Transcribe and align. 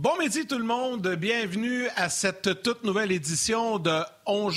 Bon 0.00 0.16
midi 0.18 0.46
tout 0.46 0.56
le 0.56 0.64
monde, 0.64 1.14
bienvenue 1.16 1.86
à 1.94 2.08
cette 2.08 2.62
toute 2.62 2.84
nouvelle 2.84 3.12
édition 3.12 3.78
de 3.78 4.00
On 4.24 4.48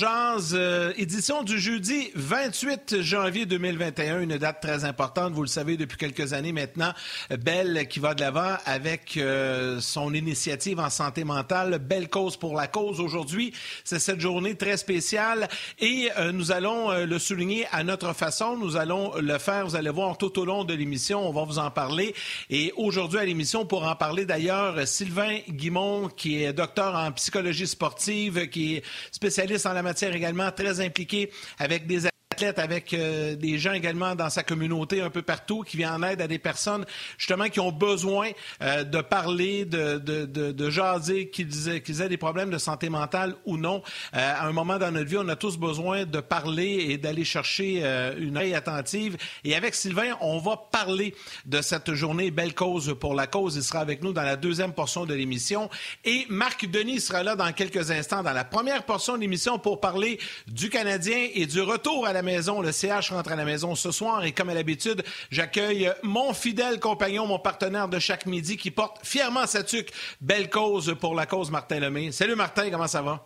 euh, 0.54 0.92
édition 0.96 1.42
du 1.42 1.58
jeudi 1.58 2.10
28 2.14 3.02
janvier 3.02 3.44
2021, 3.44 4.22
une 4.22 4.38
date 4.38 4.62
très 4.62 4.86
importante, 4.86 5.34
vous 5.34 5.42
le 5.42 5.48
savez 5.48 5.76
depuis 5.76 5.98
quelques 5.98 6.32
années 6.32 6.52
maintenant, 6.52 6.94
Belle 7.28 7.86
qui 7.88 7.98
va 7.98 8.14
de 8.14 8.22
l'avant 8.22 8.56
avec 8.64 9.18
euh, 9.18 9.80
son 9.80 10.14
initiative 10.14 10.80
en 10.80 10.88
santé 10.88 11.24
mentale, 11.24 11.78
Belle 11.78 12.08
cause 12.08 12.38
pour 12.38 12.54
la 12.54 12.66
cause. 12.66 12.98
Aujourd'hui, 12.98 13.52
c'est 13.84 13.98
cette 13.98 14.20
journée 14.20 14.54
très 14.54 14.78
spéciale 14.78 15.48
et 15.78 16.08
euh, 16.16 16.32
nous 16.32 16.52
allons 16.52 17.04
le 17.04 17.18
souligner 17.18 17.66
à 17.70 17.84
notre 17.84 18.14
façon, 18.14 18.56
nous 18.56 18.76
allons 18.76 19.14
le 19.18 19.36
faire, 19.36 19.66
vous 19.66 19.76
allez 19.76 19.90
voir 19.90 20.16
tout 20.16 20.38
au 20.38 20.46
long 20.46 20.64
de 20.64 20.72
l'émission, 20.72 21.28
on 21.28 21.32
va 21.34 21.44
vous 21.44 21.58
en 21.58 21.70
parler. 21.70 22.14
Et 22.48 22.72
aujourd'hui 22.78 23.18
à 23.18 23.26
l'émission 23.26 23.66
pour 23.66 23.86
en 23.86 23.94
parler 23.94 24.24
d'ailleurs, 24.24 24.88
Sylvain 24.88 25.33
Guimont 25.48 26.08
qui 26.08 26.42
est 26.42 26.52
docteur 26.52 26.94
en 26.94 27.12
psychologie 27.12 27.66
sportive, 27.66 28.48
qui 28.48 28.76
est 28.76 28.84
spécialiste 29.10 29.66
en 29.66 29.72
la 29.72 29.82
matière 29.82 30.14
également, 30.14 30.50
très 30.52 30.80
impliqué 30.80 31.30
avec 31.58 31.86
des 31.86 32.06
avec 32.42 32.92
euh, 32.92 33.36
des 33.36 33.58
gens 33.58 33.72
également 33.72 34.14
dans 34.14 34.30
sa 34.30 34.42
communauté 34.42 35.00
un 35.00 35.10
peu 35.10 35.22
partout, 35.22 35.62
qui 35.62 35.76
vient 35.76 35.94
en 35.94 36.02
aide 36.02 36.20
à 36.20 36.26
des 36.26 36.38
personnes 36.38 36.84
justement 37.18 37.48
qui 37.48 37.60
ont 37.60 37.72
besoin 37.72 38.30
euh, 38.62 38.84
de 38.84 39.00
parler, 39.00 39.64
de, 39.64 39.98
de, 39.98 40.24
de, 40.24 40.70
jaser, 40.70 41.28
qu'ils 41.28 41.68
aient, 41.68 41.82
aient, 42.00 42.08
des 42.08 42.16
problèmes 42.16 42.50
de 42.50 42.58
santé 42.58 42.88
mentale 42.88 43.34
ou 43.44 43.56
non. 43.56 43.82
Euh, 44.14 44.34
à 44.34 44.46
un 44.46 44.52
moment 44.52 44.78
dans 44.78 44.90
notre 44.90 45.08
vie, 45.08 45.18
on 45.18 45.28
a 45.28 45.36
tous 45.36 45.56
besoin 45.56 46.04
de 46.04 46.20
parler 46.20 46.86
et 46.90 46.98
d'aller 46.98 47.24
chercher 47.24 47.84
une 48.18 48.36
oreille 48.36 48.54
attentive. 48.54 49.16
Et 49.44 49.54
avec 49.54 49.74
Sylvain, 49.74 50.16
on 50.20 50.38
va 50.38 50.56
parler 50.70 51.14
de 51.46 51.60
cette 51.60 51.94
journée 51.94 52.30
Belle 52.30 52.54
cause 52.54 52.94
pour 52.98 53.14
la 53.14 53.26
cause. 53.26 53.56
Il 53.56 53.62
sera 53.62 53.80
avec 53.80 54.02
nous 54.02 54.12
dans 54.12 54.22
la 54.22 54.36
deuxième 54.36 54.72
portion 54.72 55.06
de 55.06 55.14
l'émission. 55.14 55.70
Et 56.04 56.26
Marc 56.28 56.66
Denis 56.66 57.00
sera 57.00 57.22
là 57.22 57.36
dans 57.36 57.52
quelques 57.52 57.90
instants 57.90 58.22
dans 58.22 58.32
la 58.32 58.44
première 58.44 58.84
portion 58.84 59.14
de 59.14 59.20
l'émission 59.20 59.58
pour 59.58 59.80
parler 59.80 60.18
du 60.46 60.70
Canadien 60.70 61.28
et 61.34 61.46
du 61.46 61.60
retour 61.60 62.06
à 62.06 62.12
la 62.12 62.22
maison. 62.24 62.60
Le 62.60 62.72
CH 62.72 63.10
rentre 63.10 63.30
à 63.30 63.36
la 63.36 63.44
maison 63.44 63.76
ce 63.76 63.92
soir 63.92 64.24
et 64.24 64.32
comme 64.32 64.48
à 64.48 64.54
l'habitude, 64.54 65.04
j'accueille 65.30 65.92
mon 66.02 66.34
fidèle 66.34 66.80
compagnon, 66.80 67.26
mon 67.26 67.38
partenaire 67.38 67.88
de 67.88 68.00
chaque 68.00 68.26
midi 68.26 68.56
qui 68.56 68.72
porte 68.72 68.98
fièrement 69.04 69.46
sa 69.46 69.62
tuque. 69.62 69.92
Belle 70.20 70.50
cause 70.50 70.96
pour 71.00 71.14
la 71.14 71.26
cause, 71.26 71.50
Martin 71.50 71.78
Lemay. 71.78 72.10
Salut 72.10 72.34
Martin, 72.34 72.70
comment 72.70 72.88
ça 72.88 73.02
va? 73.02 73.24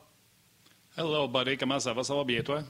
Hello, 0.97 1.29
buddy. 1.29 1.57
Comment 1.57 1.79
ça 1.79 1.93
va? 1.93 2.03
Ça 2.03 2.15
va 2.15 2.25
bien, 2.25 2.43
toi? 2.43 2.63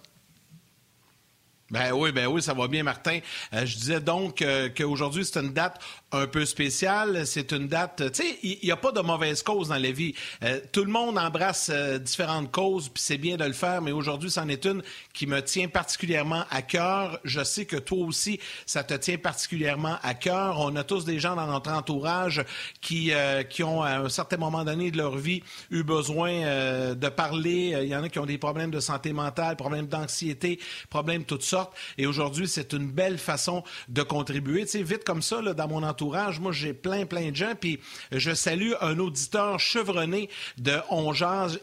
Ben 1.71 1.93
oui, 1.93 2.13
ben 2.13 2.27
oui, 2.27 2.41
ça 2.41 2.55
va 2.55 2.67
bien, 2.67 2.83
Martin. 2.83 3.19
Euh, 3.53 3.67
je 3.67 3.77
disais 3.77 4.01
donc 4.01 4.41
euh, 4.41 4.71
qu'aujourd'hui, 4.75 5.27
c'est 5.27 5.39
une 5.39 5.53
date 5.53 5.79
un 6.13 6.27
peu 6.27 6.47
spéciale. 6.47 7.27
C'est 7.27 7.53
une 7.53 7.69
date, 7.69 8.11
tu 8.11 8.23
sais, 8.23 8.39
il 8.43 8.59
n'y 8.63 8.71
a 8.71 8.77
pas 8.77 8.91
de 8.91 9.01
mauvaise 9.01 9.43
cause 9.43 9.69
dans 9.69 9.77
la 9.77 9.91
vie. 9.91 10.15
Euh, 10.43 10.61
tout 10.73 10.83
le 10.83 10.91
monde 10.91 11.19
embrasse 11.19 11.71
différentes 12.01 12.51
causes, 12.51 12.89
puis 12.89 13.03
c'est 13.03 13.19
bien 13.19 13.37
de 13.37 13.45
le 13.45 13.53
faire, 13.53 13.83
mais 13.83 13.93
aujourd'hui, 13.93 14.31
c'en 14.31 14.49
est 14.49 14.65
une 14.65 14.83
qui 15.13 15.27
me 15.27 15.43
tient 15.43 15.69
particulièrement 15.69 16.45
à 16.51 16.63
cœur. 16.63 17.21
Je 17.25 17.45
sais 17.45 17.67
que 17.67 17.77
toi 17.77 17.99
aussi, 17.99 18.41
ça 18.65 18.83
te 18.83 18.95
tient 18.95 19.19
particulièrement 19.19 19.99
à 20.03 20.15
cœur. 20.15 20.61
On 20.61 20.75
a 20.75 20.85
tous 20.85 21.05
des 21.05 21.21
gens 21.21 21.37
dans 21.37 21.47
notre 21.47 21.71
entourage 21.71 22.43
qui, 22.81 23.13
qui 23.51 23.63
ont, 23.63 23.83
à 23.83 23.99
un 23.99 24.09
certain 24.09 24.39
moment 24.39 24.65
donné 24.65 24.91
de 24.91 24.97
leur 24.97 25.19
vie, 25.19 25.43
eu 25.71 25.83
besoin 25.83 26.95
de 26.95 27.09
parler. 27.11 27.79
Il 27.83 27.89
y 27.89 27.95
en 27.95 28.03
a 28.03 28.09
qui 28.09 28.19
ont 28.19 28.27
des 28.27 28.39
problèmes 28.39 28.71
de 28.71 28.81
santé 28.81 29.13
mentale, 29.13 29.57
problèmes 29.57 29.87
d'anxiété, 29.87 30.59
problèmes 30.89 31.25
toutes 31.25 31.43
sortes. 31.43 31.58
Et 31.97 32.07
aujourd'hui, 32.07 32.49
c'est 32.49 32.73
une 32.73 32.91
belle 32.91 33.19
façon 33.19 33.63
de 33.89 34.03
contribuer. 34.03 34.65
Tu 34.65 34.73
sais, 34.73 34.83
vite 34.83 35.05
comme 35.05 35.23
ça, 35.23 35.41
dans 35.43 35.69
mon 35.69 35.83
entourage, 35.83 36.41
moi, 36.41 36.53
j'ai 36.53 36.75
plein, 36.75 37.07
plein 37.07 37.31
de 37.31 37.37
gens. 37.37 37.55
Puis 37.59 37.81
je 38.13 38.35
salue 38.35 38.73
un 38.81 38.99
auditeur 38.99 39.61
chevronné 39.61 40.29
de 40.57 40.79
On 40.91 41.13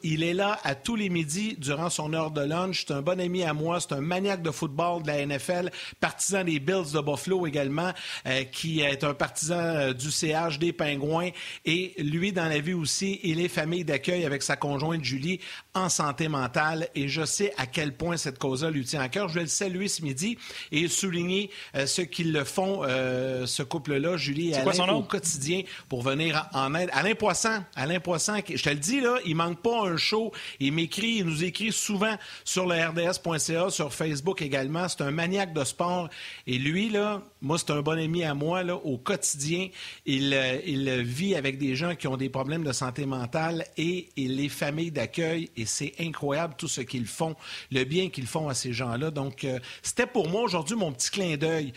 Il 0.03 0.24
est 0.24 0.34
là 0.34 0.59
à 0.64 0.75
tous 0.75 0.96
les 0.96 1.09
midis 1.09 1.56
durant 1.58 1.90
son 1.90 2.14
heure 2.14 2.31
de 2.31 2.42
lunch. 2.42 2.86
C'est 2.88 2.94
un 2.94 3.02
bon 3.02 3.19
ami 3.19 3.44
à 3.44 3.53
moi. 3.53 3.80
C'est 3.80 3.94
un 3.94 4.02
maniaque 4.02 4.42
de 4.42 4.52
football 4.52 5.03
de 5.03 5.08
la 5.08 5.25
NFL, 5.25 5.72
partisan 6.00 6.44
des 6.44 6.59
Bills 6.59 6.92
de 6.94 7.02
Buffalo 7.02 7.48
également, 7.48 7.92
euh, 8.28 8.44
qui 8.44 8.81
est 8.81 9.03
un 9.03 9.14
partisan 9.14 9.56
euh, 9.56 9.94
du 9.94 10.12
CH 10.12 10.59
des 10.59 10.74
Pingouins. 10.74 11.30
Et 11.66 11.94
lui, 11.98 12.31
dans 12.31 12.46
la 12.46 12.59
vie 12.59 12.74
aussi, 12.74 13.19
il 13.24 13.40
est 13.40 13.48
famille 13.48 13.86
d'accueil 13.86 14.25
avec 14.25 14.44
sa 14.44 14.56
conjointe 14.56 15.03
Julie 15.03 15.40
en 15.74 15.90
santé 15.90 16.28
mentale. 16.28 16.90
Et 16.96 17.08
je 17.08 17.25
sais 17.25 17.53
à 17.58 17.66
quel 17.66 17.96
point 17.96 18.18
cette 18.18 18.40
cause-là 18.40 18.72
lui 18.72 18.86
tient 18.86 19.02
à 19.02 19.09
cœur. 19.09 19.30
Je 19.30 19.36
vais 19.36 19.42
le 19.42 19.48
saluer 19.48 19.84
ce 19.88 20.01
midi 20.01 20.38
et 20.72 20.88
souligner 20.88 21.50
euh, 21.75 21.85
ce 21.85 22.01
qu'ils 22.01 22.31
le 22.31 22.44
font, 22.44 22.81
euh, 22.84 23.46
ce 23.46 23.63
couple-là, 23.63 24.18
Julie 24.18 24.51
et 24.51 24.56
Alain, 24.56 24.94
au 24.94 25.03
quotidien 25.03 25.63
pour 25.90 26.01
venir 26.01 26.47
en 26.53 26.73
aide. 26.75 26.90
Alain 26.94 27.16
Poisson, 27.16 27.63
Alain 27.75 28.00
Poisson, 28.00 28.40
je 28.47 28.62
te 28.62 28.69
le 28.69 28.75
dis, 28.75 29.01
là, 29.01 29.18
il 29.25 29.35
manque 29.35 29.62
pas 29.62 29.88
un 29.88 29.97
show. 29.97 30.31
Il 30.59 30.74
m'écrit, 30.74 31.18
il 31.18 31.25
nous 31.25 31.44
écrit 31.44 31.72
souvent 31.72 32.16
sur 32.44 32.66
le 32.66 32.75
RDS.ca, 32.75 33.69
sur 33.69 33.94
Facebook 33.94 34.41
également. 34.41 34.88
C'est 34.88 35.01
un 35.01 35.12
maniaque 35.12 35.53
de 35.53 35.63
sport. 35.63 36.09
Et 36.47 36.57
lui, 36.57 36.90
là, 36.90 37.22
moi, 37.45 37.59
c'est 37.59 37.72
un 37.72 37.81
bon 37.81 37.97
ami 38.00 38.23
à 38.23 38.33
moi, 38.33 38.63
là, 38.63 38.75
au 38.75 38.97
quotidien. 38.97 39.69
Il, 40.06 40.33
euh, 40.33 40.59
il 40.66 40.89
vit 41.03 41.35
avec 41.35 41.59
des 41.59 41.75
gens 41.75 41.95
qui 41.95 42.07
ont 42.07 42.17
des 42.17 42.29
problèmes 42.29 42.63
de 42.63 42.72
santé 42.72 43.06
mentale 43.06 43.66
et, 43.78 44.09
les 44.17 44.50
familles 44.50 44.91
d'accueil. 44.91 45.51
Et 45.56 45.66
c'est 45.66 45.94
incroyable 46.00 46.56
tout 46.57 46.67
ce 46.67 46.81
qu'ils 46.81 47.06
font, 47.06 47.35
le 47.72 47.83
bien 47.83 48.09
qu'ils 48.09 48.25
font 48.25 48.50
à 48.50 48.56
ces 48.56 48.73
gens-là. 48.73 49.11
Donc, 49.11 49.45
c'était 49.83 50.07
pour 50.07 50.28
moi 50.28 50.41
aujourd'hui 50.41 50.75
mon 50.75 50.91
petit 50.91 51.11
clin 51.11 51.38
d'œil. 51.38 51.73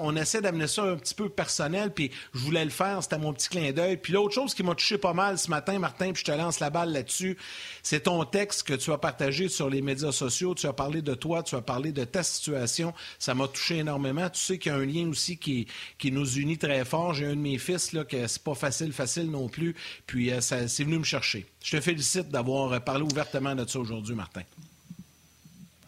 on 0.00 0.14
essaie 0.16 0.40
d'amener 0.40 0.68
ça 0.68 0.84
un 0.84 0.96
petit 0.96 1.14
peu 1.14 1.28
personnel, 1.28 1.92
puis 1.92 2.10
je 2.32 2.38
voulais 2.38 2.64
le 2.64 2.70
faire, 2.70 3.02
c'était 3.02 3.18
mon 3.18 3.32
petit 3.32 3.48
clin 3.48 3.72
d'œil. 3.72 3.96
Puis 3.96 4.12
l'autre 4.12 4.34
chose 4.34 4.54
qui 4.54 4.62
m'a 4.62 4.74
touché 4.74 4.96
pas 4.96 5.12
mal 5.12 5.38
ce 5.38 5.50
matin, 5.50 5.78
Martin, 5.78 6.12
puis 6.12 6.22
je 6.24 6.32
te 6.32 6.36
lance 6.36 6.60
la 6.60 6.70
balle 6.70 6.92
là-dessus, 6.92 7.36
c'est 7.82 8.04
ton 8.04 8.24
texte 8.24 8.62
que 8.62 8.74
tu 8.74 8.92
as 8.92 8.98
partagé 8.98 9.48
sur 9.48 9.68
les 9.68 9.82
médias 9.82 10.12
sociaux. 10.12 10.54
Tu 10.54 10.66
as 10.66 10.72
parlé 10.72 11.02
de 11.02 11.14
toi, 11.14 11.42
tu 11.42 11.56
as 11.56 11.60
parlé 11.60 11.92
de 11.92 12.04
ta 12.04 12.22
situation. 12.22 12.94
Ça 13.18 13.34
m'a 13.34 13.48
touché 13.48 13.78
énormément. 13.78 14.28
Tu 14.30 14.40
sais 14.40 14.58
qu'il 14.58 14.72
y 14.72 14.74
a 14.74 14.78
un 14.78 14.83
lien 14.84 15.08
aussi 15.08 15.36
qui, 15.36 15.66
qui 15.98 16.12
nous 16.12 16.38
unit 16.38 16.58
très 16.58 16.84
fort. 16.84 17.14
J'ai 17.14 17.26
un 17.26 17.36
de 17.36 17.40
mes 17.40 17.58
fils 17.58 17.92
là, 17.92 18.04
que 18.04 18.26
c'est 18.26 18.42
pas 18.42 18.54
facile, 18.54 18.92
facile 18.92 19.30
non 19.30 19.48
plus. 19.48 19.74
Puis 20.06 20.30
euh, 20.30 20.40
ça, 20.40 20.68
c'est 20.68 20.84
venu 20.84 20.98
me 20.98 21.04
chercher. 21.04 21.46
Je 21.62 21.76
te 21.76 21.80
félicite 21.80 22.28
d'avoir 22.28 22.82
parlé 22.82 23.02
ouvertement 23.02 23.54
de 23.54 23.66
ça 23.66 23.78
aujourd'hui, 23.78 24.14
Martin 24.14 24.42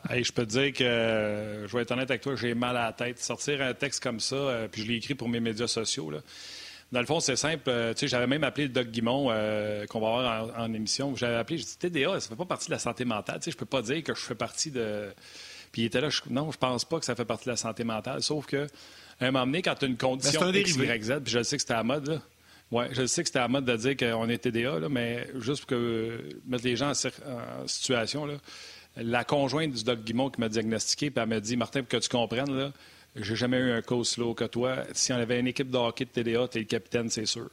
je 0.09 0.33
peux 0.33 0.47
te 0.47 0.51
dire 0.53 0.73
que, 0.73 1.67
je 1.67 1.77
vais 1.77 1.83
être 1.83 1.91
honnête 1.91 2.11
avec 2.11 2.23
toi, 2.23 2.37
j'ai 2.37 2.55
mal 2.55 2.77
à 2.77 2.85
la 2.85 2.93
tête. 2.93 3.19
Sortir 3.19 3.61
un 3.61 3.75
texte 3.75 4.03
comme 4.03 4.21
ça, 4.21 4.37
euh, 4.37 4.69
puis 4.69 4.83
je 4.83 4.89
l'ai 4.89 4.95
écrit 4.95 5.15
pour 5.15 5.29
mes 5.29 5.41
médias 5.41 5.67
sociaux. 5.67 6.11
Là. 6.11 6.19
Dans 6.93 7.01
le 7.01 7.07
fond, 7.07 7.19
c'est 7.19 7.35
simple. 7.35 7.65
Euh, 7.69 7.93
tu 7.93 8.01
sais, 8.01 8.09
j'avais 8.09 8.29
même 8.29 8.45
appelé 8.45 8.69
le 8.69 8.73
Doc 8.73 8.89
Guimont, 8.89 9.25
qu'on 9.89 10.01
va 10.01 10.07
avoir 10.07 10.61
en, 10.61 10.73
émission. 10.73 11.17
J'avais 11.17 11.35
appelé, 11.35 11.59
j'ai 11.59 11.65
dit 11.65 11.79
TDA, 11.79 12.21
ça 12.21 12.29
fait 12.29 12.37
pas 12.37 12.45
partie 12.45 12.67
de 12.69 12.73
la 12.73 12.79
santé 12.79 13.05
mentale. 13.05 13.41
Tu 13.41 13.47
sais, 13.47 13.51
je 13.51 13.57
peux 13.57 13.67
pas 13.67 13.83
dire 13.83 14.03
que 14.05 14.15
je 14.15 14.21
fais 14.21 14.37
partie 14.37 14.71
de. 14.71 15.09
Puis 15.77 15.83
il 15.83 15.87
était 15.89 16.01
là, 16.01 16.09
non, 16.31 16.51
je 16.51 16.57
pense 16.57 16.87
pas 16.87 16.99
que 16.99 17.05
ça 17.05 17.15
fait 17.15 17.27
partie 17.27 17.45
de 17.45 17.51
la 17.51 17.59
santé 17.59 17.85
mentale. 17.85 18.23
Sauf 18.23 18.47
que, 18.47 18.67
à 19.21 19.27
un 19.27 19.31
moment 19.31 19.45
donné, 19.45 19.61
quand 19.61 19.75
tu 19.75 19.85
as 19.85 19.89
une 19.89 19.99
condition 19.99 20.41
ben, 20.41 20.55
X, 20.55 20.75
Y, 20.75 21.03
Z, 21.03 21.13
puis 21.23 21.35
je 21.35 21.43
sais 21.43 21.57
que 21.57 21.61
c'était 21.61 21.75
à 21.75 21.83
mode, 21.83 22.09
là. 22.09 22.23
Oui, 22.71 22.87
je 22.93 23.05
sais 23.05 23.23
que 23.23 23.29
c'était 23.29 23.41
à 23.41 23.49
mode 23.49 23.67
de 23.67 23.77
dire 23.77 23.95
qu'on 23.95 24.27
est 24.31 24.39
TDA, 24.39 24.79
là, 24.79 24.89
mais 24.89 25.29
juste 25.39 25.61
pour 25.61 25.77
que, 25.77 26.19
mettre 26.47 26.65
les 26.65 26.77
gens 26.77 26.93
en 26.93 27.67
situation, 27.67 28.25
là, 28.25 28.37
la 28.97 29.23
conjointe 29.25 29.73
du 29.73 29.85
Doc 29.85 30.03
Guimont 30.03 30.31
qui 30.31 30.41
m'a 30.41 30.49
diagnostiqué, 30.49 31.11
puis 31.11 31.23
elle 31.23 31.29
m'a 31.29 31.41
dit 31.41 31.59
Martin, 31.59 31.81
pour 31.81 31.91
que 31.91 31.99
tu 31.99 32.09
comprennes, 32.09 32.57
là, 32.57 32.73
j'ai 33.15 33.37
jamais 33.37 33.59
eu 33.59 33.71
un 33.71 33.83
coach 33.83 34.07
slow 34.07 34.33
que 34.33 34.45
toi. 34.45 34.79
Si 34.95 35.13
on 35.13 35.17
avait 35.17 35.39
une 35.39 35.49
équipe 35.49 35.71
de 35.71 35.77
hockey 35.77 36.07
de 36.07 36.11
TDA, 36.11 36.49
tu 36.49 36.57
es 36.57 36.61
le 36.63 36.67
capitaine, 36.67 37.11
c'est 37.11 37.27
sûr. 37.27 37.51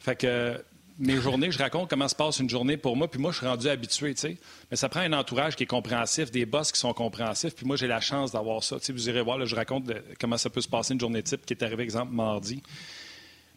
Fait 0.00 0.16
que 0.16 0.60
mes 0.98 1.16
journées, 1.16 1.50
je 1.50 1.58
raconte 1.58 1.90
comment 1.90 2.08
se 2.08 2.14
passe 2.14 2.38
une 2.38 2.50
journée 2.50 2.76
pour 2.76 2.96
moi, 2.96 3.10
puis 3.10 3.20
moi, 3.20 3.32
je 3.32 3.38
suis 3.38 3.46
rendu 3.46 3.68
habitué, 3.68 4.14
tu 4.14 4.20
sais. 4.20 4.36
Mais 4.70 4.76
ça 4.76 4.88
prend 4.88 5.00
un 5.00 5.12
entourage 5.12 5.56
qui 5.56 5.64
est 5.64 5.66
compréhensif, 5.66 6.30
des 6.30 6.46
boss 6.46 6.72
qui 6.72 6.78
sont 6.78 6.92
compréhensifs, 6.92 7.54
puis 7.54 7.66
moi, 7.66 7.76
j'ai 7.76 7.86
la 7.86 8.00
chance 8.00 8.32
d'avoir 8.32 8.62
ça. 8.62 8.78
Tu 8.78 8.86
sais, 8.86 8.92
vous 8.92 9.08
irez 9.08 9.22
voir, 9.22 9.38
là, 9.38 9.44
je 9.44 9.56
raconte 9.56 9.90
comment 10.20 10.38
ça 10.38 10.50
peut 10.50 10.60
se 10.60 10.68
passer 10.68 10.94
une 10.94 11.00
journée 11.00 11.22
type 11.22 11.44
qui 11.46 11.54
est 11.54 11.62
arrivée, 11.62 11.82
exemple, 11.82 12.12
mardi. 12.12 12.62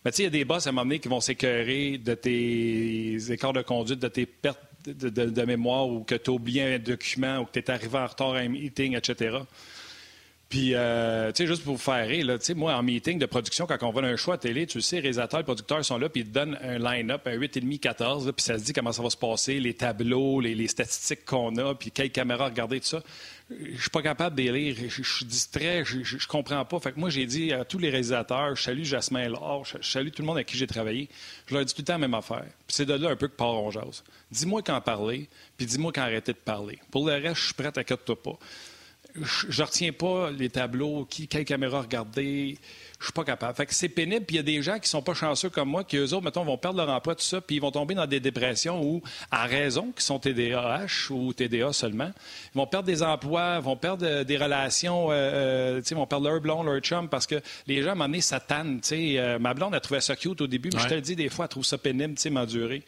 Mais 0.04 0.12
tu 0.12 0.18
sais, 0.18 0.24
il 0.24 0.26
y 0.26 0.28
a 0.28 0.32
des 0.32 0.46
boss 0.46 0.68
à 0.68 0.70
un 0.70 0.74
moment 0.74 0.86
donné 0.86 1.00
qui 1.00 1.08
vont 1.08 1.20
s'écœurer 1.20 1.98
de 1.98 2.14
tes 2.14 3.32
écarts 3.32 3.54
de 3.54 3.64
conduite, 3.64 4.00
de 4.00 4.08
tes 4.08 4.26
pertes 4.26 4.60
de, 4.88 5.46
mémoire 5.46 5.88
ou 5.88 6.04
que 6.04 6.16
tu 6.16 6.30
as 6.30 6.34
oublié 6.34 6.76
un 6.76 6.80
document 6.80 7.40
ou 7.40 7.46
que 7.46 7.54
tu 7.54 7.60
es 7.60 7.72
arrivé 7.72 7.98
en 7.98 8.08
retard 8.08 8.34
à 8.34 8.40
un 8.40 8.50
meeting, 8.50 8.96
etc. 8.96 9.38
Puis, 10.48 10.76
euh, 10.76 11.32
tu 11.32 11.44
sais, 11.44 11.48
juste 11.48 11.64
pour 11.64 11.74
vous 11.74 11.82
faire 11.82 12.08
rire, 12.08 12.38
sais, 12.40 12.54
moi, 12.54 12.76
en 12.76 12.84
meeting 12.84 13.18
de 13.18 13.26
production, 13.26 13.66
quand 13.66 13.82
on 13.82 13.92
va 13.92 14.02
un 14.02 14.16
choix 14.16 14.36
à 14.36 14.38
télé, 14.38 14.68
tu 14.68 14.80
sais, 14.80 14.98
les 14.98 15.02
réalisateurs, 15.02 15.40
les 15.40 15.44
producteurs 15.44 15.84
sont 15.84 15.98
là, 15.98 16.08
puis 16.08 16.22
ils 16.22 16.28
te 16.28 16.34
donnent 16.34 16.58
un 16.62 16.78
line-up, 16.78 17.22
un 17.26 17.36
8,5, 17.36 17.80
14, 17.80 18.32
puis 18.36 18.44
ça 18.44 18.60
se 18.60 18.64
dit 18.64 18.72
comment 18.72 18.92
ça 18.92 19.02
va 19.02 19.10
se 19.10 19.18
passer, 19.18 19.60
les 19.60 19.74
tableaux, 19.74 20.40
les, 20.40 20.68
statistiques 20.68 21.26
qu'on 21.26 21.56
a, 21.58 21.74
puis 21.74 21.90
quelle 21.90 22.12
caméra 22.12 22.46
regarder, 22.46 22.80
tout 22.80 22.88
ça. 22.88 23.02
Je 23.50 23.80
suis 23.80 23.90
pas 23.90 24.04
capable 24.04 24.36
de 24.36 24.52
lire, 24.52 24.76
je, 24.88 25.02
suis 25.02 25.26
distrait, 25.26 25.84
je, 25.84 26.28
comprends 26.28 26.64
pas. 26.64 26.80
Fait 26.80 26.92
que 26.92 27.00
moi, 27.00 27.10
j'ai 27.10 27.26
dit 27.26 27.52
à 27.52 27.66
tous 27.66 27.78
les 27.80 27.90
réalisateurs, 27.90 28.56
je 28.56 28.62
salue 28.62 28.84
Jasmin 28.84 29.30
Laure, 29.30 29.66
je, 29.66 29.82
salue 29.82 30.10
tout 30.10 30.22
le 30.22 30.28
monde 30.28 30.38
avec 30.38 30.48
qui 30.48 30.58
j'ai 30.58 30.68
travaillé, 30.68 31.10
je 31.48 31.54
leur 31.54 31.64
ai 31.64 31.66
dit 31.66 31.74
tout 31.74 31.82
le 31.82 31.86
temps 31.86 31.94
la 31.94 32.00
même 32.00 32.14
affaire. 32.14 32.46
Puis 32.68 32.76
c'est 32.76 32.86
de 32.86 32.94
là 32.94 33.10
un 33.10 33.16
peu 33.16 33.28
que 33.28 33.36
part 33.36 33.56
on 33.56 33.72
jase. 33.72 34.04
Dis-moi 34.32 34.62
quand 34.64 34.80
parler, 34.82 35.28
puis 35.58 35.66
dis-moi 35.66 35.92
quand 35.94 36.02
arrêter 36.02 36.34
de 36.34 36.38
parler. 36.38 36.80
Pour 36.92 37.08
le 37.08 37.14
reste, 37.14 37.36
je 37.36 37.46
suis 37.46 37.54
prêt, 37.54 37.72
à 37.76 37.84
toi 37.84 38.22
pas 38.22 38.38
je 39.22 39.62
ne 39.62 39.66
retiens 39.66 39.92
pas 39.92 40.30
les 40.32 40.50
tableaux, 40.50 41.06
qui, 41.10 41.28
quelle 41.28 41.46
caméra 41.46 41.82
regarder. 41.82 42.58
Je 43.00 43.06
suis 43.06 43.14
pas 43.14 43.24
capable. 43.24 43.56
Fait 43.56 43.66
que 43.66 43.74
c'est 43.74 43.90
pénible. 43.90 44.26
Puis 44.26 44.36
il 44.36 44.38
y 44.38 44.40
a 44.40 44.44
des 44.44 44.62
gens 44.62 44.80
qui 44.80 44.90
sont 44.90 45.02
pas 45.02 45.14
chanceux 45.14 45.50
comme 45.50 45.70
moi, 45.70 45.84
qui 45.84 45.98
eux 45.98 46.14
autres, 46.14 46.24
mettons, 46.24 46.44
vont 46.44 46.58
perdre 46.58 46.78
leur 46.78 46.90
emploi, 46.90 47.16
tout 47.16 47.24
ça, 47.24 47.42
puis 47.42 47.58
ils 47.58 47.62
vont 47.62 47.72
tomber 47.72 47.94
dans 47.94 48.08
des 48.08 48.20
dépressions 48.20 48.82
où, 48.82 49.02
à 49.32 49.46
raison, 49.46 49.92
qui 49.96 50.04
sont 50.04 50.20
TDAH 50.20 51.12
ou 51.12 51.34
TDA 51.34 51.74
seulement, 51.74 52.12
ils 52.54 52.58
vont 52.58 52.68
perdre 52.68 52.88
des 52.88 53.04
emplois, 53.04 53.60
vont 53.60 53.76
perdre 53.76 54.06
euh, 54.06 54.24
des 54.24 54.38
relations, 54.38 55.08
euh, 55.12 55.82
ils 55.88 55.96
vont 55.96 56.08
perdre 56.08 56.30
leur 56.30 56.42
blonde, 56.42 56.66
leur 56.66 56.80
chum, 56.80 57.10
parce 57.10 57.28
que 57.28 57.42
les 57.68 57.82
gens, 57.82 57.90
à 57.90 57.92
un 57.92 57.96
moment 57.96 58.06
donné, 58.06 58.22
ça 58.22 58.40
tanne. 58.40 58.82
ma 59.40 59.54
blonde 59.54 59.76
a 59.76 59.80
trouvé 59.80 60.02
ça 60.02 60.16
cute 60.16 60.42
au 60.42 60.48
début, 60.48 60.70
mais 60.74 60.80
je 60.80 60.88
te 60.88 60.94
le 60.94 61.02
dis, 61.02 61.16
des 61.16 61.30
fois, 61.30 61.46
elle 61.46 61.50
trouve 61.50 61.66
ça 61.66 61.78
pénible, 61.78 62.16
m'endurer. 62.32 62.84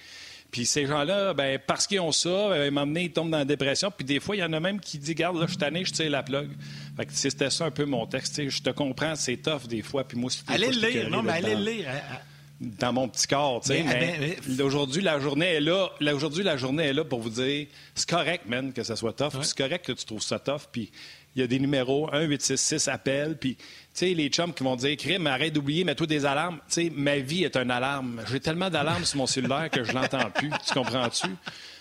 Puis 0.51 0.65
ces 0.65 0.85
gens-là, 0.85 1.33
ben, 1.33 1.59
parce 1.65 1.87
qu'ils 1.87 1.99
ont 1.99 2.11
ça, 2.11 2.49
ben, 2.49 2.73
m'emmener, 2.73 3.03
ils 3.05 3.11
tombent 3.11 3.31
dans 3.31 3.39
la 3.39 3.45
dépression. 3.45 3.91
Puis 3.95 4.05
des 4.05 4.19
fois, 4.19 4.35
il 4.35 4.39
y 4.39 4.43
en 4.43 4.53
a 4.53 4.59
même 4.59 4.79
qui 4.79 4.97
disent 4.97 5.15
Garde, 5.15 5.37
là, 5.37 5.45
je 5.45 5.51
suis 5.51 5.57
tanné, 5.57 5.83
je 5.83 5.91
tire 5.91 6.09
la 6.09 6.23
plug. 6.23 6.49
Fait 6.95 7.05
que 7.05 7.13
c'était 7.13 7.49
ça 7.49 7.65
un 7.65 7.71
peu 7.71 7.85
mon 7.85 8.05
texte. 8.05 8.49
Je 8.49 8.61
te 8.61 8.69
comprends, 8.69 9.15
c'est 9.15 9.37
tough 9.37 9.67
des 9.67 9.81
fois. 9.81 10.03
Puis 10.03 10.17
moi, 10.17 10.31
Allez 10.47 10.71
le 10.71 10.87
lire, 10.87 11.09
non, 11.09 11.21
mais 11.21 11.33
allez 11.33 11.55
le 11.55 11.63
lire. 11.63 11.89
Hein, 11.89 11.99
hein. 12.11 12.17
Dans 12.59 12.91
mon 12.91 13.07
petit 13.07 13.27
corps, 13.27 13.61
tu 13.61 13.67
sais. 13.67 13.83
Mais, 13.83 14.61
aujourd'hui, 14.63 15.03
la 15.03 15.19
journée 15.19 15.45
est 15.45 15.61
là. 15.61 15.89
Aujourd'hui, 16.13 16.43
la 16.43 16.57
journée 16.57 16.85
est 16.85 16.93
là 16.93 17.03
pour 17.03 17.19
vous 17.19 17.29
dire 17.29 17.67
c'est 17.93 18.09
correct, 18.09 18.45
man, 18.47 18.73
que 18.73 18.81
ça 18.81 18.95
soit 18.95 19.13
tough. 19.13 19.43
C'est 19.43 19.55
correct 19.55 19.85
que 19.85 19.91
tu 19.91 20.05
trouves 20.05 20.23
ça 20.23 20.39
tough. 20.39 20.61
Puis 20.71 20.91
il 21.35 21.41
y 21.41 21.43
a 21.43 21.47
des 21.47 21.59
numéros 21.59 22.09
1 22.11 22.21
8 22.21 22.41
6 22.41 22.57
6 22.57 22.87
appel. 22.87 23.37
Puis 23.37 23.57
sais, 23.99 24.13
les 24.13 24.29
chums 24.29 24.53
qui 24.53 24.63
vont 24.63 24.75
dire 24.75 24.95
Crime, 24.97 25.27
arrête 25.27 25.53
d'oublier, 25.53 25.83
mets-toi 25.83 26.07
des 26.07 26.25
alarmes. 26.25 26.59
Tu 26.67 26.83
sais, 26.83 26.91
ma 26.93 27.17
vie 27.17 27.43
est 27.43 27.55
une 27.57 27.71
alarme. 27.71 28.21
J'ai 28.29 28.39
tellement 28.39 28.69
d'alarmes 28.69 29.05
sur 29.05 29.17
mon 29.17 29.27
cellulaire 29.27 29.69
que 29.69 29.83
je 29.83 29.91
l'entends 29.91 30.29
plus. 30.31 30.51
Tu 30.67 30.73
comprends-tu? 30.73 31.27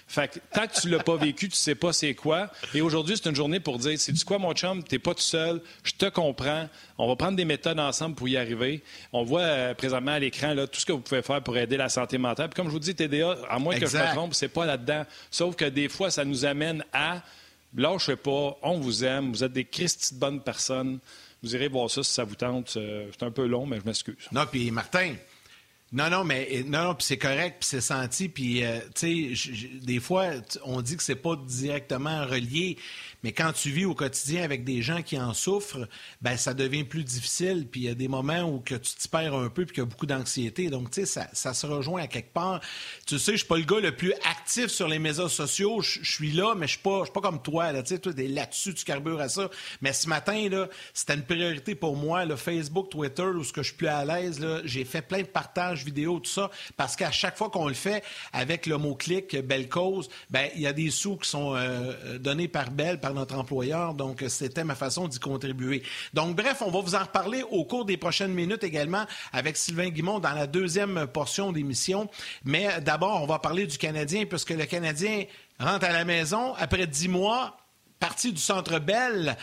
Fait 0.08 0.28
que 0.28 0.38
tant 0.52 0.68
que 0.68 0.80
tu 0.80 0.88
l'as 0.88 1.02
pas 1.02 1.16
vécu, 1.16 1.48
tu 1.48 1.56
sais 1.56 1.74
pas 1.74 1.92
c'est 1.92 2.14
quoi. 2.14 2.48
Et 2.74 2.80
aujourd'hui, 2.80 3.16
c'est 3.16 3.28
une 3.28 3.34
journée 3.34 3.58
pour 3.58 3.78
dire, 3.78 3.98
c'est 3.98 4.12
du 4.12 4.24
quoi, 4.24 4.38
mon 4.38 4.52
chum, 4.52 4.84
t'es 4.84 5.00
pas 5.00 5.14
tout 5.14 5.20
seul, 5.20 5.60
je 5.82 5.92
te 5.92 6.06
comprends. 6.06 6.68
On 6.96 7.08
va 7.08 7.16
prendre 7.16 7.36
des 7.36 7.44
méthodes 7.44 7.80
ensemble 7.80 8.14
pour 8.14 8.28
y 8.28 8.36
arriver. 8.36 8.84
On 9.12 9.24
voit 9.24 9.40
euh, 9.40 9.74
présentement 9.74 10.12
à 10.12 10.18
l'écran 10.20 10.54
là 10.54 10.68
tout 10.68 10.78
ce 10.78 10.86
que 10.86 10.92
vous 10.92 11.00
pouvez 11.00 11.22
faire 11.22 11.42
pour 11.42 11.58
aider 11.58 11.76
la 11.76 11.88
santé 11.88 12.18
mentale. 12.18 12.50
Puis 12.50 12.56
comme 12.56 12.68
je 12.68 12.72
vous 12.72 12.78
dis, 12.78 12.94
TDA, 12.94 13.36
à 13.50 13.58
moins 13.58 13.76
que 13.78 13.86
je 13.86 13.96
me 13.96 14.14
trompe, 14.14 14.34
c'est 14.34 14.48
pas 14.48 14.64
là-dedans. 14.64 15.04
Sauf 15.30 15.56
que 15.56 15.64
des 15.64 15.88
fois, 15.88 16.10
ça 16.10 16.24
nous 16.24 16.44
amène 16.44 16.84
à 16.92 17.22
lâchez 17.76 18.16
pas, 18.16 18.56
on 18.62 18.78
vous 18.78 19.04
aime, 19.04 19.32
vous 19.32 19.42
êtes 19.42 19.52
des 19.52 19.64
Christi 19.64 20.14
de 20.14 20.20
bonnes 20.20 20.40
personnes. 20.40 21.00
Vous 21.46 21.54
irez 21.54 21.68
voir 21.68 21.88
ça 21.88 22.02
si 22.02 22.12
ça 22.12 22.24
vous 22.24 22.34
tente. 22.34 22.74
Euh, 22.76 23.08
c'est 23.16 23.24
un 23.24 23.30
peu 23.30 23.46
long, 23.46 23.66
mais 23.66 23.78
je 23.78 23.86
m'excuse. 23.86 24.16
Non, 24.32 24.46
puis 24.50 24.68
Martin, 24.72 25.14
non, 25.92 26.10
non, 26.10 26.24
mais 26.24 26.64
non, 26.66 26.82
non, 26.82 26.94
puis 26.96 27.04
c'est 27.04 27.18
correct, 27.18 27.58
puis 27.60 27.68
c'est 27.68 27.80
senti, 27.80 28.28
puis 28.28 28.64
euh, 28.64 28.80
tu 28.96 29.36
sais, 29.36 29.48
des 29.80 30.00
fois, 30.00 30.30
on 30.64 30.82
dit 30.82 30.96
que 30.96 31.02
c'est 31.04 31.14
pas 31.14 31.36
directement 31.36 32.26
relié, 32.26 32.76
mais 33.22 33.32
quand 33.32 33.52
tu 33.52 33.70
vis 33.70 33.84
au 33.84 33.94
quotidien 33.94 34.42
avec 34.42 34.64
des 34.64 34.82
gens 34.82 35.02
qui 35.02 35.18
en 35.18 35.34
souffrent, 35.34 35.88
ben 36.22 36.36
ça 36.36 36.54
devient 36.54 36.84
plus 36.84 37.04
difficile. 37.04 37.66
Puis 37.70 37.82
il 37.82 37.86
y 37.86 37.88
a 37.88 37.94
des 37.94 38.08
moments 38.08 38.42
où 38.42 38.60
que 38.60 38.74
tu 38.74 38.94
t'y 38.94 39.08
perds 39.08 39.34
un 39.34 39.48
peu 39.48 39.64
puis 39.64 39.74
qu'il 39.74 39.82
y 39.82 39.86
a 39.86 39.88
beaucoup 39.88 40.06
d'anxiété. 40.06 40.70
Donc, 40.70 40.90
tu 40.90 41.00
sais, 41.00 41.06
ça, 41.06 41.28
ça, 41.32 41.54
se 41.54 41.66
rejoint 41.66 42.02
à 42.02 42.06
quelque 42.06 42.32
part. 42.32 42.60
Tu 43.06 43.18
sais, 43.18 43.32
je 43.32 43.38
suis 43.38 43.46
pas 43.46 43.56
le 43.56 43.64
gars 43.64 43.80
le 43.80 43.94
plus 43.94 44.12
actif 44.24 44.68
sur 44.68 44.88
les 44.88 44.98
médias 44.98 45.28
sociaux. 45.28 45.80
Je 45.80 46.04
suis 46.04 46.32
là, 46.32 46.54
mais 46.56 46.66
je 46.66 46.72
suis 46.72 46.82
pas, 46.82 47.04
pas 47.04 47.20
comme 47.20 47.42
toi. 47.42 47.72
Là, 47.72 47.82
tu 47.82 47.94
sais, 47.94 47.98
toi, 47.98 48.12
t'es 48.12 48.28
là-dessus, 48.28 48.74
tu 48.74 48.84
carbures 48.84 49.20
à 49.20 49.28
ça. 49.28 49.50
Mais 49.80 49.92
ce 49.92 50.08
matin, 50.08 50.48
là, 50.48 50.68
c'était 50.94 51.14
une 51.14 51.24
priorité 51.24 51.74
pour 51.74 51.96
moi. 51.96 52.24
Facebook, 52.36 52.90
Twitter, 52.90 53.22
où 53.22 53.44
ce 53.44 53.52
que 53.52 53.62
je 53.62 53.68
suis 53.68 53.76
plus 53.76 53.88
à 53.88 54.04
l'aise, 54.04 54.40
là, 54.40 54.60
j'ai 54.64 54.84
fait 54.84 55.02
plein 55.02 55.20
de 55.20 55.26
partages 55.26 55.84
vidéo, 55.84 56.20
tout 56.20 56.30
ça, 56.30 56.50
parce 56.76 56.96
qu'à 56.96 57.10
chaque 57.10 57.36
fois 57.36 57.50
qu'on 57.50 57.68
le 57.68 57.74
fait 57.74 58.02
avec 58.32 58.66
le 58.66 58.78
mot-clic 58.78 59.36
belle 59.36 59.68
cause, 59.68 60.08
ben 60.30 60.48
il 60.54 60.62
y 60.62 60.66
a 60.66 60.72
des 60.72 60.90
sous 60.90 61.16
qui 61.16 61.28
sont 61.28 61.54
euh, 61.56 62.18
donnés 62.18 62.48
par 62.48 62.70
Belle 62.70 63.00
par 63.06 63.14
notre 63.14 63.38
employeur. 63.38 63.94
Donc, 63.94 64.24
c'était 64.28 64.64
ma 64.64 64.74
façon 64.74 65.06
d'y 65.06 65.20
contribuer. 65.20 65.84
Donc, 66.12 66.34
bref, 66.34 66.60
on 66.66 66.72
va 66.72 66.80
vous 66.80 66.96
en 66.96 67.00
reparler 67.00 67.44
au 67.52 67.64
cours 67.64 67.84
des 67.84 67.96
prochaines 67.96 68.32
minutes 68.32 68.64
également 68.64 69.04
avec 69.32 69.56
Sylvain 69.56 69.90
Guimont 69.90 70.18
dans 70.18 70.32
la 70.32 70.48
deuxième 70.48 71.06
portion 71.06 71.52
d'émission. 71.52 72.08
Mais 72.44 72.80
d'abord, 72.80 73.22
on 73.22 73.26
va 73.26 73.38
parler 73.38 73.68
du 73.68 73.78
Canadien 73.78 74.24
puisque 74.26 74.50
le 74.50 74.64
Canadien 74.64 75.24
rentre 75.60 75.86
à 75.86 75.92
la 75.92 76.04
maison 76.04 76.54
après 76.54 76.88
dix 76.88 77.06
mois, 77.06 77.56
parti 77.98 78.32
du 78.32 78.40
Centre 78.40 78.78
Bell 78.78 79.36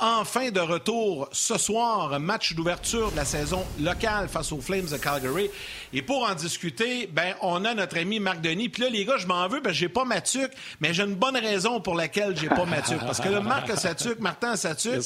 enfin 0.00 0.50
de 0.50 0.60
retour 0.60 1.28
ce 1.30 1.58
soir, 1.58 2.18
match 2.18 2.54
d'ouverture 2.54 3.12
de 3.12 3.16
la 3.16 3.24
saison 3.24 3.64
locale 3.80 4.28
face 4.28 4.50
aux 4.50 4.60
Flames 4.60 4.86
de 4.86 4.96
Calgary. 4.96 5.50
Et 5.92 6.02
pour 6.02 6.24
en 6.28 6.34
discuter, 6.34 7.06
ben 7.06 7.34
on 7.42 7.64
a 7.64 7.74
notre 7.74 7.98
ami 7.98 8.18
Marc 8.18 8.40
Denis. 8.40 8.70
Puis 8.70 8.82
là, 8.82 8.88
les 8.88 9.04
gars, 9.04 9.18
je 9.18 9.26
m'en 9.26 9.46
veux, 9.48 9.60
ben 9.60 9.72
j'ai 9.72 9.88
pas 9.88 10.04
Mathieu, 10.04 10.48
mais 10.80 10.94
j'ai 10.94 11.02
une 11.02 11.14
bonne 11.14 11.36
raison 11.36 11.80
pour 11.80 11.94
laquelle 11.94 12.36
j'ai 12.36 12.48
pas 12.48 12.64
Mathieu. 12.64 12.96
Parce 12.98 13.20
que 13.20 13.28
le 13.28 13.40
Marc 13.40 13.76
Satuc, 13.76 14.18
Martin 14.20 14.56
Satuc, 14.56 15.02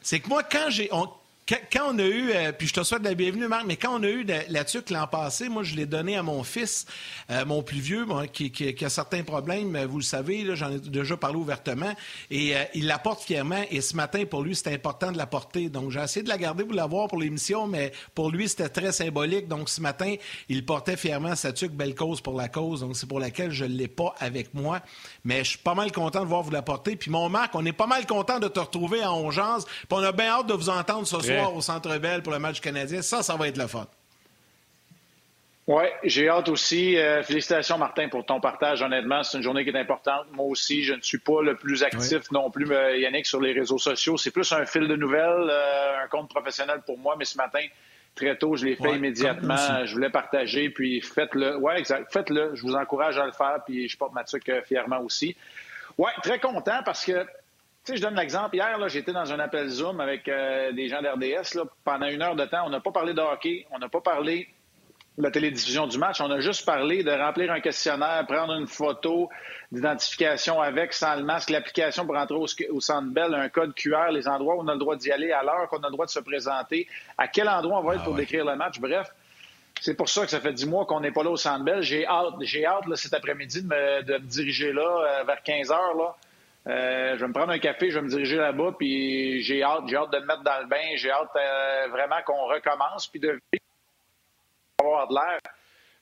c'est 0.00 0.20
que 0.20 0.28
moi, 0.28 0.42
quand 0.42 0.70
j'ai 0.70 0.90
quand 1.72 1.94
on 1.94 1.98
a 1.98 2.04
eu, 2.04 2.30
euh, 2.30 2.52
puis 2.52 2.66
je 2.66 2.74
te 2.74 2.82
souhaite 2.82 3.02
la 3.02 3.14
bienvenue, 3.14 3.46
Marc, 3.46 3.64
mais 3.66 3.76
quand 3.76 3.98
on 3.98 4.02
a 4.02 4.08
eu 4.08 4.26
la 4.48 4.64
tuque 4.64 4.90
l'an 4.90 5.06
passé, 5.06 5.48
moi, 5.48 5.62
je 5.62 5.74
l'ai 5.74 5.86
donné 5.86 6.16
à 6.16 6.22
mon 6.22 6.42
fils, 6.42 6.86
euh, 7.30 7.44
mon 7.44 7.62
plus 7.62 7.80
vieux, 7.80 8.06
qui, 8.32 8.84
a 8.84 8.88
certains 8.88 9.22
problèmes, 9.22 9.76
vous 9.84 9.98
le 9.98 10.04
savez, 10.04 10.56
j'en 10.56 10.70
ai 10.70 10.78
déjà 10.78 11.16
parlé 11.16 11.36
ouvertement, 11.36 11.92
et 12.30 12.56
euh, 12.56 12.64
il 12.74 12.86
l'apporte 12.86 13.22
fièrement, 13.22 13.62
et 13.70 13.80
ce 13.80 13.96
matin, 13.96 14.24
pour 14.24 14.42
lui, 14.42 14.56
c'était 14.56 14.72
important 14.72 15.12
de 15.12 15.18
l'apporter. 15.18 15.68
Donc, 15.68 15.90
j'ai 15.90 16.00
essayé 16.00 16.22
de 16.22 16.28
la 16.28 16.38
garder 16.38 16.64
pour 16.64 16.74
l'avoir 16.74 17.08
pour 17.08 17.18
l'émission, 17.18 17.66
mais 17.66 17.92
pour 18.14 18.30
lui, 18.30 18.48
c'était 18.48 18.68
très 18.68 18.92
symbolique. 18.92 19.48
Donc, 19.48 19.68
ce 19.68 19.80
matin, 19.80 20.14
il 20.48 20.64
portait 20.64 20.96
fièrement 20.96 21.34
sa 21.34 21.52
tuque 21.52 21.72
Belle 21.72 21.94
Cause 21.94 22.20
pour 22.20 22.36
la 22.36 22.48
cause, 22.48 22.80
donc 22.80 22.96
c'est 22.96 23.06
pour 23.06 23.20
laquelle 23.20 23.50
je 23.50 23.64
ne 23.64 23.74
l'ai 23.74 23.88
pas 23.88 24.14
avec 24.18 24.54
moi. 24.54 24.80
Mais 25.24 25.44
je 25.44 25.50
suis 25.50 25.58
pas 25.58 25.74
mal 25.74 25.92
content 25.92 26.20
de 26.20 26.26
voir 26.26 26.42
vous 26.42 26.50
l'apporter. 26.50 26.96
Puis 26.96 27.10
mon 27.10 27.28
Marc, 27.28 27.54
on 27.54 27.64
est 27.64 27.72
pas 27.72 27.86
mal 27.86 28.06
content 28.06 28.38
de 28.38 28.48
te 28.48 28.60
retrouver 28.60 29.02
à 29.02 29.12
Ongeance, 29.12 29.64
puis 29.64 29.86
on 29.90 29.98
a 29.98 30.12
bien 30.12 30.26
hâte 30.26 30.46
de 30.46 30.54
vous 30.54 30.70
entendre 30.70 31.06
ce 31.06 31.20
soir 31.20 31.41
au 31.48 31.60
Centre 31.60 31.96
Bell 31.98 32.22
pour 32.22 32.32
le 32.32 32.38
match 32.38 32.60
canadien. 32.60 33.02
Ça, 33.02 33.22
ça 33.22 33.36
va 33.36 33.48
être 33.48 33.58
le 33.58 33.66
fun. 33.66 33.86
Oui, 35.68 35.84
j'ai 36.02 36.28
hâte 36.28 36.48
aussi. 36.48 36.98
Euh, 36.98 37.22
félicitations, 37.22 37.78
Martin, 37.78 38.08
pour 38.08 38.26
ton 38.26 38.40
partage. 38.40 38.82
Honnêtement, 38.82 39.22
c'est 39.22 39.36
une 39.36 39.44
journée 39.44 39.62
qui 39.64 39.70
est 39.70 39.78
importante. 39.78 40.26
Moi 40.32 40.46
aussi, 40.46 40.82
je 40.82 40.92
ne 40.94 41.00
suis 41.00 41.18
pas 41.18 41.40
le 41.40 41.54
plus 41.54 41.84
actif 41.84 42.30
non 42.32 42.50
plus, 42.50 42.70
euh, 42.72 42.96
Yannick, 42.96 43.26
sur 43.26 43.40
les 43.40 43.52
réseaux 43.52 43.78
sociaux. 43.78 44.16
C'est 44.16 44.32
plus 44.32 44.50
un 44.52 44.66
fil 44.66 44.88
de 44.88 44.96
nouvelles, 44.96 45.48
euh, 45.48 46.02
un 46.04 46.08
compte 46.08 46.28
professionnel 46.28 46.82
pour 46.84 46.98
moi, 46.98 47.14
mais 47.16 47.24
ce 47.24 47.36
matin, 47.36 47.64
très 48.16 48.36
tôt, 48.36 48.56
je 48.56 48.66
l'ai 48.66 48.74
fait 48.74 48.96
immédiatement. 48.96 49.84
Je 49.84 49.92
voulais 49.92 50.10
partager, 50.10 50.68
puis 50.68 51.00
faites-le. 51.00 51.56
Oui, 51.58 51.74
exact. 51.76 52.12
Faites-le. 52.12 52.56
Je 52.56 52.62
vous 52.62 52.74
encourage 52.74 53.16
à 53.18 53.24
le 53.24 53.32
faire, 53.32 53.60
puis 53.64 53.88
je 53.88 53.96
porte 53.96 54.14
Mathieu 54.14 54.40
fièrement 54.66 55.00
aussi. 55.00 55.36
Oui, 55.96 56.10
très 56.22 56.40
content 56.40 56.82
parce 56.84 57.04
que 57.04 57.24
sais, 57.84 57.96
je 57.96 58.02
donne 58.02 58.14
l'exemple. 58.14 58.56
Hier, 58.56 58.88
j'étais 58.88 59.12
dans 59.12 59.32
un 59.32 59.38
appel 59.38 59.68
Zoom 59.68 60.00
avec 60.00 60.28
euh, 60.28 60.72
des 60.72 60.88
gens 60.88 61.02
d'RDS. 61.02 61.58
Pendant 61.84 62.06
une 62.06 62.22
heure 62.22 62.36
de 62.36 62.44
temps, 62.44 62.64
on 62.66 62.70
n'a 62.70 62.80
pas 62.80 62.92
parlé 62.92 63.14
de 63.14 63.20
hockey, 63.20 63.66
on 63.70 63.78
n'a 63.78 63.88
pas 63.88 64.00
parlé 64.00 64.48
de 65.18 65.22
la 65.22 65.30
télédiffusion 65.30 65.86
du 65.86 65.98
match. 65.98 66.20
On 66.20 66.30
a 66.30 66.40
juste 66.40 66.64
parlé 66.64 67.02
de 67.02 67.10
remplir 67.10 67.52
un 67.52 67.60
questionnaire, 67.60 68.24
prendre 68.26 68.54
une 68.54 68.66
photo 68.66 69.28
d'identification 69.70 70.60
avec, 70.60 70.92
sans 70.92 71.16
le 71.16 71.24
masque, 71.24 71.50
l'application 71.50 72.06
pour 72.06 72.16
entrer 72.16 72.36
au, 72.36 72.80
Centre 72.80 73.08
Bell, 73.12 73.34
un 73.34 73.48
code 73.48 73.74
QR, 73.74 74.10
les 74.10 74.26
endroits 74.26 74.56
où 74.56 74.60
on 74.62 74.68
a 74.68 74.72
le 74.72 74.78
droit 74.78 74.96
d'y 74.96 75.10
aller, 75.10 75.32
à 75.32 75.42
l'heure 75.42 75.68
qu'on 75.68 75.78
a 75.78 75.86
le 75.86 75.92
droit 75.92 76.06
de 76.06 76.10
se 76.10 76.20
présenter, 76.20 76.86
à 77.18 77.28
quel 77.28 77.48
endroit 77.48 77.80
on 77.80 77.82
va 77.82 77.94
être 77.94 78.02
ah 78.02 78.06
pour 78.06 78.14
décrire 78.14 78.44
le 78.44 78.56
match. 78.56 78.80
Bref, 78.80 79.12
c'est 79.80 79.94
pour 79.94 80.08
ça 80.08 80.24
que 80.24 80.30
ça 80.30 80.40
fait 80.40 80.52
dix 80.52 80.66
mois 80.66 80.86
qu'on 80.86 81.00
n'est 81.00 81.10
pas 81.10 81.24
là 81.24 81.30
au 81.30 81.36
Centre 81.36 81.64
Bell. 81.64 81.82
J'ai 81.82 82.06
hâte, 82.06 82.34
j'ai 82.40 82.64
hâte 82.64 82.84
cet 82.94 83.12
après-midi 83.12 83.62
de 83.62 83.68
me, 83.68 84.18
diriger 84.20 84.72
là 84.72 84.82
euh, 85.20 85.24
vers 85.24 85.42
15 85.42 85.70
heures. 85.72 85.94
Là. 85.96 86.16
Euh, 86.68 87.16
je 87.16 87.20
vais 87.20 87.28
me 87.28 87.32
prendre 87.32 87.50
un 87.50 87.58
café, 87.58 87.90
je 87.90 87.96
vais 87.96 88.02
me 88.02 88.08
diriger 88.08 88.36
là-bas, 88.36 88.74
puis 88.78 89.42
j'ai 89.42 89.62
hâte, 89.62 89.82
j'ai 89.88 89.96
hâte 89.96 90.12
de 90.12 90.18
me 90.18 90.26
mettre 90.26 90.42
dans 90.42 90.60
le 90.60 90.66
bain, 90.66 90.94
j'ai 90.94 91.10
hâte 91.10 91.30
euh, 91.34 91.88
vraiment 91.88 92.22
qu'on 92.24 92.46
recommence, 92.46 93.08
puis 93.08 93.18
de 93.18 93.40
avoir 94.78 95.08
de 95.08 95.14
l'air 95.14 95.38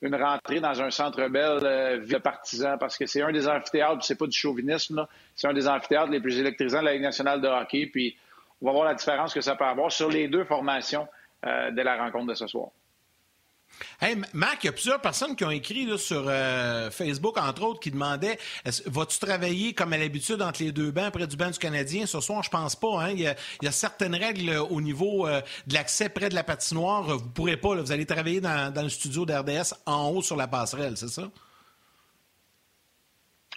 une 0.02 0.14
rentrée 0.14 0.61
dans 0.61 0.81
un 0.83 0.90
centre 0.90 1.29
belle 1.29 1.64
euh, 1.64 1.99
ville 1.99 2.21
partisan, 2.21 2.76
parce 2.79 2.99
que 2.99 3.07
c'est 3.07 3.23
un 3.23 3.33
des 3.33 3.49
amphithéâtres, 3.49 4.05
c'est 4.05 4.19
pas 4.19 4.26
du 4.26 4.37
chauvinisme, 4.37 5.07
c'est 5.35 5.47
un 5.47 5.55
des 5.55 5.67
amphithéâtres 5.67 6.11
les 6.11 6.21
plus 6.21 6.38
électrisants 6.38 6.81
de 6.81 6.87
la 6.87 6.93
Ligue 6.93 7.02
nationale 7.02 7.40
de 7.40 7.49
hockey, 7.49 7.87
puis 7.87 8.17
on 8.61 8.67
va 8.67 8.73
voir 8.73 8.85
la 8.85 8.95
différence 8.95 9.33
que 9.33 9.40
ça 9.40 9.57
peut 9.57 9.64
avoir 9.64 9.90
sur 9.90 10.11
les 10.11 10.29
deux 10.29 10.45
formations 10.45 11.09
de 11.43 11.81
la 11.81 11.97
rencontre 11.97 12.26
de 12.26 12.35
ce 12.35 12.47
soir. 12.47 12.69
Hey, 14.00 14.16
Mac, 14.32 14.58
il 14.62 14.66
y 14.66 14.68
a 14.68 14.72
plusieurs 14.72 15.00
personnes 15.00 15.36
qui 15.36 15.44
ont 15.44 15.50
écrit 15.50 15.86
sur 15.98 16.24
euh, 16.26 16.90
Facebook, 16.90 17.38
entre 17.38 17.62
autres, 17.62 17.80
qui 17.80 17.90
demandaient 17.90 18.38
vas-tu 18.86 19.18
travailler 19.18 19.74
comme 19.74 19.92
à 19.92 19.98
l'habitude 19.98 20.42
entre 20.42 20.62
les 20.62 20.72
deux 20.72 20.90
bancs, 20.90 21.12
près 21.12 21.26
du 21.26 21.36
banc 21.36 21.50
du 21.50 21.58
Canadien? 21.58 22.06
Ce 22.06 22.20
soir, 22.20 22.42
je 22.42 22.50
pense 22.50 22.76
pas. 22.76 23.02
Hein. 23.02 23.10
Il, 23.10 23.20
y 23.20 23.26
a, 23.26 23.72
certaines 23.72 24.14
règles 24.14 24.56
au 24.70 24.80
niveau 24.80 25.26
euh, 25.26 25.40
de 25.66 25.74
l'accès 25.74 26.08
près 26.08 26.28
de 26.28 26.34
la 26.34 26.44
patinoire. 26.44 27.02
Vous 27.02 27.24
ne 27.24 27.30
pourrez 27.30 27.56
pas. 27.56 27.74
vous 27.74 27.92
allez 27.92 28.06
travailler 28.06 28.40
dans, 28.40 28.72
le 28.82 28.88
studio 28.88 29.24
d'RDS 29.24 29.74
en 29.86 30.10
haut 30.10 30.22
sur 30.22 30.36
la 30.36 30.48
passerelle, 30.48 30.96
c'est 30.96 31.08
ça? 31.08 31.30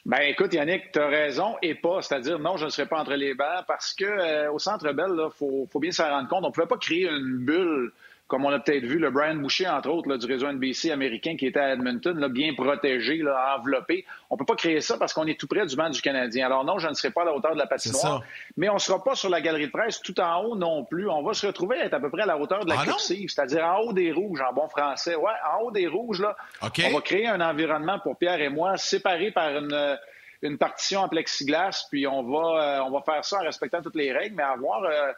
Ben 0.05 0.19
écoute, 0.23 0.53
Yannick, 0.53 0.91
tu 0.91 0.99
as 0.99 1.07
raison 1.07 1.55
et 1.61 1.75
pas. 1.75 2.01
C'est-à-dire, 2.01 2.37
non, 2.37 2.57
je 2.57 2.65
ne 2.65 2.69
serai 2.69 2.85
pas 2.85 2.99
entre 2.99 3.13
les 3.13 3.33
bancs 3.33 3.63
parce 3.67 3.93
que 3.93 4.03
euh, 4.03 4.51
au 4.51 4.59
Centre 4.59 4.91
Bell, 4.91 5.11
il 5.15 5.29
faut, 5.31 5.79
bien 5.79 5.91
s'en 5.91 6.09
rendre 6.09 6.27
compte, 6.27 6.43
on 6.43 6.47
ne 6.47 6.53
pouvait 6.53 6.67
pas 6.67 6.77
créer 6.77 7.07
une 7.07 7.37
bulle 7.45 7.93
comme 8.33 8.45
on 8.45 8.51
a 8.51 8.57
peut-être 8.57 8.85
vu, 8.85 8.97
le 8.97 9.11
Brian 9.11 9.35
Boucher, 9.35 9.67
entre 9.67 9.89
autres, 9.89 10.17
du 10.17 10.25
réseau 10.25 10.51
NBC 10.51 10.89
américain 10.89 11.37
qui 11.37 11.45
était 11.45 11.59
à 11.59 11.73
Edmonton, 11.73 12.17
là, 12.17 12.29
bien 12.29 12.55
protégé, 12.55 13.17
là, 13.17 13.55
enveloppé. 13.59 14.07
On 14.31 14.37
peut 14.37 14.45
pas 14.45 14.55
créer 14.55 14.81
ça 14.81 14.97
parce 14.97 15.13
qu'on 15.13 15.27
est 15.27 15.39
tout 15.39 15.45
près 15.45 15.67
du 15.67 15.75
banc 15.75 15.91
du 15.91 16.01
Canadien. 16.01 16.47
Alors 16.47 16.65
non, 16.65 16.79
je 16.79 16.87
ne 16.87 16.95
serai 16.95 17.11
pas 17.11 17.21
à 17.21 17.25
la 17.25 17.35
hauteur 17.35 17.53
de 17.53 17.59
la 17.59 17.67
patinoire, 17.67 18.23
mais 18.57 18.69
on 18.69 18.73
ne 18.73 18.79
sera 18.79 19.03
pas 19.03 19.13
sur 19.13 19.29
la 19.29 19.39
galerie 19.39 19.67
de 19.67 19.71
presse 19.71 20.01
tout 20.01 20.19
en 20.19 20.45
haut 20.45 20.55
non 20.55 20.83
plus. 20.83 21.07
On 21.07 21.21
va 21.21 21.35
se 21.35 21.45
retrouver 21.45 21.77
à 21.77 21.85
être 21.85 21.93
à 21.93 21.99
peu 21.99 22.09
près 22.09 22.23
à 22.23 22.25
la 22.25 22.39
hauteur 22.39 22.65
de 22.65 22.69
la 22.69 22.79
ah 22.79 22.85
cursive, 22.85 23.29
c'est-à-dire 23.29 23.65
en 23.65 23.81
haut 23.81 23.93
des 23.93 24.11
rouges, 24.11 24.41
en 24.41 24.51
bon 24.51 24.67
français. 24.67 25.13
Ouais, 25.13 25.31
en 25.53 25.61
haut 25.61 25.71
des 25.71 25.85
rouges, 25.85 26.19
là, 26.19 26.35
on 26.59 26.67
va 26.67 27.01
créer 27.01 27.27
un 27.27 27.39
environnement 27.39 27.99
pour 27.99 28.17
Pierre 28.17 28.41
et 28.41 28.49
moi, 28.49 28.77
séparé 28.77 29.29
par 29.29 29.55
une 29.55 29.95
une 30.41 30.57
partition 30.57 31.01
en 31.01 31.07
plexiglas, 31.07 31.87
puis 31.89 32.05
on 32.05 32.21
va, 32.23 32.79
euh, 32.79 32.83
on 32.83 32.91
va 32.91 33.01
faire 33.01 33.23
ça 33.23 33.37
en 33.37 33.43
respectant 33.43 33.81
toutes 33.81 33.95
les 33.95 34.11
règles, 34.11 34.35
mais 34.35 34.43
avoir 34.43 34.83
euh, 34.83 35.13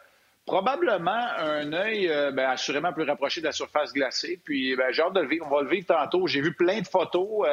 probablement 0.46 1.26
un 1.38 1.72
œil 1.72 2.08
euh, 2.08 2.30
ben, 2.30 2.48
assurément 2.48 2.92
plus 2.92 3.02
rapproché 3.02 3.40
de 3.40 3.46
la 3.46 3.52
surface 3.52 3.92
glacée. 3.92 4.40
Puis 4.44 4.76
ben, 4.76 4.92
j'ai 4.92 5.02
hâte 5.02 5.12
de 5.12 5.20
le 5.20 5.28
vivre. 5.28 5.46
On 5.50 5.54
va 5.54 5.62
le 5.62 5.68
vivre 5.68 5.86
tantôt. 5.86 6.26
J'ai 6.26 6.40
vu 6.40 6.54
plein 6.54 6.80
de 6.80 6.86
photos. 6.86 7.46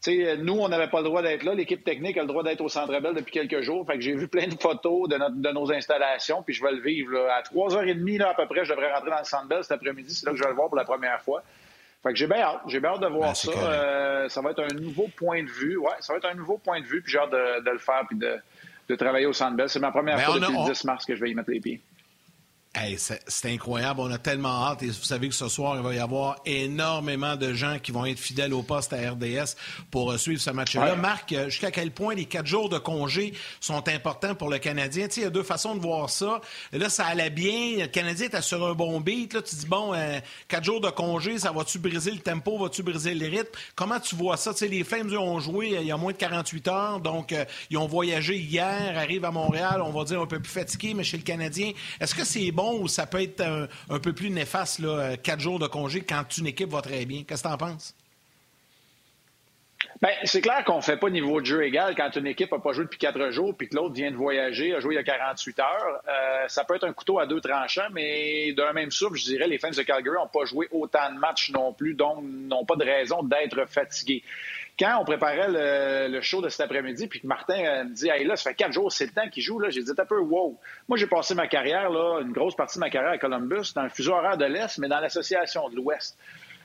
sais, 0.00 0.36
nous, 0.36 0.54
on 0.54 0.68
n'avait 0.68 0.88
pas 0.88 0.98
le 0.98 1.04
droit 1.04 1.22
d'être 1.22 1.42
là. 1.42 1.54
L'équipe 1.54 1.84
technique 1.84 2.16
a 2.16 2.22
le 2.22 2.28
droit 2.28 2.42
d'être 2.42 2.60
au 2.60 2.68
Centre 2.68 2.98
Bell 3.00 3.14
depuis 3.14 3.32
quelques 3.32 3.60
jours. 3.60 3.84
Fait 3.86 3.94
que 3.94 4.00
j'ai 4.00 4.14
vu 4.14 4.28
plein 4.28 4.46
de 4.46 4.54
photos 4.54 5.08
de, 5.08 5.18
de, 5.18 5.50
nos 5.50 5.72
installations, 5.72 6.42
puis 6.42 6.54
je 6.54 6.62
vais 6.62 6.72
le 6.72 6.80
vivre. 6.80 7.18
À 7.30 7.42
3h30 7.42 8.18
là, 8.18 8.30
à 8.30 8.34
peu 8.34 8.46
près, 8.46 8.64
je 8.64 8.70
devrais 8.70 8.92
rentrer 8.92 9.10
dans 9.10 9.18
le 9.18 9.24
Centre 9.24 9.48
Bell 9.48 9.62
cet 9.62 9.72
après-midi. 9.72 10.14
C'est 10.14 10.24
là 10.24 10.32
que 10.32 10.38
je 10.38 10.44
vais 10.44 10.50
le 10.50 10.56
voir 10.56 10.68
pour 10.68 10.76
la 10.76 10.84
première 10.84 11.20
fois. 11.22 11.42
Fait 12.02 12.10
que 12.10 12.16
j'ai 12.16 12.26
bien 12.26 12.40
hâte. 12.40 12.60
J'ai 12.66 12.80
bien 12.80 12.90
hâte 12.90 13.00
de 13.00 13.06
voir 13.06 13.28
ben, 13.28 13.34
ça. 13.34 13.52
Euh, 13.52 14.28
ça 14.28 14.40
va 14.40 14.50
être 14.50 14.62
un 14.62 14.74
nouveau 14.74 15.08
point 15.16 15.42
de 15.42 15.48
vue. 15.48 15.76
Ouais, 15.76 15.94
ça 16.00 16.12
va 16.12 16.18
être 16.18 16.28
un 16.28 16.34
nouveau 16.34 16.58
point 16.58 16.80
de 16.80 16.86
vue. 16.86 17.00
Puis 17.00 17.12
j'ai 17.12 17.18
hâte 17.18 17.30
de, 17.30 17.70
le 17.70 17.78
faire 17.78 18.04
puis 18.08 18.18
de, 18.18 18.38
de 18.88 18.94
travailler 18.96 19.26
au 19.26 19.32
Centre 19.32 19.56
Bell. 19.56 19.68
C'est 19.68 19.78
ma 19.78 19.92
première 19.92 20.16
ben, 20.16 20.24
fois 20.24 20.38
depuis 20.40 20.52
le 20.52 20.72
10 20.72 20.84
mars 20.84 21.04
que 21.04 21.14
je 21.14 21.20
vais 21.20 21.30
y 21.30 21.34
mettre 21.34 21.50
les 21.50 21.60
pieds 21.60 21.80
c'est 22.96 23.52
incroyable. 23.52 24.00
On 24.00 24.10
a 24.10 24.18
tellement 24.18 24.66
hâte. 24.66 24.82
Et 24.82 24.86
vous 24.86 24.92
savez 24.92 25.28
que 25.28 25.34
ce 25.34 25.48
soir, 25.48 25.76
il 25.76 25.82
va 25.82 25.94
y 25.94 25.98
avoir 25.98 26.36
énormément 26.46 27.36
de 27.36 27.52
gens 27.52 27.78
qui 27.78 27.92
vont 27.92 28.06
être 28.06 28.18
fidèles 28.18 28.54
au 28.54 28.62
poste 28.62 28.92
à 28.92 29.10
RDS 29.10 29.56
pour 29.90 30.10
euh, 30.10 30.18
suivre 30.18 30.40
ce 30.40 30.50
match-là. 30.50 30.96
Marc, 30.96 31.32
euh, 31.32 31.50
jusqu'à 31.50 31.70
quel 31.70 31.90
point 31.90 32.14
les 32.14 32.24
quatre 32.24 32.46
jours 32.46 32.68
de 32.68 32.78
congé 32.78 33.34
sont 33.60 33.86
importants 33.88 34.34
pour 34.34 34.48
le 34.48 34.58
Canadien? 34.58 35.06
il 35.16 35.22
y 35.22 35.26
a 35.26 35.30
deux 35.30 35.42
façons 35.42 35.74
de 35.74 35.80
voir 35.80 36.08
ça. 36.08 36.40
Là, 36.72 36.88
ça 36.88 37.06
allait 37.06 37.30
bien. 37.30 37.78
Le 37.78 37.86
Canadien 37.86 38.26
était 38.26 38.42
sur 38.42 38.66
un 38.66 38.72
bon 38.72 39.00
beat. 39.00 39.34
Là, 39.34 39.42
tu 39.42 39.54
dis, 39.54 39.66
bon, 39.66 39.92
euh, 39.92 40.18
quatre 40.48 40.64
jours 40.64 40.80
de 40.80 40.90
congé, 40.90 41.38
ça 41.38 41.52
va-tu 41.52 41.78
briser 41.78 42.10
le 42.10 42.20
tempo? 42.20 42.58
Va-tu 42.58 42.82
briser 42.82 43.14
le 43.14 43.26
rythme? 43.26 43.50
Comment 43.74 44.00
tu 44.00 44.16
vois 44.16 44.36
ça? 44.36 44.52
les 44.62 44.84
Flames, 44.84 45.12
ont 45.18 45.40
joué 45.40 45.76
il 45.80 45.86
y 45.86 45.92
a 45.92 45.96
moins 45.96 46.12
de 46.12 46.16
48 46.16 46.68
heures. 46.68 47.00
Donc, 47.00 47.34
ils 47.68 47.76
ont 47.76 47.86
voyagé 47.86 48.36
hier, 48.36 48.96
arrivent 48.96 49.24
à 49.24 49.30
Montréal, 49.30 49.82
on 49.82 49.90
va 49.90 50.04
dire 50.04 50.20
un 50.20 50.26
peu 50.26 50.40
plus 50.40 50.52
fatigués, 50.52 50.94
mais 50.94 51.04
chez 51.04 51.16
le 51.16 51.22
Canadien, 51.22 51.72
est-ce 52.00 52.14
que 52.14 52.24
c'est 52.24 52.50
bon? 52.52 52.61
Ou 52.70 52.88
ça 52.88 53.06
peut 53.06 53.22
être 53.22 53.40
un, 53.40 53.98
peu 53.98 54.12
plus 54.12 54.30
néfaste, 54.30 54.80
euh, 54.80 55.16
quatre 55.16 55.40
jours 55.40 55.58
de 55.58 55.66
congé 55.66 56.02
quand 56.02 56.24
une 56.38 56.46
équipe 56.46 56.70
va 56.70 56.82
très 56.82 57.04
bien? 57.04 57.24
Qu'est-ce 57.24 57.42
que 57.42 57.48
tu 57.48 57.54
en 57.54 57.58
penses? 57.58 57.94
Bien, 60.00 60.10
c'est 60.24 60.40
clair 60.40 60.64
qu'on 60.64 60.78
ne 60.78 60.82
fait 60.82 60.96
pas 60.96 61.10
niveau 61.10 61.40
de 61.40 61.46
jeu 61.46 61.64
égal 61.64 61.94
quand 61.96 62.10
une 62.16 62.26
équipe 62.26 62.50
n'a 62.50 62.58
pas 62.58 62.72
joué 62.72 62.84
depuis 62.84 62.98
quatre 62.98 63.30
jours 63.30 63.54
puis 63.56 63.68
que 63.68 63.76
l'autre 63.76 63.94
vient 63.94 64.10
de 64.10 64.16
voyager, 64.16 64.74
a 64.74 64.80
joué 64.80 64.94
il 64.94 64.96
y 64.96 65.00
a 65.00 65.04
48 65.04 65.58
heures. 65.60 66.02
Euh, 66.08 66.48
ça 66.48 66.64
peut 66.64 66.74
être 66.74 66.84
un 66.84 66.92
couteau 66.92 67.18
à 67.18 67.26
deux 67.26 67.40
tranchants, 67.40 67.88
mais 67.92 68.52
d'un 68.52 68.72
même 68.72 68.90
souffle, 68.90 69.16
je 69.16 69.24
dirais, 69.24 69.46
les 69.46 69.58
fans 69.58 69.70
de 69.70 69.82
Calgary 69.82 70.16
n'ont 70.16 70.28
pas 70.28 70.44
joué 70.44 70.68
autant 70.72 71.12
de 71.12 71.18
matchs 71.18 71.50
non 71.50 71.72
plus, 71.72 71.94
donc 71.94 72.24
n'ont 72.24 72.64
pas 72.64 72.76
de 72.76 72.84
raison 72.84 73.22
d'être 73.22 73.64
fatigués 73.68 74.22
quand 74.82 74.98
on 75.00 75.04
préparait 75.04 76.08
le, 76.08 76.20
show 76.22 76.42
de 76.42 76.48
cet 76.48 76.62
après-midi, 76.62 77.06
puis 77.06 77.20
que 77.20 77.26
Martin 77.26 77.64
euh, 77.64 77.84
me 77.84 77.90
dit 77.90 78.08
Hey 78.08 78.24
là, 78.24 78.34
ça 78.34 78.50
fait 78.50 78.56
quatre 78.56 78.72
jours, 78.72 78.90
c'est 78.90 79.06
le 79.06 79.12
temps 79.12 79.28
qu'il 79.28 79.42
joue, 79.42 79.60
là, 79.60 79.70
j'ai 79.70 79.82
dit 79.82 79.92
un 79.96 80.04
peu 80.04 80.18
wow. 80.18 80.58
Moi, 80.88 80.98
j'ai 80.98 81.06
passé 81.06 81.34
ma 81.34 81.46
carrière, 81.46 81.88
là, 81.90 82.20
une 82.20 82.32
grosse 82.32 82.56
partie 82.56 82.78
de 82.78 82.80
ma 82.80 82.90
carrière 82.90 83.12
à 83.12 83.18
Columbus, 83.18 83.72
dans 83.74 83.84
le 83.84 83.90
fuseau 83.90 84.12
horaire 84.12 84.36
de 84.36 84.44
l'Est, 84.44 84.78
mais 84.78 84.88
dans 84.88 84.98
l'association 84.98 85.68
de 85.68 85.76
l'Ouest. 85.76 86.18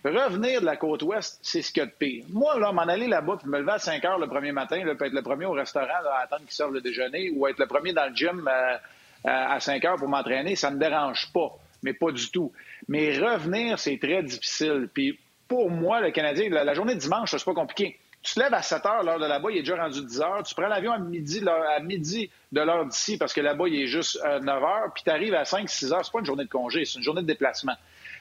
Revenir 0.04 0.62
de 0.62 0.66
la 0.66 0.78
côte 0.78 1.02
ouest, 1.04 1.40
c'est 1.42 1.62
ce 1.62 1.72
qu'il 1.72 1.82
y 1.82 1.84
a 1.84 1.88
de 1.88 1.92
pire. 1.92 2.24
Moi, 2.30 2.60
là, 2.60 2.72
m'en 2.72 2.84
aller 2.84 3.08
là-bas 3.08 3.38
puis 3.40 3.50
me 3.50 3.60
lever 3.60 3.74
à 3.74 3.80
5 3.80 4.04
heures 4.06 4.20
le 4.20 4.28
premier 4.28 4.52
matin, 4.52 4.84
là, 4.84 4.96
peut 4.96 5.06
être 5.06 5.14
le 5.14 5.24
premier 5.24 5.46
au 5.46 5.52
restaurant 5.52 5.88
à 5.88 6.24
attendre 6.24 6.44
qu'ils 6.44 6.54
servent 6.54 6.74
le 6.74 6.82
déjeuner 6.82 7.30
ou 7.32 7.48
être 7.48 7.60
le 7.60 7.68
premier 7.68 7.94
dans 7.94 8.06
le 8.06 8.16
gym 8.16 8.48
euh, 8.48 8.78
à 9.26 9.60
5 9.60 9.84
heures 9.86 9.98
pour 9.98 10.08
m'entraîner, 10.08 10.56
ça 10.56 10.72
me 10.72 10.80
dérange 10.80 11.32
pas, 11.34 11.52
mais 11.84 11.94
pas 11.94 12.12
du 12.12 12.30
tout. 12.32 12.54
Mais 12.88 13.18
revenir, 13.18 13.80
c'est 13.80 13.98
très 13.98 14.24
difficile. 14.24 14.88
Puis 14.94 15.20
pour 15.48 15.70
moi, 15.70 16.02
le 16.02 16.12
Canadien, 16.12 16.50
la, 16.50 16.74
journée 16.74 16.96
de 16.96 17.00
dimanche, 17.00 17.32
c'est 17.32 17.44
pas 17.44 17.54
compliqué. 17.54 17.98
Tu 18.28 18.34
te 18.34 18.42
lèves 18.42 18.54
à 18.54 18.62
7 18.62 18.86
heures, 18.86 19.04
l'heure 19.04 19.20
de 19.20 19.26
là-bas, 19.26 19.52
il 19.52 19.58
est 19.60 19.62
déjà 19.62 19.78
rendu 19.78 20.04
10 20.04 20.20
heures. 20.20 20.44
Tu 20.44 20.54
prends 20.54 20.68
l'avion 20.68 20.92
à 20.92 21.00
midi, 21.00 21.42
à 21.48 21.80
midi 21.80 22.30
de 22.52 22.60
l'heure 22.60 22.86
d'ici, 22.86 23.18
parce 23.18 23.32
que 23.32 23.40
là-bas, 23.40 23.70
il 23.70 23.84
est 23.84 23.88
juste 23.88 24.22
9 24.22 24.44
euh, 24.46 24.66
heures, 24.66 24.92
puis 24.94 25.02
tu 25.06 25.10
arrives 25.10 25.34
à 25.34 25.46
5, 25.46 25.70
6 25.70 25.94
heures. 25.94 26.04
C'est 26.04 26.12
pas 26.12 26.20
une 26.20 26.26
journée 26.26 26.44
de 26.44 26.50
congé, 26.50 26.84
c'est 26.84 26.98
une 26.98 27.04
journée 27.04 27.22
de 27.22 27.28
déplacement. 27.28 27.76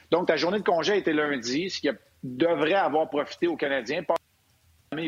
Donc, 0.09 0.27
ta 0.27 0.37
journée 0.37 0.59
de 0.59 0.63
congé 0.63 0.93
a 0.93 0.95
été 0.95 1.11
lundi, 1.11 1.69
ce 1.69 1.81
qui 1.81 1.89
devrait 2.23 2.73
avoir 2.73 3.09
profité 3.09 3.47
aux 3.47 3.57
Canadiens, 3.57 4.01
pas 4.01 4.15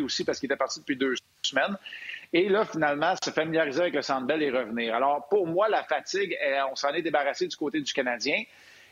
aussi 0.04 0.26
parce 0.26 0.38
qu'il 0.38 0.48
était 0.48 0.58
parti 0.58 0.82
depuis 0.82 0.98
deux 0.98 1.14
semaines. 1.44 1.78
Et 2.34 2.50
là, 2.50 2.66
finalement, 2.66 3.14
se 3.24 3.32
familiariser 3.32 3.80
avec 3.80 3.94
le 3.94 4.02
Centre 4.02 4.30
et 4.38 4.52
revenir. 4.52 4.94
Alors, 4.94 5.30
pour 5.30 5.48
moi, 5.48 5.70
la 5.70 5.84
fatigue, 5.84 6.38
on 6.70 6.76
s'en 6.76 6.90
est 6.90 7.02
débarrassé 7.02 7.48
du 7.48 7.56
côté 7.56 7.80
du 7.80 7.94
Canadien. 7.94 8.44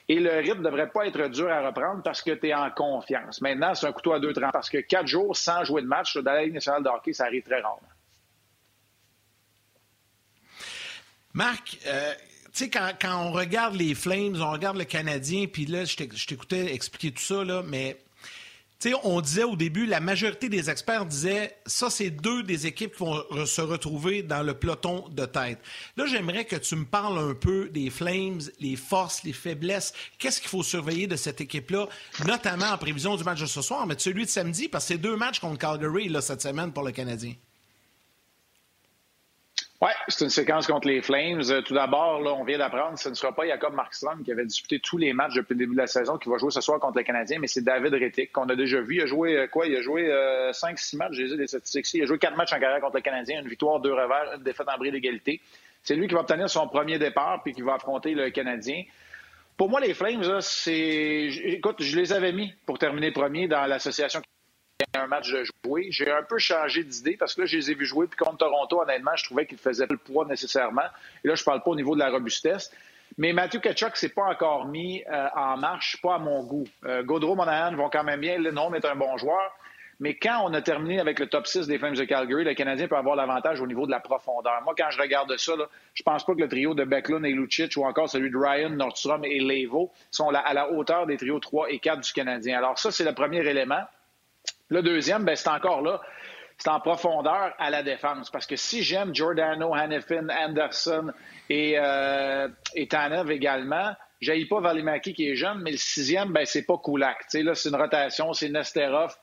Et 0.09 0.19
le 0.19 0.37
rythme 0.37 0.59
ne 0.59 0.65
devrait 0.65 0.89
pas 0.89 1.05
être 1.05 1.27
dur 1.27 1.49
à 1.49 1.67
reprendre 1.67 2.01
parce 2.01 2.21
que 2.21 2.31
tu 2.31 2.47
es 2.47 2.53
en 2.53 2.71
confiance. 2.71 3.41
Maintenant, 3.41 3.75
c'est 3.75 3.87
un 3.87 3.91
couteau 3.91 4.13
à 4.13 4.19
deux 4.19 4.31
tranches 4.31 4.53
parce 4.53 4.69
que 4.69 4.77
quatre 4.77 5.07
jours 5.07 5.35
sans 5.35 5.65
jouer 5.65 5.81
de 5.81 5.87
match 5.87 6.15
dans 6.17 6.31
la 6.31 6.43
Ligue 6.43 6.53
nationale 6.53 6.83
de 6.83 7.13
ça 7.13 7.25
arrive 7.25 7.43
très 7.43 7.59
rarement. 7.59 7.81
Marc, 11.33 11.77
euh, 11.85 12.13
tu 12.53 12.63
sais, 12.63 12.69
quand, 12.69 12.95
on 13.03 13.31
regarde 13.31 13.75
les 13.75 13.93
Flames, 13.93 14.37
on 14.41 14.51
regarde 14.51 14.77
le 14.77 14.85
Canadien, 14.85 15.45
puis 15.45 15.65
là, 15.65 15.83
je 15.83 15.95
t'écoutais 15.95 16.73
expliquer 16.73 17.11
tout 17.11 17.21
ça, 17.21 17.43
là, 17.43 17.61
mais 17.63 17.97
on 19.03 19.21
disait 19.21 19.43
au 19.43 19.55
début, 19.55 19.85
la 19.85 19.99
majorité 19.99 20.49
des 20.49 20.69
experts 20.69 21.05
disaient, 21.05 21.57
ça, 21.65 21.89
c'est 21.89 22.09
deux 22.09 22.43
des 22.43 22.67
équipes 22.67 22.95
qui 22.95 23.03
vont 23.03 23.45
se 23.45 23.61
retrouver 23.61 24.23
dans 24.23 24.43
le 24.43 24.53
peloton 24.53 25.07
de 25.09 25.25
tête. 25.25 25.59
Là, 25.95 26.05
j'aimerais 26.05 26.45
que 26.45 26.55
tu 26.55 26.75
me 26.75 26.85
parles 26.85 27.17
un 27.17 27.33
peu 27.33 27.69
des 27.69 27.89
Flames, 27.89 28.41
les 28.59 28.75
forces, 28.75 29.23
les 29.23 29.33
faiblesses. 29.33 29.93
Qu'est-ce 30.19 30.39
qu'il 30.39 30.49
faut 30.49 30.63
surveiller 30.63 31.07
de 31.07 31.15
cette 31.15 31.41
équipe-là, 31.41 31.87
notamment 32.25 32.67
en 32.67 32.77
prévision 32.77 33.15
du 33.15 33.23
match 33.23 33.41
de 33.41 33.45
ce 33.45 33.61
soir, 33.61 33.87
mais 33.87 33.95
de 33.95 34.01
celui 34.01 34.25
de 34.25 34.29
samedi, 34.29 34.67
parce 34.67 34.85
que 34.85 34.93
c'est 34.93 34.99
deux 34.99 35.15
matchs 35.15 35.39
contre 35.39 35.57
Calgary 35.57 36.09
là, 36.09 36.21
cette 36.21 36.41
semaine 36.41 36.71
pour 36.71 36.83
le 36.83 36.91
Canadien. 36.91 37.33
Oui, 39.79 39.89
c'est 40.07 40.25
une 40.25 40.31
séquence 40.31 40.65
contre 40.65 40.87
les 40.87 41.03
Flames. 41.03 41.43
Euh, 41.51 41.61
tout 41.61 41.75
d'abord, 41.75 42.19
on 42.39 42.43
vient 42.43 42.57
d'apprendre, 42.57 42.97
ce 42.97 43.09
ne 43.09 43.13
sera 43.13 43.31
pas 43.31 43.45
Jacob 43.45 43.75
Markstrom 43.75 44.23
qui 44.23 44.31
avait 44.31 44.45
disputé 44.45 44.79
tous 44.79 44.97
les 44.97 45.13
matchs 45.13 45.35
depuis 45.35 45.53
le 45.53 45.59
début 45.59 45.73
de 45.73 45.81
la 45.81 45.85
saison 45.85 46.17
qui 46.17 46.29
va 46.29 46.37
jouer 46.39 46.49
ce 46.49 46.61
soir 46.61 46.79
contre 46.79 46.97
les 46.97 47.03
Canadiens, 47.03 47.37
mais 47.39 47.45
c'est 47.45 47.61
David 47.63 47.93
Rettick 47.93 48.31
qu'on 48.31 48.49
a 48.49 48.55
déjà 48.55 48.81
vu. 48.81 48.95
Il 48.95 49.01
a 49.03 49.05
joué 49.05 49.37
euh, 49.37 49.45
quoi? 49.45 49.67
Il 49.67 49.75
a 49.75 49.81
joué 49.81 50.07
5-6 50.07 50.95
euh, 50.95 50.97
matchs, 50.97 51.13
j'ai 51.13 51.37
des 51.37 51.45
statistiques. 51.45 51.93
Il 51.93 52.01
a 52.01 52.05
joué 52.07 52.17
4 52.17 52.35
matchs 52.35 52.53
en 52.53 52.59
carrière 52.59 52.81
contre 52.81 52.95
les 52.95 53.03
Canadiens, 53.03 53.39
une 53.39 53.47
victoire, 53.47 53.79
deux 53.79 53.93
revers, 53.93 54.33
une 54.37 54.43
défaite 54.43 54.67
en 54.67 54.79
bris 54.79 54.91
d'égalité. 54.91 55.41
C'est 55.83 55.95
lui 55.95 56.07
qui 56.07 56.15
va 56.15 56.21
obtenir 56.21 56.49
son 56.49 56.67
premier 56.67 56.97
départ 56.97 57.43
puis 57.43 57.53
qui 57.53 57.61
va 57.61 57.75
affronter 57.75 58.15
le 58.15 58.31
Canadien. 58.31 58.83
Pour 59.57 59.69
moi, 59.69 59.79
les 59.79 59.93
Flames, 59.93 60.41
c'est. 60.41 61.27
Écoute, 61.43 61.83
je 61.83 61.99
les 61.99 62.13
avais 62.13 62.31
mis 62.31 62.51
pour 62.65 62.79
terminer 62.79 63.11
premier 63.11 63.47
dans 63.47 63.67
l'association 63.67 64.21
un 64.95 65.07
match 65.07 65.31
de 65.31 65.43
jouer. 65.43 65.87
J'ai 65.89 66.11
un 66.11 66.23
peu 66.23 66.37
changé 66.37 66.83
d'idée 66.83 67.17
parce 67.17 67.33
que 67.33 67.41
là, 67.41 67.47
je 67.47 67.57
les 67.57 67.71
ai 67.71 67.73
vus 67.73 67.85
jouer. 67.85 68.07
Puis 68.07 68.17
contre 68.17 68.37
Toronto, 68.37 68.81
honnêtement, 68.81 69.15
je 69.15 69.25
trouvais 69.25 69.45
qu'ils 69.45 69.57
faisaient 69.57 69.87
le 69.89 69.97
poids 69.97 70.25
nécessairement. 70.25 70.87
Et 71.23 71.27
là, 71.27 71.35
je 71.35 71.43
parle 71.43 71.63
pas 71.63 71.71
au 71.71 71.75
niveau 71.75 71.95
de 71.95 71.99
la 71.99 72.09
robustesse. 72.09 72.71
Mais 73.17 73.33
Matthew 73.33 73.61
Kachuk 73.61 73.95
s'est 73.95 74.09
pas 74.09 74.25
encore 74.25 74.67
mis 74.67 75.03
euh, 75.11 75.27
en 75.35 75.57
marche, 75.57 75.99
pas 76.01 76.15
à 76.15 76.19
mon 76.19 76.43
goût. 76.43 76.65
Euh, 76.85 77.03
Gaudreau, 77.03 77.35
Monahan 77.35 77.75
vont 77.75 77.89
quand 77.89 78.03
même 78.03 78.19
bien. 78.19 78.37
Le 78.37 78.51
nom 78.51 78.73
est 78.73 78.85
un 78.85 78.95
bon 78.95 79.17
joueur. 79.17 79.51
Mais 79.99 80.13
quand 80.13 80.43
on 80.43 80.53
a 80.53 80.61
terminé 80.61 80.99
avec 80.99 81.17
le 81.17 81.25
top 81.25 81.47
6 81.47 81.65
des 81.65 81.79
Flames 81.79 81.95
de 81.95 82.03
Calgary, 82.03 82.43
le 82.43 82.53
Canadien 82.53 82.87
peut 82.87 82.97
avoir 82.97 83.15
l'avantage 83.15 83.61
au 83.61 83.65
niveau 83.65 83.87
de 83.87 83.91
la 83.91 83.99
profondeur. 83.99 84.61
Moi, 84.63 84.75
quand 84.77 84.91
je 84.91 85.01
regarde 85.01 85.35
ça, 85.37 85.55
là, 85.55 85.65
je 85.95 86.03
pense 86.03 86.23
pas 86.23 86.35
que 86.35 86.39
le 86.39 86.47
trio 86.47 86.75
de 86.75 86.83
Becklund 86.83 87.25
et 87.25 87.31
Lucic 87.31 87.75
ou 87.77 87.83
encore 87.83 88.07
celui 88.07 88.29
de 88.29 88.37
Ryan, 88.37 88.69
Nordstrom 88.69 89.25
et 89.25 89.39
Levo 89.39 89.91
sont 90.11 90.29
à 90.29 90.53
la 90.53 90.71
hauteur 90.71 91.07
des 91.07 91.17
trios 91.17 91.39
3 91.39 91.71
et 91.71 91.79
4 91.79 92.01
du 92.01 92.13
Canadien. 92.13 92.59
Alors 92.59 92.77
ça, 92.77 92.91
c'est 92.91 93.05
le 93.05 93.13
premier 93.15 93.39
élément. 93.39 93.81
Le 94.69 94.81
deuxième, 94.81 95.23
ben, 95.23 95.35
c'est 95.35 95.49
encore 95.49 95.81
là. 95.81 96.01
C'est 96.57 96.69
en 96.69 96.79
profondeur 96.79 97.53
à 97.59 97.69
la 97.69 97.83
défense. 97.83 98.29
Parce 98.29 98.47
que 98.47 98.55
si 98.55 98.81
j'aime 98.81 99.13
Giordano, 99.13 99.73
Hannifin, 99.73 100.27
Anderson 100.29 101.11
et, 101.49 101.75
euh, 101.77 102.47
et 102.75 102.87
Tanev 102.87 103.31
également, 103.31 103.93
j'ai 104.19 104.43
pas 104.45 104.59
Valimaki 104.59 105.13
qui 105.13 105.29
est 105.29 105.35
jeune, 105.35 105.59
mais 105.61 105.71
le 105.71 105.77
sixième, 105.77 106.33
ben, 106.33 106.45
c'est 106.45 106.65
pas 106.65 106.79
Kulak. 106.83 107.25
là, 107.33 107.55
c'est 107.55 107.69
une 107.69 107.75
rotation, 107.75 108.33
c'est 108.33 108.49
Nesterov. 108.49 109.15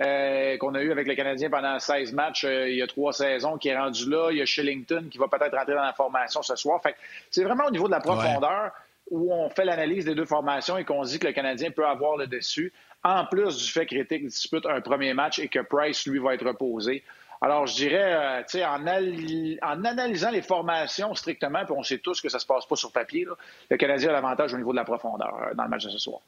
Euh, 0.00 0.56
qu'on 0.58 0.76
a 0.76 0.80
eu 0.80 0.92
avec 0.92 1.08
le 1.08 1.16
Canadien 1.16 1.50
pendant 1.50 1.76
16 1.76 2.12
matchs 2.12 2.44
euh, 2.44 2.68
il 2.68 2.76
y 2.76 2.82
a 2.82 2.86
trois 2.86 3.12
saisons, 3.12 3.58
qui 3.58 3.68
est 3.68 3.76
rendu 3.76 4.08
là. 4.08 4.28
Il 4.30 4.38
y 4.38 4.40
a 4.40 4.46
Shillington 4.46 5.08
qui 5.10 5.18
va 5.18 5.26
peut-être 5.26 5.56
rentrer 5.56 5.74
dans 5.74 5.82
la 5.82 5.92
formation 5.92 6.40
ce 6.40 6.54
soir. 6.54 6.80
Fait 6.80 6.94
c'est 7.32 7.42
vraiment 7.42 7.64
au 7.66 7.70
niveau 7.72 7.88
de 7.88 7.92
la 7.92 7.98
profondeur 7.98 8.70
où 9.10 9.34
on 9.34 9.50
fait 9.50 9.64
l'analyse 9.64 10.04
des 10.04 10.14
deux 10.14 10.24
formations 10.24 10.78
et 10.78 10.84
qu'on 10.84 11.02
dit 11.02 11.18
que 11.18 11.26
le 11.26 11.32
Canadien 11.32 11.72
peut 11.72 11.84
avoir 11.84 12.16
le 12.16 12.28
dessus 12.28 12.72
en 13.04 13.24
plus 13.26 13.56
du 13.56 13.70
fait 13.70 13.86
que 13.86 13.94
Rittick 13.94 14.26
dispute 14.26 14.66
un 14.66 14.80
premier 14.80 15.14
match 15.14 15.38
et 15.38 15.48
que 15.48 15.60
Price, 15.60 16.06
lui, 16.06 16.18
va 16.18 16.34
être 16.34 16.46
reposé. 16.46 17.04
Alors, 17.40 17.66
je 17.66 17.74
dirais, 17.74 18.14
euh, 18.14 18.42
tu 18.42 18.58
sais, 18.58 18.64
en, 18.64 18.84
analysant 18.84 20.30
les 20.30 20.42
formations 20.42 21.14
strictement, 21.14 21.64
puis 21.64 21.74
on 21.76 21.82
sait 21.82 21.98
tous 21.98 22.20
que 22.20 22.28
ça 22.28 22.38
se 22.38 22.46
passe 22.46 22.66
pas 22.66 22.74
sur 22.74 22.90
papier, 22.90 23.26
le 23.70 23.76
Canadien 23.76 24.08
a 24.08 24.12
l'avantage 24.12 24.54
au 24.54 24.56
niveau 24.56 24.72
de 24.72 24.76
la 24.76 24.84
profondeur 24.84 25.38
euh, 25.40 25.54
dans 25.54 25.62
le 25.64 25.68
match 25.68 25.84
de 25.84 25.90
ce 25.90 25.98
soir 25.98 26.20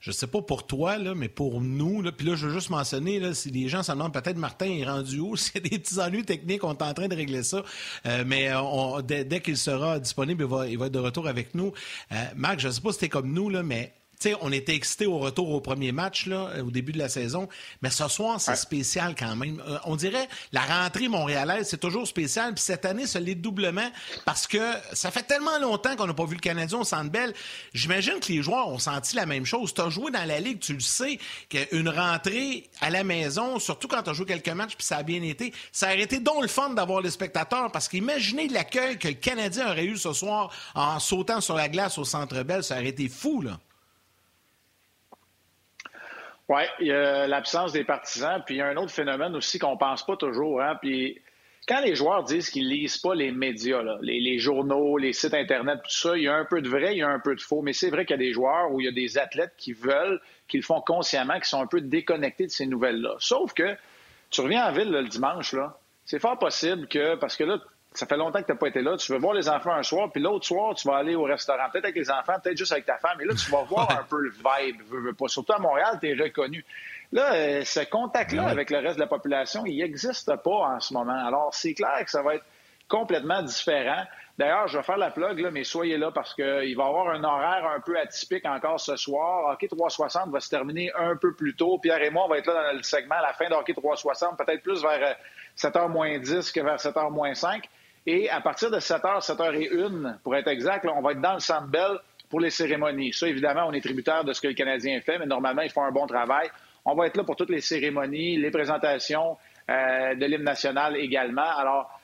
je 0.00 0.12
sais 0.12 0.28
pas 0.28 0.40
pour 0.40 0.64
toi, 0.64 0.96
là, 0.96 1.16
mais 1.16 1.28
pour 1.28 1.60
nous, 1.60 2.04
puis 2.12 2.24
là, 2.24 2.36
je 2.36 2.46
veux 2.46 2.52
juste 2.52 2.70
mentionner, 2.70 3.18
là, 3.18 3.34
si 3.34 3.50
les 3.50 3.68
gens 3.68 3.82
se 3.82 3.90
demandent 3.90 4.12
peut-être 4.12 4.36
Martin 4.36 4.66
est 4.66 4.84
rendu 4.84 5.18
où, 5.18 5.34
s'il 5.36 5.56
y 5.56 5.58
a 5.58 5.68
des 5.68 5.78
petits 5.78 5.98
ennuis 5.98 6.24
techniques, 6.24 6.62
on 6.62 6.72
est 6.72 6.82
en 6.82 6.94
train 6.94 7.08
de 7.08 7.16
régler 7.16 7.42
ça. 7.42 7.64
Euh, 8.06 8.22
mais 8.24 8.48
dès, 9.02 9.40
qu'il 9.40 9.56
sera 9.56 9.98
disponible, 9.98 10.46
il 10.68 10.78
va, 10.78 10.86
être 10.86 10.92
de 10.92 10.98
retour 11.00 11.26
avec 11.26 11.52
nous. 11.56 11.72
Marc, 12.36 12.60
je 12.60 12.68
sais 12.68 12.80
pas 12.80 12.92
si 12.92 13.00
t'es 13.00 13.08
comme 13.08 13.32
nous, 13.32 13.50
là, 13.50 13.64
mais 13.64 13.92
sais, 14.20 14.34
on 14.40 14.52
était 14.52 14.74
excités 14.74 15.06
au 15.06 15.18
retour 15.18 15.50
au 15.50 15.60
premier 15.60 15.92
match, 15.92 16.26
là, 16.26 16.50
au 16.64 16.70
début 16.70 16.92
de 16.92 16.98
la 16.98 17.08
saison, 17.08 17.48
mais 17.82 17.90
ce 17.90 18.08
soir, 18.08 18.40
c'est 18.40 18.56
spécial 18.56 19.14
quand 19.18 19.36
même. 19.36 19.62
Euh, 19.66 19.78
on 19.84 19.96
dirait 19.96 20.28
la 20.52 20.62
rentrée 20.62 21.08
montréalaise, 21.08 21.68
c'est 21.68 21.80
toujours 21.80 22.06
spécial, 22.06 22.54
puis 22.54 22.62
cette 22.62 22.84
année, 22.84 23.06
ça 23.06 23.20
l'est 23.20 23.34
doublement 23.34 23.90
parce 24.24 24.46
que 24.46 24.72
ça 24.92 25.10
fait 25.10 25.22
tellement 25.22 25.58
longtemps 25.58 25.96
qu'on 25.96 26.06
n'a 26.06 26.14
pas 26.14 26.24
vu 26.24 26.34
le 26.34 26.40
Canadien 26.40 26.78
au 26.78 26.84
Centre 26.84 27.10
Bell. 27.10 27.32
J'imagine 27.74 28.20
que 28.20 28.32
les 28.32 28.42
joueurs 28.42 28.68
ont 28.68 28.78
senti 28.78 29.16
la 29.16 29.26
même 29.26 29.46
chose. 29.46 29.72
Tu 29.74 29.80
as 29.80 29.90
joué 29.90 30.10
dans 30.10 30.24
la 30.24 30.40
Ligue, 30.40 30.60
tu 30.60 30.74
le 30.74 30.80
sais, 30.80 31.18
qu'une 31.48 31.88
rentrée 31.88 32.68
à 32.80 32.90
la 32.90 33.04
maison, 33.04 33.58
surtout 33.58 33.88
quand 33.88 34.02
tu 34.02 34.10
as 34.10 34.12
joué 34.12 34.26
quelques 34.26 34.48
matchs, 34.48 34.76
puis 34.76 34.86
ça 34.86 34.98
a 34.98 35.02
bien 35.02 35.22
été, 35.22 35.52
ça 35.72 35.86
aurait 35.86 36.02
été 36.02 36.20
donc 36.20 36.42
le 36.42 36.48
fun 36.48 36.70
d'avoir 36.70 37.00
les 37.00 37.10
spectateurs, 37.10 37.70
parce 37.72 37.88
qu'imaginez 37.88 38.48
l'accueil 38.48 38.98
que 38.98 39.08
le 39.08 39.14
Canadien 39.14 39.70
aurait 39.70 39.84
eu 39.84 39.96
ce 39.96 40.12
soir 40.12 40.50
en 40.74 40.98
sautant 40.98 41.40
sur 41.40 41.54
la 41.54 41.68
glace 41.68 41.98
au 41.98 42.04
Centre 42.04 42.42
Bell, 42.42 42.62
ça 42.62 42.76
aurait 42.76 42.88
été 42.88 43.08
fou, 43.08 43.42
là. 43.42 43.58
Oui, 46.48 46.62
il 46.80 46.86
y 46.86 46.92
a 46.92 47.26
l'absence 47.26 47.72
des 47.72 47.84
partisans, 47.84 48.42
puis 48.44 48.56
il 48.56 48.58
y 48.58 48.62
a 48.62 48.66
un 48.66 48.76
autre 48.76 48.92
phénomène 48.92 49.36
aussi 49.36 49.58
qu'on 49.58 49.76
pense 49.76 50.04
pas 50.04 50.16
toujours. 50.16 50.62
Hein, 50.62 50.76
puis 50.80 51.20
quand 51.68 51.80
les 51.82 51.94
joueurs 51.94 52.24
disent 52.24 52.48
qu'ils 52.48 52.68
lisent 52.68 52.96
pas 52.96 53.14
les 53.14 53.30
médias, 53.30 53.82
les, 54.00 54.38
journaux, 54.38 54.96
les 54.96 55.12
sites 55.12 55.34
Internet, 55.34 55.80
tout 55.84 55.90
ça, 55.90 56.16
il 56.16 56.22
y 56.22 56.28
a 56.28 56.34
un 56.34 56.46
peu 56.46 56.62
de 56.62 56.68
vrai, 56.68 56.94
il 56.94 56.98
y 56.98 57.02
a 57.02 57.08
un 57.08 57.20
peu 57.20 57.34
de 57.34 57.40
faux. 57.42 57.60
Mais 57.60 57.74
c'est 57.74 57.90
vrai 57.90 58.06
qu'il 58.06 58.14
y 58.14 58.20
a 58.20 58.24
des 58.24 58.32
joueurs 58.32 58.72
ou 58.72 58.80
il 58.80 58.86
y 58.86 58.88
a 58.88 58.92
des 58.92 59.18
athlètes 59.18 59.52
qui 59.58 59.74
veulent, 59.74 60.18
qui 60.48 60.56
le 60.56 60.62
font 60.62 60.80
consciemment, 60.80 61.38
qui 61.38 61.48
sont 61.48 61.60
un 61.60 61.66
peu 61.66 61.82
déconnectés 61.82 62.46
de 62.46 62.50
ces 62.50 62.64
nouvelles-là. 62.64 63.16
Sauf 63.18 63.52
que 63.52 63.76
tu 64.30 64.40
reviens 64.40 64.66
en 64.66 64.72
ville 64.72 64.90
le 64.90 65.04
dimanche, 65.04 65.52
là, 65.52 65.78
c'est 66.06 66.18
fort 66.18 66.38
possible 66.38 66.88
que, 66.88 67.16
parce 67.16 67.36
que 67.36 67.44
là, 67.44 67.58
ça 67.98 68.06
fait 68.06 68.16
longtemps 68.16 68.40
que 68.40 68.46
tu 68.46 68.52
n'as 68.52 68.58
pas 68.58 68.68
été 68.68 68.80
là. 68.80 68.96
Tu 68.96 69.10
veux 69.12 69.18
voir 69.18 69.34
les 69.34 69.48
enfants 69.48 69.72
un 69.72 69.82
soir, 69.82 70.08
puis 70.12 70.22
l'autre 70.22 70.46
soir, 70.46 70.74
tu 70.74 70.86
vas 70.86 70.98
aller 70.98 71.16
au 71.16 71.24
restaurant, 71.24 71.64
peut-être 71.72 71.86
avec 71.86 71.96
les 71.96 72.10
enfants, 72.10 72.34
peut-être 72.42 72.56
juste 72.56 72.70
avec 72.70 72.86
ta 72.86 72.96
femme. 72.98 73.20
Et 73.20 73.24
là, 73.24 73.34
tu 73.34 73.50
vas 73.50 73.64
voir 73.64 73.90
un 73.90 74.04
peu 74.08 74.20
le 74.20 74.30
vibe. 74.30 75.16
pas. 75.16 75.26
Surtout 75.26 75.52
à 75.52 75.58
Montréal, 75.58 75.98
tu 76.00 76.08
es 76.08 76.14
reconnu. 76.14 76.64
Là, 77.10 77.32
euh, 77.32 77.64
ce 77.64 77.80
contact-là 77.80 78.46
avec 78.46 78.70
le 78.70 78.78
reste 78.78 78.96
de 78.96 79.00
la 79.00 79.08
population, 79.08 79.66
il 79.66 79.78
n'existe 79.78 80.34
pas 80.36 80.50
en 80.50 80.78
ce 80.78 80.94
moment. 80.94 81.26
Alors, 81.26 81.52
c'est 81.52 81.74
clair 81.74 82.04
que 82.04 82.10
ça 82.10 82.22
va 82.22 82.36
être 82.36 82.44
complètement 82.86 83.42
différent. 83.42 84.04
D'ailleurs, 84.38 84.68
je 84.68 84.78
vais 84.78 84.84
faire 84.84 84.96
la 84.96 85.10
plug, 85.10 85.40
là, 85.40 85.50
mais 85.50 85.64
soyez 85.64 85.98
là 85.98 86.12
parce 86.12 86.32
qu'il 86.32 86.44
va 86.44 86.62
y 86.62 86.72
avoir 86.72 87.08
un 87.08 87.24
horaire 87.24 87.66
un 87.74 87.80
peu 87.80 87.98
atypique 87.98 88.46
encore 88.46 88.78
ce 88.78 88.94
soir. 88.94 89.50
Hockey 89.52 89.66
360 89.66 90.30
va 90.30 90.38
se 90.38 90.48
terminer 90.48 90.92
un 90.94 91.16
peu 91.16 91.34
plus 91.34 91.56
tôt. 91.56 91.78
Pierre 91.78 92.00
et 92.02 92.10
moi, 92.10 92.26
on 92.26 92.28
va 92.28 92.38
être 92.38 92.46
là 92.46 92.70
dans 92.70 92.76
le 92.76 92.82
segment 92.84 93.16
à 93.16 93.22
la 93.22 93.32
fin 93.32 93.48
de 93.48 93.54
Hockey 93.54 93.74
360, 93.74 94.38
peut-être 94.38 94.62
plus 94.62 94.80
vers 94.82 95.16
7h 95.56 95.84
euh, 95.84 95.88
moins 95.88 96.18
10 96.18 96.52
que 96.52 96.60
vers 96.60 96.76
7h 96.76 97.10
moins 97.10 97.34
5. 97.34 97.68
Et 98.10 98.30
à 98.30 98.40
partir 98.40 98.70
de 98.70 98.78
7h, 98.78 99.20
7h01, 99.20 100.20
pour 100.20 100.34
être 100.34 100.48
exact, 100.48 100.86
on 100.86 101.02
va 101.02 101.12
être 101.12 101.20
dans 101.20 101.34
le 101.34 101.40
Centre 101.40 101.66
Bell 101.66 101.98
pour 102.30 102.40
les 102.40 102.48
cérémonies. 102.48 103.12
Ça, 103.12 103.28
évidemment, 103.28 103.66
on 103.66 103.72
est 103.74 103.82
tributaire 103.82 104.24
de 104.24 104.32
ce 104.32 104.40
que 104.40 104.48
le 104.48 104.54
Canadien 104.54 104.98
fait, 105.02 105.18
mais 105.18 105.26
normalement, 105.26 105.60
ils 105.60 105.68
font 105.68 105.84
un 105.84 105.90
bon 105.90 106.06
travail. 106.06 106.48
On 106.86 106.94
va 106.94 107.06
être 107.06 107.18
là 107.18 107.24
pour 107.24 107.36
toutes 107.36 107.50
les 107.50 107.60
cérémonies, 107.60 108.38
les 108.38 108.50
présentations 108.50 109.36
euh, 109.68 110.14
de 110.14 110.24
l'hymne 110.24 110.44
national 110.44 110.96
également. 110.96 111.50
Alors, 111.58 112.00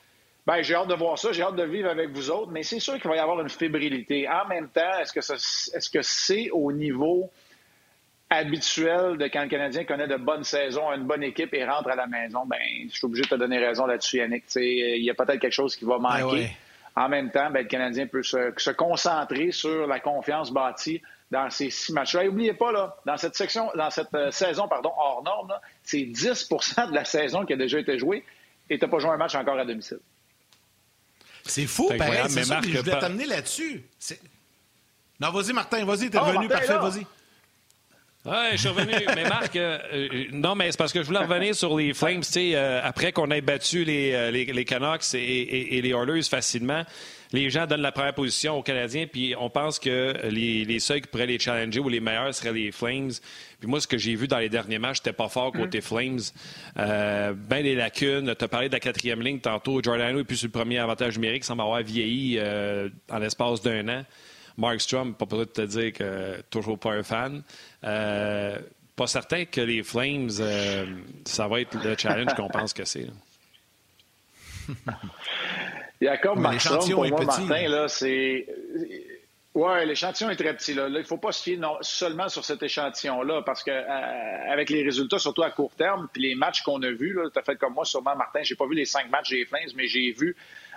ben, 0.46 0.60
j'ai 0.60 0.74
hâte 0.74 0.88
de 0.88 0.94
voir 0.94 1.18
ça, 1.18 1.32
j'ai 1.32 1.42
hâte 1.42 1.56
de 1.56 1.64
vivre 1.64 1.88
avec 1.88 2.10
vous 2.10 2.30
autres, 2.30 2.50
mais 2.50 2.64
c'est 2.64 2.80
sûr 2.80 3.00
qu'il 3.00 3.08
va 3.08 3.16
y 3.16 3.18
avoir 3.18 3.40
une 3.40 3.48
fébrilité. 3.48 4.28
En 4.28 4.46
même 4.46 4.68
temps, 4.68 4.98
est-ce 5.00 5.88
que 5.88 6.02
c'est 6.02 6.50
au 6.50 6.70
niveau 6.70 7.30
habituel 8.34 9.16
de 9.18 9.26
quand 9.26 9.42
le 9.42 9.48
Canadien 9.48 9.84
connaît 9.84 10.06
de 10.06 10.16
bonnes 10.16 10.44
saisons, 10.44 10.92
une 10.92 11.04
bonne 11.04 11.22
équipe 11.22 11.52
et 11.54 11.64
rentre 11.64 11.90
à 11.90 11.96
la 11.96 12.06
maison, 12.06 12.46
ben, 12.46 12.58
je 12.88 12.94
suis 12.94 13.04
obligé 13.04 13.22
de 13.22 13.28
te 13.28 13.34
donner 13.34 13.58
raison 13.58 13.86
là-dessus, 13.86 14.18
Yannick. 14.18 14.44
il 14.56 15.02
y 15.02 15.10
a 15.10 15.14
peut-être 15.14 15.40
quelque 15.40 15.52
chose 15.52 15.76
qui 15.76 15.84
va 15.84 15.98
ben 15.98 16.20
manquer. 16.20 16.50
En 16.96 17.08
même 17.08 17.30
temps, 17.30 17.50
ben, 17.50 17.62
le 17.62 17.68
Canadien 17.68 18.06
peut 18.06 18.22
se, 18.22 18.70
concentrer 18.70 19.50
sur 19.50 19.86
la 19.86 19.98
confiance 19.98 20.52
bâtie 20.52 21.02
dans 21.30 21.50
ces 21.50 21.70
six 21.70 21.92
matchs-là. 21.92 22.24
Et 22.24 22.26
n'oubliez 22.26 22.54
pas, 22.54 22.70
là, 22.70 22.96
dans 23.04 23.16
cette 23.16 23.34
section, 23.34 23.68
dans 23.74 23.90
cette 23.90 24.14
euh, 24.14 24.30
saison, 24.30 24.68
pardon, 24.68 24.92
hors 24.96 25.22
norme, 25.24 25.52
c'est 25.82 25.98
10% 25.98 26.90
de 26.90 26.94
la 26.94 27.04
saison 27.04 27.44
qui 27.44 27.54
a 27.54 27.56
déjà 27.56 27.80
été 27.80 27.98
jouée 27.98 28.24
et 28.70 28.78
tu 28.78 28.84
n'as 28.84 28.90
pas 28.90 28.98
joué 28.98 29.10
un 29.10 29.16
match 29.16 29.34
encore 29.34 29.58
à 29.58 29.64
domicile. 29.64 29.98
C'est 31.44 31.66
fou, 31.66 31.88
pareil, 31.98 32.22
c'est 32.28 32.44
ça, 32.44 32.60
je 32.62 32.78
voulais 32.78 32.98
t'amener 32.98 33.26
là-dessus. 33.26 33.84
Non, 35.20 35.30
vas-y, 35.30 35.52
Martin, 35.52 35.84
vas-y, 35.84 36.10
t'es 36.10 36.18
oh, 36.18 36.24
revenu, 36.24 36.48
parfait, 36.48 36.78
vas-y. 36.78 37.06
Oui, 38.26 38.32
je 38.52 38.56
suis 38.56 38.68
revenu. 38.68 38.94
mais 39.14 39.28
Marc, 39.28 39.54
euh, 39.56 39.78
euh, 39.92 40.08
non, 40.32 40.54
mais 40.54 40.70
c'est 40.70 40.78
parce 40.78 40.92
que 40.94 41.02
je 41.02 41.06
voulais 41.06 41.18
revenir 41.18 41.54
sur 41.54 41.76
les 41.76 41.92
Flames. 41.92 42.20
Tu 42.20 42.32
sais, 42.32 42.52
euh, 42.54 42.80
après 42.82 43.12
qu'on 43.12 43.30
ait 43.30 43.42
battu 43.42 43.84
les, 43.84 44.30
les, 44.32 44.46
les 44.46 44.64
Canucks 44.64 45.14
et, 45.14 45.76
et, 45.76 45.82
les 45.82 45.90
Oilers 45.90 46.22
facilement, 46.22 46.84
les 47.32 47.50
gens 47.50 47.66
donnent 47.66 47.82
la 47.82 47.92
première 47.92 48.14
position 48.14 48.56
aux 48.56 48.62
Canadiens, 48.62 49.06
puis 49.06 49.34
on 49.38 49.50
pense 49.50 49.78
que 49.78 50.14
les, 50.30 50.64
les 50.64 50.80
seuls 50.80 51.02
qui 51.02 51.08
pourraient 51.08 51.26
les 51.26 51.38
challenger 51.38 51.80
ou 51.80 51.90
les 51.90 52.00
meilleurs 52.00 52.34
seraient 52.34 52.52
les 52.52 52.72
Flames. 52.72 53.10
Puis 53.60 53.68
moi, 53.68 53.80
ce 53.80 53.86
que 53.86 53.98
j'ai 53.98 54.14
vu 54.14 54.26
dans 54.26 54.38
les 54.38 54.48
derniers 54.48 54.78
matchs, 54.78 54.98
c'était 54.98 55.12
pas 55.12 55.28
fort 55.28 55.52
côté 55.52 55.78
mm. 55.78 55.82
Flames. 55.82 56.20
Euh, 56.78 57.34
ben 57.34 57.62
des 57.62 57.74
lacunes. 57.74 58.34
Tu 58.38 58.44
as 58.44 58.48
parlé 58.48 58.68
de 58.68 58.74
la 58.74 58.80
quatrième 58.80 59.20
ligne 59.20 59.40
tantôt. 59.40 59.82
Giordano 59.82 60.20
est 60.20 60.24
plus 60.24 60.36
sur 60.36 60.46
le 60.46 60.52
premier 60.52 60.78
avantage 60.78 61.18
numérique, 61.18 61.44
sans 61.44 61.56
m'avoir 61.56 61.82
vieilli 61.82 62.40
en 62.40 63.18
l'espace 63.18 63.60
d'un 63.60 63.86
an. 63.88 64.04
Mark 64.56 64.80
Strom, 64.80 65.14
pas 65.14 65.24
besoin 65.24 65.44
de 65.44 65.50
te 65.50 65.62
dire 65.62 65.92
que 65.92 66.40
toujours 66.50 66.78
pas 66.78 66.92
un 66.92 67.02
fan. 67.02 67.42
Euh, 67.82 68.58
pas 68.96 69.06
certain 69.06 69.44
que 69.44 69.60
les 69.60 69.82
Flames, 69.82 70.30
euh, 70.38 70.86
ça 71.24 71.48
va 71.48 71.60
être 71.60 71.76
le 71.82 71.96
challenge 71.96 72.34
qu'on 72.34 72.48
pense 72.48 72.72
que 72.72 72.84
c'est. 72.84 73.08
Jacob 76.00 76.38
Markstrom, 76.40 76.78
pour 76.78 77.06
moi, 77.08 77.18
petit. 77.18 77.44
Martin, 77.44 77.68
là, 77.68 77.88
c'est... 77.88 78.46
Oui, 79.54 79.86
l'échantillon 79.86 80.30
est 80.30 80.36
très 80.36 80.54
petit. 80.56 80.74
Là. 80.74 80.88
il 80.88 80.94
ne 80.94 81.02
faut 81.04 81.16
pas 81.16 81.30
se 81.30 81.40
fier 81.42 81.60
seulement 81.80 82.28
sur 82.28 82.44
cet 82.44 82.62
échantillon-là, 82.62 83.42
parce 83.42 83.62
que 83.62 83.70
euh, 83.70 84.52
avec 84.52 84.68
les 84.68 84.82
résultats, 84.82 85.20
surtout 85.20 85.44
à 85.44 85.50
court 85.50 85.70
terme, 85.76 86.08
puis 86.12 86.22
les 86.22 86.34
matchs 86.34 86.62
qu'on 86.62 86.82
a 86.82 86.90
vus, 86.90 87.16
tu 87.32 87.38
as 87.38 87.42
fait 87.42 87.54
comme 87.56 87.74
moi, 87.74 87.84
sûrement, 87.84 88.16
Martin, 88.16 88.40
j'ai 88.42 88.56
pas 88.56 88.66
vu 88.66 88.74
les 88.74 88.84
cinq 88.84 89.08
matchs 89.10 89.30
des 89.30 89.44
Flames, 89.44 89.70
mais 89.76 89.86
j'ai 89.86 90.10
vu 90.10 90.36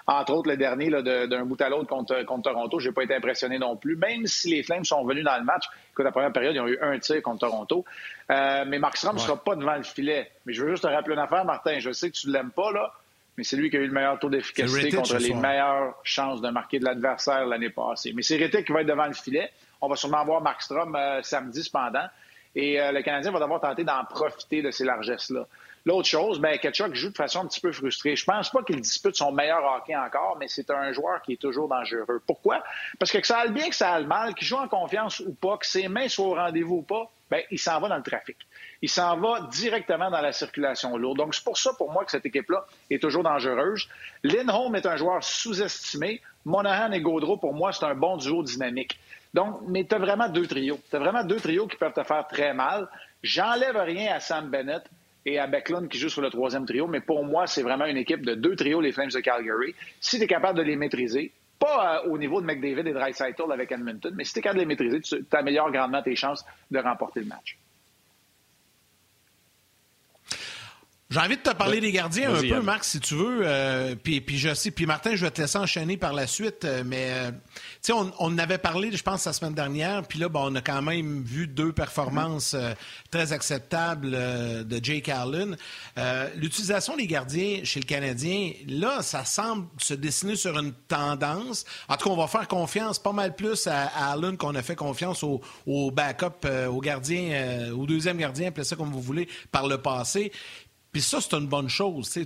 entre 0.09 0.33
autres, 0.33 0.49
le 0.49 0.55
dernier, 0.55 0.89
d'un 0.89 1.43
bout 1.43 1.59
à 1.61 1.67
l'autre 1.67 1.87
contre, 1.87 2.23
contre 2.23 2.49
Toronto, 2.49 2.79
j'ai 2.79 2.93
pas 2.93 3.03
été 3.03 3.13
impressionné 3.13 3.59
non 3.59 3.75
plus. 3.75 3.97
Même 3.97 4.25
si 4.25 4.49
les 4.49 4.63
Flames 4.63 4.85
sont 4.85 5.03
venus 5.03 5.25
dans 5.25 5.37
le 5.37 5.43
match, 5.43 5.65
écoute, 5.91 6.05
la 6.05 6.13
première 6.13 6.31
période, 6.31 6.55
ils 6.55 6.61
ont 6.61 6.67
eu 6.67 6.79
un 6.81 6.97
tir 6.97 7.21
contre 7.21 7.39
Toronto. 7.39 7.83
Euh, 8.31 8.63
mais 8.65 8.79
Mark 8.79 8.95
Strom 8.95 9.15
ne 9.15 9.19
sera 9.19 9.35
pas 9.43 9.57
devant 9.57 9.75
le 9.75 9.83
filet. 9.83 10.31
Mais 10.45 10.53
je 10.53 10.63
veux 10.63 10.71
juste 10.71 10.83
te 10.83 10.87
rappeler 10.87 11.15
une 11.15 11.19
affaire, 11.19 11.43
Martin. 11.43 11.79
Je 11.79 11.91
sais 11.91 12.09
que 12.09 12.15
tu 12.15 12.27
ne 12.27 12.33
l'aimes 12.33 12.51
pas, 12.51 12.71
là, 12.71 12.93
mais 13.37 13.43
c'est 13.43 13.57
lui 13.57 13.69
qui 13.69 13.75
a 13.75 13.81
eu 13.81 13.87
le 13.87 13.93
meilleur 13.93 14.17
taux 14.17 14.29
d'efficacité 14.29 14.95
contre 14.95 15.17
les 15.17 15.33
meilleures 15.33 15.95
chances 16.03 16.39
de 16.39 16.49
marquer 16.51 16.79
de 16.79 16.85
l'adversaire 16.85 17.45
l'année 17.45 17.69
passée. 17.69 18.13
Mais 18.15 18.21
c'est 18.21 18.37
Rété 18.37 18.63
qui 18.63 18.71
va 18.71 18.81
être 18.81 18.87
devant 18.87 19.07
le 19.07 19.13
filet. 19.13 19.51
On 19.81 19.89
va 19.89 19.97
sûrement 19.97 20.19
avoir 20.19 20.41
Mark 20.41 20.61
Strom 20.61 20.95
euh, 20.95 21.21
samedi, 21.21 21.63
cependant. 21.63 22.07
Et 22.55 22.79
euh, 22.79 22.93
le 22.93 23.01
Canadien 23.01 23.31
va 23.31 23.39
devoir 23.41 23.59
tenter 23.59 23.83
d'en 23.83 24.05
profiter 24.05 24.61
de 24.61 24.71
ces 24.71 24.85
largesses-là. 24.85 25.45
L'autre 25.87 26.09
chose, 26.09 26.41
ben, 26.41 26.59
Ketchuk 26.59 26.93
joue 26.95 27.11
de 27.11 27.15
façon 27.15 27.43
un 27.43 27.47
petit 27.47 27.61
peu 27.61 27.71
frustrée. 27.71 28.17
Je 28.17 28.25
pense 28.25 28.49
pas 28.49 28.61
qu'il 28.61 28.81
dispute 28.81 29.15
son 29.15 29.31
meilleur 29.31 29.63
hockey 29.63 29.95
encore, 29.95 30.35
mais 30.37 30.49
c'est 30.49 30.69
un 30.69 30.91
joueur 30.91 31.21
qui 31.21 31.31
est 31.31 31.41
toujours 31.41 31.69
dangereux. 31.69 32.21
Pourquoi? 32.27 32.61
Parce 32.99 33.09
que 33.09 33.19
que 33.19 33.25
ça 33.25 33.37
aille 33.37 33.53
bien, 33.53 33.69
que 33.69 33.75
ça 33.75 33.93
aille 33.93 34.05
mal, 34.05 34.35
qu'il 34.35 34.45
joue 34.45 34.57
en 34.57 34.67
confiance 34.67 35.21
ou 35.21 35.33
pas, 35.33 35.55
que 35.55 35.65
ses 35.65 35.87
mains 35.87 36.09
soient 36.09 36.25
au 36.25 36.35
rendez-vous 36.35 36.79
ou 36.79 36.81
pas, 36.81 37.09
ben, 37.31 37.41
il 37.51 37.57
s'en 37.57 37.79
va 37.79 37.87
dans 37.87 37.95
le 37.95 38.03
trafic. 38.03 38.35
Il 38.81 38.89
s'en 38.89 39.15
va 39.15 39.47
directement 39.49 40.11
dans 40.11 40.19
la 40.19 40.33
circulation 40.33 40.97
lourde. 40.97 41.19
Donc, 41.19 41.33
c'est 41.33 41.43
pour 41.45 41.57
ça, 41.57 41.71
pour 41.77 41.89
moi, 41.89 42.03
que 42.03 42.11
cette 42.11 42.25
équipe-là 42.25 42.65
est 42.89 43.01
toujours 43.01 43.23
dangereuse. 43.23 43.87
Lindholm 44.23 44.75
est 44.75 44.85
un 44.85 44.97
joueur 44.97 45.23
sous-estimé. 45.23 46.21
Monahan 46.43 46.91
et 46.91 46.99
Gaudreau, 46.99 47.37
pour 47.37 47.53
moi, 47.53 47.71
c'est 47.71 47.85
un 47.85 47.95
bon 47.95 48.17
duo 48.17 48.43
dynamique. 48.43 48.99
Donc, 49.33 49.61
mais 49.65 49.85
tu 49.85 49.95
as 49.95 49.99
vraiment 49.99 50.27
deux 50.27 50.47
trios. 50.47 50.81
Tu 50.89 50.97
as 50.97 50.99
vraiment 50.99 51.23
deux 51.23 51.39
trios 51.39 51.65
qui 51.67 51.77
peuvent 51.77 51.93
te 51.93 52.03
faire 52.03 52.27
très 52.27 52.53
mal. 52.53 52.89
J'enlève 53.23 53.77
rien 53.77 54.15
à 54.15 54.19
Sam 54.19 54.49
Bennett 54.49 54.83
et 55.27 55.37
à 55.39 55.45
Becklund 55.45 55.89
qui 55.89 55.99
joue 55.99 56.07
sur 56.07 56.21
le 56.21 56.29
troisième 56.29 56.65
trio. 56.65 56.87
Mais 56.87 57.01
pour 57.01 57.23
moi, 57.23 57.45
c'est 57.47 57.61
vraiment 57.61 57.85
une 57.85 57.97
équipe 57.97 58.25
de 58.25 58.33
deux 58.33 58.55
trios, 58.55 58.79
les 58.79 58.93
Flames 58.93 59.09
de 59.09 59.19
Calgary. 59.19 59.75
Si 59.99 60.17
tu 60.17 60.23
es 60.23 60.27
capable 60.27 60.57
de 60.57 60.63
les 60.63 60.77
maîtriser, 60.77 61.31
pas 61.59 62.01
euh, 62.05 62.09
au 62.09 62.17
niveau 62.17 62.39
de 62.39 62.45
McDavid 62.45 62.79
et 62.79 62.83
de 62.83 62.93
Dreisaitl 62.93 63.51
avec 63.51 63.71
Edmonton, 63.71 64.13
mais 64.15 64.23
si 64.23 64.33
tu 64.33 64.39
es 64.39 64.41
capable 64.41 64.59
de 64.59 64.63
les 64.63 64.67
maîtriser, 64.67 65.01
tu 65.01 65.25
améliores 65.33 65.71
grandement 65.71 66.01
tes 66.01 66.15
chances 66.15 66.45
de 66.71 66.79
remporter 66.79 67.19
le 67.19 67.25
match. 67.25 67.57
J'ai 71.09 71.21
envie 71.21 71.37
de 71.37 71.41
te 71.41 71.51
parler 71.51 71.79
des 71.79 71.93
gardiens 71.93 72.35
un 72.35 72.41
peu, 72.41 72.61
Marc, 72.61 72.83
si 72.83 72.99
tu 72.99 73.15
veux. 73.15 73.39
Euh, 73.43 73.95
puis, 73.95 74.19
puis 74.19 74.37
je 74.37 74.53
sais, 74.53 74.71
puis 74.71 74.85
Martin, 74.85 75.15
je 75.15 75.23
vais 75.23 75.31
te 75.31 75.39
laisser 75.39 75.57
enchaîner 75.57 75.95
par 75.95 76.11
la 76.11 76.27
suite. 76.27 76.65
Euh, 76.65 76.83
mais 76.85 77.11
euh, 77.11 77.31
tu 77.31 77.37
sais, 77.81 77.93
on, 77.93 78.11
on 78.19 78.37
avait 78.37 78.57
parlé, 78.57 78.91
je 78.91 79.01
pense, 79.01 79.23
la 79.23 79.31
semaine 79.31 79.53
dernière. 79.53 80.03
Puis 80.03 80.19
là, 80.19 80.27
bon, 80.27 80.51
on 80.51 80.55
a 80.55 80.61
quand 80.61 80.81
même 80.81 81.23
vu 81.23 81.47
deux 81.47 81.71
performances 81.71 82.57
très 83.09 83.31
acceptables 83.31 84.11
de 84.11 84.79
Jake 84.83 85.07
Allen. 85.07 85.55
L'utilisation 86.35 86.97
des 86.97 87.07
gardiens 87.07 87.61
chez 87.63 87.79
le 87.79 87.85
Canadien, 87.85 88.51
là, 88.67 89.01
ça 89.01 89.23
semble 89.23 89.67
se 89.77 89.93
dessiner 89.93 90.35
sur 90.35 90.59
une 90.59 90.73
tendance. 90.89 91.63
En 91.87 91.95
tout 91.95 92.09
cas, 92.09 92.15
on 92.15 92.17
va 92.17 92.27
faire 92.27 92.49
confiance 92.49 92.99
pas 92.99 93.13
mal 93.13 93.33
plus 93.33 93.67
à, 93.67 94.11
Allen 94.11 94.35
qu'on 94.35 94.55
a 94.55 94.61
fait 94.61 94.75
confiance 94.75 95.23
au, 95.23 95.39
au 95.65 95.89
backup, 95.89 96.45
au 96.69 96.81
gardien, 96.81 97.71
au 97.71 97.85
deuxième 97.85 98.17
gardien, 98.17 98.49
appelez 98.49 98.65
ça 98.65 98.75
comme 98.75 98.91
vous 98.91 99.01
voulez, 99.01 99.29
par 99.51 99.67
le 99.67 99.77
passé. 99.77 100.33
Puis 100.97 101.03
ça, 101.03 101.21
c'est 101.21 101.35
une 101.35 101.45
bonne 101.45 101.69
chose. 101.69 102.09
Tu 102.09 102.21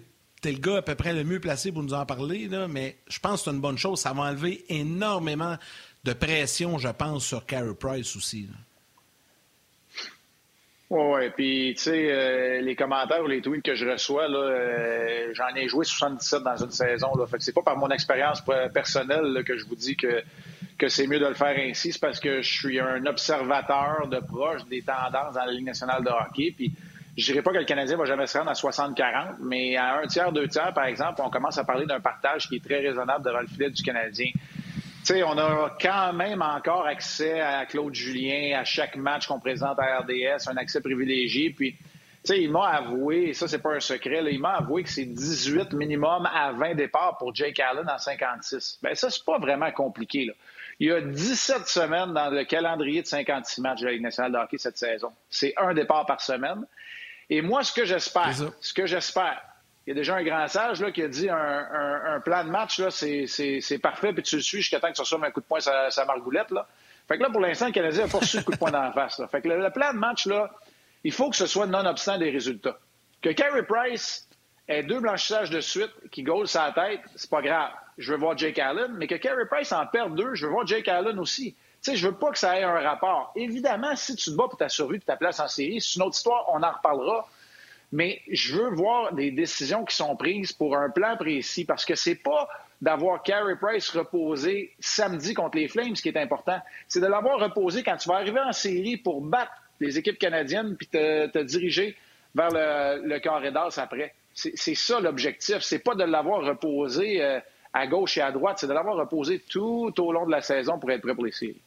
es 0.47 0.51
le 0.53 0.57
gars 0.57 0.77
à 0.77 0.81
peu 0.81 0.95
près 0.95 1.11
le 1.11 1.25
mieux 1.25 1.41
placé 1.41 1.73
pour 1.73 1.83
nous 1.83 1.93
en 1.93 2.05
parler, 2.05 2.47
là, 2.47 2.69
mais 2.69 2.95
je 3.09 3.19
pense 3.19 3.41
que 3.41 3.49
c'est 3.49 3.51
une 3.51 3.59
bonne 3.59 3.77
chose. 3.77 3.99
Ça 3.99 4.13
va 4.13 4.21
enlever 4.21 4.63
énormément 4.69 5.57
de 6.05 6.13
pression, 6.13 6.77
je 6.77 6.87
pense, 6.87 7.25
sur 7.25 7.45
Carey 7.45 7.73
Price 7.77 8.15
aussi. 8.15 8.47
Oui, 10.89 11.03
ouais. 11.03 11.29
puis 11.31 11.73
tu 11.75 11.83
sais, 11.83 12.11
euh, 12.13 12.61
les 12.61 12.77
commentaires 12.77 13.21
ou 13.21 13.27
les 13.27 13.41
tweets 13.41 13.61
que 13.61 13.75
je 13.75 13.85
reçois, 13.85 14.29
là, 14.29 14.39
euh, 14.39 15.33
j'en 15.33 15.53
ai 15.53 15.67
joué 15.67 15.83
77 15.83 16.41
dans 16.41 16.63
une 16.63 16.71
saison. 16.71 17.13
Là. 17.17 17.27
Fait 17.27 17.39
que 17.39 17.43
c'est 17.43 17.51
pas 17.51 17.63
par 17.63 17.75
mon 17.75 17.89
expérience 17.89 18.41
personnelle 18.73 19.43
que 19.45 19.57
je 19.57 19.65
vous 19.65 19.75
dis 19.75 19.97
que, 19.97 20.23
c'est 20.87 21.07
mieux 21.07 21.19
de 21.19 21.27
le 21.27 21.33
faire 21.33 21.57
ainsi. 21.59 21.91
C'est 21.91 21.99
parce 21.99 22.21
que 22.21 22.41
je 22.41 22.49
suis 22.49 22.79
un 22.79 23.05
observateur 23.05 24.07
de 24.07 24.21
proche 24.21 24.63
des 24.69 24.81
tendances 24.81 25.33
dans 25.33 25.43
la 25.43 25.51
Ligue 25.51 25.65
nationale 25.65 26.05
de 26.05 26.09
hockey. 26.09 26.55
Je 27.17 27.25
dirais 27.25 27.41
pas 27.41 27.51
que 27.51 27.57
le 27.57 27.65
Canadien 27.65 27.97
va 27.97 28.05
jamais 28.05 28.27
se 28.27 28.37
rendre 28.37 28.49
à 28.49 28.53
60-40, 28.53 29.35
mais 29.41 29.75
à 29.75 29.97
un 29.97 30.07
tiers, 30.07 30.31
deux 30.31 30.47
tiers, 30.47 30.73
par 30.73 30.85
exemple, 30.85 31.21
on 31.23 31.29
commence 31.29 31.57
à 31.57 31.63
parler 31.63 31.85
d'un 31.85 31.99
partage 31.99 32.47
qui 32.47 32.55
est 32.55 32.63
très 32.63 32.79
raisonnable 32.79 33.25
devant 33.25 33.41
le 33.41 33.47
filet 33.47 33.69
du 33.69 33.83
Canadien. 33.83 34.29
Tu 34.33 35.15
sais, 35.15 35.23
on 35.23 35.37
a 35.37 35.75
quand 35.81 36.13
même 36.13 36.41
encore 36.41 36.85
accès 36.85 37.41
à 37.41 37.65
Claude 37.65 37.93
Julien 37.93 38.59
à 38.59 38.63
chaque 38.63 38.95
match 38.95 39.27
qu'on 39.27 39.39
présente 39.39 39.79
à 39.79 39.99
RDS, 39.99 40.47
un 40.47 40.57
accès 40.57 40.79
privilégié. 40.79 41.49
Puis, 41.49 41.75
il 42.29 42.51
m'a 42.51 42.67
avoué, 42.67 43.29
et 43.29 43.33
ça, 43.33 43.47
c'est 43.47 43.61
pas 43.61 43.73
un 43.73 43.79
secret, 43.79 44.23
il 44.31 44.39
m'a 44.39 44.57
avoué 44.57 44.83
que 44.83 44.89
c'est 44.89 45.05
18 45.05 45.73
minimum 45.73 46.29
à 46.31 46.51
20 46.51 46.75
départs 46.75 47.17
pour 47.17 47.33
Jake 47.33 47.59
Allen 47.59 47.89
en 47.89 47.97
56. 47.97 48.79
Ben 48.83 48.93
ça, 48.93 49.09
c'est 49.09 49.25
pas 49.25 49.39
vraiment 49.39 49.71
compliqué. 49.71 50.29
Il 50.79 50.87
y 50.87 50.91
a 50.91 51.01
17 51.01 51.67
semaines 51.67 52.13
dans 52.13 52.29
le 52.29 52.43
calendrier 52.43 53.01
de 53.01 53.07
56 53.07 53.61
matchs 53.61 53.81
de 53.81 53.85
la 53.85 53.91
Ligue 53.93 54.03
nationale 54.03 54.31
de 54.31 54.37
hockey 54.37 54.57
cette 54.57 54.77
saison. 54.77 55.11
C'est 55.29 55.53
un 55.57 55.73
départ 55.73 56.05
par 56.05 56.21
semaine. 56.21 56.65
Et 57.31 57.41
moi, 57.41 57.63
ce 57.63 57.71
que 57.71 57.85
j'espère, 57.85 58.29
ce 58.59 58.73
que 58.73 58.85
j'espère, 58.85 59.41
il 59.87 59.91
y 59.91 59.93
a 59.93 59.95
déjà 59.95 60.17
un 60.17 60.23
grand 60.23 60.47
sage 60.49 60.81
là, 60.81 60.91
qui 60.91 61.01
a 61.01 61.07
dit 61.07 61.29
un, 61.29 62.19
plan 62.25 62.43
de 62.43 62.49
match, 62.49 62.77
là, 62.77 62.91
c'est, 62.91 63.79
parfait, 63.81 64.11
puis 64.11 64.21
tu 64.21 64.35
le 64.35 64.41
suis 64.41 64.57
jusqu'à 64.57 64.81
temps 64.81 64.89
que 64.89 64.95
tu 64.95 65.01
reçoives 65.01 65.23
un 65.23 65.31
coup 65.31 65.39
de 65.39 65.45
poing 65.45 65.61
sa, 65.61 65.89
sa 65.89 66.03
margoulette. 66.03 66.51
Là. 66.51 66.67
Fait 67.07 67.17
que 67.17 67.23
là, 67.23 67.29
pour 67.29 67.39
l'instant, 67.39 67.67
le 67.67 67.71
Canadien 67.71 68.03
n'a 68.03 68.11
pas 68.11 68.17
reçu 68.17 68.37
de 68.37 68.43
coup 68.43 68.51
de 68.51 68.57
poing 68.57 68.69
dans 68.69 68.81
la 68.81 68.91
face. 68.91 69.17
Là. 69.17 69.29
Fait 69.29 69.41
que 69.41 69.47
le, 69.47 69.69
plan 69.69 69.93
de 69.93 69.97
match, 69.97 70.25
là, 70.25 70.51
il 71.05 71.13
faut 71.13 71.29
que 71.29 71.37
ce 71.37 71.47
soit 71.47 71.67
non-obstant 71.67 72.17
des 72.17 72.29
résultats. 72.29 72.77
Que 73.21 73.29
Carey 73.29 73.63
Price 73.63 74.27
ait 74.67 74.83
deux 74.83 74.99
blanchissages 74.99 75.49
de 75.49 75.61
suite 75.61 75.91
qui 76.11 76.23
gaule 76.23 76.49
sa 76.49 76.73
tête, 76.73 76.99
c'est 77.15 77.29
pas 77.29 77.41
grave. 77.41 77.71
Je 77.97 78.11
veux 78.11 78.19
voir 78.19 78.37
Jake 78.37 78.59
Allen, 78.59 78.93
mais 78.97 79.07
que 79.07 79.15
Carey 79.15 79.45
Price 79.49 79.71
en 79.71 79.87
perde 79.87 80.15
deux, 80.15 80.35
je 80.35 80.47
veux 80.47 80.51
voir 80.51 80.67
Jake 80.67 80.89
Allen 80.89 81.17
aussi. 81.17 81.55
Tu 81.83 81.91
sais, 81.91 81.97
je 81.97 82.07
veux 82.07 82.15
pas 82.15 82.31
que 82.31 82.37
ça 82.37 82.59
ait 82.59 82.63
un 82.63 82.79
rapport. 82.79 83.31
Évidemment, 83.35 83.95
si 83.95 84.15
tu 84.15 84.29
te 84.29 84.35
bats 84.35 84.47
pour 84.47 84.57
ta 84.57 84.69
survie 84.69 84.97
et 84.97 84.99
ta 84.99 85.15
place 85.15 85.39
en 85.39 85.47
série, 85.47 85.81
c'est 85.81 85.95
une 85.95 86.03
autre 86.03 86.15
histoire, 86.15 86.45
on 86.49 86.61
en 86.61 86.71
reparlera. 86.71 87.27
Mais 87.91 88.21
je 88.29 88.55
veux 88.55 88.69
voir 88.69 89.13
des 89.13 89.31
décisions 89.31 89.83
qui 89.83 89.95
sont 89.95 90.15
prises 90.15 90.53
pour 90.53 90.77
un 90.77 90.89
plan 90.89 91.17
précis 91.17 91.65
parce 91.65 91.83
que 91.83 91.95
c'est 91.95 92.15
pas 92.15 92.47
d'avoir 92.81 93.23
Carey 93.23 93.55
Price 93.59 93.89
reposé 93.89 94.73
samedi 94.79 95.33
contre 95.33 95.57
les 95.57 95.67
Flames 95.67 95.93
qui 95.93 96.07
est 96.07 96.17
important. 96.17 96.59
C'est 96.87 97.01
de 97.01 97.07
l'avoir 97.07 97.39
reposé 97.39 97.83
quand 97.83 97.97
tu 97.97 98.09
vas 98.09 98.15
arriver 98.15 98.39
en 98.39 98.53
série 98.53 98.97
pour 98.97 99.21
battre 99.21 99.51
les 99.79 99.97
équipes 99.97 100.19
canadiennes 100.19 100.75
puis 100.77 100.87
te, 100.87 101.43
diriger 101.43 101.97
vers 102.35 102.49
le, 102.51 103.07
le 103.07 103.19
carré 103.19 103.51
d'as 103.51 103.77
après. 103.77 104.13
C'est 104.33 104.75
ça 104.75 104.99
l'objectif. 104.99 105.59
C'est 105.61 105.79
pas 105.79 105.95
de 105.95 106.03
l'avoir 106.03 106.43
reposé 106.45 107.21
euh, 107.21 107.39
à 107.73 107.87
gauche 107.87 108.17
et 108.17 108.21
à 108.21 108.31
droite, 108.31 108.59
c'est 108.59 108.67
de 108.67 108.73
l'avoir 108.73 108.95
reposé 108.95 109.39
tout 109.39 109.93
au 109.99 110.11
long 110.11 110.25
de 110.25 110.31
la 110.31 110.41
saison 110.41 110.79
pour 110.79 110.91
être 110.91 111.01
prêt 111.01 111.15
pour 111.15 111.25
les 111.25 111.31
séries. 111.31 111.61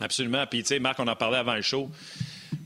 Absolument. 0.00 0.46
Puis, 0.46 0.62
tu 0.62 0.68
sais, 0.68 0.78
Marc, 0.78 0.98
on 1.00 1.08
en 1.08 1.16
parlait 1.16 1.38
avant 1.38 1.54
le 1.54 1.62
show. 1.62 1.90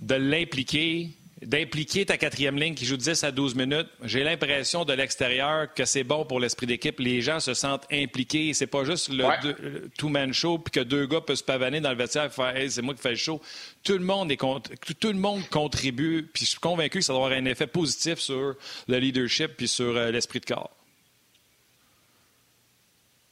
De 0.00 0.14
l'impliquer, 0.14 1.10
d'impliquer 1.42 2.04
ta 2.04 2.16
quatrième 2.16 2.58
ligne 2.58 2.74
qui 2.74 2.84
joue 2.84 2.96
10 2.96 3.24
à 3.24 3.30
12 3.30 3.54
minutes, 3.54 3.88
j'ai 4.02 4.24
l'impression 4.24 4.84
de 4.84 4.92
l'extérieur 4.92 5.72
que 5.72 5.84
c'est 5.84 6.04
bon 6.04 6.24
pour 6.24 6.40
l'esprit 6.40 6.66
d'équipe. 6.66 6.98
Les 6.98 7.20
gens 7.22 7.40
se 7.40 7.54
sentent 7.54 7.86
impliqués. 7.92 8.52
C'est 8.52 8.66
pas 8.66 8.84
juste 8.84 9.10
le, 9.10 9.88
two-man 9.96 10.32
show 10.32 10.58
puis 10.58 10.72
que 10.72 10.80
deux 10.80 11.06
gars 11.06 11.20
peuvent 11.20 11.36
se 11.36 11.44
pavaner 11.44 11.80
dans 11.80 11.90
le 11.90 11.96
vestiaire 11.96 12.24
et 12.24 12.30
faire 12.30 12.56
hey, 12.56 12.70
c'est 12.70 12.82
moi 12.82 12.94
qui 12.94 13.00
fais 13.00 13.10
le 13.10 13.16
show. 13.16 13.40
Tout 13.84 13.94
le 13.94 14.04
monde 14.04 14.32
est 14.32 14.36
tout 14.36 15.12
le 15.12 15.18
monde 15.18 15.48
contribue. 15.48 16.28
Puis 16.32 16.44
je 16.44 16.50
suis 16.50 16.60
convaincu 16.60 16.98
que 16.98 17.04
ça 17.04 17.12
doit 17.12 17.26
avoir 17.26 17.38
un 17.38 17.44
effet 17.46 17.66
positif 17.66 18.18
sur 18.18 18.54
le 18.88 18.98
leadership 18.98 19.52
puis 19.56 19.68
sur 19.68 19.96
euh, 19.96 20.10
l'esprit 20.10 20.40
de 20.40 20.46
corps. 20.46 20.70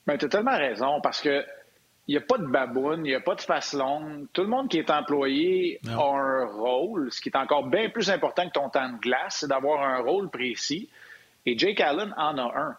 Ben, 0.07 0.17
tu 0.17 0.25
as 0.25 0.29
tellement 0.29 0.57
raison 0.57 1.01
parce 1.03 1.21
que 1.21 1.45
il 2.09 2.12
n'y 2.12 2.16
a 2.16 2.23
pas 2.23 2.38
de 2.38 2.47
baboune, 2.47 3.05
il 3.05 3.11
n'y 3.11 3.14
a 3.14 3.21
pas 3.21 3.35
de 3.35 3.42
face 3.42 3.75
longue. 3.75 4.27
Tout 4.33 4.40
le 4.40 4.49
monde 4.49 4.71
qui 4.71 4.79
est 4.79 4.90
employé 4.90 5.79
a 5.87 5.92
un 5.92 6.47
rôle. 6.47 7.12
Ce 7.12 7.21
qui 7.21 7.29
est 7.29 7.37
encore 7.37 7.66
bien 7.66 7.90
plus 7.90 8.09
important 8.11 8.49
que 8.49 8.53
ton 8.53 8.71
temps 8.71 8.88
de 8.88 8.97
glace, 8.97 9.38
c'est 9.40 9.49
d'avoir 9.49 9.83
un 9.83 9.99
rôle 9.99 10.31
précis. 10.31 10.88
Et 11.44 11.59
Jake 11.59 11.83
Allen 11.83 12.14
en 12.16 12.38
a 12.38 12.59
un. 12.59 12.77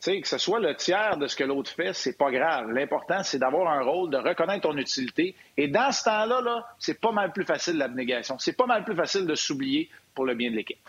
sais, 0.00 0.20
que 0.20 0.26
ce 0.26 0.36
soit 0.36 0.58
le 0.58 0.74
tiers 0.74 1.16
de 1.16 1.28
ce 1.28 1.36
que 1.36 1.44
l'autre 1.44 1.70
fait, 1.70 1.92
c'est 1.92 2.18
pas 2.18 2.32
grave. 2.32 2.72
L'important, 2.72 3.22
c'est 3.22 3.38
d'avoir 3.38 3.72
un 3.72 3.82
rôle, 3.82 4.10
de 4.10 4.16
reconnaître 4.16 4.68
ton 4.68 4.76
utilité. 4.76 5.36
Et 5.56 5.68
dans 5.68 5.92
ce 5.92 6.02
temps-là, 6.02 6.40
-là, 6.42 6.64
c'est 6.80 7.00
pas 7.00 7.12
mal 7.12 7.32
plus 7.32 7.44
facile 7.44 7.78
l'abnégation. 7.78 8.36
C'est 8.40 8.56
pas 8.56 8.66
mal 8.66 8.82
plus 8.82 8.96
facile 8.96 9.26
de 9.26 9.36
s'oublier 9.36 9.90
pour 10.12 10.24
le 10.24 10.34
bien 10.34 10.50
de 10.50 10.56
l'équipe. 10.56 10.88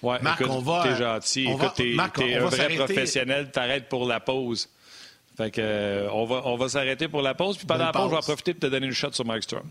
Ouais, 0.00 0.18
Marc, 0.22 0.40
écoute, 0.40 0.54
on 0.56 0.60
va, 0.60 0.84
t'es 0.84 0.96
gentil. 0.96 1.48
écoute, 1.50 1.74
t'es, 1.76 1.94
un 1.98 2.46
vrai 2.46 2.68
professionnel, 2.76 3.50
t'arrêtes 3.50 3.90
pour 3.90 4.06
la 4.06 4.20
pause. 4.20 4.70
Fait 5.36 5.50
que, 5.50 5.60
euh, 5.60 6.08
on 6.12 6.24
va, 6.24 6.42
on 6.44 6.56
va 6.56 6.68
s'arrêter 6.68 7.08
pour 7.08 7.22
la 7.22 7.34
pause. 7.34 7.56
Puis 7.56 7.66
pendant 7.66 7.86
la 7.86 7.92
pause, 7.92 8.10
je 8.10 8.16
vais 8.16 8.22
profiter 8.22 8.54
de 8.54 8.58
te 8.58 8.66
donner 8.66 8.86
une 8.86 8.92
shot 8.92 9.12
sur 9.12 9.24
Mike 9.24 9.44
Strom. 9.44 9.66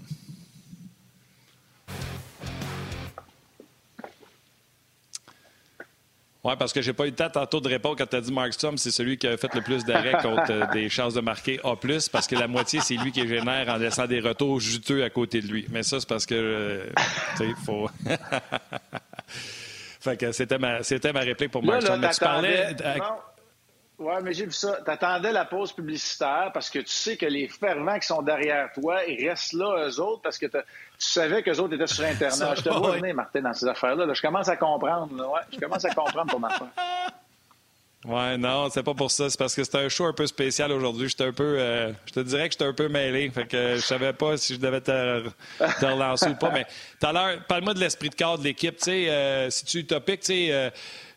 Oui, 6.43 6.54
parce 6.58 6.74
que 6.74 6.82
j'ai 6.82 6.93
pas 6.93 7.06
eu 7.06 7.12
le 7.12 7.15
temps 7.15 7.30
tantôt 7.30 7.60
de 7.60 7.69
répondre 7.69 7.95
quand 7.97 8.08
tu 8.08 8.15
as 8.15 8.21
dit 8.21 8.34
Mark 8.34 8.52
Strom, 8.54 8.76
c'est 8.76 8.89
celui 8.89 9.17
qui 9.19 9.28
a 9.28 9.38
fait 9.38 9.54
le 9.54 9.62
plus 9.62 9.86
d'arrêts 9.86 10.17
contre 10.24 10.52
euh, 10.52 10.65
des 10.74 10.89
chances 10.89 11.13
de 11.13 11.21
marquer 11.21 11.60
A+, 11.63 11.76
parce 12.12 12.26
que 12.26 12.36
la 12.36 12.47
moitié, 12.47 12.80
c'est 12.82 12.95
lui 12.95 13.12
qui 13.12 13.28
génère 13.28 13.69
en 13.69 13.78
laissant 13.78 14.08
des 14.08 14.19
retours 14.19 14.60
juteux 14.60 15.04
à 15.04 15.12
côté 15.12 15.41
de 15.41 15.47
lui. 15.47 15.67
Mais 15.69 15.84
ça, 15.84 16.00
c'est 16.00 16.10
parce 16.10 16.26
que, 16.26 16.34
euh, 16.34 16.86
tu 17.38 17.47
sais, 17.47 17.54
faut... 17.63 17.88
fait 20.00 20.17
que 20.17 20.32
c'était 20.32 20.58
ma, 20.58 20.82
c'était 20.82 21.13
ma 21.13 21.19
réplique 21.19 21.52
pour 21.52 21.63
Mark 21.63 21.84
Strom. 21.84 22.00
Mais 22.00 22.10
tu 22.10 22.19
parlais... 22.19 22.76
Oui, 24.01 24.13
mais 24.23 24.33
j'ai 24.33 24.45
vu 24.45 24.51
ça. 24.51 24.79
Tu 24.83 24.89
attendais 24.89 25.31
la 25.31 25.45
pause 25.45 25.73
publicitaire 25.73 26.49
parce 26.55 26.71
que 26.71 26.79
tu 26.79 26.91
sais 26.91 27.17
que 27.17 27.27
les 27.27 27.47
fervents 27.47 27.99
qui 27.99 28.07
sont 28.07 28.23
derrière 28.23 28.71
toi, 28.73 29.05
ils 29.05 29.29
restent 29.29 29.53
là, 29.53 29.87
eux 29.87 29.99
autres, 29.99 30.23
parce 30.23 30.39
que 30.39 30.47
tu 30.47 30.57
savais 30.97 31.43
qu'eux 31.43 31.59
autres 31.59 31.75
étaient 31.75 31.85
sur 31.85 32.05
Internet. 32.05 32.53
je 32.57 32.63
te 32.63 32.69
vois 32.69 32.97
venir, 32.97 33.13
Martin, 33.13 33.41
dans 33.41 33.53
ces 33.53 33.67
affaires-là. 33.67 34.11
Je 34.11 34.21
commence 34.21 34.49
à 34.49 34.57
comprendre. 34.57 35.13
Ouais, 35.15 35.41
je 35.53 35.59
commence 35.59 35.85
à 35.85 35.93
comprendre 35.93 36.31
ton 36.31 36.41
affaire. 36.43 36.67
Ouais, 38.03 38.35
non, 38.35 38.67
c'est 38.71 38.81
pas 38.81 38.95
pour 38.95 39.11
ça. 39.11 39.29
C'est 39.29 39.37
parce 39.37 39.53
que 39.53 39.63
c'est 39.63 39.75
un 39.75 39.87
show 39.87 40.05
un 40.05 40.13
peu 40.13 40.25
spécial 40.25 40.71
aujourd'hui. 40.71 41.07
J'étais 41.07 41.25
un 41.25 41.33
peu, 41.33 41.59
euh, 41.59 41.91
je 42.07 42.13
te 42.13 42.19
dirais 42.21 42.49
que 42.49 42.53
j'étais 42.53 42.65
un 42.65 42.73
peu 42.73 42.87
mêlé. 42.87 43.29
Fait 43.29 43.45
que 43.45 43.75
je 43.75 43.81
savais 43.81 44.11
pas 44.11 44.37
si 44.37 44.55
je 44.55 44.59
devais 44.59 44.81
te, 44.81 45.29
relancer 45.59 46.29
ou 46.29 46.35
pas. 46.35 46.49
Mais 46.49 46.65
tout 46.99 47.05
à 47.05 47.13
l'heure, 47.13 47.45
parle-moi 47.47 47.75
de 47.75 47.79
l'esprit 47.79 48.09
de 48.09 48.15
corps 48.15 48.39
de 48.39 48.43
l'équipe. 48.43 48.75
Tu 48.77 48.85
sais, 48.85 49.09
euh, 49.09 49.51
si 49.51 49.65
tu 49.65 49.77
utopique, 49.79 50.21
tu 50.21 50.25
sais, 50.25 50.47
euh, 50.49 50.71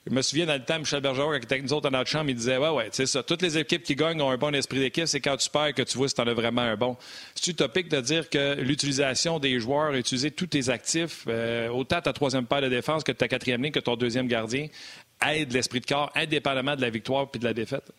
je 0.06 0.12
me 0.12 0.20
souviens 0.20 0.44
dans 0.44 0.54
le 0.54 0.64
temps, 0.64 0.78
Michel 0.78 1.00
Bergeron, 1.00 1.30
qui 1.30 1.36
était 1.38 1.54
avec 1.54 1.62
nous 1.62 1.72
autres 1.72 1.88
dans 1.88 1.96
notre 1.96 2.10
chambre, 2.10 2.28
il 2.28 2.36
disait 2.36 2.58
Ouais, 2.58 2.68
ouais, 2.68 2.88
c'est 2.92 3.06
ça. 3.06 3.22
Toutes 3.22 3.40
les 3.40 3.56
équipes 3.56 3.82
qui 3.82 3.96
gagnent 3.96 4.20
ont 4.20 4.30
un 4.30 4.36
bon 4.36 4.54
esprit 4.54 4.78
d'équipe. 4.78 5.06
C'est 5.06 5.20
quand 5.20 5.36
tu 5.38 5.48
perds 5.48 5.72
que 5.72 5.82
tu 5.82 5.96
vois 5.96 6.08
si 6.08 6.14
tu 6.14 6.20
en 6.20 6.26
as 6.26 6.34
vraiment 6.34 6.60
un 6.60 6.76
bon. 6.76 6.96
C'est 7.34 7.50
utopique 7.52 7.88
de 7.88 8.00
dire 8.02 8.28
que 8.28 8.60
l'utilisation 8.60 9.38
des 9.38 9.58
joueurs, 9.58 9.94
utiliser 9.94 10.30
tous 10.30 10.48
tes 10.48 10.68
actifs, 10.68 11.24
euh, 11.26 11.68
autant 11.68 12.02
ta 12.02 12.12
troisième 12.12 12.44
paire 12.44 12.60
de 12.60 12.68
défense 12.68 13.02
que 13.02 13.12
ta 13.12 13.28
quatrième 13.28 13.62
ligne, 13.62 13.72
que 13.72 13.80
ton 13.80 13.96
deuxième 13.96 14.28
gardien, 14.28 14.68
aide 15.26 15.52
l'esprit 15.52 15.80
de 15.80 15.86
corps, 15.86 16.12
indépendamment 16.14 16.76
de 16.76 16.82
la 16.82 16.90
victoire 16.90 17.30
puis 17.30 17.40
de 17.40 17.46
la 17.46 17.54
défaite. 17.54 17.90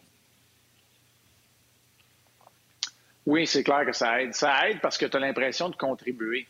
Oui, 3.25 3.47
c'est 3.47 3.63
clair 3.63 3.83
que 3.83 3.93
ça 3.93 4.21
aide. 4.21 4.35
Ça 4.35 4.69
aide 4.69 4.79
parce 4.79 4.99
que 4.99 5.07
tu 5.07 5.17
as 5.17 5.19
l'impression 5.19 5.69
de 5.69 5.75
contribuer 5.75 6.45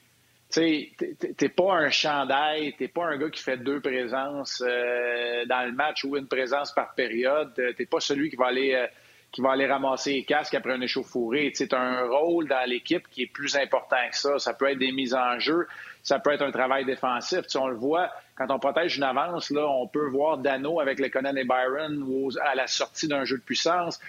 tu 0.56 1.36
t'es 1.36 1.50
pas 1.50 1.74
un 1.74 1.90
chandail, 1.90 2.76
t'es 2.78 2.88
pas 2.88 3.06
un 3.06 3.18
gars 3.18 3.30
qui 3.30 3.42
fait 3.42 3.58
deux 3.58 3.82
présences 3.82 4.64
euh, 4.66 5.46
dans 5.46 5.66
le 5.66 5.74
match 5.74 6.04
ou 6.06 6.16
une 6.16 6.28
présence 6.28 6.72
par 6.72 6.94
période. 6.94 7.54
T'es 7.78 7.86
pas 7.86 8.00
celui 8.00 8.30
qui 8.30 8.36
va 8.36 8.48
aller 8.48 8.74
euh, 8.74 8.88
qui 9.36 9.42
va 9.42 9.52
aller 9.52 9.68
ramasser 9.68 10.14
les 10.14 10.24
casques 10.24 10.54
après 10.54 10.72
un 10.72 10.80
échauffouré. 10.80 11.52
C'est 11.54 11.74
un 11.74 12.08
rôle 12.08 12.48
dans 12.48 12.68
l'équipe 12.70 13.06
qui 13.10 13.24
est 13.24 13.32
plus 13.32 13.58
important 13.58 13.98
que 14.10 14.18
ça. 14.18 14.40
Ça 14.40 14.54
peut 14.54 14.72
être 14.72 14.78
des 14.78 14.94
mises 14.94 15.14
en 15.14 15.40
jeu, 15.40 15.68
ça 16.04 16.20
peut 16.20 16.32
être 16.32 16.42
un 16.42 16.52
travail 16.52 16.86
défensif. 16.86 17.42
on 17.56 17.68
le 17.68 17.76
voit, 17.76 18.10
quand 18.38 18.50
on 18.50 18.60
protège 18.60 18.96
une 18.96 19.04
avance, 19.04 19.50
là, 19.50 19.68
on 19.68 19.88
peut 19.88 20.08
voir 20.08 20.38
Dano 20.38 20.80
avec 20.80 21.00
le 21.00 21.10
Conan 21.10 21.36
et 21.36 21.44
Byron 21.44 22.02
à 22.46 22.56
la 22.56 22.68
sortie 22.68 23.10
d'un 23.10 23.26
jeu 23.26 23.38
de 23.38 23.44
puissance. 23.44 24.00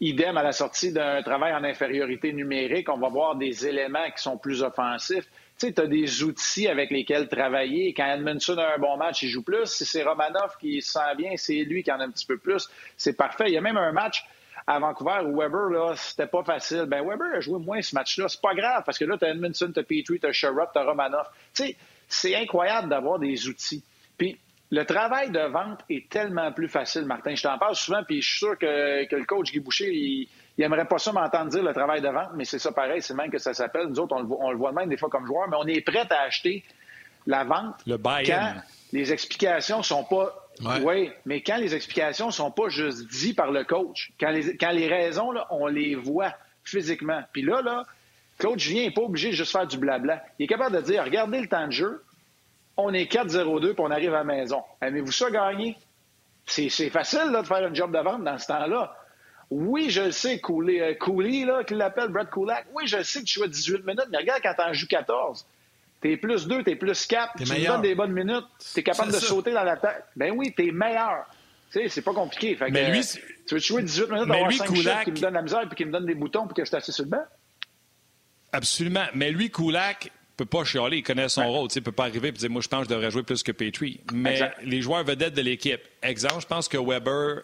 Idem 0.00 0.38
à 0.38 0.42
la 0.42 0.52
sortie 0.52 0.92
d'un 0.92 1.22
travail 1.22 1.52
en 1.52 1.62
infériorité 1.62 2.32
numérique, 2.32 2.88
on 2.88 2.96
va 2.96 3.10
voir 3.10 3.36
des 3.36 3.66
éléments 3.66 4.10
qui 4.16 4.22
sont 4.22 4.38
plus 4.38 4.62
offensifs. 4.62 5.28
Tu 5.60 5.66
sais, 5.66 5.80
as 5.80 5.86
des 5.86 6.22
outils 6.22 6.68
avec 6.68 6.90
lesquels 6.90 7.28
travailler. 7.28 7.92
Quand 7.92 8.06
Edmondson 8.06 8.56
a 8.56 8.76
un 8.76 8.78
bon 8.78 8.96
match, 8.96 9.22
il 9.22 9.28
joue 9.28 9.42
plus. 9.42 9.66
Si 9.66 9.84
c'est 9.84 10.02
Romanov 10.02 10.56
qui 10.58 10.80
se 10.80 10.92
sent 10.92 11.14
bien, 11.18 11.32
c'est 11.36 11.64
lui 11.64 11.82
qui 11.82 11.92
en 11.92 12.00
a 12.00 12.04
un 12.04 12.10
petit 12.10 12.24
peu 12.24 12.38
plus. 12.38 12.66
C'est 12.96 13.12
parfait. 13.12 13.44
Il 13.48 13.52
y 13.52 13.58
a 13.58 13.60
même 13.60 13.76
un 13.76 13.92
match 13.92 14.24
à 14.66 14.78
Vancouver 14.78 15.20
où 15.26 15.38
Weber, 15.38 15.68
là, 15.68 15.94
c'était 15.96 16.26
pas 16.26 16.42
facile. 16.44 16.84
Ben, 16.86 17.06
Weber 17.06 17.36
a 17.36 17.40
joué 17.40 17.58
moins 17.58 17.82
ce 17.82 17.94
match-là. 17.94 18.28
C'est 18.28 18.40
pas 18.40 18.54
grave 18.54 18.84
parce 18.86 18.98
que 18.98 19.04
là, 19.04 19.18
tu 19.18 19.26
as 19.26 19.30
Edmondson, 19.30 19.70
tu 19.72 19.80
as 19.80 19.82
Petrie, 19.82 20.18
tu 20.18 20.26
as 20.26 20.32
Sherrod, 20.32 20.68
tu 20.72 20.78
as 20.78 20.84
Romanov. 20.84 21.26
Tu 21.54 21.64
sais, 21.64 21.76
c'est 22.08 22.34
incroyable 22.36 22.88
d'avoir 22.88 23.18
des 23.18 23.46
outils. 23.46 23.84
Puis, 24.16 24.38
le 24.70 24.84
travail 24.84 25.30
de 25.30 25.40
vente 25.40 25.80
est 25.90 26.08
tellement 26.08 26.52
plus 26.52 26.68
facile, 26.68 27.04
Martin. 27.04 27.34
Je 27.34 27.42
t'en 27.42 27.58
parle 27.58 27.74
souvent, 27.74 28.02
puis 28.04 28.22
je 28.22 28.28
suis 28.28 28.38
sûr 28.38 28.58
que, 28.58 29.14
le 29.14 29.24
coach 29.24 29.50
Guy 29.50 29.60
Boucher, 29.60 29.92
il, 29.92 30.28
il 30.60 30.64
aimerait 30.64 30.84
pas 30.84 30.98
ça 30.98 31.10
m'entendre 31.10 31.50
dire 31.50 31.62
le 31.62 31.72
travail 31.72 32.02
de 32.02 32.08
vente, 32.08 32.32
mais 32.34 32.44
c'est 32.44 32.58
ça 32.58 32.70
pareil, 32.70 33.00
c'est 33.00 33.14
même 33.14 33.30
que 33.30 33.38
ça 33.38 33.54
s'appelle. 33.54 33.86
Nous 33.86 33.98
autres, 33.98 34.14
on 34.14 34.50
le, 34.50 34.58
voit, 34.58 34.72
même 34.72 34.90
des 34.90 34.98
fois 34.98 35.08
comme 35.08 35.24
joueur, 35.24 35.48
mais 35.48 35.56
on 35.58 35.66
est 35.66 35.80
prêt 35.80 36.06
à 36.10 36.20
acheter 36.26 36.62
la 37.26 37.44
vente 37.44 37.76
le 37.86 37.96
quand 37.96 38.54
les 38.92 39.10
explications 39.10 39.82
sont 39.82 40.04
pas. 40.04 40.34
Oui, 40.82 41.10
mais 41.24 41.40
quand 41.40 41.56
les 41.56 41.74
explications 41.74 42.30
sont 42.30 42.50
pas 42.50 42.68
juste 42.68 43.08
dites 43.08 43.36
par 43.36 43.52
le 43.52 43.64
coach, 43.64 44.12
quand 44.20 44.28
les, 44.28 44.54
quand 44.58 44.72
les 44.72 44.86
raisons, 44.86 45.30
là, 45.30 45.46
on 45.48 45.66
les 45.66 45.94
voit 45.94 46.34
physiquement. 46.62 47.22
Puis 47.32 47.40
là, 47.40 47.62
là, 47.62 47.84
coach 48.38 48.66
vient 48.66 48.82
n'est 48.82 48.90
pas 48.90 49.00
obligé 49.00 49.30
de 49.30 49.36
juste 49.36 49.52
faire 49.52 49.66
du 49.66 49.78
blabla. 49.78 50.22
Il 50.38 50.44
est 50.44 50.46
capable 50.46 50.76
de 50.76 50.82
dire 50.82 51.02
regardez 51.02 51.40
le 51.40 51.48
temps 51.48 51.68
de 51.68 51.72
jeu, 51.72 52.04
on 52.76 52.92
est 52.92 53.10
4-0-2 53.10 53.72
puis 53.72 53.74
on 53.78 53.90
arrive 53.90 54.12
à 54.12 54.18
la 54.18 54.24
maison. 54.24 54.62
Aimez-vous 54.82 55.12
ça 55.12 55.30
gagner? 55.30 55.78
C'est 56.44 56.90
facile 56.90 57.30
là, 57.30 57.40
de 57.40 57.46
faire 57.46 57.66
un 57.66 57.72
job 57.72 57.96
de 57.96 58.02
vente 58.02 58.24
dans 58.24 58.36
ce 58.36 58.46
temps-là. 58.48 58.94
Oui, 59.50 59.90
je 59.90 60.02
le 60.02 60.12
sais, 60.12 60.38
Cooley, 60.38 60.80
euh, 60.80 60.94
Cooley 60.94 61.44
là, 61.44 61.64
qu'il 61.64 61.76
l'appelle 61.76 62.08
Brad 62.08 62.30
Kulak. 62.30 62.66
Oui, 62.72 62.86
je 62.86 63.02
sais 63.02 63.20
que 63.20 63.24
tu 63.24 63.34
joues 63.34 63.44
à 63.44 63.48
18 63.48 63.84
minutes, 63.84 64.06
mais 64.10 64.18
regarde 64.18 64.40
quand 64.42 64.54
t'en 64.54 64.72
joues 64.72 64.86
14. 64.86 65.44
T'es 66.00 66.16
plus 66.16 66.46
2, 66.46 66.62
t'es 66.62 66.76
plus 66.76 67.06
4, 67.06 67.34
tu 67.36 67.44
me 67.44 67.66
donnes 67.66 67.82
des 67.82 67.94
bonnes 67.94 68.12
minutes, 68.12 68.46
t'es 68.74 68.82
capable 68.82 69.12
de 69.12 69.18
sauter 69.18 69.52
dans 69.52 69.64
la 69.64 69.76
tête. 69.76 70.04
Ben 70.16 70.32
oui, 70.34 70.54
t'es 70.56 70.70
meilleur. 70.70 71.26
Tu 71.72 71.80
sais, 71.80 71.88
c'est 71.88 72.02
pas 72.02 72.14
compliqué. 72.14 72.56
Fait 72.56 72.70
mais 72.70 72.90
lui, 72.90 73.04
tu 73.46 73.54
veux 73.54 73.60
jouer 73.60 73.82
18 73.82 74.10
minutes, 74.10 74.30
avoir 74.30 74.52
5 74.52 74.72
Kulak... 74.72 75.04
qui 75.04 75.12
me 75.12 75.18
donne 75.18 75.34
la 75.34 75.42
misère 75.42 75.60
puis 75.66 75.76
qui 75.76 75.84
me 75.84 75.92
donne 75.92 76.06
des 76.06 76.14
boutons 76.14 76.46
pour 76.46 76.54
que 76.54 76.64
je 76.64 76.70
t'assise 76.70 76.94
sur 76.94 77.04
le 77.04 77.10
banc? 77.10 77.24
Absolument. 78.52 79.04
Mais 79.14 79.30
lui, 79.30 79.50
Kulak, 79.50 80.10
peut 80.40 80.58
pas 80.58 80.64
chialer, 80.64 80.98
il 80.98 81.02
connaît 81.02 81.28
son 81.28 81.46
rôle. 81.46 81.68
Il 81.74 81.82
peut 81.82 81.92
pas 81.92 82.04
arriver 82.04 82.28
et 82.28 82.32
dire 82.32 82.50
Moi, 82.50 82.62
je 82.62 82.68
pense 82.68 82.80
que 82.80 82.90
je 82.90 82.94
devrais 82.94 83.10
jouer 83.10 83.22
plus 83.22 83.42
que 83.42 83.52
Petrie. 83.52 84.00
Mais 84.12 84.50
les 84.64 84.80
joueurs 84.80 85.04
vedettes 85.04 85.34
de 85.34 85.42
l'équipe, 85.42 85.80
exemple, 86.02 86.40
je 86.40 86.46
pense 86.46 86.66
que 86.66 86.78
Weber 86.78 87.42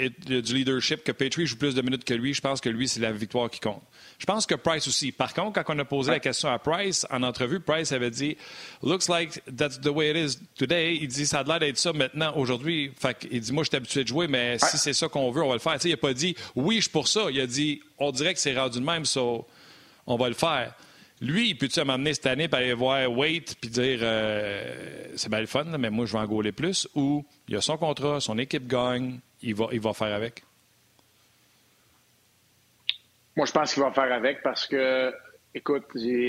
a 0.00 0.08
du 0.40 0.54
leadership, 0.54 1.04
que 1.04 1.12
Petrie 1.12 1.46
joue 1.46 1.56
plus 1.56 1.74
de 1.74 1.82
minutes 1.82 2.04
que 2.04 2.14
lui. 2.14 2.32
Je 2.32 2.40
pense 2.40 2.60
que 2.60 2.70
lui, 2.70 2.88
c'est 2.88 3.00
la 3.00 3.12
victoire 3.12 3.50
qui 3.50 3.60
compte. 3.60 3.82
Je 4.18 4.24
pense 4.24 4.46
que 4.46 4.54
Price 4.54 4.88
aussi. 4.88 5.12
Par 5.12 5.34
contre, 5.34 5.62
quand 5.62 5.74
on 5.74 5.78
a 5.78 5.84
posé 5.84 6.10
la 6.10 6.20
question 6.20 6.48
à 6.50 6.58
Price 6.58 7.06
en 7.10 7.22
entrevue, 7.22 7.60
Price 7.60 7.92
avait 7.92 8.10
dit 8.10 8.36
Looks 8.82 9.08
like 9.08 9.42
that's 9.54 9.78
the 9.80 9.88
way 9.88 10.10
it 10.10 10.16
is 10.16 10.38
today. 10.56 10.96
Il 11.00 11.08
dit 11.08 11.26
Ça 11.26 11.40
a 11.40 11.44
l'air 11.44 11.58
d'être 11.58 11.78
ça 11.78 11.92
maintenant, 11.92 12.32
aujourd'hui. 12.36 12.92
il 13.30 13.40
dit 13.40 13.52
Moi, 13.52 13.64
je 13.64 13.68
suis 13.68 13.76
habitué 13.76 14.04
de 14.04 14.08
jouer, 14.08 14.26
mais 14.26 14.58
si 14.58 14.78
c'est 14.78 14.94
ça 14.94 15.08
qu'on 15.08 15.30
veut, 15.30 15.42
on 15.42 15.48
va 15.48 15.54
le 15.54 15.60
faire. 15.60 15.76
il 15.84 15.90
n'a 15.90 15.96
pas 15.98 16.14
dit 16.14 16.34
Oui, 16.54 16.76
je 16.76 16.82
suis 16.82 16.90
pour 16.90 17.08
ça. 17.08 17.26
Il 17.30 17.40
a 17.40 17.46
dit 17.46 17.82
On 17.98 18.10
dirait 18.10 18.32
que 18.32 18.40
c'est 18.40 18.58
rendu 18.58 18.80
de 18.80 18.84
même, 18.84 19.04
so 19.04 19.46
on 20.06 20.16
va 20.16 20.28
le 20.28 20.34
faire. 20.34 20.74
Lui, 21.20 21.50
il 21.50 21.58
peut-tu 21.58 21.82
m'amener 21.82 22.14
cette 22.14 22.26
année 22.26 22.48
pour 22.48 22.58
aller 22.58 22.74
voir 22.74 23.10
Wait 23.10 23.44
puis 23.60 23.70
dire 23.70 23.98
euh, 24.02 25.12
c'est 25.16 25.28
bien 25.28 25.40
le 25.40 25.46
fun, 25.46 25.64
mais 25.64 25.90
moi, 25.90 26.06
je 26.06 26.12
vais 26.12 26.18
en 26.18 26.26
gauler 26.26 26.52
plus 26.52 26.88
ou 26.94 27.24
il 27.48 27.56
a 27.56 27.60
son 27.60 27.76
contrat, 27.76 28.20
son 28.20 28.38
équipe 28.38 28.66
gagne, 28.68 29.18
il 29.42 29.54
va, 29.54 29.68
il 29.72 29.80
va 29.80 29.92
faire 29.92 30.14
avec? 30.14 30.44
Moi, 33.36 33.46
je 33.46 33.52
pense 33.52 33.74
qu'il 33.74 33.82
va 33.82 33.92
faire 33.92 34.12
avec 34.12 34.42
parce 34.42 34.66
que, 34.66 35.12
écoute, 35.54 35.84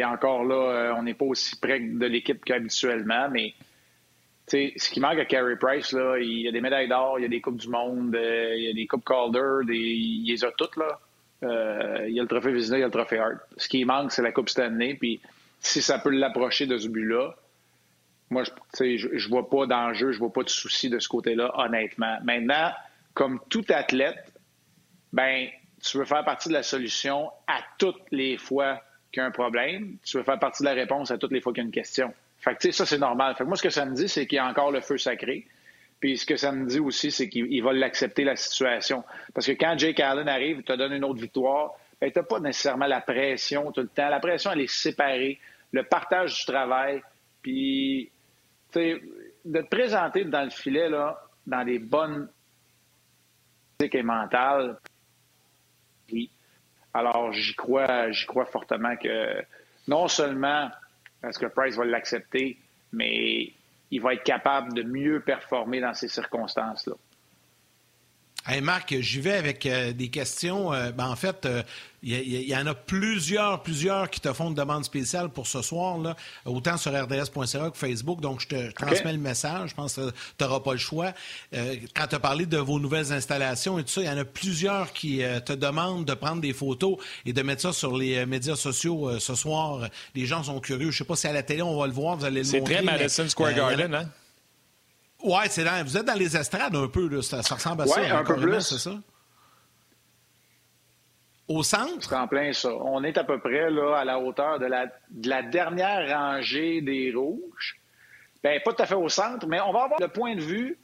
encore 0.05 0.43
là, 0.43 0.55
euh, 0.55 0.93
on 0.95 1.03
n'est 1.03 1.13
pas 1.13 1.25
aussi 1.25 1.55
près 1.55 1.79
de 1.79 2.05
l'équipe 2.05 2.43
qu'habituellement, 2.43 3.29
mais 3.31 3.53
ce 4.47 4.89
qui 4.89 4.99
manque 4.99 5.19
à 5.19 5.25
Carey 5.25 5.55
Price, 5.55 5.91
là, 5.91 6.17
il 6.17 6.41
y 6.41 6.47
a 6.47 6.51
des 6.51 6.61
médailles 6.61 6.87
d'or, 6.87 7.19
il 7.19 7.23
y 7.23 7.25
a 7.25 7.29
des 7.29 7.41
Coupes 7.41 7.57
du 7.57 7.69
Monde, 7.69 8.15
euh, 8.15 8.53
il 8.55 8.63
y 8.63 8.69
a 8.69 8.73
des 8.73 8.87
Coupes 8.87 9.05
Calder, 9.05 9.65
des, 9.65 9.77
il 9.77 10.27
les 10.27 10.43
a 10.43 10.51
toutes, 10.51 10.77
là. 10.77 10.99
Euh, 11.43 12.05
il 12.07 12.15
y 12.15 12.19
a 12.19 12.23
le 12.23 12.27
trophée 12.27 12.51
Vizina, 12.51 12.77
il 12.77 12.81
y 12.81 12.83
a 12.83 12.87
le 12.87 12.91
trophée 12.91 13.19
Hart. 13.19 13.37
Ce 13.57 13.67
qui 13.67 13.85
manque, 13.85 14.11
c'est 14.11 14.21
la 14.21 14.31
Coupe 14.31 14.49
Stanley. 14.49 14.95
Puis 14.95 15.21
si 15.59 15.81
ça 15.81 15.99
peut 15.99 16.09
l'approcher 16.09 16.65
de 16.65 16.77
ce 16.77 16.87
but-là, 16.87 17.35
moi, 18.29 18.43
je, 18.43 18.97
je, 18.97 19.17
je 19.17 19.29
vois 19.29 19.49
pas 19.49 19.65
d'enjeu, 19.65 20.11
je 20.11 20.19
vois 20.19 20.31
pas 20.31 20.43
de 20.43 20.49
souci 20.49 20.89
de 20.89 20.99
ce 20.99 21.07
côté-là, 21.07 21.51
honnêtement. 21.57 22.17
Maintenant, 22.23 22.71
comme 23.13 23.39
tout 23.49 23.65
athlète, 23.69 24.31
ben, 25.11 25.47
tu 25.83 25.97
veux 25.97 26.05
faire 26.05 26.23
partie 26.23 26.49
de 26.49 26.53
la 26.53 26.63
solution 26.63 27.31
à 27.47 27.61
toutes 27.77 28.03
les 28.11 28.37
fois 28.37 28.81
qu'il 29.11 29.21
y 29.21 29.23
a 29.23 29.25
un 29.25 29.31
problème. 29.31 29.97
Tu 30.03 30.17
veux 30.17 30.23
faire 30.23 30.39
partie 30.39 30.63
de 30.63 30.67
la 30.67 30.73
réponse 30.73 31.09
à 31.11 31.17
toutes 31.17 31.31
les 31.31 31.41
fois 31.41 31.53
qu'il 31.53 31.63
y 31.63 31.65
a 31.65 31.67
une 31.67 31.71
question. 31.71 32.13
Fait 32.39 32.55
que, 32.55 32.71
ça, 32.71 32.85
c'est 32.85 32.97
normal. 32.97 33.35
Fait 33.35 33.43
que 33.43 33.49
moi, 33.49 33.57
ce 33.57 33.63
que 33.63 33.69
ça 33.69 33.85
me 33.85 33.95
dit, 33.95 34.07
c'est 34.07 34.27
qu'il 34.27 34.37
y 34.37 34.39
a 34.39 34.47
encore 34.47 34.71
le 34.71 34.81
feu 34.81 34.97
sacré. 34.97 35.47
Puis 35.99 36.17
ce 36.17 36.25
que 36.25 36.37
ça 36.37 36.51
me 36.51 36.65
dit 36.65 36.79
aussi, 36.79 37.11
c'est 37.11 37.27
qu'il 37.27 37.61
va 37.63 37.73
l'accepter, 37.73 38.23
la 38.23 38.35
situation. 38.35 39.03
Parce 39.33 39.45
que 39.45 39.51
quand 39.51 39.77
Jake 39.77 39.99
Allen 39.99 40.29
arrive, 40.29 40.57
il 40.59 40.63
te 40.63 40.73
donne 40.73 40.93
une 40.93 41.03
autre 41.03 41.19
victoire, 41.19 41.73
ben, 41.99 42.11
tu 42.11 42.19
n'as 42.19 42.25
pas 42.25 42.39
nécessairement 42.39 42.87
la 42.87 43.01
pression 43.01 43.71
tout 43.71 43.81
le 43.81 43.89
temps. 43.89 44.09
La 44.09 44.19
pression, 44.19 44.51
elle 44.51 44.61
est 44.61 44.71
séparée. 44.71 45.39
Le 45.71 45.83
partage 45.83 46.39
du 46.39 46.45
travail, 46.45 47.01
puis 47.41 48.09
de 48.73 49.01
te 49.43 49.67
présenter 49.67 50.23
dans 50.25 50.43
le 50.43 50.49
filet, 50.49 50.89
là, 50.89 51.19
dans 51.45 51.63
des 51.65 51.79
bonnes 51.79 52.29
physiques 53.77 53.95
et 53.95 54.03
mentales. 54.03 54.77
Oui. 56.11 56.29
Alors, 56.93 57.31
j'y 57.33 57.55
crois, 57.55 58.09
j'y 58.11 58.25
crois 58.25 58.45
fortement 58.45 58.95
que 58.95 59.43
non 59.87 60.07
seulement 60.07 60.69
parce 61.21 61.37
que 61.37 61.47
Price 61.47 61.75
va 61.75 61.85
l'accepter, 61.85 62.57
mais 62.93 63.51
il 63.91 64.01
va 64.01 64.13
être 64.13 64.23
capable 64.23 64.73
de 64.73 64.83
mieux 64.83 65.21
performer 65.21 65.81
dans 65.81 65.93
ces 65.93 66.07
circonstances-là. 66.07 66.93
Hey 68.51 68.61
Marc, 68.61 68.95
j'y 68.99 69.21
vais 69.21 69.33
avec 69.33 69.63
euh, 69.67 69.93
des 69.93 70.07
questions. 70.07 70.73
Euh, 70.73 70.91
ben, 70.91 71.07
en 71.07 71.15
fait, 71.15 71.47
il 72.01 72.15
euh, 72.15 72.47
y, 72.47 72.55
en 72.55 72.65
a 72.65 72.73
plusieurs, 72.73 73.61
plusieurs 73.61 74.09
qui 74.09 74.19
te 74.19 74.33
font 74.33 74.47
une 74.47 74.55
demande 74.55 74.83
spéciale 74.83 75.29
pour 75.29 75.45
ce 75.45 75.61
soir, 75.61 75.99
là, 75.99 76.15
autant 76.45 76.75
sur 76.75 76.91
rds.ca 76.91 77.69
que 77.69 77.77
Facebook. 77.77 78.21
Donc, 78.21 78.41
je 78.41 78.47
te 78.47 78.71
transmets 78.71 79.13
le 79.13 79.19
message. 79.19 79.69
Je 79.69 79.75
pense 79.75 79.97
que 79.97 80.09
tu 80.09 80.43
n'auras 80.43 80.61
pas 80.61 80.71
le 80.71 80.79
choix. 80.79 81.13
quand 81.53 82.07
tu 82.07 82.15
as 82.15 82.19
parlé 82.19 82.47
de 82.47 82.57
vos 82.57 82.79
nouvelles 82.79 83.13
installations 83.13 83.77
et 83.77 83.83
tout 83.83 83.89
ça, 83.91 84.01
il 84.01 84.07
y 84.07 84.09
en 84.09 84.17
a 84.17 84.25
plusieurs 84.25 84.93
qui 84.93 85.21
te 85.45 85.53
demandent 85.53 86.05
de 86.05 86.13
prendre 86.15 86.41
des 86.41 86.53
photos 86.53 86.97
et 87.27 87.33
de 87.33 87.41
mettre 87.43 87.61
ça 87.61 87.71
sur 87.71 87.95
les 87.95 88.25
médias 88.25 88.55
sociaux 88.55 89.19
ce 89.19 89.35
soir. 89.35 89.89
Les 90.15 90.25
gens 90.25 90.41
sont 90.41 90.59
curieux. 90.59 90.89
Je 90.89 90.95
ne 90.95 90.97
sais 90.97 91.03
pas 91.03 91.15
si 91.15 91.27
à 91.27 91.33
la 91.33 91.43
télé, 91.43 91.61
on 91.61 91.79
va 91.79 91.85
le 91.85 91.93
voir, 91.93 92.17
vous 92.17 92.25
allez 92.25 92.41
le 92.41 92.51
montrer. 92.51 92.77
C'est 92.77 92.83
très 92.83 92.97
Madison 92.97 93.29
Square 93.29 93.53
Garden, 93.53 93.93
hein? 93.93 94.09
Oui, 95.21 95.41
c'est 95.49 95.63
dans, 95.63 95.83
vous 95.83 95.97
êtes 95.97 96.05
dans 96.05 96.17
les 96.17 96.37
estrades 96.37 96.75
un 96.75 96.87
peu, 96.87 97.07
là, 97.09 97.21
ça, 97.21 97.37
ressemble 97.37 97.83
à 97.83 97.87
ça. 97.87 98.01
Oui, 98.01 98.09
un 98.09 98.23
peu 98.23 98.35
plus. 98.35 98.61
C'est 98.61 98.77
ça? 98.77 98.91
Au 101.47 101.63
centre? 101.63 102.07
C'est 102.07 102.15
en 102.15 102.27
plein 102.27 102.53
ça. 102.53 102.69
On 102.71 103.03
est 103.03 103.17
à 103.17 103.23
peu 103.23 103.39
près 103.39 103.71
là, 103.71 103.97
à 103.97 104.05
la 104.05 104.19
hauteur 104.19 104.59
de 104.59 104.67
la, 104.67 104.85
de 105.09 105.29
la 105.29 105.41
dernière 105.41 106.07
rangée 106.15 106.81
des 106.81 107.11
rouges. 107.13 107.79
Bien, 108.43 108.59
pas 108.63 108.73
tout 108.73 108.83
à 108.83 108.85
fait 108.85 108.95
au 108.95 109.09
centre, 109.09 109.47
mais 109.47 109.59
on 109.59 109.73
va 109.73 109.83
avoir 109.83 109.99
le 109.99 110.07
point 110.07 110.35
de 110.35 110.41
vue 110.41 110.77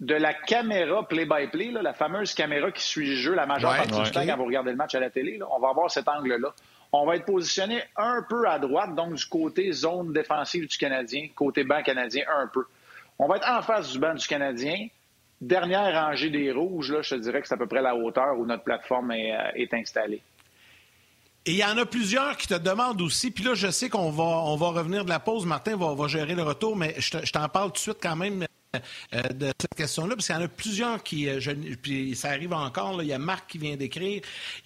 de 0.00 0.14
la 0.14 0.32
caméra 0.32 1.06
play-by-play, 1.06 1.72
la 1.72 1.92
fameuse 1.92 2.32
caméra 2.34 2.70
qui 2.70 2.82
suit 2.82 3.06
le 3.06 3.16
jeu 3.16 3.34
la 3.34 3.46
majeure 3.46 3.76
partie 3.76 4.00
du 4.00 4.10
temps 4.10 4.24
quand 4.24 4.36
vous 4.36 4.46
regardez 4.46 4.70
le 4.70 4.76
match 4.76 4.94
à 4.94 5.00
la 5.00 5.10
télé. 5.10 5.38
Là, 5.38 5.46
on 5.50 5.60
va 5.60 5.68
avoir 5.68 5.90
cet 5.90 6.08
angle-là. 6.08 6.54
On 6.92 7.04
va 7.04 7.16
être 7.16 7.26
positionné 7.26 7.82
un 7.96 8.24
peu 8.28 8.48
à 8.48 8.58
droite, 8.58 8.94
donc 8.94 9.14
du 9.14 9.26
côté 9.26 9.70
zone 9.72 10.12
défensive 10.12 10.66
du 10.66 10.78
Canadien, 10.78 11.28
côté 11.34 11.64
banc 11.64 11.82
canadien 11.82 12.24
un 12.34 12.46
peu. 12.46 12.64
On 13.18 13.26
va 13.26 13.36
être 13.36 13.48
en 13.48 13.62
face 13.62 13.92
du 13.92 13.98
banc 13.98 14.14
du 14.14 14.26
Canadien. 14.26 14.88
Dernière 15.40 15.92
rangée 15.94 16.30
des 16.30 16.50
rouges, 16.50 16.90
là, 16.90 17.02
je 17.02 17.14
te 17.14 17.20
dirais 17.20 17.40
que 17.40 17.48
c'est 17.48 17.54
à 17.54 17.58
peu 17.58 17.66
près 17.66 17.82
la 17.82 17.94
hauteur 17.94 18.36
où 18.38 18.44
notre 18.44 18.64
plateforme 18.64 19.12
est, 19.12 19.32
euh, 19.32 19.78
installée. 19.78 20.20
Et 21.46 21.52
il 21.52 21.56
y 21.56 21.64
en 21.64 21.78
a 21.78 21.86
plusieurs 21.86 22.36
qui 22.36 22.48
te 22.48 22.54
demandent 22.54 23.00
aussi, 23.00 23.30
puis 23.30 23.44
là, 23.44 23.54
je 23.54 23.70
sais 23.70 23.88
qu'on 23.88 24.10
va, 24.10 24.68
revenir 24.68 25.04
de 25.04 25.08
la 25.08 25.20
pause. 25.20 25.46
Martin 25.46 25.76
va, 25.76 25.94
va 25.94 26.08
gérer 26.08 26.34
le 26.34 26.42
retour, 26.42 26.76
mais 26.76 26.94
je 26.98 27.32
t'en 27.32 27.48
parle 27.48 27.68
tout 27.68 27.74
de 27.74 27.78
suite 27.78 27.98
quand 28.02 28.16
même. 28.16 28.47
Euh, 28.76 29.22
de 29.30 29.50
cette 29.58 29.74
question-là, 29.74 30.14
parce 30.14 30.26
qu'il 30.26 30.36
y 30.36 30.38
en 30.38 30.42
a 30.42 30.48
plusieurs 30.48 31.02
qui, 31.02 31.26
euh, 31.26 31.40
puis 31.80 32.14
ça 32.14 32.28
arrive 32.28 32.52
encore, 32.52 33.02
il 33.02 33.08
y 33.08 33.14
a 33.14 33.18
Marc 33.18 33.52
qui 33.52 33.56
vient 33.56 33.76
d'écrire, 33.76 34.20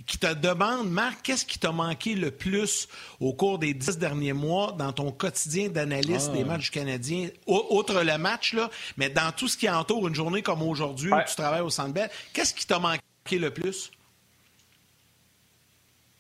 qui 0.05 0.19
te 0.19 0.35
demande, 0.35 0.91
Marc, 0.91 1.23
qu'est-ce 1.23 1.47
qui 1.47 1.61
t'a 1.61 1.71
manqué 1.71 2.17
le 2.17 2.33
plus 2.33 2.89
au 3.21 3.33
cours 3.33 3.61
des 3.61 3.75
dix 3.75 3.99
derniers 3.99 4.33
mois 4.33 4.73
dans 4.73 4.93
ton 4.93 5.13
quotidien 5.13 5.69
d'analyste 5.69 6.31
ah. 6.33 6.37
des 6.37 6.43
matchs 6.43 6.73
canadiens, 6.73 7.29
outre 7.47 8.03
le 8.03 8.19
match, 8.19 8.55
là, 8.55 8.71
mais 8.97 9.09
dans 9.09 9.31
tout 9.31 9.47
ce 9.47 9.57
qui 9.57 9.71
entoure 9.71 10.09
une 10.09 10.17
journée 10.17 10.43
comme 10.43 10.63
aujourd'hui 10.63 11.13
où 11.13 11.21
tu 11.29 11.37
travailles 11.37 11.61
au 11.61 11.71
Centre 11.71 11.93
Bell, 11.93 12.11
qu'est-ce 12.33 12.55
qui 12.55 12.67
t'a 12.67 12.81
manqué 12.81 13.39
le 13.39 13.53
plus? 13.53 13.93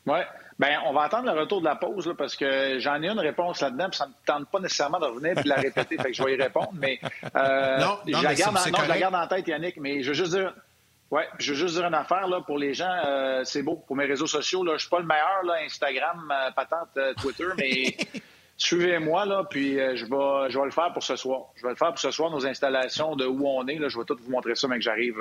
Oui. 0.07 0.21
Bien, 0.63 0.81
on 0.87 0.93
va 0.93 1.03
attendre 1.03 1.33
le 1.33 1.41
retour 1.41 1.61
de 1.61 1.65
la 1.65 1.75
pause 1.75 2.15
parce 2.17 2.37
que 2.37 2.79
j'en 2.79 3.03
ai 3.03 3.09
une 3.09 3.19
réponse 3.19 3.61
là-dedans, 3.61 3.89
puis 3.91 3.99
ça 3.99 4.07
ne 4.07 4.11
me 4.11 4.15
tente 4.25 4.49
pas 4.49 4.61
nécessairement 4.61 5.01
de 5.01 5.07
revenir 5.07 5.37
et 5.37 5.43
de 5.43 5.49
la 5.49 5.57
répéter, 5.57 5.97
fait 6.01 6.11
que 6.11 6.13
je 6.13 6.23
vais 6.23 6.35
y 6.35 6.41
répondre. 6.41 6.71
Mais, 6.75 7.01
euh, 7.35 7.79
non, 7.79 7.99
je, 8.07 8.23
la 8.23 8.35
garde, 8.37 8.55
non, 8.55 8.79
je 8.85 8.89
la 8.89 8.99
garde 8.99 9.15
en 9.17 9.27
tête, 9.27 9.49
Yannick, 9.49 9.79
mais 9.79 10.05
je 10.05 10.09
veux 10.09 10.15
juste 10.15 10.33
dire. 10.33 10.55
Ouais, 11.11 11.29
je 11.39 11.53
veux 11.53 11.59
juste 11.59 11.75
dire 11.75 11.85
une 11.85 11.95
affaire 11.95 12.27
là, 12.27 12.41
pour 12.41 12.57
les 12.59 12.73
gens, 12.73 12.95
euh, 13.05 13.43
c'est 13.45 13.63
beau. 13.63 13.83
Pour 13.87 13.97
mes 13.97 14.07
réseaux 14.07 14.29
sociaux, 14.29 14.65
là, 14.65 14.75
je 14.77 14.83
suis 14.83 14.89
pas 14.89 15.01
le 15.01 15.05
meilleur, 15.05 15.43
là, 15.45 15.57
Instagram, 15.63 16.33
euh, 16.33 16.51
patente, 16.53 16.89
euh, 16.97 17.13
Twitter, 17.21 17.49
mais 17.59 17.97
suivez-moi, 18.57 19.27
là, 19.27 19.45
puis 19.51 19.75
je, 19.75 20.07
vais, 20.07 20.51
je 20.51 20.59
vais 20.59 20.65
le 20.65 20.71
faire 20.71 20.91
pour 20.95 21.03
ce 21.03 21.17
soir. 21.17 21.47
Je 21.57 21.65
vais 21.65 21.71
le 21.71 21.77
faire 21.77 21.89
pour 21.89 21.99
ce 21.99 22.13
soir, 22.13 22.31
nos 22.31 22.47
installations 22.47 23.15
de 23.17 23.27
où 23.27 23.47
on 23.47 23.67
est. 23.67 23.79
Là, 23.79 23.89
je 23.89 23.99
vais 23.99 24.05
tout 24.05 24.17
vous 24.25 24.31
montrer 24.31 24.55
ça, 24.55 24.69
mais 24.69 24.77
que 24.77 24.83
j'arrive 24.83 25.17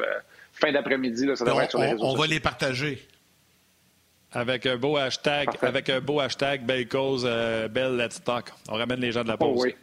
fin 0.54 0.71
d'après-midi. 0.71 1.27
Ça 1.36 1.43
devrait 1.43 1.65
être 1.65 1.71
sur 1.71 1.80
les 1.80 1.88
réseaux 1.88 2.06
on 2.06 2.15
va 2.15 2.27
les 2.27 2.39
partager. 2.39 3.06
Avec 4.34 4.65
un 4.65 4.78
beau 4.78 4.96
hashtag, 4.96 5.50
avec 5.62 5.89
un 5.89 6.00
beau 6.00 6.22
hashtag, 6.22 6.65
belle 6.65 6.88
cause, 6.88 7.26
euh, 7.28 7.67
belle 7.67 7.98
let's 7.98 8.24
talk. 8.24 8.50
On 8.70 8.76
ramène 8.76 9.02
les 9.02 9.12
gens 9.12 9.24
de 9.24 9.28
la 9.28 9.36
pause. 9.36 9.58
Oh, 9.58 9.63
oui. 9.63 9.76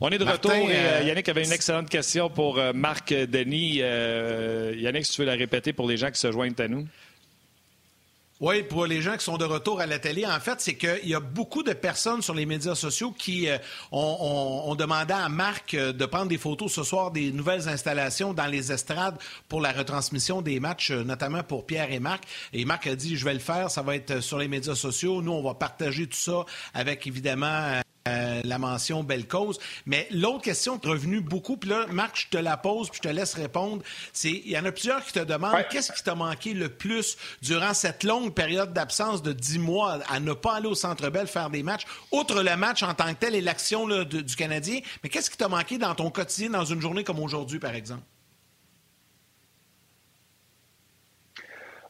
On 0.00 0.10
est 0.10 0.18
de 0.18 0.24
retour 0.24 0.52
et 0.52 0.76
euh, 0.76 1.02
Yannick 1.04 1.28
avait 1.28 1.44
une 1.44 1.52
excellente 1.52 1.88
question 1.88 2.30
pour 2.30 2.58
euh, 2.58 2.72
Marc 2.72 3.12
Denis. 3.12 3.76
Yannick, 3.76 5.06
si 5.06 5.12
tu 5.12 5.20
veux 5.20 5.26
la 5.26 5.34
répéter 5.34 5.72
pour 5.72 5.88
les 5.88 5.96
gens 5.96 6.10
qui 6.10 6.18
se 6.18 6.32
joignent 6.32 6.54
à 6.58 6.66
nous. 6.66 6.88
Oui, 8.40 8.62
pour 8.62 8.86
les 8.86 9.02
gens 9.02 9.16
qui 9.16 9.24
sont 9.24 9.36
de 9.36 9.44
retour 9.44 9.80
à 9.80 9.86
la 9.86 9.96
en 9.96 10.40
fait, 10.40 10.60
c'est 10.60 10.76
qu'il 10.76 11.08
y 11.08 11.14
a 11.14 11.18
beaucoup 11.18 11.64
de 11.64 11.72
personnes 11.72 12.22
sur 12.22 12.34
les 12.34 12.46
médias 12.46 12.76
sociaux 12.76 13.10
qui 13.10 13.48
euh, 13.48 13.58
ont, 13.90 14.76
demandé 14.76 15.12
à 15.12 15.28
Marc 15.28 15.74
euh, 15.74 15.92
de 15.92 16.06
prendre 16.06 16.28
des 16.28 16.38
photos 16.38 16.72
ce 16.72 16.84
soir 16.84 17.10
des 17.10 17.32
nouvelles 17.32 17.68
installations 17.68 18.32
dans 18.34 18.46
les 18.46 18.70
estrades 18.70 19.16
pour 19.48 19.60
la 19.60 19.72
retransmission 19.72 20.40
des 20.40 20.60
matchs, 20.60 20.92
euh, 20.92 21.02
notamment 21.02 21.42
pour 21.42 21.66
Pierre 21.66 21.90
et 21.90 21.98
Marc. 21.98 22.22
Et 22.52 22.64
Marc 22.64 22.86
a 22.86 22.94
dit, 22.94 23.16
je 23.16 23.24
vais 23.24 23.34
le 23.34 23.40
faire, 23.40 23.72
ça 23.72 23.82
va 23.82 23.96
être 23.96 24.20
sur 24.20 24.38
les 24.38 24.46
médias 24.46 24.76
sociaux. 24.76 25.20
Nous, 25.20 25.32
on 25.32 25.42
va 25.42 25.54
partager 25.54 26.06
tout 26.06 26.16
ça 26.16 26.44
avec, 26.74 27.08
évidemment, 27.08 27.82
euh, 28.08 28.40
la 28.44 28.58
mention 28.58 29.04
belle 29.04 29.26
cause. 29.26 29.58
Mais 29.86 30.06
l'autre 30.10 30.42
question 30.42 30.80
est 30.80 30.86
revenue 30.86 31.20
beaucoup, 31.20 31.56
puis 31.56 31.70
là, 31.70 31.86
Marc, 31.90 32.26
je 32.26 32.36
te 32.36 32.42
la 32.42 32.56
pose, 32.56 32.88
puis 32.90 33.00
je 33.02 33.08
te 33.08 33.14
laisse 33.14 33.34
répondre. 33.34 33.82
C'est, 34.12 34.30
il 34.30 34.50
y 34.50 34.58
en 34.58 34.64
a 34.64 34.72
plusieurs 34.72 35.04
qui 35.04 35.12
te 35.12 35.20
demandent 35.20 35.66
qu'est-ce 35.70 35.92
qui 35.92 36.02
t'a 36.02 36.14
manqué 36.14 36.54
le 36.54 36.68
plus 36.68 37.16
durant 37.42 37.74
cette 37.74 38.04
longue 38.04 38.34
période 38.34 38.72
d'absence 38.72 39.22
de 39.22 39.32
dix 39.32 39.58
mois 39.58 39.98
à 40.08 40.20
ne 40.20 40.32
pas 40.32 40.56
aller 40.56 40.68
au 40.68 40.74
Centre 40.74 41.10
Bell 41.10 41.26
faire 41.26 41.50
des 41.50 41.62
matchs, 41.62 41.84
outre 42.12 42.42
le 42.42 42.56
match 42.56 42.82
en 42.82 42.94
tant 42.94 43.12
que 43.14 43.18
tel 43.18 43.34
et 43.34 43.40
l'action 43.40 43.86
du 44.04 44.36
Canadien? 44.36 44.80
Mais 45.02 45.08
qu'est-ce 45.08 45.30
qui 45.30 45.36
t'a 45.36 45.48
manqué 45.48 45.78
dans 45.78 45.94
ton 45.94 46.10
quotidien, 46.10 46.50
dans 46.50 46.64
une 46.64 46.80
journée 46.80 47.04
comme 47.04 47.20
aujourd'hui, 47.20 47.58
par 47.58 47.74
exemple? 47.74 48.02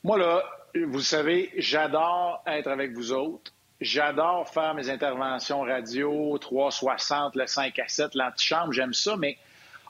Moi, 0.04 0.18
là, 0.18 0.44
vous 0.87 1.00
savez, 1.00 1.52
j'adore 1.57 2.42
être 2.46 2.68
avec 2.68 2.92
vous 2.92 3.12
autres. 3.12 3.52
J'adore 3.81 4.49
faire 4.49 4.75
mes 4.75 4.91
interventions 4.91 5.61
radio 5.61 6.37
360, 6.38 7.37
le 7.37 7.47
5 7.47 7.79
à 7.79 7.87
7, 7.87 8.14
l'antichambre, 8.14 8.73
j'aime 8.73 8.93
ça, 8.93 9.17
mais 9.17 9.38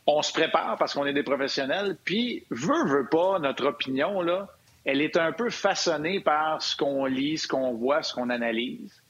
on 0.07 0.21
se 0.21 0.33
prépare 0.33 0.77
parce 0.79 0.93
qu'on 0.93 1.07
est 1.07 1.15
des 1.15 1.23
professionnels. 1.23 1.97
Puis, 2.05 2.45
veut, 2.51 2.85
veut 2.87 3.09
pas, 3.09 3.39
notre 3.39 3.67
opinion, 3.67 4.21
là, 4.21 4.49
elle 4.85 5.01
est 5.01 5.17
un 5.17 5.33
peu 5.33 5.49
façonnée 5.49 6.21
par 6.21 6.61
ce 6.61 6.77
qu'on 6.77 7.07
lit, 7.07 7.39
ce 7.39 7.49
qu'on 7.49 7.73
voit, 7.73 8.03
ce 8.03 8.13
qu'on 8.13 8.29
analyse. 8.29 9.03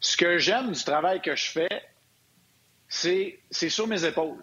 Ce 0.00 0.16
que 0.16 0.38
j'aime 0.38 0.70
du 0.70 0.84
travail 0.84 1.20
que 1.20 1.34
je 1.34 1.50
fais, 1.50 1.82
c'est, 2.88 3.40
c'est 3.50 3.68
sur 3.68 3.88
mes 3.88 4.04
épaules. 4.04 4.42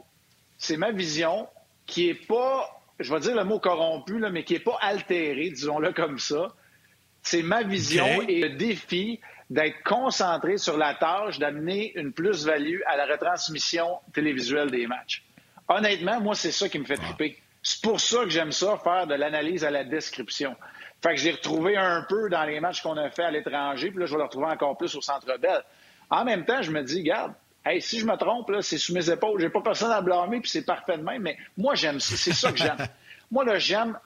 C'est 0.57 0.77
ma 0.77 0.91
vision 0.91 1.47
qui 1.85 2.09
est 2.09 2.27
pas, 2.27 2.81
je 2.99 3.13
vais 3.13 3.21
dire 3.21 3.35
le 3.35 3.45
mot 3.45 3.59
corrompu, 3.59 4.19
là, 4.19 4.29
mais 4.29 4.43
qui 4.43 4.55
est 4.55 4.59
pas 4.59 4.77
altérée, 4.81 5.49
disons-le 5.49 5.93
comme 5.93 6.19
ça. 6.19 6.53
C'est 7.21 7.41
ma 7.41 7.63
vision 7.63 8.21
et 8.21 8.41
le 8.41 8.49
défi 8.51 9.19
d'être 9.49 9.83
concentré 9.83 10.57
sur 10.57 10.77
la 10.77 10.95
tâche 10.95 11.39
d'amener 11.39 11.93
une 11.95 12.13
plus-value 12.13 12.79
à 12.87 12.97
la 12.97 13.05
retransmission 13.05 13.99
télévisuelle 14.13 14.71
des 14.71 14.87
matchs. 14.87 15.23
Honnêtement, 15.67 16.19
moi, 16.19 16.35
c'est 16.35 16.51
ça 16.51 16.69
qui 16.69 16.79
me 16.79 16.85
fait 16.85 16.97
triper. 16.97 17.37
C'est 17.61 17.81
pour 17.81 17.99
ça 17.99 18.23
que 18.23 18.29
j'aime 18.29 18.51
ça, 18.51 18.77
faire 18.83 19.07
de 19.07 19.15
l'analyse 19.15 19.63
à 19.63 19.71
la 19.71 19.83
description. 19.83 20.55
Fait 21.01 21.15
que 21.15 21.17
j'ai 21.17 21.31
retrouvé 21.31 21.77
un 21.77 22.03
peu 22.07 22.29
dans 22.29 22.43
les 22.43 22.59
matchs 22.59 22.81
qu'on 22.81 22.97
a 22.97 23.09
fait 23.09 23.23
à 23.23 23.31
l'étranger, 23.31 23.89
puis 23.89 23.99
là, 23.99 24.05
je 24.05 24.11
vais 24.11 24.17
le 24.17 24.23
retrouver 24.23 24.47
encore 24.47 24.77
plus 24.77 24.95
au 24.95 25.01
Centre 25.01 25.37
Bell. 25.39 25.63
En 26.09 26.23
même 26.23 26.45
temps, 26.45 26.61
je 26.61 26.71
me 26.71 26.83
dis, 26.83 27.03
garde, 27.03 27.33
hey, 27.65 27.81
si 27.81 27.99
je 27.99 28.05
me 28.05 28.15
trompe, 28.15 28.49
là, 28.49 28.61
c'est 28.61 28.77
sous 28.77 28.93
mes 28.93 29.09
épaules. 29.09 29.39
J'ai 29.41 29.49
pas 29.49 29.61
personne 29.61 29.91
à 29.91 30.01
blâmer, 30.01 30.39
puis 30.41 30.49
c'est 30.49 30.65
parfait 30.65 30.97
de 30.97 31.03
même, 31.03 31.21
mais 31.21 31.37
moi, 31.57 31.75
j'aime 31.75 31.99
ça. 31.99 32.15
C'est 32.15 32.33
ça 32.33 32.51
que 32.51 32.57
j'aime. 32.57 32.77
moi, 33.31 33.43
là, 33.43 33.57
j'aime 33.57 33.97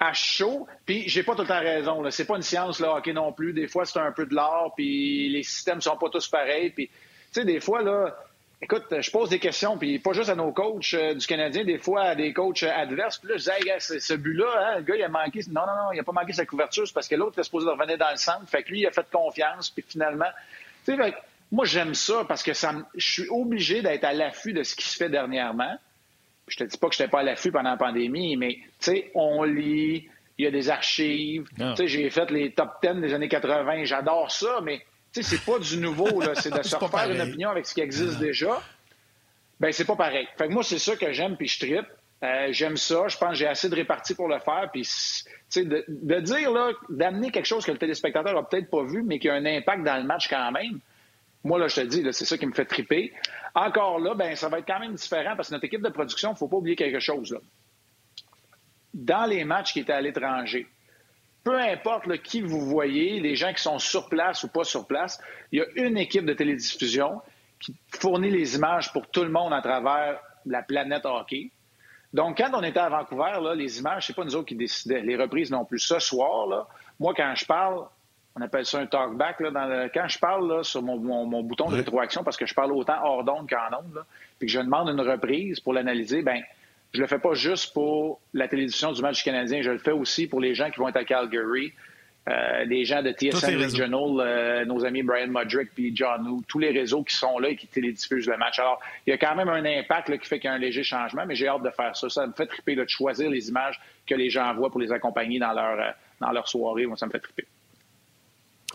à 0.00 0.14
chaud. 0.14 0.66
Puis 0.86 1.08
j'ai 1.08 1.22
pas 1.22 1.34
tout 1.34 1.42
le 1.42 1.48
temps 1.48 1.60
raison. 1.60 2.10
C'est 2.10 2.24
pas 2.24 2.36
une 2.36 2.42
science, 2.42 2.80
là, 2.80 2.96
hockey 2.96 3.12
non 3.12 3.32
plus. 3.32 3.52
Des 3.52 3.68
fois, 3.68 3.84
c'est 3.84 4.00
un 4.00 4.12
peu 4.12 4.26
de 4.26 4.34
l'art, 4.34 4.72
puis 4.74 5.28
les 5.28 5.42
systèmes 5.42 5.80
sont 5.80 5.96
pas 5.96 6.08
tous 6.08 6.26
pareils. 6.28 6.70
Puis, 6.70 6.88
tu 6.88 6.94
sais, 7.32 7.44
des 7.44 7.60
fois, 7.60 7.82
là, 7.82 8.16
écoute, 8.62 8.86
je 8.98 9.10
pose 9.10 9.28
des 9.28 9.38
questions, 9.38 9.76
puis 9.76 9.98
pas 9.98 10.12
juste 10.12 10.30
à 10.30 10.34
nos 10.34 10.52
coachs 10.52 10.94
euh, 10.94 11.14
du 11.14 11.26
Canadien, 11.26 11.64
des 11.64 11.78
fois 11.78 12.02
à 12.02 12.14
des 12.14 12.32
coachs 12.32 12.62
adverses. 12.62 13.18
Puis 13.18 13.28
là, 13.28 13.36
je 13.36 13.44
dis, 13.44 13.50
hey, 13.50 13.74
ce 13.78 14.14
but-là, 14.14 14.46
hein, 14.56 14.78
le 14.78 14.82
gars, 14.82 14.96
il 14.96 15.02
a 15.02 15.08
manqué. 15.08 15.40
Non, 15.48 15.66
non, 15.66 15.76
non, 15.84 15.92
il 15.92 16.00
a 16.00 16.02
pas 16.02 16.12
manqué 16.12 16.32
sa 16.32 16.46
couverture, 16.46 16.86
c'est 16.86 16.94
parce 16.94 17.08
que 17.08 17.16
l'autre 17.16 17.38
est 17.38 17.44
supposé 17.44 17.68
revenir 17.68 17.98
dans 17.98 18.10
le 18.10 18.16
centre. 18.16 18.48
Fait 18.48 18.62
que 18.62 18.70
lui, 18.70 18.80
il 18.80 18.86
a 18.86 18.90
fait 18.90 19.06
confiance, 19.12 19.70
puis 19.70 19.84
finalement. 19.86 20.30
Tu 20.86 20.96
sais, 20.96 21.14
moi, 21.52 21.64
j'aime 21.64 21.94
ça 21.94 22.24
parce 22.26 22.42
que 22.42 22.54
ça, 22.54 22.72
je 22.94 23.12
suis 23.12 23.28
obligé 23.28 23.82
d'être 23.82 24.04
à 24.04 24.12
l'affût 24.12 24.52
de 24.52 24.62
ce 24.62 24.74
qui 24.76 24.86
se 24.86 24.96
fait 24.96 25.08
dernièrement. 25.08 25.76
Je 26.50 26.58
te 26.58 26.64
dis 26.64 26.76
pas 26.76 26.88
que 26.88 26.94
je 26.94 27.02
n'étais 27.02 27.10
pas 27.10 27.20
à 27.20 27.22
l'affût 27.22 27.50
pendant 27.50 27.70
la 27.70 27.76
pandémie, 27.76 28.36
mais 28.36 28.54
tu 28.54 28.66
sais, 28.80 29.10
on 29.14 29.44
lit, 29.44 30.08
il 30.38 30.44
y 30.44 30.46
a 30.46 30.50
des 30.50 30.68
archives. 30.70 31.48
Tu 31.56 31.76
sais, 31.76 31.86
j'ai 31.86 32.10
fait 32.10 32.30
les 32.30 32.52
top 32.52 32.74
10 32.82 33.00
des 33.00 33.14
années 33.14 33.28
80, 33.28 33.84
j'adore 33.84 34.30
ça, 34.30 34.60
mais 34.62 34.78
tu 35.12 35.22
sais, 35.22 35.36
c'est 35.36 35.44
pas 35.44 35.58
du 35.58 35.78
nouveau, 35.78 36.20
là. 36.20 36.34
C'est 36.34 36.52
de 36.52 36.62
se 36.62 36.76
refaire 36.76 37.10
une 37.10 37.20
opinion 37.20 37.50
avec 37.50 37.66
ce 37.66 37.74
qui 37.74 37.80
existe 37.80 38.18
déjà. 38.18 38.60
Ben, 39.58 39.72
c'est 39.72 39.84
pas 39.84 39.96
pareil. 39.96 40.26
Fait 40.38 40.48
que 40.48 40.52
moi, 40.52 40.62
c'est 40.62 40.78
ça 40.78 40.96
que 40.96 41.12
j'aime, 41.12 41.36
puis 41.36 41.48
je 41.48 41.58
tripe. 41.58 41.86
Euh, 42.22 42.48
j'aime 42.50 42.76
ça. 42.76 43.08
Je 43.08 43.16
pense 43.16 43.30
que 43.30 43.34
j'ai 43.34 43.46
assez 43.46 43.68
de 43.68 43.74
répartie 43.74 44.14
pour 44.14 44.28
le 44.28 44.38
faire. 44.38 44.68
Puis, 44.72 44.88
de, 45.56 45.84
de 45.88 46.20
dire, 46.20 46.50
là, 46.50 46.72
d'amener 46.88 47.30
quelque 47.30 47.46
chose 47.46 47.64
que 47.64 47.72
le 47.72 47.78
téléspectateur 47.78 48.36
a 48.36 48.48
peut-être 48.48 48.70
pas 48.70 48.84
vu, 48.84 49.02
mais 49.02 49.18
qui 49.18 49.28
a 49.28 49.34
un 49.34 49.44
impact 49.44 49.84
dans 49.84 49.96
le 49.96 50.04
match 50.04 50.28
quand 50.28 50.52
même, 50.52 50.80
moi, 51.44 51.58
là, 51.58 51.68
je 51.68 51.76
te 51.76 51.80
dis, 51.86 52.02
c'est 52.12 52.26
ça 52.26 52.36
qui 52.36 52.46
me 52.46 52.52
fait 52.52 52.66
triper. 52.66 53.12
Encore 53.54 53.98
là, 53.98 54.14
ben, 54.14 54.36
ça 54.36 54.48
va 54.48 54.58
être 54.58 54.66
quand 54.66 54.78
même 54.78 54.94
différent 54.94 55.34
parce 55.36 55.48
que 55.48 55.54
notre 55.54 55.64
équipe 55.64 55.82
de 55.82 55.88
production, 55.88 56.30
il 56.30 56.34
ne 56.34 56.38
faut 56.38 56.48
pas 56.48 56.56
oublier 56.56 56.76
quelque 56.76 57.00
chose. 57.00 57.32
Là. 57.32 57.38
Dans 58.94 59.26
les 59.26 59.44
matchs 59.44 59.72
qui 59.72 59.80
étaient 59.80 59.92
à 59.92 60.00
l'étranger, 60.00 60.66
peu 61.42 61.58
importe 61.58 62.18
qui 62.18 62.42
vous 62.42 62.60
voyez, 62.60 63.20
les 63.20 63.34
gens 63.34 63.52
qui 63.52 63.62
sont 63.62 63.78
sur 63.78 64.08
place 64.08 64.44
ou 64.44 64.48
pas 64.48 64.64
sur 64.64 64.86
place, 64.86 65.20
il 65.52 65.58
y 65.58 65.62
a 65.62 65.66
une 65.86 65.96
équipe 65.96 66.24
de 66.24 66.34
télédiffusion 66.34 67.20
qui 67.58 67.74
fournit 67.98 68.30
les 68.30 68.56
images 68.56 68.92
pour 68.92 69.06
tout 69.08 69.22
le 69.22 69.30
monde 69.30 69.52
à 69.52 69.60
travers 69.60 70.20
la 70.46 70.62
planète 70.62 71.04
hockey. 71.04 71.50
Donc, 72.12 72.38
quand 72.38 72.50
on 72.54 72.62
était 72.62 72.80
à 72.80 72.88
Vancouver, 72.88 73.38
là, 73.40 73.54
les 73.54 73.78
images, 73.78 74.06
c'est 74.06 74.16
pas 74.16 74.24
nous 74.24 74.34
autres 74.34 74.48
qui 74.48 74.56
décidaient. 74.56 75.00
Les 75.02 75.16
reprises 75.16 75.50
non 75.50 75.64
plus. 75.64 75.78
Ce 75.78 75.98
soir, 75.98 76.46
là, 76.46 76.66
moi, 76.98 77.14
quand 77.16 77.32
je 77.36 77.46
parle, 77.46 77.86
on 78.36 78.42
appelle 78.42 78.64
ça 78.64 78.78
un 78.78 78.86
talkback. 78.86 79.40
Là, 79.40 79.50
dans 79.50 79.88
quand 79.92 80.08
je 80.08 80.18
parle 80.18 80.48
là, 80.48 80.62
sur 80.62 80.82
mon, 80.82 80.98
mon, 80.98 81.42
bouton 81.42 81.68
de 81.70 81.76
rétroaction, 81.76 82.22
parce 82.22 82.36
que 82.36 82.46
je 82.46 82.54
parle 82.54 82.72
autant 82.72 83.02
hors 83.02 83.24
d'onde 83.24 83.48
qu'en 83.48 83.78
onde, 83.78 84.04
puis 84.38 84.46
que 84.46 84.52
je 84.52 84.60
demande 84.60 84.88
une 84.88 85.00
reprise 85.00 85.60
pour 85.60 85.72
l'analyser, 85.72 86.22
ben 86.22 86.42
je 86.92 87.00
le 87.00 87.06
fais 87.06 87.18
pas 87.18 87.34
juste 87.34 87.72
pour 87.72 88.20
la 88.34 88.48
télévision 88.48 88.92
du 88.92 89.02
match 89.02 89.22
canadien, 89.22 89.62
je 89.62 89.70
le 89.70 89.78
fais 89.78 89.92
aussi 89.92 90.26
pour 90.26 90.40
les 90.40 90.54
gens 90.54 90.70
qui 90.70 90.78
vont 90.78 90.88
être 90.88 90.96
à 90.96 91.04
Calgary, 91.04 91.72
euh, 92.28 92.64
les 92.64 92.84
gens 92.84 93.02
de 93.02 93.12
TSN 93.12 93.56
Regional, 93.56 94.20
euh, 94.20 94.64
nos 94.64 94.84
amis 94.84 95.02
Brian 95.02 95.28
Mudrick 95.28 95.70
puis 95.74 95.92
John 95.94 96.26
Woo, 96.28 96.42
tous 96.46 96.58
les 96.58 96.70
réseaux 96.70 97.02
qui 97.02 97.16
sont 97.16 97.38
là 97.38 97.48
et 97.48 97.56
qui 97.56 97.66
télédiffusent 97.66 98.26
le 98.26 98.36
match. 98.36 98.58
Alors, 98.58 98.80
il 99.06 99.10
y 99.10 99.12
a 99.12 99.18
quand 99.18 99.34
même 99.34 99.48
un 99.48 99.64
impact 99.64 100.08
là, 100.08 100.18
qui 100.18 100.28
fait 100.28 100.38
qu'il 100.38 100.48
y 100.48 100.52
a 100.52 100.54
un 100.54 100.58
léger 100.58 100.82
changement, 100.82 101.24
mais 101.26 101.34
j'ai 101.34 101.48
hâte 101.48 101.62
de 101.62 101.70
faire 101.70 101.96
ça. 101.96 102.08
Ça 102.08 102.26
me 102.26 102.32
fait 102.32 102.46
triper 102.46 102.74
de 102.74 102.86
choisir 102.86 103.30
les 103.30 103.48
images 103.48 103.80
que 104.06 104.14
les 104.14 104.28
gens 104.28 104.52
voient 104.54 104.70
pour 104.70 104.80
les 104.80 104.92
accompagner 104.92 105.38
dans 105.38 105.52
leur, 105.52 105.80
euh, 105.80 105.90
dans 106.20 106.30
leur 106.30 106.46
soirée. 106.46 106.86
Moi, 106.86 106.96
ça 106.96 107.06
me 107.06 107.10
fait 107.10 107.20
triper. 107.20 107.46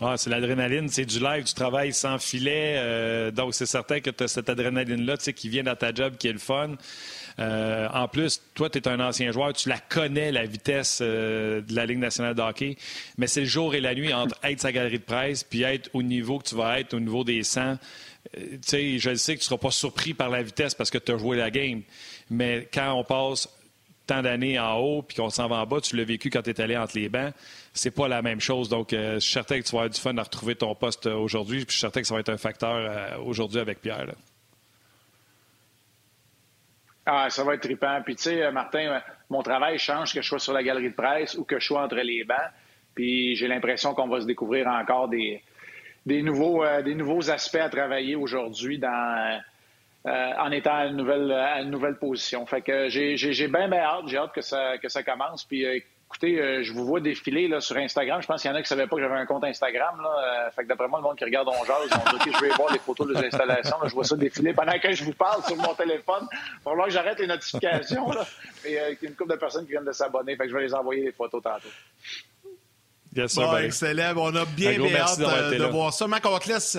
Ah, 0.02 0.18
c'est 0.18 0.28
l'adrénaline, 0.28 0.90
c'est 0.90 1.06
du 1.06 1.20
live, 1.20 1.44
du 1.44 1.54
travail 1.54 1.94
sans 1.94 2.18
filet. 2.18 2.74
Euh, 2.76 3.30
donc, 3.30 3.54
c'est 3.54 3.64
certain 3.64 4.00
que 4.00 4.10
tu 4.10 4.24
as 4.24 4.28
cette 4.28 4.50
adrénaline-là 4.50 5.16
qui 5.16 5.48
vient 5.48 5.62
dans 5.62 5.74
ta 5.74 5.94
job, 5.94 6.16
qui 6.18 6.28
est 6.28 6.34
le 6.34 6.38
fun. 6.38 6.74
Euh, 7.38 7.88
en 7.88 8.06
plus, 8.06 8.42
toi, 8.54 8.68
tu 8.68 8.76
es 8.76 8.88
un 8.88 9.00
ancien 9.00 9.32
joueur, 9.32 9.54
tu 9.54 9.70
la 9.70 9.78
connais, 9.78 10.32
la 10.32 10.44
vitesse 10.44 10.98
euh, 11.00 11.62
de 11.62 11.74
la 11.74 11.86
Ligue 11.86 11.98
nationale 11.98 12.34
de 12.34 12.42
hockey, 12.42 12.76
mais 13.16 13.26
c'est 13.26 13.40
le 13.40 13.46
jour 13.46 13.74
et 13.74 13.80
la 13.80 13.94
nuit 13.94 14.12
entre 14.12 14.36
être 14.44 14.60
sa 14.60 14.70
galerie 14.70 14.98
de 14.98 15.04
presse 15.04 15.44
puis 15.44 15.62
être 15.62 15.88
au 15.94 16.02
niveau 16.02 16.38
que 16.38 16.48
tu 16.48 16.56
vas 16.56 16.78
être, 16.78 16.92
au 16.92 17.00
niveau 17.00 17.24
des 17.24 17.42
100. 17.42 17.76
tu 18.34 18.58
sais, 18.62 18.98
je 18.98 19.14
sais 19.14 19.34
que 19.34 19.40
tu 19.40 19.44
ne 19.44 19.48
seras 19.48 19.58
pas 19.58 19.70
surpris 19.70 20.12
par 20.12 20.28
la 20.28 20.42
vitesse 20.42 20.74
parce 20.74 20.90
que 20.90 20.98
tu 20.98 21.12
as 21.12 21.18
joué 21.18 21.38
la 21.38 21.50
game, 21.50 21.82
mais 22.30 22.68
quand 22.72 22.92
on 22.92 23.04
passe 23.04 23.48
tant 24.06 24.22
d'années 24.22 24.58
en 24.58 24.76
haut 24.78 25.02
puis 25.02 25.16
qu'on 25.16 25.30
s'en 25.30 25.48
va 25.48 25.56
en 25.56 25.66
bas, 25.66 25.80
tu 25.80 25.96
l'as 25.96 26.04
vécu 26.04 26.30
quand 26.30 26.42
tu 26.42 26.50
es 26.50 26.60
allé 26.60 26.76
entre 26.76 26.96
les 26.96 27.08
bancs 27.08 27.32
c'est 27.76 27.90
pas 27.90 28.08
la 28.08 28.22
même 28.22 28.40
chose. 28.40 28.68
Donc, 28.68 28.92
euh, 28.92 29.14
je 29.14 29.20
suis 29.20 29.32
certain 29.32 29.60
que 29.60 29.66
tu 29.66 29.72
vas 29.72 29.82
avoir 29.82 29.90
du 29.90 30.00
fun 30.00 30.16
à 30.16 30.22
retrouver 30.22 30.54
ton 30.54 30.74
poste 30.74 31.06
euh, 31.06 31.14
aujourd'hui. 31.14 31.58
Puis 31.58 31.68
je 31.68 31.72
suis 31.72 31.80
certain 31.80 32.00
que 32.00 32.06
ça 32.06 32.14
va 32.14 32.20
être 32.20 32.30
un 32.30 32.38
facteur 32.38 32.74
euh, 32.74 33.18
aujourd'hui 33.18 33.60
avec 33.60 33.80
Pierre. 33.80 34.06
Ah, 37.04 37.30
ça 37.30 37.44
va 37.44 37.54
être 37.54 37.62
trippant. 37.62 38.00
Puis, 38.02 38.16
tu 38.16 38.24
sais, 38.24 38.50
Martin, 38.50 39.00
mon 39.30 39.42
travail 39.42 39.78
change 39.78 40.12
que 40.12 40.22
je 40.22 40.28
sois 40.28 40.38
sur 40.38 40.52
la 40.52 40.62
galerie 40.62 40.90
de 40.90 40.94
presse 40.94 41.36
ou 41.36 41.44
que 41.44 41.60
je 41.60 41.66
sois 41.66 41.84
entre 41.84 41.96
les 41.96 42.24
bancs. 42.24 42.36
Puis, 42.94 43.36
j'ai 43.36 43.46
l'impression 43.46 43.94
qu'on 43.94 44.08
va 44.08 44.20
se 44.20 44.26
découvrir 44.26 44.66
encore 44.66 45.08
des, 45.08 45.42
des, 46.06 46.22
nouveaux, 46.22 46.64
des 46.82 46.94
nouveaux 46.94 47.30
aspects 47.30 47.56
à 47.56 47.68
travailler 47.68 48.16
aujourd'hui 48.16 48.78
dans. 48.78 49.40
Euh, 50.06 50.32
en 50.38 50.52
étant 50.52 50.74
à 50.74 50.86
une 50.86 50.96
nouvelle, 50.96 51.32
à 51.32 51.60
une 51.60 51.70
nouvelle 51.70 51.96
position. 51.96 52.46
Fait 52.46 52.62
que 52.62 52.88
j'ai 52.88 53.48
bien, 53.48 53.68
bien 53.68 53.80
hâte. 53.80 54.06
J'ai 54.06 54.18
hâte 54.18 54.32
que 54.32 54.40
ça, 54.40 54.78
que 54.78 54.88
ça 54.88 55.02
commence. 55.02 55.44
Puis 55.44 55.66
euh, 55.66 55.78
Écoutez, 56.08 56.40
euh, 56.40 56.62
je 56.62 56.72
vous 56.72 56.86
vois 56.86 57.00
défiler 57.00 57.48
là, 57.48 57.60
sur 57.60 57.76
Instagram. 57.76 58.22
Je 58.22 58.28
pense 58.28 58.40
qu'il 58.40 58.48
y 58.50 58.54
en 58.54 58.56
a 58.56 58.60
qui 58.60 58.64
ne 58.64 58.68
savaient 58.68 58.86
pas 58.86 58.94
que 58.94 59.02
j'avais 59.02 59.16
un 59.16 59.26
compte 59.26 59.42
Instagram. 59.42 60.00
Là. 60.00 60.08
Euh, 60.08 60.50
fait 60.52 60.62
que 60.62 60.68
d'après 60.68 60.86
moi, 60.86 61.00
le 61.00 61.02
monde 61.02 61.16
qui 61.16 61.24
regarde 61.24 61.48
On 61.48 61.64
Jase, 61.64 61.90
ils 61.90 61.94
ont 61.94 62.24
dit, 62.24 62.30
je 62.32 62.44
vais 62.44 62.54
voir 62.54 62.72
les 62.72 62.78
photos 62.78 63.08
des 63.08 63.26
installations. 63.26 63.76
je 63.84 63.92
vois 63.92 64.04
ça 64.04 64.16
défiler 64.16 64.54
pendant 64.54 64.78
que 64.78 64.92
je 64.92 65.04
vous 65.04 65.12
parle 65.12 65.42
sur 65.42 65.56
mon 65.56 65.74
téléphone. 65.74 66.28
Il 66.32 66.36
va 66.64 66.70
falloir 66.70 66.86
que 66.86 66.92
j'arrête 66.92 67.18
les 67.18 67.26
notifications. 67.26 68.08
Là. 68.12 68.24
Et 68.64 68.78
euh, 68.78 68.90
il 68.90 68.98
y 69.02 69.06
a 69.06 69.10
une 69.10 69.16
couple 69.16 69.32
de 69.32 69.36
personnes 69.36 69.64
qui 69.64 69.72
viennent 69.72 69.84
de 69.84 69.92
s'abonner. 69.92 70.36
Fait 70.36 70.44
que 70.44 70.50
je 70.50 70.54
vais 70.54 70.62
les 70.62 70.74
envoyer 70.74 71.06
les 71.06 71.12
photos 71.12 71.42
tantôt. 71.42 71.68
Yes, 73.14 73.34
bon, 73.34 73.56
excellent. 73.56 74.14
On 74.16 74.34
a 74.36 74.44
bien, 74.44 74.78
bien 74.78 75.00
hâte 75.00 75.18
de, 75.18 75.64
voir 75.64 75.92
ça. 75.92 76.06
Mac, 76.06 76.24
on 76.24 76.38
te 76.38 76.48
laisse, 76.48 76.78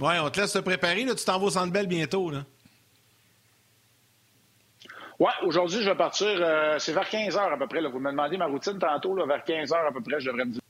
ouais, 0.00 0.18
on 0.18 0.30
te 0.30 0.40
laisse 0.40 0.52
te 0.52 0.58
préparer. 0.58 1.04
Là. 1.04 1.14
Tu 1.14 1.24
t'en 1.24 1.38
vas 1.38 1.46
au 1.46 1.50
Centre 1.50 1.72
Bell 1.72 1.86
bientôt. 1.86 2.30
Là. 2.30 2.44
Oui, 5.18 5.30
aujourd'hui, 5.42 5.82
je 5.82 5.90
vais 5.90 5.96
partir. 5.96 6.28
Euh, 6.28 6.78
c'est 6.78 6.92
vers 6.92 7.08
15 7.08 7.36
heures 7.36 7.52
à 7.52 7.58
peu 7.58 7.66
près. 7.66 7.80
Là. 7.80 7.90
Vous 7.90 8.00
me 8.00 8.10
demandez 8.10 8.36
ma 8.36 8.46
routine 8.46 8.78
tantôt. 8.78 9.14
Là, 9.14 9.26
vers 9.26 9.44
15 9.44 9.72
heures 9.72 9.86
à 9.86 9.92
peu 9.92 10.00
près, 10.00 10.20
je 10.20 10.26
devrais 10.26 10.46
me 10.46 10.52
dire. 10.52 10.62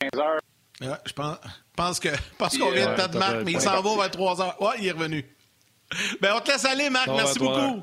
15 0.00 0.20
heures. 0.20 0.40
Ouais, 0.80 0.96
je 1.06 1.12
pense, 1.12 1.36
pense 1.74 1.98
que 1.98 2.08
pense 2.38 2.56
qu'on 2.56 2.70
vient 2.70 2.90
de 2.90 2.94
perdre 2.94 3.18
Marc, 3.18 3.36
mais 3.44 3.52
il 3.52 3.60
s'en 3.60 3.82
va 3.82 4.02
vers 4.02 4.10
3 4.10 4.42
heures. 4.42 4.62
Ouais, 4.62 4.76
il 4.78 4.86
est 4.86 4.92
revenu. 4.92 5.24
Ben, 6.20 6.34
on 6.36 6.40
te 6.40 6.52
laisse 6.52 6.64
aller, 6.64 6.90
Marc. 6.90 7.08
Merci 7.08 7.38
beaucoup. 7.38 7.82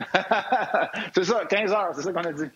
c'est 1.14 1.24
ça, 1.24 1.46
15 1.46 1.72
heures, 1.72 1.90
c'est 1.96 2.04
ça 2.04 2.14
qu'on 2.14 2.24
a 2.24 2.32
dit. 2.32 2.50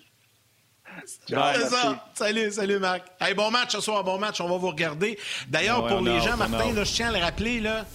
C'est 1.05 1.69
ça. 1.69 2.05
Salut, 2.13 2.51
salut, 2.51 2.79
Marc. 2.79 3.03
Hey, 3.19 3.33
bon 3.33 3.51
match 3.51 3.71
ce 3.71 3.81
soir, 3.81 4.03
bon 4.03 4.17
match. 4.17 4.41
On 4.41 4.49
va 4.49 4.57
vous 4.57 4.69
regarder. 4.69 5.17
D'ailleurs, 5.47 5.87
pour 5.87 6.01
les 6.01 6.19
gens, 6.21 6.37
Martin, 6.37 6.73
là, 6.73 6.83
je 6.83 6.93
tiens 6.93 7.09
à 7.09 7.11
le 7.11 7.23
rappeler, 7.23 7.59
là, 7.59 7.85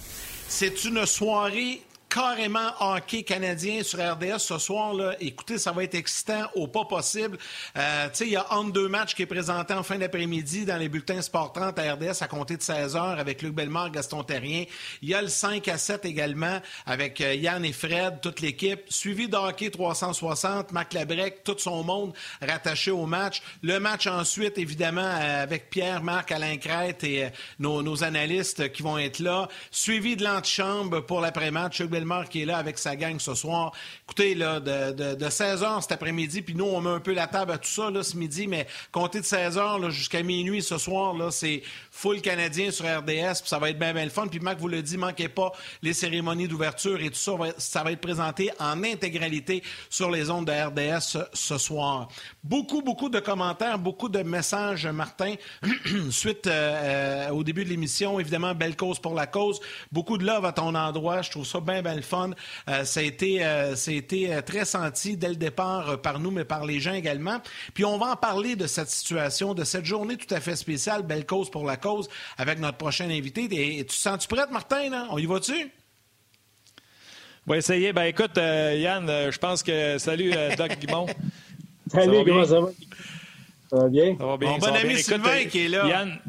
c'est 0.47 0.85
une 0.85 1.05
soirée 1.05 1.81
carrément 2.15 2.71
hockey 2.79 3.23
canadien 3.23 3.83
sur 3.83 3.99
RDS 3.99 4.39
ce 4.39 4.57
soir. 4.57 4.93
Là. 4.93 5.15
Écoutez, 5.19 5.57
ça 5.57 5.73
va 5.73 5.83
être 5.83 5.95
excitant 5.95 6.49
au 6.55 6.65
pas 6.65 6.85
possible. 6.85 7.37
Euh, 7.77 8.07
il 8.21 8.29
y 8.29 8.37
a 8.37 8.53
entre 8.53 8.71
deux 8.71 8.87
matchs 8.87 9.15
qui 9.15 9.23
est 9.23 9.25
présenté 9.25 9.73
en 9.73 9.83
fin 9.83 9.97
d'après-midi 9.97 10.63
dans 10.63 10.77
les 10.77 10.87
bulletins 10.87 11.21
Sport 11.21 11.51
30 11.51 11.77
à 11.77 11.93
RDS 11.93 12.21
à 12.21 12.27
compter 12.27 12.55
de 12.55 12.61
16 12.61 12.95
h 12.95 13.17
avec 13.17 13.41
Luc 13.41 13.53
Bellemare, 13.53 13.91
Gaston 13.91 14.23
Terrien. 14.23 14.63
Il 15.01 15.09
y 15.09 15.13
a 15.13 15.21
le 15.21 15.27
5 15.27 15.67
à 15.67 15.77
7 15.77 16.05
également 16.05 16.61
avec 16.85 17.19
euh, 17.19 17.33
Yann 17.35 17.65
et 17.65 17.73
Fred, 17.73 18.21
toute 18.21 18.39
l'équipe. 18.39 18.79
Suivi 18.87 19.27
de 19.27 19.35
hockey 19.35 19.69
360, 19.69 20.71
Marc 20.71 20.93
Labrec, 20.93 21.43
tout 21.43 21.57
son 21.57 21.83
monde 21.83 22.13
rattaché 22.41 22.91
au 22.91 23.05
match. 23.05 23.41
Le 23.61 23.77
match 23.79 24.07
ensuite, 24.07 24.57
évidemment, 24.57 25.01
euh, 25.01 25.43
avec 25.43 25.69
Pierre, 25.69 26.01
Marc, 26.01 26.31
Alain 26.31 26.55
Crête 26.55 27.03
et 27.03 27.27
nos, 27.59 27.81
nos, 27.81 28.05
analystes 28.05 28.71
qui 28.71 28.83
vont 28.83 28.97
être 28.97 29.19
là. 29.19 29.49
Suivi 29.69 30.15
de 30.15 30.23
l'antichambre 30.23 31.05
pour 31.05 31.19
l'après-match. 31.19 31.81
Qui 32.29 32.41
est 32.41 32.45
là 32.45 32.57
avec 32.57 32.77
sa 32.77 32.95
gang 32.95 33.19
ce 33.19 33.33
soir. 33.33 33.71
Écoutez, 34.05 34.35
là, 34.35 34.59
de, 34.59 34.91
de, 34.91 35.15
de 35.15 35.25
16h 35.25 35.81
cet 35.81 35.91
après-midi, 35.91 36.41
puis 36.41 36.55
nous, 36.55 36.65
on 36.65 36.81
met 36.81 36.89
un 36.89 36.99
peu 36.99 37.13
la 37.13 37.27
table 37.27 37.51
à 37.51 37.57
tout 37.57 37.69
ça 37.69 37.89
là, 37.89 38.03
ce 38.03 38.15
midi, 38.17 38.47
mais 38.47 38.67
comptez 38.91 39.19
de 39.19 39.25
16h 39.25 39.89
jusqu'à 39.89 40.23
minuit 40.23 40.61
ce 40.61 40.77
soir, 40.77 41.13
là, 41.13 41.31
c'est 41.31 41.63
full 41.95 42.21
canadien 42.21 42.71
sur 42.71 42.85
RDS, 42.85 43.39
puis 43.39 43.47
ça 43.47 43.57
va 43.57 43.69
être 43.69 43.79
bien, 43.79 43.93
bien 43.93 44.03
le 44.03 44.09
fun. 44.09 44.27
Puis 44.27 44.41
Mac 44.41 44.59
vous 44.59 44.67
le 44.67 44.81
dit, 44.81 44.97
manquez 44.97 45.29
pas 45.29 45.53
les 45.81 45.93
cérémonies 45.93 46.49
d'ouverture 46.49 47.01
et 47.01 47.09
tout 47.09 47.15
ça, 47.15 47.31
ça 47.57 47.83
va 47.83 47.93
être 47.93 48.01
présenté 48.01 48.51
en 48.59 48.83
intégralité 48.83 49.63
sur 49.89 50.11
les 50.11 50.29
ondes 50.29 50.45
de 50.45 50.51
RDS 50.51 51.17
ce, 51.31 51.57
soir. 51.57 52.09
Beaucoup, 52.43 52.81
beaucoup 52.81 53.07
de 53.07 53.21
commentaires, 53.21 53.79
beaucoup 53.79 54.09
de 54.09 54.21
messages, 54.23 54.85
Martin, 54.87 55.35
suite 56.11 56.47
euh, 56.47 57.29
euh, 57.29 57.29
au 57.29 57.45
début 57.45 57.63
de 57.63 57.69
l'émission. 57.69 58.19
Évidemment, 58.19 58.53
belle 58.53 58.75
cause 58.75 58.99
pour 58.99 59.13
la 59.13 59.25
cause. 59.25 59.61
Beaucoup 59.93 60.17
de 60.17 60.25
love 60.25 60.43
à 60.43 60.51
ton 60.51 60.75
endroit. 60.75 61.21
Je 61.21 61.31
trouve 61.31 61.45
ça 61.45 61.61
bien, 61.61 61.81
bien 61.81 61.95
le 61.95 62.01
fun. 62.01 62.31
Euh, 62.67 62.83
été, 62.97 63.39
ça 63.75 63.91
a 63.91 63.93
été 63.93 64.41
très 64.45 64.65
senti 64.65 65.15
dès 65.15 65.29
le 65.29 65.37
départ 65.37 66.01
par 66.01 66.19
nous, 66.19 66.31
mais 66.31 66.43
par 66.43 66.65
les 66.65 66.81
gens 66.81 66.93
également. 66.93 67.39
Puis 67.73 67.85
on 67.85 67.97
va 67.97 68.07
en 68.07 68.15
parler 68.17 68.57
de 68.57 68.67
cette 68.67 68.89
situation, 68.89 69.53
de 69.53 69.63
cette 69.63 69.85
journée 69.85 70.17
tout 70.17 70.33
à 70.33 70.41
fait 70.41 70.57
spéciale, 70.57 71.03
belle 71.03 71.25
cause 71.25 71.49
pour 71.49 71.65
la 71.65 71.77
cause 71.77 71.84
avec 72.37 72.59
notre 72.59 72.77
prochain 72.77 73.09
invité. 73.09 73.43
Et, 73.51 73.77
tu 73.79 73.85
te 73.85 73.93
sens-tu 73.93 74.27
prête, 74.27 74.51
Martin? 74.51 75.07
On 75.09 75.17
y 75.17 75.25
va-tu? 75.25 75.71
On 77.47 77.51
va 77.51 77.57
essayer. 77.57 77.93
Ben 77.93 78.03
écoute, 78.03 78.37
euh, 78.37 78.75
Yann, 78.75 79.07
euh, 79.09 79.31
je 79.31 79.37
pense 79.37 79.61
que. 79.61 79.97
Salut, 79.99 80.31
euh, 80.35 80.55
Doc 80.55 80.79
Guimont. 80.79 81.05
Salut, 81.87 82.23
comment 82.25 82.45
ça 82.45 82.59
va? 82.59 82.67
Ça 83.69 83.77
va 83.77 83.89
bien? 83.89 84.15
Ça 84.17 84.25
va 84.25 84.37
bien. 84.37 84.49
Mon 84.49 84.57
bon 84.57 84.75
ami 84.75 84.97
Sylvain 84.97 85.45
qui 85.45 85.65
est 85.65 85.69
là. 85.69 85.87
Yann, 85.87 86.19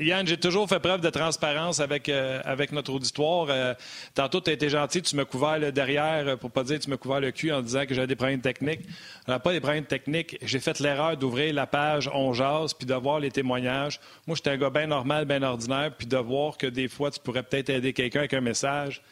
Yann, 0.00 0.26
j'ai 0.26 0.36
toujours 0.36 0.68
fait 0.68 0.78
preuve 0.78 1.00
de 1.00 1.10
transparence 1.10 1.80
avec, 1.80 2.08
euh, 2.08 2.40
notre 2.72 2.92
auditoire. 2.92 3.48
Euh, 3.50 3.74
tantôt, 4.14 4.40
tu 4.40 4.50
as 4.50 4.52
été 4.52 4.68
gentil, 4.68 5.02
tu 5.02 5.16
m'as 5.16 5.24
couvert 5.24 5.58
le 5.58 5.72
derrière, 5.72 6.28
euh, 6.28 6.36
pour 6.36 6.50
pas 6.50 6.62
dire 6.62 6.78
tu 6.78 6.88
m'as 6.88 6.96
couvert 6.96 7.20
le 7.20 7.32
cul 7.32 7.52
en 7.52 7.62
disant 7.62 7.84
que 7.84 7.94
j'avais 7.94 8.06
des 8.06 8.14
problèmes 8.14 8.40
techniques. 8.40 8.82
Pas 9.26 9.52
des 9.52 9.60
problèmes 9.60 9.84
techniques. 9.84 10.38
J'ai 10.42 10.60
fait 10.60 10.78
l'erreur 10.80 11.16
d'ouvrir 11.16 11.52
la 11.52 11.66
page 11.66 12.08
On 12.14 12.32
jase 12.32 12.74
puis 12.74 12.86
de 12.86 12.94
voir 12.94 13.18
les 13.20 13.30
témoignages. 13.30 14.00
Moi, 14.26 14.36
j'étais 14.36 14.50
un 14.50 14.56
gars 14.56 14.70
bien 14.70 14.86
normal, 14.86 15.24
bien 15.24 15.42
ordinaire, 15.42 15.92
puis 15.96 16.06
de 16.06 16.16
voir 16.16 16.56
que 16.56 16.66
des 16.66 16.88
fois, 16.88 17.10
tu 17.10 17.18
pourrais 17.20 17.42
peut-être 17.42 17.70
aider 17.70 17.92
quelqu'un 17.92 18.20
avec 18.20 18.34
un 18.34 18.40
message. 18.40 19.02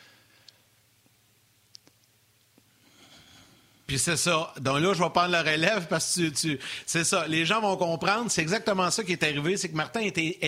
Puis 3.86 3.98
c'est 3.98 4.16
ça. 4.16 4.52
Donc 4.60 4.80
là, 4.80 4.92
je 4.94 5.02
vais 5.02 5.10
prendre 5.10 5.30
la 5.30 5.42
relève 5.42 5.86
parce 5.88 6.16
que 6.16 6.28
tu, 6.28 6.58
c'est 6.86 7.04
ça. 7.04 7.26
Les 7.28 7.44
gens 7.44 7.60
vont 7.60 7.76
comprendre. 7.76 8.30
C'est 8.30 8.42
exactement 8.42 8.90
ça 8.90 9.04
qui 9.04 9.12
est 9.12 9.22
arrivé. 9.22 9.56
C'est 9.56 9.68
que 9.68 9.76
Martin 9.76 10.00
était 10.00 10.38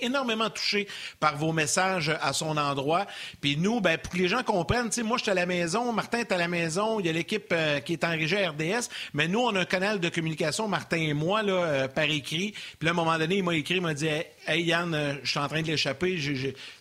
énormément 0.00 0.48
touché 0.48 0.88
par 1.20 1.36
vos 1.36 1.52
messages 1.52 2.16
à 2.22 2.32
son 2.32 2.56
endroit. 2.56 3.06
Puis 3.40 3.56
nous, 3.56 3.80
ben, 3.80 3.98
pour 3.98 4.12
que 4.12 4.18
les 4.18 4.28
gens 4.28 4.42
comprennent, 4.42 4.88
tu 4.88 4.94
sais, 4.94 5.02
moi, 5.02 5.18
je 5.18 5.24
suis 5.24 5.30
à 5.30 5.34
la 5.34 5.46
maison, 5.46 5.92
Martin 5.92 6.18
est 6.18 6.32
à 6.32 6.38
la 6.38 6.48
maison, 6.48 7.00
il 7.00 7.06
y 7.06 7.08
a 7.08 7.12
l'équipe 7.12 7.52
euh, 7.52 7.80
qui 7.80 7.92
est 7.92 8.04
en 8.04 8.10
régie 8.10 8.36
à 8.36 8.50
RDS, 8.50 8.88
mais 9.12 9.28
nous, 9.28 9.40
on 9.40 9.54
a 9.54 9.60
un 9.60 9.64
canal 9.64 10.00
de 10.00 10.08
communication, 10.08 10.68
Martin 10.68 10.96
et 10.96 11.12
moi, 11.12 11.42
là, 11.42 11.52
euh, 11.52 11.88
par 11.88 12.04
écrit. 12.04 12.52
Puis 12.78 12.86
là, 12.86 12.90
à 12.90 12.92
un 12.92 12.96
moment 12.96 13.18
donné, 13.18 13.36
il 13.36 13.44
m'a 13.44 13.54
écrit, 13.54 13.76
il 13.76 13.82
m'a 13.82 13.94
dit 13.94 14.08
Hey 14.46 14.64
Yann, 14.64 14.94
euh, 14.94 15.14
je 15.22 15.30
suis 15.30 15.40
en 15.40 15.48
train 15.48 15.62
de 15.62 15.66
l'échapper, 15.66 16.18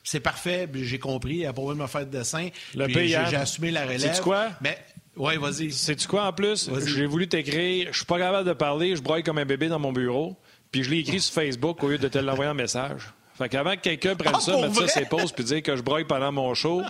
c'est 0.04 0.20
parfait, 0.20 0.70
j'ai 0.74 1.00
compris, 1.00 1.38
il 1.38 1.46
a 1.46 1.54
pas 1.54 1.62
de 1.62 1.74
me 1.74 1.88
faire 1.88 2.06
de 2.06 2.18
dessin. 2.18 2.50
J'ai 2.74 3.16
assumé 3.16 3.72
la 3.72 3.86
relève. 3.86 4.20
quoi? 4.22 4.50
Mais, 4.62 4.78
oui, 5.16 5.38
vas-y. 5.38 5.72
Sais-tu 5.72 6.08
quoi 6.08 6.26
en 6.26 6.34
plus? 6.34 6.70
J'ai 6.86 7.06
voulu 7.06 7.28
t'écrire, 7.28 7.90
je 7.92 7.98
suis 7.98 8.06
pas 8.06 8.18
capable 8.18 8.48
de 8.48 8.54
parler, 8.54 8.96
je 8.96 9.02
broye 9.02 9.22
comme 9.22 9.38
un 9.38 9.46
bébé 9.46 9.68
dans 9.68 9.80
mon 9.80 9.92
bureau, 9.92 10.36
puis 10.72 10.84
je 10.84 10.90
l'ai 10.90 11.00
écrit 11.00 11.20
sur 11.20 11.34
Facebook 11.34 11.84
au 11.84 11.90
lieu 11.90 11.98
de 11.98 12.08
te 12.08 12.18
l'envoyer 12.18 12.52
en 12.52 12.56
message. 12.56 13.14
Fait 13.38 13.50
qu'avant 13.50 13.76
que 13.76 13.82
quelqu'un 13.82 14.16
prenne 14.16 14.34
ah, 14.36 14.40
ça, 14.40 14.56
mettre 14.58 14.76
ça 14.76 14.88
ses 14.88 15.06
pauses 15.06 15.32
puis 15.32 15.44
dire 15.44 15.64
que 15.64 15.76
je 15.76 15.82
broye 15.82 16.06
pendant 16.06 16.32
mon 16.32 16.54
show, 16.54 16.84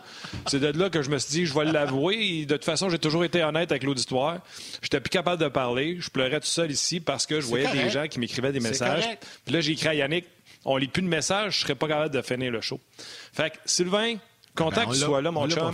c'est 0.47 0.59
de 0.59 0.77
là 0.77 0.89
que 0.89 1.01
je 1.01 1.09
me 1.09 1.17
suis 1.17 1.31
dit, 1.31 1.45
je 1.45 1.53
vais 1.53 1.63
l'avouer. 1.63 2.45
De 2.45 2.55
toute 2.55 2.65
façon, 2.65 2.89
j'ai 2.89 2.99
toujours 2.99 3.23
été 3.23 3.41
honnête 3.41 3.71
avec 3.71 3.83
l'auditoire. 3.83 4.39
J'étais 4.81 4.99
plus 4.99 5.09
capable 5.09 5.41
de 5.41 5.47
parler. 5.47 5.97
Je 6.01 6.09
pleurais 6.09 6.41
tout 6.41 6.47
seul 6.47 6.69
ici 6.69 6.99
parce 6.99 7.25
que 7.25 7.39
je 7.39 7.47
voyais 7.47 7.71
des 7.71 7.89
gens 7.89 8.07
qui 8.07 8.19
m'écrivaient 8.19 8.51
des 8.51 8.59
messages. 8.59 9.07
Puis 9.45 9.53
là, 9.53 9.61
j'ai 9.61 9.71
écrit 9.71 9.87
à 9.87 9.93
Yannick, 9.95 10.25
on 10.65 10.75
lit 10.75 10.87
plus 10.87 11.01
de 11.01 11.07
messages, 11.07 11.59
je 11.59 11.61
serais 11.61 11.75
pas 11.75 11.87
capable 11.87 12.13
de 12.13 12.21
finir 12.21 12.51
le 12.51 12.59
show. 12.59 12.79
Fait 13.31 13.51
que, 13.51 13.57
Sylvain, 13.65 14.15
content 14.53 14.81
ben, 14.81 14.87
que 14.87 14.93
tu 14.93 14.99
sois 14.99 15.21
là, 15.21 15.31
mon 15.31 15.49
chum. 15.49 15.73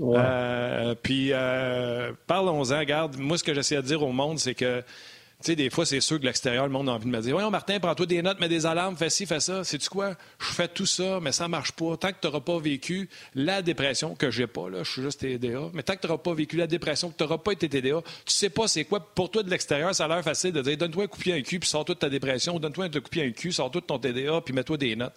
Euh, 0.00 0.94
puis 1.02 1.30
euh, 1.32 2.12
parlons-en. 2.26 2.78
Regarde, 2.78 3.16
moi, 3.18 3.38
ce 3.38 3.44
que 3.44 3.54
j'essaie 3.54 3.76
de 3.76 3.82
dire 3.82 4.02
au 4.02 4.12
monde, 4.12 4.38
c'est 4.38 4.54
que, 4.54 4.80
tu 4.80 5.46
sais, 5.46 5.56
des 5.56 5.68
fois, 5.68 5.84
c'est 5.84 6.00
sûr 6.00 6.18
que 6.18 6.24
l'extérieur, 6.24 6.64
le 6.66 6.72
monde 6.72 6.88
a 6.88 6.92
envie 6.92 7.04
de 7.04 7.10
me 7.10 7.20
dire 7.20 7.32
Voyons, 7.32 7.50
Martin, 7.50 7.78
prends-toi 7.78 8.06
des 8.06 8.22
notes, 8.22 8.40
mets 8.40 8.48
des 8.48 8.64
alarmes, 8.64 8.96
fais 8.96 9.10
ci, 9.10 9.26
fais 9.26 9.40
ça. 9.40 9.64
Sais-tu 9.64 9.90
quoi? 9.90 10.14
Je 10.38 10.46
fais 10.46 10.68
tout 10.68 10.86
ça, 10.86 11.20
mais 11.20 11.32
ça 11.32 11.46
marche 11.46 11.72
pas. 11.72 11.96
Tant 11.96 12.08
que 12.08 12.16
tu 12.20 12.26
n'auras 12.26 12.40
pas 12.40 12.58
vécu 12.58 13.08
la 13.34 13.60
dépression, 13.60 14.14
que 14.14 14.30
j'ai 14.30 14.46
pas, 14.46 14.70
là, 14.70 14.82
je 14.82 14.90
suis 14.90 15.02
juste 15.02 15.20
TDA, 15.20 15.70
mais 15.74 15.82
tant 15.82 15.94
que 15.94 16.00
tu 16.00 16.06
n'auras 16.06 16.22
pas 16.22 16.32
vécu 16.32 16.56
la 16.56 16.66
dépression, 16.66 17.10
que 17.10 17.16
tu 17.16 17.22
n'auras 17.22 17.38
pas 17.38 17.52
été 17.52 17.68
TDA, 17.68 18.00
tu 18.24 18.32
sais 18.32 18.50
pas 18.50 18.68
c'est 18.68 18.84
quoi. 18.84 19.00
Pour 19.14 19.30
toi, 19.30 19.42
de 19.42 19.50
l'extérieur, 19.50 19.94
ça 19.94 20.06
a 20.06 20.08
l'air 20.08 20.22
facile 20.22 20.52
de 20.52 20.62
dire 20.62 20.78
Donne-toi 20.78 21.04
un 21.04 21.06
coup 21.06 21.18
de 21.18 21.22
pied 21.22 21.34
un 21.34 21.42
cul, 21.42 21.58
puis 21.60 21.68
sors-toi 21.68 21.94
de 21.96 22.00
ta 22.00 22.08
dépression, 22.08 22.58
donne-toi 22.58 22.86
un 22.86 22.88
coup 22.88 23.00
de 23.00 23.08
pied 23.08 23.24
un 23.24 23.30
cul, 23.32 23.52
sors-toi 23.52 23.82
ton 23.82 23.98
TDA, 23.98 24.40
puis 24.40 24.54
mets-toi 24.54 24.78
des 24.78 24.96
notes. 24.96 25.16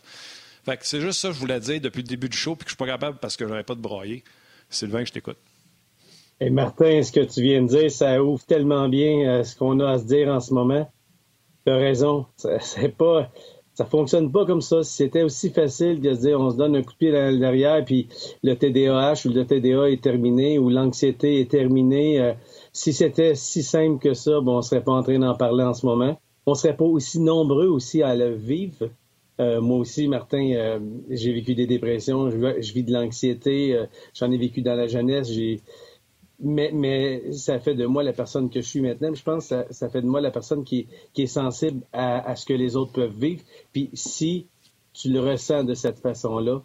Fait 0.66 0.78
que 0.78 0.86
c'est 0.86 1.00
juste 1.00 1.20
ça 1.20 1.28
que 1.28 1.36
je 1.36 1.40
voulais 1.40 1.60
dire 1.60 1.80
depuis 1.80 2.02
le 2.02 2.08
début 2.08 2.28
du 2.28 2.38
show, 2.38 2.56
puis 2.56 2.66
que 2.66 2.72
je 2.72 2.74
suis 2.74 2.78
pas 2.78 2.88
capable 2.88 3.20
parce 3.20 3.38
que 3.38 3.48
j'aurais 3.48 3.64
pas 3.64 3.76
de 3.76 3.82
broyer. 3.82 4.24
Sylvain, 4.70 5.06
je 5.06 5.12
t'écoute. 5.12 5.38
Et 6.42 6.50
Martin, 6.50 7.02
ce 7.02 7.12
que 7.12 7.22
tu 7.22 7.42
viens 7.42 7.62
de 7.62 7.68
dire, 7.68 7.90
ça 7.90 8.22
ouvre 8.22 8.44
tellement 8.46 8.90
bien 8.90 9.28
euh, 9.28 9.44
ce 9.44 9.56
qu'on 9.56 9.80
a 9.80 9.92
à 9.92 10.00
se 10.00 10.06
dire 10.06 10.28
en 10.28 10.40
ce 10.40 10.54
moment. 10.54 10.90
Tu 11.66 11.72
as 11.72 11.78
raison. 11.78 12.26
C'est 12.36 12.96
pas, 12.98 13.32
ça 13.74 13.86
fonctionne 13.86 14.32
pas 14.32 14.46
comme 14.46 14.62
ça. 14.62 14.84
Si 14.84 14.96
c'était 14.96 15.24
aussi 15.24 15.50
facile 15.50 16.02
de 16.02 16.14
se 16.14 16.22
dire 16.22 16.40
on 16.40 16.52
se 16.52 16.58
donne 16.58 16.76
un 16.76 16.82
coup 16.82 16.92
de 16.92 16.98
pied 16.98 17.12
derrière, 17.12 17.84
puis 17.86 18.10
le 18.44 18.56
TDAH 18.56 19.26
ou 19.26 19.34
le 19.34 19.46
TDA 19.46 19.90
est 19.90 20.04
terminé 20.04 20.60
ou 20.60 20.70
l'anxiété 20.70 21.40
est 21.40 21.50
terminée, 21.50 22.20
euh, 22.20 22.34
si 22.74 22.92
c'était 22.92 23.36
si 23.36 23.64
simple 23.64 24.00
que 24.00 24.14
ça, 24.14 24.42
bon, 24.42 24.58
on 24.58 24.62
serait 24.62 24.84
pas 24.84 24.92
en 24.92 25.04
train 25.04 25.20
d'en 25.20 25.36
parler 25.36 25.64
en 25.64 25.74
ce 25.74 25.86
moment. 25.86 26.20
On 26.46 26.54
serait 26.54 26.76
pas 26.76 26.86
aussi 26.86 27.20
nombreux 27.20 27.68
aussi 27.68 28.04
à 28.04 28.16
le 28.16 28.36
vivre. 28.36 28.90
Moi 29.40 29.78
aussi, 29.78 30.08
Martin, 30.08 30.80
j'ai 31.10 31.34
vécu 31.34 31.56
des 31.56 31.68
dépressions, 31.68 32.30
je, 32.30 32.74
vis 32.74 32.84
de 32.84 32.94
l'anxiété, 32.94 33.86
j'en 34.14 34.32
ai 34.32 34.38
vécu 34.38 34.62
dans 34.62 34.76
la 34.76 34.88
jeunesse, 34.88 35.32
j'ai 35.32 35.62
mais, 36.40 37.32
ça 37.32 37.60
fait 37.60 37.76
de 37.76 37.86
moi 37.86 38.04
la 38.04 38.14
personne 38.14 38.50
que 38.50 38.62
je 38.62 38.68
suis 38.68 38.82
maintenant. 38.82 39.14
Je 39.14 39.24
pense 39.24 39.50
que 39.50 39.74
ça, 39.74 39.90
fait 39.90 40.02
de 40.02 40.08
moi 40.08 40.22
la 40.22 40.32
personne 40.32 40.64
qui, 40.64 40.88
est 41.18 41.28
sensible 41.28 41.82
à, 41.94 42.36
ce 42.36 42.46
que 42.46 42.54
les 42.54 42.76
autres 42.76 42.92
peuvent 42.92 43.18
vivre. 43.18 43.42
Puis 43.72 43.90
si 43.94 44.48
tu 44.94 45.12
le 45.12 45.20
ressens 45.20 45.64
de 45.64 45.74
cette 45.74 46.00
façon-là, 46.00 46.62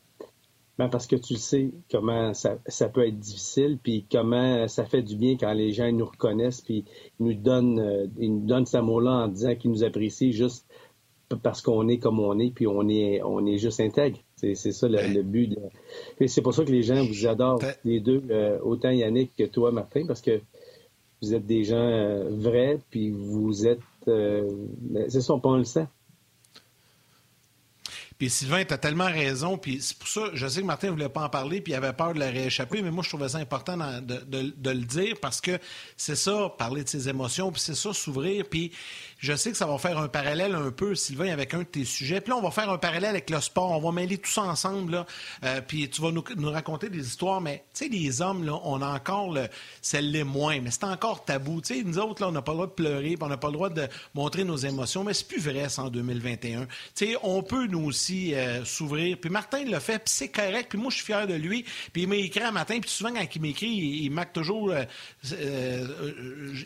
ben 0.79 0.89
parce 0.89 1.07
que 1.07 1.17
tu 1.17 1.35
le 1.35 1.39
sais 1.39 1.71
comment 1.91 2.33
ça, 2.33 2.57
ça, 2.67 2.89
peut 2.89 3.07
être 3.07 3.19
difficile, 3.19 3.79
puis 3.83 4.07
comment 4.11 4.67
ça 4.67 4.87
fait 4.87 5.03
du 5.03 5.15
bien 5.15 5.37
quand 5.39 5.53
les 5.53 5.73
gens 5.73 5.93
nous 5.93 6.07
reconnaissent, 6.07 6.63
puis 6.63 6.87
nous 7.19 7.35
donnent, 7.35 7.79
euh, 7.79 8.07
ils 8.19 8.33
nous 8.33 8.47
donnent 8.47 8.65
cet 8.65 8.77
amour-là 8.77 9.11
en 9.11 9.29
disant 9.29 9.55
qu'ils 9.57 9.73
nous 9.73 9.85
apprécient 9.85 10.33
juste 10.33 10.67
parce 11.37 11.63
qu'on 11.63 11.89
est 11.89 11.99
comme 11.99 12.21
on 12.21 12.39
est, 12.39 12.51
puis 12.51 12.67
on 12.67 12.89
est, 12.89 13.23
on 13.23 13.47
est 13.47 13.59
juste 13.59 13.81
intègre. 13.81 14.19
C'est, 14.37 14.55
ça 14.55 14.89
le, 14.89 15.23
but. 15.23 15.57
Et 16.19 16.29
c'est 16.29 16.43
pour 16.43 16.55
ça 16.55 16.65
que 16.65 16.71
les 16.71 16.83
gens 16.83 17.05
vous 17.05 17.27
adorent, 17.27 17.61
les 17.85 18.01
deux, 18.01 18.23
euh, 18.31 18.59
autant 18.63 18.91
Yannick 18.91 19.37
que 19.37 19.45
toi, 19.45 19.71
Martin, 19.71 20.07
parce 20.07 20.21
que 20.21 20.41
vous 21.23 21.35
êtes 21.35 21.47
des 21.47 21.65
gens 21.65 21.77
euh, 21.77 22.29
vrais, 22.31 22.79
puis 22.91 23.11
vous 23.11 23.67
êtes... 23.67 23.81
Euh, 24.09 24.51
c'est 25.09 25.21
ça, 25.21 25.35
on 25.43 25.57
le 25.57 25.65
sent. 25.65 25.87
Puis 28.21 28.29
Sylvain, 28.29 28.63
tu 28.67 28.75
as 28.75 28.79
tellement 28.79 29.07
raison. 29.07 29.57
Puis 29.57 29.81
c'est 29.81 29.97
pour 29.97 30.07
ça, 30.07 30.21
je 30.35 30.47
sais 30.47 30.61
que 30.61 30.67
Martin 30.67 30.89
ne 30.89 30.93
voulait 30.93 31.09
pas 31.09 31.25
en 31.25 31.31
parler, 31.31 31.63
puis 31.63 31.73
il 31.73 31.77
avait 31.77 31.95
peur 31.95 32.13
de 32.13 32.19
la 32.19 32.29
rééchapper, 32.29 32.83
mais 32.83 32.91
moi, 32.91 33.03
je 33.03 33.09
trouvais 33.09 33.31
ça 33.31 33.39
important 33.39 33.79
de, 33.79 34.71
le 34.71 34.85
dire 34.85 35.17
parce 35.23 35.41
que 35.41 35.59
c'est 35.97 36.17
ça, 36.17 36.55
parler 36.59 36.85
de 36.85 36.89
ses 36.91 37.09
émotions, 37.09 37.51
puis 37.51 37.63
c'est 37.63 37.75
ça, 37.75 37.95
s'ouvrir. 37.95 38.45
Puis 38.45 38.73
je 39.21 39.35
sais 39.37 39.51
que 39.51 39.57
ça 39.57 39.67
va 39.67 39.77
faire 39.77 39.99
un 39.99 40.09
parallèle 40.09 40.55
un 40.55 40.71
peu, 40.71 40.95
Sylvain, 40.95 41.31
avec 41.31 41.53
un 41.53 41.59
de 41.59 41.65
tes 41.65 41.85
sujets. 41.85 42.23
Puis 42.23 42.31
là, 42.31 42.39
on 42.39 42.43
va 42.43 42.51
faire 42.51 42.71
un 42.71 42.79
parallèle 42.79 43.11
avec 43.11 43.29
le 43.29 43.41
sport. 43.41 43.71
On 43.71 43.81
va 43.81 43.93
mêler 43.93 44.17
tout 44.17 44.31
ça 44.31 44.43
ensemble, 44.43 44.93
là. 44.93 45.07
Euh, 45.45 45.61
puis 45.61 45.89
tu 45.91 46.01
vas 46.01 46.11
nous, 46.11 46.25
raconter 46.51 46.89
des 46.89 47.07
histoires, 47.07 47.43
mais 47.43 47.65
tu 47.75 47.85
sais, 47.85 47.91
les 47.91 48.23
hommes, 48.23 48.45
là, 48.45 48.59
on 48.65 48.81
a 48.81 48.87
encore 48.87 49.31
le. 49.31 49.49
Celle-là 49.83 50.25
moins, 50.25 50.61
mais 50.61 50.71
c'est 50.71 50.85
encore 50.85 51.25
tabou. 51.25 51.61
Tu 51.61 51.75
sais, 51.75 51.83
nous 51.85 51.99
autres, 51.99 52.23
là, 52.23 52.29
on 52.29 52.33
n'a 52.33 52.41
pas 52.41 52.53
le 52.53 52.57
droit 52.57 52.67
de 52.67 52.73
pleurer, 52.73 53.11
puis 53.11 53.19
on 53.21 53.29
n'a 53.29 53.37
pas 53.37 53.49
le 53.49 53.53
droit 53.53 53.69
de 53.69 53.87
montrer 54.15 54.45
nos 54.45 54.57
émotions, 54.57 55.05
mais 55.05 55.13
c'est 55.13 55.29
plus 55.29 55.41
vrai, 55.41 55.69
ça, 55.69 55.85
en 55.85 55.91
2021. 55.91 56.67
Tu 56.67 56.69
sais, 56.95 57.17
on 57.23 57.43
peut, 57.43 57.67
nous 57.67 57.85
aussi, 57.85 58.35
euh, 58.35 58.65
s'ouvrir. 58.65 59.19
Puis 59.19 59.29
Martin 59.29 59.65
le 59.65 59.79
fait, 59.81 59.99
puis 59.99 60.15
c'est 60.15 60.29
correct. 60.29 60.71
Puis 60.71 60.79
moi, 60.79 60.91
je 60.91 60.97
suis 60.97 61.05
fier 61.05 61.27
de 61.27 61.35
lui. 61.35 61.65
Puis 61.93 62.03
il 62.03 62.09
m'a 62.09 62.17
écrit 62.17 62.43
un 62.43 62.53
matin, 62.53 62.79
puis 62.81 62.91
souvent, 62.91 63.13
quand 63.13 63.27
il 63.35 63.43
m'écrit, 63.43 63.69
il, 63.69 64.05
il 64.05 64.27
toujours... 64.33 64.73
Euh, 64.73 65.87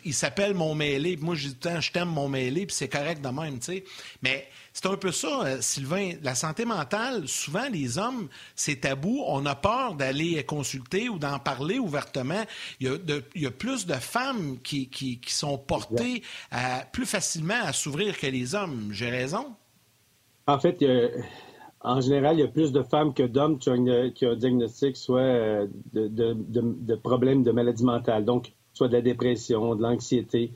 il 0.03 0.13
s'appelle 0.13 0.53
mon 0.53 0.75
mêlé. 0.75 1.17
Puis 1.17 1.25
moi, 1.25 1.35
je 1.35 1.47
dis 1.47 1.55
je 1.79 1.91
t'aime 1.91 2.09
mon 2.09 2.27
mêlé, 2.27 2.44
puis 2.51 2.67
c'est 2.69 2.87
correct 2.87 3.21
de 3.21 3.29
même, 3.29 3.59
tu 3.59 3.65
sais. 3.65 3.83
Mais 4.21 4.47
c'est 4.73 4.85
un 4.87 4.97
peu 4.97 5.11
ça, 5.11 5.61
Sylvain. 5.61 6.13
La 6.21 6.35
santé 6.35 6.65
mentale, 6.65 7.27
souvent, 7.27 7.67
les 7.71 7.97
hommes, 7.97 8.27
c'est 8.55 8.81
tabou. 8.81 9.23
On 9.27 9.45
a 9.45 9.55
peur 9.55 9.95
d'aller 9.95 10.43
consulter 10.43 11.09
ou 11.09 11.17
d'en 11.17 11.39
parler 11.39 11.79
ouvertement. 11.79 12.43
Il 12.79 12.87
y 12.87 12.89
a, 12.89 12.97
il 13.35 13.41
y 13.41 13.45
a 13.45 13.51
plus 13.51 13.85
de 13.85 13.93
femmes 13.93 14.57
qui, 14.63 14.89
qui, 14.89 15.19
sont 15.27 15.57
portées 15.57 16.23
plus 16.91 17.05
facilement 17.05 17.61
à 17.63 17.73
s'ouvrir 17.73 18.17
que 18.17 18.27
les 18.27 18.55
hommes. 18.55 18.89
J'ai 18.91 19.09
raison? 19.09 19.55
En 20.47 20.59
fait, 20.59 20.83
en 21.85 22.01
général, 22.01 22.37
il 22.37 22.41
y 22.41 22.43
a 22.43 22.47
plus 22.47 22.71
de 22.71 22.81
femmes 22.81 23.13
que 23.13 23.21
d'hommes 23.21 23.59
qui, 23.59 23.69
ont 23.69 23.73
un 23.73 24.35
diagnostic 24.35 24.97
soit 24.97 25.19
euh, 25.19 25.67
de, 25.93 26.95
problèmes 26.95 27.43
de 27.43 27.51
maladie 27.51 27.83
mentale, 27.83 28.25
donc 28.25 28.53
soit 28.73 28.87
de 28.87 28.93
la 28.93 29.01
dépression, 29.01 29.75
de 29.75 29.83
l'anxiété. 29.83 30.51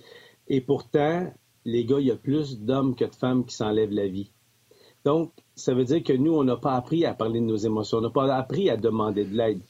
Et 0.47 0.59
pourtant, 0.59 1.31
les 1.65 1.85
gars, 1.85 1.99
il 1.99 2.07
y 2.07 2.11
a 2.11 2.15
plus 2.15 2.59
d'hommes 2.59 2.95
que 2.95 3.05
de 3.05 3.15
femmes 3.15 3.45
qui 3.45 3.55
s'enlèvent 3.55 3.91
la 3.91 4.07
vie. 4.07 4.31
Donc, 5.05 5.31
ça 5.55 5.73
veut 5.73 5.85
dire 5.85 6.03
que 6.03 6.13
nous, 6.13 6.33
on 6.33 6.43
n'a 6.43 6.57
pas 6.57 6.75
appris 6.75 7.05
à 7.05 7.13
parler 7.13 7.39
de 7.39 7.45
nos 7.45 7.57
émotions, 7.57 7.99
on 7.99 8.01
n'a 8.01 8.09
pas 8.09 8.33
appris 8.35 8.69
à 8.69 8.77
demander 8.77 9.25
de 9.25 9.35
l'aide. 9.35 9.61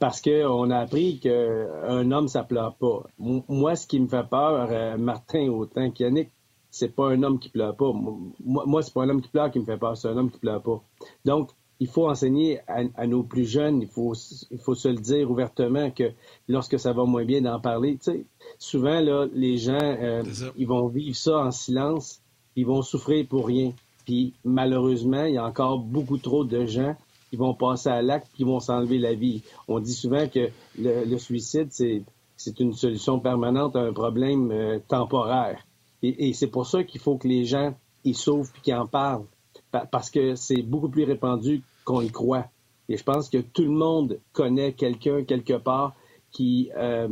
Parce 0.00 0.20
qu'on 0.20 0.70
a 0.70 0.78
appris 0.78 1.20
qu'un 1.20 2.10
homme, 2.10 2.26
ça 2.26 2.42
pleure 2.42 2.74
pas. 2.74 3.04
Moi, 3.18 3.76
ce 3.76 3.86
qui 3.86 4.00
me 4.00 4.08
fait 4.08 4.28
peur, 4.28 4.68
euh, 4.70 4.96
Martin 4.96 5.48
autant 5.50 5.88
qu'Yannick, 5.92 6.30
c'est 6.70 6.94
pas 6.94 7.10
un 7.10 7.22
homme 7.22 7.38
qui 7.38 7.48
pleure 7.48 7.76
pas. 7.76 7.92
Moi, 7.92 8.64
moi 8.66 8.82
c'est 8.82 8.92
pas 8.92 9.02
un 9.02 9.08
homme 9.08 9.22
qui 9.22 9.28
pleure 9.28 9.50
qui 9.50 9.60
me 9.60 9.64
fait 9.64 9.78
peur, 9.78 9.96
c'est 9.96 10.08
un 10.08 10.16
homme 10.16 10.30
qui 10.30 10.38
pleure 10.38 10.62
pas. 10.62 10.82
Donc, 11.24 11.50
il 11.80 11.86
faut 11.86 12.08
enseigner 12.08 12.60
à, 12.66 13.06
nos 13.06 13.22
plus 13.22 13.44
jeunes, 13.44 13.82
il 13.82 13.88
faut, 13.88 14.14
il 14.50 14.58
faut 14.58 14.74
se 14.74 14.88
le 14.88 14.96
dire 14.96 15.30
ouvertement 15.30 15.90
que 15.90 16.10
lorsque 16.48 16.78
ça 16.78 16.92
va 16.92 17.04
moins 17.04 17.24
bien 17.24 17.42
d'en 17.42 17.60
parler. 17.60 17.96
Tu 17.96 18.12
sais, 18.12 18.24
souvent, 18.58 19.00
là, 19.00 19.26
les 19.32 19.58
gens, 19.58 19.78
euh, 19.80 20.22
ils 20.56 20.66
vont 20.66 20.88
vivre 20.88 21.16
ça 21.16 21.38
en 21.38 21.50
silence, 21.52 22.20
ils 22.56 22.66
vont 22.66 22.82
souffrir 22.82 23.26
pour 23.28 23.46
rien. 23.46 23.72
Puis 24.04 24.32
malheureusement, 24.44 25.24
il 25.24 25.34
y 25.34 25.38
a 25.38 25.44
encore 25.44 25.78
beaucoup 25.78 26.18
trop 26.18 26.44
de 26.44 26.66
gens 26.66 26.96
qui 27.30 27.36
vont 27.36 27.54
passer 27.54 27.90
à 27.90 28.02
l'acte 28.02 28.28
qui 28.34 28.44
vont 28.44 28.58
s'enlever 28.58 28.98
la 28.98 29.14
vie. 29.14 29.42
On 29.68 29.80
dit 29.80 29.92
souvent 29.92 30.26
que 30.28 30.48
le, 30.78 31.18
suicide, 31.18 31.68
c'est, 31.70 32.02
c'est 32.36 32.58
une 32.58 32.72
solution 32.72 33.20
permanente 33.20 33.76
à 33.76 33.80
un 33.80 33.92
problème 33.92 34.50
euh, 34.50 34.78
temporaire. 34.88 35.64
Et, 36.02 36.32
c'est 36.32 36.46
pour 36.46 36.66
ça 36.66 36.84
qu'il 36.84 37.00
faut 37.00 37.16
que 37.16 37.26
les 37.26 37.44
gens 37.44 37.74
y 38.04 38.14
s'ouvrent 38.14 38.50
et 38.56 38.60
qu'ils 38.60 38.74
en 38.74 38.86
parlent. 38.86 39.24
Parce 39.70 40.10
que 40.10 40.34
c'est 40.34 40.62
beaucoup 40.62 40.88
plus 40.88 41.04
répandu 41.04 41.62
qu'on 41.84 42.00
y 42.00 42.10
croit. 42.10 42.46
Et 42.88 42.96
je 42.96 43.04
pense 43.04 43.28
que 43.28 43.38
tout 43.38 43.62
le 43.62 43.70
monde 43.70 44.18
connaît 44.32 44.72
quelqu'un 44.72 45.24
quelque 45.24 45.54
part 45.54 45.94
qui 46.30 46.70
euh, 46.76 47.08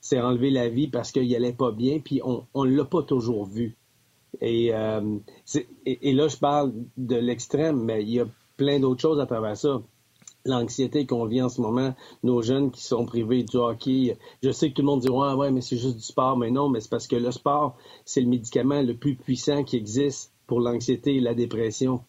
s'est 0.00 0.20
enlevé 0.20 0.50
la 0.50 0.68
vie 0.68 0.88
parce 0.88 1.12
qu'il 1.12 1.30
n'allait 1.30 1.52
pas 1.52 1.70
bien, 1.70 2.00
puis 2.00 2.20
on 2.24 2.64
ne 2.64 2.76
l'a 2.76 2.84
pas 2.84 3.02
toujours 3.02 3.46
vu. 3.46 3.76
Et, 4.40 4.74
euh, 4.74 5.18
et, 5.86 6.12
là, 6.12 6.28
je 6.28 6.36
parle 6.36 6.72
de 6.96 7.16
l'extrême, 7.16 7.82
mais 7.82 8.02
il 8.02 8.10
y 8.10 8.20
a 8.20 8.26
plein 8.56 8.80
d'autres 8.80 9.00
choses 9.00 9.20
à 9.20 9.26
travers 9.26 9.56
ça 9.56 9.80
l'anxiété 10.46 11.06
qu'on 11.06 11.24
vit 11.24 11.40
en 11.40 11.48
ce 11.48 11.62
moment, 11.62 11.94
nos 12.22 12.42
jeunes 12.42 12.70
qui 12.70 12.82
sont 12.82 13.06
privés 13.06 13.44
du 13.44 13.56
hockey. 13.56 14.18
Je 14.42 14.50
sais 14.50 14.68
que 14.68 14.74
tout 14.74 14.82
le 14.82 14.86
monde 14.86 15.00
dit 15.00 15.08
ouais, 15.08 15.32
ouais, 15.32 15.50
mais 15.50 15.62
c'est 15.62 15.78
juste 15.78 15.96
du 15.96 16.02
sport, 16.02 16.36
mais 16.36 16.50
non, 16.50 16.68
mais 16.68 16.80
c'est 16.80 16.90
parce 16.90 17.06
que 17.06 17.16
le 17.16 17.30
sport, 17.30 17.76
c'est 18.04 18.20
le 18.20 18.28
médicament 18.28 18.82
le 18.82 18.94
plus 18.94 19.16
puissant 19.16 19.64
qui 19.64 19.76
existe 19.76 20.33
pour 20.46 20.60
l'anxiété 20.60 21.16
et 21.16 21.20
la 21.20 21.34
dépression. 21.34 22.04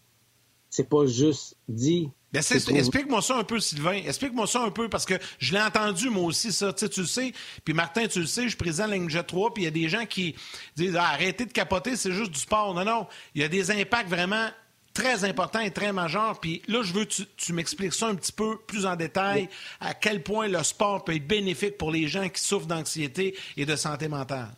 C'est 0.70 0.90
pas 0.90 1.06
juste 1.06 1.56
dit. 1.70 2.10
Ben, 2.34 2.40
explique-moi 2.40 3.22
ça 3.22 3.38
un 3.38 3.46
peu, 3.46 3.62
Sylvain. 3.62 3.94
Explique-moi 3.94 4.46
ça 4.46 4.62
un 4.62 4.72
peu, 4.72 4.90
parce 4.90 5.06
que 5.06 5.14
je 5.40 5.54
l'ai 5.54 5.62
entendu, 5.62 6.10
moi 6.10 6.26
aussi, 6.26 6.52
ça. 6.52 6.74
Tu, 6.74 6.90
tu 6.90 7.02
le 7.02 7.06
sais. 7.06 7.32
Puis 7.64 7.74
Martin, 7.74 8.08
tu 8.08 8.20
le 8.20 8.26
sais, 8.26 8.44
je 8.44 8.50
suis 8.50 8.58
président 8.58 8.90
de 8.90 9.14
la 9.14 9.24
3, 9.24 9.54
puis 9.54 9.64
il 9.64 9.66
y 9.66 9.70
a 9.70 9.72
des 9.72 9.88
gens 9.88 10.06
qui 10.06 10.36
disent 10.76 10.98
ah, 10.98 11.12
arrêtez 11.14 11.46
de 11.46 11.54
capoter, 11.54 11.96
c'est 11.96 12.12
juste 12.12 12.32
du 12.32 12.40
sport. 12.40 12.74
Non, 12.74 12.84
non. 12.84 13.08
Il 13.36 13.42
y 13.42 13.46
a 13.46 13.48
des 13.48 13.72
impacts 13.72 14.10
vraiment 14.10 14.50
très 14.96 15.26
important 15.26 15.60
et 15.60 15.70
très 15.70 15.94
majeur. 15.94 16.40
Puis 16.40 16.64
là, 16.68 16.82
je 16.82 16.94
veux 16.94 17.06
que 17.06 17.24
tu, 17.38 17.54
m'expliques 17.54 17.94
ça 17.94 18.08
un 18.08 18.16
petit 18.16 18.32
peu 18.32 18.58
plus 18.66 18.88
en 18.88 18.96
détail, 18.96 19.48
à 19.80 19.94
quel 19.94 20.24
point 20.24 20.48
le 20.48 20.64
sport 20.64 21.04
peut 21.04 21.16
être 21.16 21.28
bénéfique 21.28 21.78
pour 21.78 21.92
les 21.92 22.08
gens 22.08 22.28
qui 22.30 22.42
souffrent 22.42 22.66
d'anxiété 22.66 23.38
et 23.56 23.66
de 23.66 23.76
santé 23.76 24.08
mentale. 24.08 24.50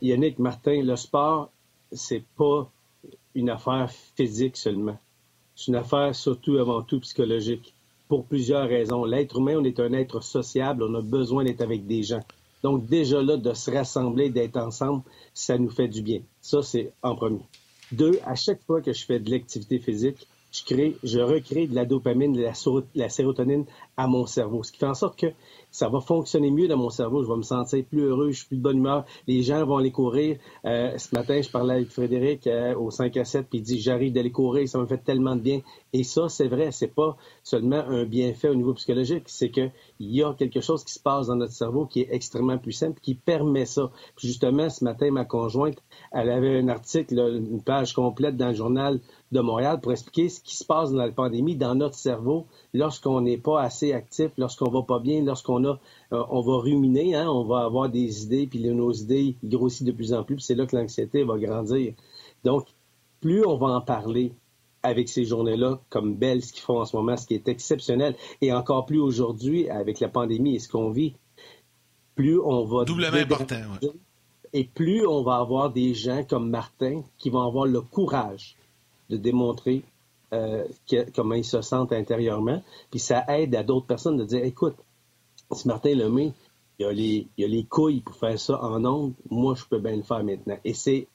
Yannick, 0.00 0.38
Martin, 0.38 0.82
le 0.82 0.96
sport, 0.96 1.50
c'est 1.92 2.24
pas 2.36 2.70
une 3.34 3.50
affaire 3.50 3.90
physique 4.16 4.56
seulement. 4.56 4.98
C'est 5.54 5.68
une 5.68 5.76
affaire 5.76 6.14
surtout 6.14 6.58
avant 6.58 6.82
tout 6.82 7.00
psychologique. 7.00 7.74
Pour 8.08 8.26
plusieurs 8.26 8.68
raisons. 8.68 9.06
L'être 9.06 9.38
humain, 9.38 9.56
on 9.56 9.64
est 9.64 9.80
un 9.80 9.92
être 9.94 10.22
sociable, 10.22 10.82
on 10.82 10.94
a 10.94 11.00
besoin 11.00 11.44
d'être 11.44 11.62
avec 11.62 11.86
des 11.86 12.02
gens. 12.02 12.20
Donc 12.62 12.86
déjà 12.86 13.22
là, 13.22 13.36
de 13.36 13.54
se 13.54 13.70
rassembler, 13.70 14.28
d'être 14.28 14.58
ensemble, 14.58 15.02
ça 15.32 15.56
nous 15.56 15.70
fait 15.70 15.88
du 15.88 16.02
bien. 16.02 16.20
Ça, 16.42 16.62
c'est 16.62 16.92
en 17.02 17.14
premier. 17.14 17.40
Deux, 17.90 18.20
à 18.24 18.34
chaque 18.34 18.62
fois 18.62 18.80
que 18.80 18.92
je 18.92 19.04
fais 19.04 19.18
de 19.18 19.30
l'activité 19.30 19.78
physique, 19.78 20.26
je 20.52 20.64
crée, 20.64 20.96
je 21.02 21.18
recrée 21.18 21.66
de 21.66 21.74
la 21.74 21.84
dopamine, 21.84 22.34
de 22.34 22.46
la, 22.94 23.08
sérotonine 23.08 23.64
à 23.96 24.06
mon 24.06 24.26
cerveau, 24.26 24.62
ce 24.62 24.70
qui 24.70 24.78
fait 24.78 24.86
en 24.86 24.94
sorte 24.94 25.18
que 25.18 25.26
ça 25.72 25.88
va 25.88 26.00
fonctionner 26.00 26.50
mieux 26.50 26.68
dans 26.68 26.76
mon 26.76 26.90
cerveau. 26.90 27.24
Je 27.24 27.28
vais 27.28 27.36
me 27.36 27.42
sentir 27.42 27.84
plus 27.84 28.02
heureux, 28.02 28.30
je 28.30 28.38
suis 28.38 28.46
plus 28.46 28.58
de 28.58 28.62
bonne 28.62 28.76
humeur. 28.76 29.04
Les 29.26 29.42
gens 29.42 29.64
vont 29.64 29.78
aller 29.78 29.90
courir. 29.90 30.36
Euh, 30.64 30.96
ce 30.98 31.14
matin, 31.14 31.40
je 31.42 31.50
parlais 31.50 31.74
avec 31.74 31.88
Frédéric 31.88 32.46
euh, 32.46 32.76
au 32.76 32.90
5 32.90 33.16
à 33.16 33.24
7, 33.24 33.48
puis 33.48 33.58
il 33.58 33.62
dit 33.62 33.80
j'arrive 33.80 34.12
d'aller 34.12 34.30
courir, 34.30 34.68
ça 34.68 34.78
me 34.78 34.86
fait 34.86 34.98
tellement 34.98 35.34
de 35.34 35.40
bien. 35.40 35.60
Et 35.92 36.04
ça, 36.04 36.28
c'est 36.28 36.48
vrai, 36.48 36.70
c'est 36.70 36.94
pas 36.94 37.16
seulement 37.42 37.82
un 37.88 38.04
bienfait 38.04 38.48
au 38.48 38.54
niveau 38.54 38.74
psychologique, 38.74 39.24
c'est 39.26 39.50
que 39.50 39.68
il 40.02 40.16
y 40.16 40.22
a 40.24 40.34
quelque 40.34 40.60
chose 40.60 40.84
qui 40.84 40.92
se 40.92 40.98
passe 40.98 41.28
dans 41.28 41.36
notre 41.36 41.52
cerveau 41.52 41.86
qui 41.86 42.00
est 42.00 42.08
extrêmement 42.10 42.58
puissant, 42.58 42.92
qui 43.00 43.14
permet 43.14 43.66
ça. 43.66 43.90
Justement, 44.18 44.68
ce 44.68 44.82
matin, 44.82 45.10
ma 45.12 45.24
conjointe, 45.24 45.78
elle 46.10 46.28
avait 46.30 46.58
un 46.58 46.68
article, 46.68 47.18
une 47.18 47.62
page 47.62 47.92
complète 47.92 48.36
dans 48.36 48.48
le 48.48 48.54
journal 48.54 49.00
de 49.30 49.40
Montréal 49.40 49.80
pour 49.80 49.92
expliquer 49.92 50.28
ce 50.28 50.40
qui 50.40 50.56
se 50.56 50.64
passe 50.64 50.90
dans 50.90 50.98
la 50.98 51.12
pandémie 51.12 51.54
dans 51.54 51.76
notre 51.76 51.94
cerveau 51.94 52.46
lorsqu'on 52.74 53.20
n'est 53.20 53.38
pas 53.38 53.62
assez 53.62 53.92
actif, 53.92 54.32
lorsqu'on 54.38 54.70
va 54.70 54.82
pas 54.82 54.98
bien, 54.98 55.22
lorsqu'on 55.22 55.64
a, 55.64 55.78
euh, 56.12 56.24
on 56.30 56.40
va 56.40 56.56
ruminer, 56.58 57.14
hein, 57.14 57.28
on 57.30 57.44
va 57.44 57.60
avoir 57.60 57.88
des 57.88 58.24
idées, 58.24 58.48
puis 58.48 58.60
nos 58.60 58.92
idées 58.92 59.36
grossissent 59.44 59.84
de 59.84 59.92
plus 59.92 60.12
en 60.12 60.24
plus, 60.24 60.34
puis 60.34 60.44
c'est 60.44 60.56
là 60.56 60.66
que 60.66 60.76
l'anxiété 60.76 61.22
va 61.22 61.38
grandir. 61.38 61.94
Donc, 62.42 62.66
plus 63.20 63.46
on 63.46 63.56
va 63.56 63.68
en 63.68 63.80
parler 63.80 64.32
avec 64.82 65.08
ces 65.08 65.24
journées-là, 65.24 65.80
comme 65.90 66.14
Belle, 66.14 66.42
ce 66.42 66.52
qu'ils 66.52 66.62
font 66.62 66.80
en 66.80 66.84
ce 66.84 66.96
moment, 66.96 67.16
ce 67.16 67.26
qui 67.26 67.34
est 67.34 67.48
exceptionnel, 67.48 68.16
et 68.40 68.52
encore 68.52 68.86
plus 68.86 69.00
aujourd'hui 69.00 69.68
avec 69.68 70.00
la 70.00 70.08
pandémie 70.08 70.56
et 70.56 70.58
ce 70.58 70.68
qu'on 70.68 70.90
vit, 70.90 71.14
plus 72.14 72.40
on 72.40 72.64
va... 72.64 72.84
Doublement 72.84 73.16
important, 73.16 73.60
Et 74.52 74.64
plus 74.64 75.06
on 75.06 75.22
va 75.22 75.36
avoir 75.36 75.70
des 75.70 75.94
gens 75.94 76.24
comme 76.24 76.50
Martin 76.50 77.02
qui 77.18 77.30
vont 77.30 77.42
avoir 77.42 77.66
le 77.66 77.80
courage 77.80 78.56
de 79.08 79.16
démontrer 79.16 79.82
euh, 80.32 80.64
comment 81.14 81.34
ils 81.34 81.44
se 81.44 81.60
sentent 81.60 81.92
intérieurement. 81.92 82.62
Puis 82.90 83.00
ça 83.00 83.24
aide 83.28 83.54
à 83.54 83.62
d'autres 83.62 83.86
personnes 83.86 84.16
de 84.16 84.24
dire, 84.24 84.44
écoute, 84.44 84.76
si 85.52 85.68
Martin 85.68 85.94
Lemay, 85.94 86.32
il 86.78 86.86
a 86.86 86.92
les, 86.92 87.26
il 87.36 87.42
y 87.42 87.44
a 87.44 87.48
les 87.48 87.64
couilles 87.64 88.00
pour 88.00 88.16
faire 88.16 88.38
ça 88.38 88.62
en 88.62 88.84
ondes, 88.84 89.12
moi, 89.30 89.54
je 89.54 89.64
peux 89.64 89.78
bien 89.78 89.96
le 89.96 90.02
faire 90.02 90.24
maintenant. 90.24 90.58
Et 90.64 90.74
c'est, 90.74 91.06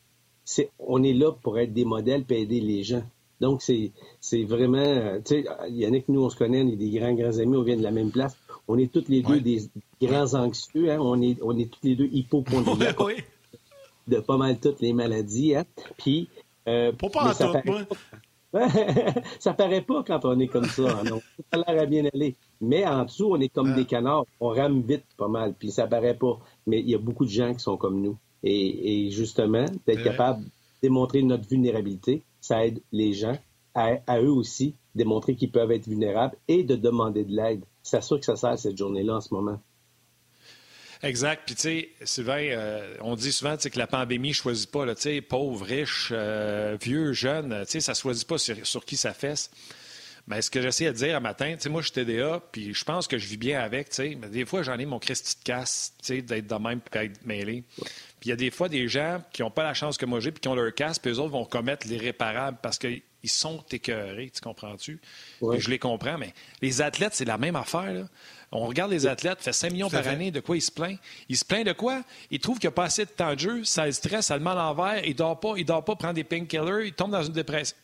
c'est, 0.46 0.72
on 0.80 1.04
est 1.04 1.14
là 1.14 1.32
pour 1.32 1.58
être 1.60 1.74
des 1.74 1.86
modèles 1.86 2.26
et 2.30 2.42
aider 2.42 2.62
les 2.62 2.84
gens. 2.84 3.04
Donc, 3.40 3.62
c'est, 3.62 3.92
c'est 4.20 4.44
vraiment, 4.44 4.78
euh, 4.78 5.20
tu 5.24 5.44
sais, 5.44 5.46
Yannick, 5.70 6.10
nous, 6.10 6.24
on 6.24 6.30
se 6.30 6.36
connaît, 6.36 6.64
on 6.64 6.70
est 6.70 6.76
des 6.76 6.90
grands, 6.90 7.14
grands 7.14 7.38
amis, 7.38 7.56
on 7.56 7.64
vient 7.64 7.78
de 7.78 7.84
la 7.84 7.92
même 7.92 8.12
place. 8.12 8.36
On 8.68 8.78
est 8.78 8.92
tous 8.92 9.06
les 9.08 9.22
deux 9.22 9.40
des 9.40 9.70
grands 10.02 10.34
anxieux, 10.34 10.92
hein? 10.92 10.98
on, 11.00 11.22
est, 11.22 11.38
on 11.42 11.58
est 11.58 11.72
tous 11.72 11.80
les 11.84 11.96
deux 11.96 12.10
hypochondriaques 12.12 12.98
de 14.08 14.20
pas 14.20 14.38
mal 14.38 14.58
toutes 14.60 14.82
les 14.82 14.94
maladies. 14.94 15.56
Hein? 15.56 15.66
Puis, 15.98 16.30
euh, 16.68 16.92
pas 16.92 17.30
en 17.30 17.34
ça, 17.34 17.48
paraît 17.48 17.86
pas, 17.86 17.96
ça 19.40 19.54
paraît 19.54 19.82
pas 19.82 20.04
quand 20.04 20.26
on 20.26 20.40
est 20.40 20.48
comme 20.48 20.66
ça. 20.66 21.00
Hein, 21.00 21.20
ça 21.52 21.60
a 21.60 21.72
l'air 21.72 21.84
à 21.84 21.86
bien 21.86 22.06
aller. 22.14 22.36
Mais 22.62 22.86
en 22.86 23.06
dessous, 23.06 23.30
on 23.32 23.40
est 23.40 23.50
comme 23.50 23.74
des 23.74 23.86
canards. 23.86 24.26
On 24.40 24.50
rame 24.50 24.82
vite 24.82 25.06
pas 25.18 25.28
mal. 25.28 25.54
Puis 25.58 25.72
ça 25.72 25.88
paraît 25.88 26.18
pas. 26.18 26.40
Mais 26.66 26.80
il 26.80 26.90
y 26.90 26.96
a 26.96 26.98
beaucoup 26.98 27.26
de 27.26 27.30
gens 27.30 27.54
qui 27.54 27.60
sont 27.60 27.78
comme 27.78 28.02
nous. 28.02 28.18
Et, 28.44 29.10
justement, 29.12 29.66
d'être 29.86 30.04
capable 30.04 30.44
de 30.44 30.50
démontrer 30.84 31.22
notre 31.24 31.48
vulnérabilité, 31.50 32.24
ça 32.48 32.66
aide 32.66 32.82
les 32.92 33.14
gens 33.14 33.38
à, 33.76 33.98
à 34.08 34.20
eux 34.22 34.32
aussi 34.32 34.76
démontrer 34.96 35.36
qu'ils 35.36 35.52
peuvent 35.52 35.72
être 35.72 35.88
vulnérables 35.88 36.36
et 36.48 36.64
de 36.64 36.76
demander 36.76 37.24
de 37.24 37.36
l'aide. 37.36 37.64
C'est 37.84 38.02
sûr 38.02 38.20
que 38.20 38.26
ça 38.26 38.36
sert 38.36 38.58
cette 38.58 38.78
journée-là 38.78 39.16
en 39.16 39.22
ce 39.22 39.34
moment. 39.34 39.60
Exact. 41.04 41.44
Puis, 41.46 41.56
tu 41.56 41.62
sais, 41.62 41.90
Sylvain, 42.04 42.42
euh, 42.42 42.96
on 43.02 43.16
dit 43.16 43.32
souvent 43.32 43.56
que 43.56 43.78
la 43.78 43.88
pandémie 43.88 44.30
ne 44.30 44.34
choisit 44.34 44.70
pas, 44.72 44.86
tu 44.96 45.02
sais, 45.02 45.22
pauvre, 45.22 45.64
riche, 45.64 46.10
euh, 46.12 46.78
vieux, 46.82 47.14
jeune, 47.14 47.64
tu 47.66 47.74
sais, 47.74 47.80
ça 47.80 47.92
ne 47.92 47.98
choisit 47.98 48.28
pas 48.28 48.38
sur, 48.38 48.86
qui 48.86 48.98
ça 48.98 49.14
fesse. 49.14 49.52
Mais 50.28 50.42
ce 50.42 50.50
que 50.50 50.62
j'essaie 50.62 50.86
de 50.88 50.92
dire 50.92 51.16
un 51.16 51.22
matin, 51.22 51.54
tu 51.56 51.62
sais, 51.62 51.70
moi, 51.70 51.82
je 51.82 51.92
suis 51.92 52.04
TDA, 52.04 52.42
puis 52.52 52.74
je 52.74 52.84
pense 52.84 53.08
que 53.08 53.18
je 53.18 53.28
vis 53.28 53.38
bien 53.38 53.62
avec, 53.62 53.90
tu 53.90 53.96
sais, 53.96 54.18
mais 54.20 54.28
des 54.28 54.46
fois, 54.46 54.64
j'en 54.64 54.78
ai 54.78 54.86
mon 54.86 55.00
Christy 55.00 55.38
de 55.40 55.44
casse, 55.44 55.94
tu 56.00 56.16
sais, 56.16 56.22
d'être 56.22 56.48
de 56.48 56.56
même 56.56 56.82
puis 56.82 57.00
d'être 57.00 57.26
mêlé. 57.26 57.64
Puis 58.20 58.28
il 58.28 58.32
y 58.32 58.34
a 58.34 58.36
des 58.36 58.52
fois 58.52 58.68
des 58.68 58.88
gens 58.88 59.22
qui 59.32 59.44
n'ont 59.44 59.52
pas 59.52 59.64
la 59.64 59.74
chance 59.74 59.98
que 59.98 60.06
moi 60.06 60.20
j'ai, 60.20 60.32
puis 60.32 60.42
qui 60.42 60.48
ont 60.48 60.56
leur 60.56 60.74
casse, 60.74 60.98
puis 60.98 61.12
eux 61.12 61.20
autres 61.20 61.32
vont 61.32 61.46
commettre 61.46 61.88
l'irréparable 61.88 62.58
parce 62.62 62.80
qu'ils 62.80 63.02
sont 63.26 63.64
écœurés, 63.72 64.32
tu 64.34 64.42
comprends-tu? 64.42 65.00
Je 65.42 65.70
les 65.70 65.78
comprends, 65.80 66.18
mais 66.18 66.34
les 66.62 66.82
athlètes, 66.82 67.14
c'est 67.14 67.26
la 67.26 67.38
même 67.38 67.56
affaire, 67.56 67.94
là. 67.94 68.04
On 68.54 68.66
regarde 68.66 68.92
les 68.92 69.06
athlètes, 69.06 69.42
fait 69.42 69.52
5 69.52 69.74
millions 69.74 69.90
par 69.90 70.08
année, 70.08 70.32
de 70.32 70.40
quoi 70.40 70.56
il 70.56 70.62
se 70.62 70.72
plaint? 70.72 70.98
Il 71.28 71.36
se 71.36 71.44
plaint 71.44 71.66
de 71.66 71.74
quoi? 71.74 72.04
Il 72.32 72.40
trouve 72.40 72.60
qu'il 72.60 72.70
n'a 72.70 72.72
pas 72.72 72.86
assez 72.86 73.04
de 73.04 73.10
temps 73.10 73.34
de 73.34 73.40
jeu, 73.40 73.64
ça 73.66 73.86
le 73.86 73.92
stresse, 73.92 74.28
ça 74.28 74.38
le 74.38 74.44
met 74.44 74.52
à 74.52 74.56
l'envers, 74.56 75.04
il 75.04 75.10
ne 75.10 75.16
dort 75.16 75.38
pas, 75.38 75.56
il 75.58 75.66
dort 75.66 75.84
pas 75.84 75.98
prendre 75.98 76.14
des 76.14 76.24
painkillers, 76.24 76.86
il 76.86 76.94
tombe 76.94 77.12
dans 77.12 77.24
une 77.24 77.34
dépression. 77.34 77.76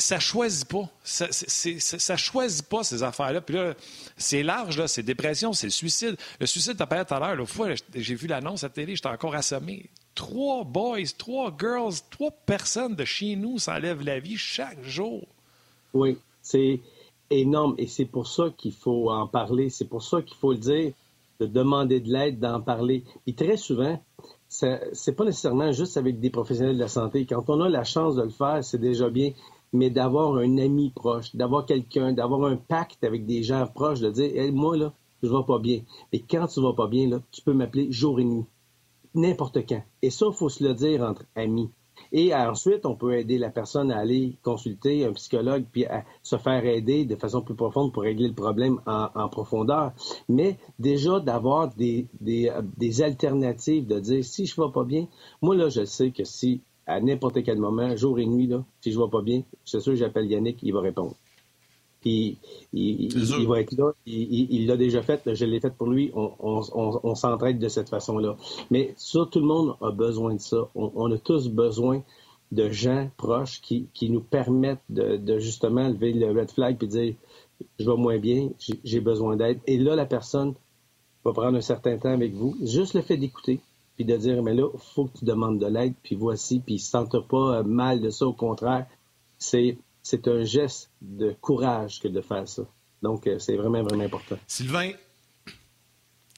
Ça 0.00 0.18
choisit 0.18 0.66
pas. 0.66 0.88
Ça, 1.04 2.16
choisit 2.16 2.66
pas 2.66 2.82
ces 2.82 3.02
affaires-là. 3.02 3.40
Puis 3.40 3.54
là, 3.54 3.74
c'est 4.16 4.42
large, 4.42 4.78
là. 4.78 4.88
C'est 4.88 5.02
dépression, 5.02 5.52
c'est 5.52 5.66
le 5.66 5.72
suicide. 5.72 6.16
Le 6.40 6.46
suicide, 6.46 6.76
tu 6.76 6.82
as 6.82 6.86
parlé 6.86 7.04
tout 7.04 7.14
à 7.14 7.20
l'heure. 7.20 7.36
L'autre 7.36 7.52
fois, 7.52 7.68
j'ai 7.94 8.14
vu 8.14 8.26
l'annonce 8.26 8.64
à 8.64 8.68
la 8.68 8.72
télé, 8.72 8.96
j'étais 8.96 9.08
encore 9.08 9.34
assommé. 9.34 9.90
Trois 10.14 10.64
boys, 10.64 11.06
trois 11.16 11.54
girls, 11.56 11.94
trois 12.10 12.30
personnes 12.30 12.96
de 12.96 13.04
chez 13.04 13.36
nous 13.36 13.58
s'enlèvent 13.58 14.02
la 14.02 14.18
vie 14.18 14.36
chaque 14.36 14.82
jour. 14.82 15.26
Oui, 15.94 16.18
c'est 16.42 16.80
énorme 17.30 17.74
et 17.78 17.86
c'est 17.86 18.06
pour 18.06 18.26
ça 18.26 18.50
qu'il 18.56 18.72
faut 18.72 19.10
en 19.10 19.26
parler, 19.28 19.70
c'est 19.70 19.88
pour 19.88 20.02
ça 20.02 20.20
qu'il 20.22 20.36
faut 20.36 20.52
le 20.52 20.58
dire, 20.58 20.92
de 21.38 21.46
demander 21.46 22.00
de 22.00 22.12
l'aide, 22.12 22.40
d'en 22.40 22.60
parler. 22.60 23.04
Et 23.26 23.34
très 23.34 23.56
souvent, 23.56 24.02
c'est 24.48 25.16
pas 25.16 25.24
nécessairement 25.24 25.72
juste 25.72 25.96
avec 25.96 26.20
des 26.20 26.30
professionnels 26.30 26.74
de 26.74 26.80
la 26.80 26.88
santé. 26.88 27.24
Quand 27.24 27.48
on 27.48 27.60
a 27.60 27.68
la 27.68 27.84
chance 27.84 28.16
de 28.16 28.22
le 28.22 28.30
faire, 28.30 28.64
c'est 28.64 28.80
déjà 28.80 29.08
bien, 29.08 29.30
mais 29.72 29.90
d'avoir 29.90 30.36
un 30.36 30.58
ami 30.58 30.90
proche, 30.90 31.34
d'avoir 31.34 31.66
quelqu'un, 31.66 32.12
d'avoir 32.12 32.44
un 32.44 32.56
pacte 32.56 33.04
avec 33.04 33.26
des 33.26 33.42
gens 33.42 33.66
proches, 33.66 34.00
de 34.00 34.10
dire, 34.10 34.52
moi 34.52 34.76
là, 34.76 34.92
je 35.22 35.28
vais 35.28 35.44
pas 35.46 35.58
bien. 35.58 35.82
Mais 36.12 36.20
quand 36.20 36.46
tu 36.46 36.60
vas 36.60 36.72
pas 36.72 36.88
bien 36.88 37.08
là, 37.08 37.20
tu 37.30 37.42
peux 37.42 37.52
m'appeler 37.52 37.90
jour 37.92 38.20
et 38.20 38.24
nuit, 38.24 38.46
n'importe 39.14 39.66
quand. 39.68 39.82
Et 40.02 40.10
ça, 40.10 40.26
il 40.28 40.34
faut 40.34 40.48
se 40.48 40.64
le 40.64 40.74
dire 40.74 41.02
entre 41.02 41.24
amis. 41.36 41.70
Et 42.12 42.34
ensuite, 42.34 42.86
on 42.86 42.96
peut 42.96 43.18
aider 43.18 43.38
la 43.38 43.50
personne 43.50 43.90
à 43.90 43.98
aller 43.98 44.36
consulter 44.42 45.04
un 45.04 45.12
psychologue 45.12 45.64
puis 45.70 45.84
à 45.86 46.04
se 46.22 46.36
faire 46.36 46.64
aider 46.64 47.04
de 47.04 47.14
façon 47.14 47.42
plus 47.42 47.54
profonde 47.54 47.92
pour 47.92 48.02
régler 48.02 48.28
le 48.28 48.34
problème 48.34 48.80
en, 48.86 49.28
profondeur. 49.28 49.92
Mais 50.28 50.58
déjà 50.78 51.20
d'avoir 51.20 51.74
des, 51.74 52.06
des, 52.20 53.02
alternatives, 53.02 53.86
de 53.86 54.00
dire 54.00 54.24
si 54.24 54.46
je 54.46 54.60
ne 54.60 54.66
vais 54.66 54.72
pas 54.72 54.84
bien, 54.84 55.06
moi 55.42 55.54
là, 55.54 55.68
je 55.68 55.84
sais 55.84 56.10
que 56.10 56.24
si 56.24 56.62
à 56.90 57.00
n'importe 57.00 57.42
quel 57.44 57.58
moment, 57.58 57.94
jour 57.96 58.18
et 58.18 58.26
nuit, 58.26 58.48
là, 58.48 58.64
si 58.80 58.90
je 58.90 58.98
ne 58.98 59.04
vais 59.04 59.10
pas 59.10 59.22
bien, 59.22 59.42
c'est 59.64 59.80
sûr 59.80 59.92
que 59.92 59.98
j'appelle 59.98 60.26
Yannick, 60.26 60.58
il 60.62 60.72
va 60.72 60.80
répondre. 60.80 61.14
Puis 62.00 62.38
il, 62.72 63.46
va 63.46 63.60
être 63.60 63.76
là. 63.76 63.92
Il 64.06 64.66
l'a 64.66 64.76
déjà 64.76 65.02
fait. 65.02 65.34
Je 65.34 65.44
l'ai 65.44 65.60
fait 65.60 65.70
pour 65.70 65.88
lui. 65.88 66.10
On, 66.14 67.14
s'entraide 67.14 67.58
de 67.58 67.68
cette 67.68 67.90
façon-là. 67.90 68.36
Mais 68.70 68.94
ça, 68.96 69.28
tout 69.30 69.38
le 69.38 69.46
monde 69.46 69.76
a 69.82 69.90
besoin 69.90 70.34
de 70.34 70.40
ça. 70.40 70.68
On, 70.74 71.12
a 71.12 71.18
tous 71.18 71.48
besoin 71.48 72.02
de 72.52 72.70
gens 72.70 73.10
proches 73.18 73.60
qui, 73.60 73.88
nous 74.08 74.22
permettent 74.22 74.80
de, 74.88 75.38
justement 75.38 75.88
lever 75.88 76.14
le 76.14 76.30
red 76.30 76.50
flag 76.50 76.82
et 76.82 76.86
dire 76.86 77.14
je 77.78 77.90
vais 77.90 77.96
moins 77.96 78.18
bien, 78.18 78.48
j'ai 78.82 79.00
besoin 79.00 79.36
d'aide. 79.36 79.60
Et 79.66 79.76
là, 79.76 79.94
la 79.94 80.06
personne 80.06 80.54
va 81.22 81.34
prendre 81.34 81.58
un 81.58 81.60
certain 81.60 81.98
temps 81.98 82.12
avec 82.12 82.32
vous. 82.32 82.56
Juste 82.62 82.94
le 82.94 83.02
fait 83.02 83.18
d'écouter 83.18 83.60
puis 84.00 84.06
de 84.06 84.16
dire 84.16 84.42
mais 84.42 84.54
là, 84.54 84.66
il 84.72 84.80
faut 84.94 85.04
que 85.04 85.18
tu 85.18 85.24
demandes 85.26 85.58
de 85.58 85.66
l'aide, 85.66 85.92
puis 86.02 86.14
voici, 86.14 86.60
puis 86.60 86.76
ne 86.76 86.78
se 86.78 87.18
pas 87.18 87.62
mal 87.64 88.00
de 88.00 88.08
ça. 88.08 88.26
Au 88.26 88.32
contraire, 88.32 88.86
c'est 89.36 89.76
c'est 90.02 90.26
un 90.26 90.42
geste 90.42 90.90
de 91.02 91.36
courage 91.38 92.00
que 92.00 92.08
de 92.08 92.22
faire 92.22 92.48
ça. 92.48 92.62
Donc, 93.02 93.26
euh, 93.26 93.38
c'est 93.38 93.56
vraiment, 93.56 93.82
vraiment 93.82 94.04
important. 94.04 94.38
Sylvain, 94.46 94.92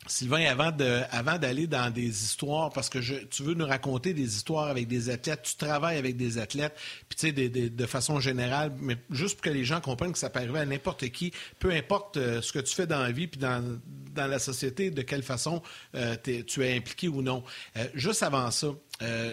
Sylvain, 0.06 0.44
avant 0.44 1.38
d'aller 1.38 1.66
dans 1.68 1.92
des 1.92 2.24
histoires, 2.24 2.70
parce 2.70 2.88
que 2.88 2.98
tu 2.98 3.42
veux 3.42 3.54
nous 3.54 3.66
raconter 3.66 4.14
des 4.14 4.34
histoires 4.36 4.66
avec 4.66 4.88
des 4.88 5.10
athlètes, 5.10 5.42
tu 5.42 5.56
travailles 5.56 5.96
avec 5.96 6.16
des 6.16 6.38
athlètes, 6.38 6.74
puis 7.08 7.16
tu 7.16 7.28
sais, 7.28 7.48
de 7.48 7.86
façon 7.86 8.18
générale, 8.18 8.72
mais 8.80 8.96
juste 9.10 9.36
pour 9.36 9.42
que 9.42 9.50
les 9.50 9.64
gens 9.64 9.80
comprennent 9.80 10.12
que 10.12 10.18
ça 10.18 10.28
peut 10.28 10.40
arriver 10.40 10.58
à 10.58 10.66
n'importe 10.66 11.08
qui, 11.10 11.32
peu 11.60 11.70
importe 11.70 12.16
euh, 12.16 12.42
ce 12.42 12.52
que 12.52 12.58
tu 12.58 12.74
fais 12.74 12.86
dans 12.86 13.00
la 13.00 13.12
vie, 13.12 13.28
puis 13.28 13.40
dans, 13.40 13.80
la 14.16 14.38
société, 14.38 14.90
de 14.90 15.02
quelle 15.02 15.22
façon 15.22 15.62
euh, 15.94 16.16
tu 16.22 16.64
es 16.64 16.76
impliqué 16.76 17.08
ou 17.08 17.22
non. 17.22 17.44
juste 17.94 18.22
avant 18.22 18.50
ça, 18.50 18.68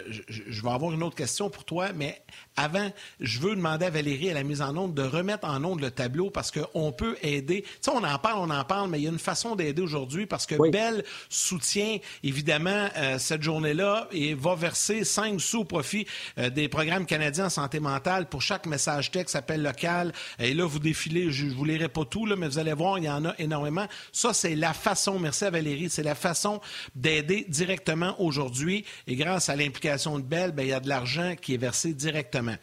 je, 0.10 0.22
je, 0.48 0.62
vais 0.62 0.70
avoir 0.70 0.94
une 0.94 1.04
autre 1.04 1.16
question 1.16 1.50
pour 1.50 1.64
toi, 1.64 1.90
mais 1.96 2.22
avant, 2.56 2.92
je 3.20 3.40
veux 3.40 3.56
demander 3.56 3.86
à 3.86 3.90
Valérie 3.90 4.30
à 4.30 4.34
la 4.34 4.44
mise 4.44 4.62
en 4.62 4.76
onde 4.76 4.94
de 4.94 5.02
remettre 5.02 5.48
en 5.48 5.64
onde 5.64 5.82
le 5.82 5.92
tableau 5.92 6.30
parce 6.30 6.52
qu'on 6.52 6.92
peut 6.92 7.16
aider. 7.22 7.62
Tu 7.62 7.70
sais, 7.82 7.92
on 7.92 8.04
en 8.04 8.20
parle, 8.20 8.40
on 8.40 8.50
en 8.50 8.64
parle, 8.66 8.90
mais 8.90 9.00
il 9.00 9.04
y 9.04 9.08
a 9.08 9.12
une 9.12 9.20
façon 9.20 9.56
d'aider 9.56 9.82
aujourd'hui 9.82 10.26
parce 10.26 10.46
que 10.46 10.56
Belle 10.70 11.04
soutient 11.30 11.98
évidemment 12.24 12.90
euh, 12.98 13.18
cette 13.18 13.44
journée-là 13.44 14.08
et 14.12 14.34
va 14.34 14.56
verser 14.56 15.04
5 15.04 15.40
sous 15.40 15.60
au 15.60 15.66
profit 15.66 16.06
euh, 16.38 16.50
des 16.50 16.68
programmes 16.68 17.06
canadiens 17.06 17.46
en 17.46 17.50
santé 17.50 17.80
mentale 17.80 18.28
pour 18.28 18.42
chaque 18.42 18.66
message 18.66 19.12
texte, 19.12 19.36
appel 19.36 19.62
local. 19.62 20.14
Et 20.40 20.54
là, 20.54 20.66
vous 20.66 20.80
défilez, 20.80 21.32
je 21.32 21.46
ne 21.46 21.52
vous 21.52 21.66
lirai 21.66 21.90
pas 21.90 22.06
tout, 22.06 22.26
là, 22.26 22.36
mais 22.36 22.48
vous 22.48 22.60
allez 22.60 22.74
voir, 22.74 22.98
il 22.98 23.06
y 23.06 23.10
en 23.10 23.26
a 23.26 23.36
énormément. 23.40 23.88
Ça, 24.12 24.34
c'est 24.34 24.56
la 24.56 24.74
façon, 24.74 25.20
merci 25.20 25.46
à 25.46 25.50
Valérie, 25.50 25.90
c'est 25.90 26.04
la 26.04 26.16
façon 26.16 26.62
d'aider 26.96 27.46
directement 27.48 28.16
aujourd'hui. 28.22 28.86
Et 29.08 29.16
grâce 29.16 29.50
à 29.50 29.56
l'implication 29.60 30.18
de 30.18 30.24
Belle, 30.24 30.52
ben, 30.52 30.64
il 30.64 30.70
y 30.70 30.74
a 30.74 30.80
de 30.80 30.90
l'argent 30.90 31.36
qui 31.40 31.54
est 31.54 31.58
versé 31.58 31.94
directement. 31.94 32.56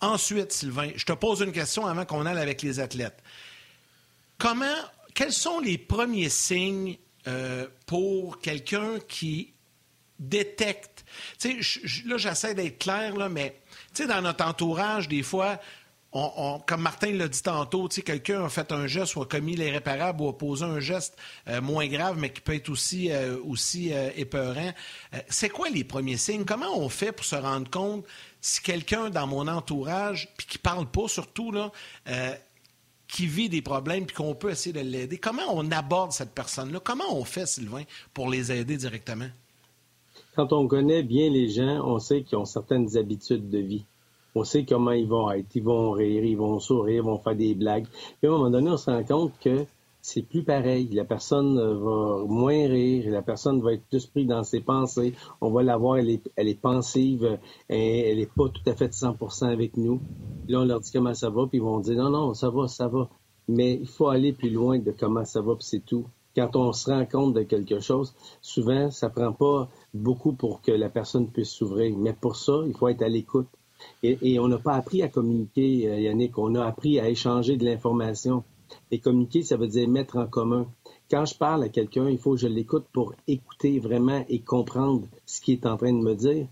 Ensuite, 0.00 0.52
Sylvain, 0.52 0.90
je 0.96 1.04
te 1.04 1.12
pose 1.12 1.40
une 1.40 1.52
question 1.52 1.86
avant 1.86 2.04
qu'on 2.04 2.26
aille 2.26 2.38
avec 2.38 2.62
les 2.62 2.80
athlètes. 2.80 3.22
Comment, 4.38 4.76
quels 5.14 5.32
sont 5.32 5.60
les 5.60 5.78
premiers 5.78 6.28
signes 6.28 6.98
euh, 7.26 7.66
pour 7.86 8.40
quelqu'un 8.40 8.98
qui 9.08 9.54
détecte, 10.18 11.04
tu 11.38 11.62
sais, 11.62 11.80
là 12.06 12.16
j'essaie 12.18 12.54
d'être 12.54 12.78
clair, 12.78 13.14
mais 13.30 13.60
tu 13.94 14.02
sais, 14.02 14.08
dans 14.08 14.22
notre 14.22 14.44
entourage, 14.44 15.08
des 15.08 15.22
fois, 15.22 15.58
comme 16.66 16.82
Martin 16.82 17.12
l'a 17.12 17.28
dit 17.28 17.42
tantôt, 17.42 17.88
quelqu'un 17.88 18.44
a 18.44 18.48
fait 18.48 18.70
un 18.72 18.86
geste 18.86 19.16
ou 19.16 19.22
a 19.22 19.26
commis 19.26 19.56
l'irréparable 19.56 20.22
ou 20.22 20.28
a 20.28 20.38
posé 20.38 20.64
un 20.64 20.78
geste 20.78 21.16
euh, 21.48 21.60
moins 21.60 21.88
grave, 21.88 22.18
mais 22.18 22.32
qui 22.32 22.40
peut 22.40 22.54
être 22.54 22.68
aussi, 22.68 23.10
euh, 23.10 23.36
aussi 23.44 23.90
épeurant. 24.16 24.72
c'est 25.28 25.48
quoi 25.48 25.68
les 25.70 25.84
premiers 25.84 26.16
signes? 26.16 26.44
Comment 26.44 26.78
on 26.78 26.88
fait 26.88 27.12
pour 27.12 27.24
se 27.24 27.36
rendre 27.36 27.68
compte 27.68 28.04
si 28.44 28.60
quelqu'un 28.60 29.08
dans 29.08 29.26
mon 29.26 29.48
entourage, 29.48 30.28
puis 30.36 30.46
qui 30.46 30.58
parle 30.58 30.84
pas 30.84 31.08
surtout, 31.08 31.50
là, 31.50 31.72
euh, 32.08 32.34
qui 33.08 33.26
vit 33.26 33.48
des 33.48 33.62
problèmes, 33.62 34.04
puis 34.04 34.14
qu'on 34.14 34.34
peut 34.34 34.50
essayer 34.50 34.74
de 34.74 34.86
l'aider, 34.86 35.16
comment 35.16 35.46
on 35.48 35.70
aborde 35.70 36.12
cette 36.12 36.32
personne-là? 36.32 36.78
Comment 36.84 37.16
on 37.16 37.24
fait, 37.24 37.46
Sylvain, 37.46 37.84
pour 38.12 38.28
les 38.28 38.52
aider 38.52 38.76
directement? 38.76 39.28
Quand 40.36 40.52
on 40.52 40.68
connaît 40.68 41.02
bien 41.02 41.30
les 41.30 41.48
gens, 41.48 41.80
on 41.86 41.98
sait 41.98 42.22
qu'ils 42.22 42.36
ont 42.36 42.44
certaines 42.44 42.98
habitudes 42.98 43.48
de 43.48 43.58
vie. 43.58 43.86
On 44.34 44.44
sait 44.44 44.64
comment 44.64 44.92
ils 44.92 45.08
vont 45.08 45.30
être. 45.30 45.54
Ils 45.54 45.62
vont 45.62 45.92
rire, 45.92 46.24
ils 46.24 46.36
vont 46.36 46.58
sourire, 46.58 46.96
ils 46.96 47.02
vont 47.02 47.18
faire 47.18 47.36
des 47.36 47.54
blagues. 47.54 47.86
Puis 48.20 48.28
à 48.28 48.28
un 48.28 48.32
moment 48.32 48.50
donné, 48.50 48.70
on 48.70 48.76
se 48.76 48.90
rend 48.90 49.04
compte 49.04 49.32
que 49.40 49.64
c'est 50.04 50.22
plus 50.22 50.42
pareil. 50.42 50.90
La 50.92 51.06
personne 51.06 51.56
va 51.56 52.24
moins 52.26 52.66
rire, 52.68 53.10
la 53.10 53.22
personne 53.22 53.62
va 53.62 53.72
être 53.72 53.84
plus 53.88 54.04
prise 54.04 54.26
dans 54.26 54.44
ses 54.44 54.60
pensées. 54.60 55.14
On 55.40 55.50
va 55.50 55.62
la 55.62 55.78
voir, 55.78 55.96
elle 55.96 56.10
est, 56.10 56.30
elle 56.36 56.48
est 56.48 56.60
pensive, 56.60 57.38
elle 57.68 58.18
n'est 58.18 58.26
pas 58.26 58.50
tout 58.50 58.68
à 58.68 58.74
fait 58.74 58.92
100% 58.92 59.46
avec 59.46 59.78
nous. 59.78 60.00
Là, 60.46 60.60
on 60.60 60.64
leur 60.66 60.80
dit 60.80 60.90
comment 60.92 61.14
ça 61.14 61.30
va, 61.30 61.46
puis 61.46 61.56
ils 61.56 61.64
vont 61.64 61.80
dire 61.80 61.96
non, 61.96 62.10
non, 62.10 62.34
ça 62.34 62.50
va, 62.50 62.68
ça 62.68 62.86
va. 62.86 63.08
Mais 63.48 63.78
il 63.80 63.88
faut 63.88 64.08
aller 64.08 64.34
plus 64.34 64.50
loin 64.50 64.78
de 64.78 64.90
comment 64.90 65.24
ça 65.24 65.40
va, 65.40 65.54
puis 65.54 65.64
c'est 65.64 65.84
tout. 65.84 66.04
Quand 66.36 66.54
on 66.54 66.72
se 66.72 66.90
rend 66.90 67.06
compte 67.06 67.32
de 67.32 67.42
quelque 67.42 67.80
chose, 67.80 68.12
souvent, 68.42 68.90
ça 68.90 69.08
prend 69.08 69.32
pas 69.32 69.70
beaucoup 69.94 70.34
pour 70.34 70.60
que 70.60 70.72
la 70.72 70.90
personne 70.90 71.28
puisse 71.28 71.50
s'ouvrir. 71.50 71.96
Mais 71.96 72.12
pour 72.12 72.36
ça, 72.36 72.60
il 72.66 72.76
faut 72.76 72.88
être 72.88 73.02
à 73.02 73.08
l'écoute. 73.08 73.48
Et, 74.02 74.38
on 74.38 74.48
n'a 74.48 74.58
pas 74.58 74.74
appris 74.74 75.02
à 75.02 75.08
communiquer, 75.08 75.88
euh, 75.88 76.00
Yannick. 76.00 76.38
On 76.38 76.54
a 76.54 76.64
appris 76.64 77.00
à 77.00 77.08
échanger 77.08 77.56
de 77.56 77.64
l'information. 77.64 78.44
Et 78.90 78.98
communiquer, 78.98 79.42
ça 79.42 79.56
veut 79.56 79.68
dire 79.68 79.88
mettre 79.88 80.16
en 80.16 80.26
commun. 80.26 80.66
Quand 81.10 81.24
je 81.24 81.36
parle 81.36 81.64
à 81.64 81.68
quelqu'un, 81.68 82.08
il 82.08 82.18
faut 82.18 82.32
que 82.32 82.40
je 82.40 82.48
l'écoute 82.48 82.86
pour 82.92 83.14
écouter 83.26 83.78
vraiment 83.78 84.24
et 84.28 84.40
comprendre 84.40 85.06
ce 85.26 85.40
qu'il 85.40 85.54
est 85.54 85.66
en 85.66 85.76
train 85.76 85.92
de 85.92 86.02
me 86.02 86.14
dire, 86.14 86.46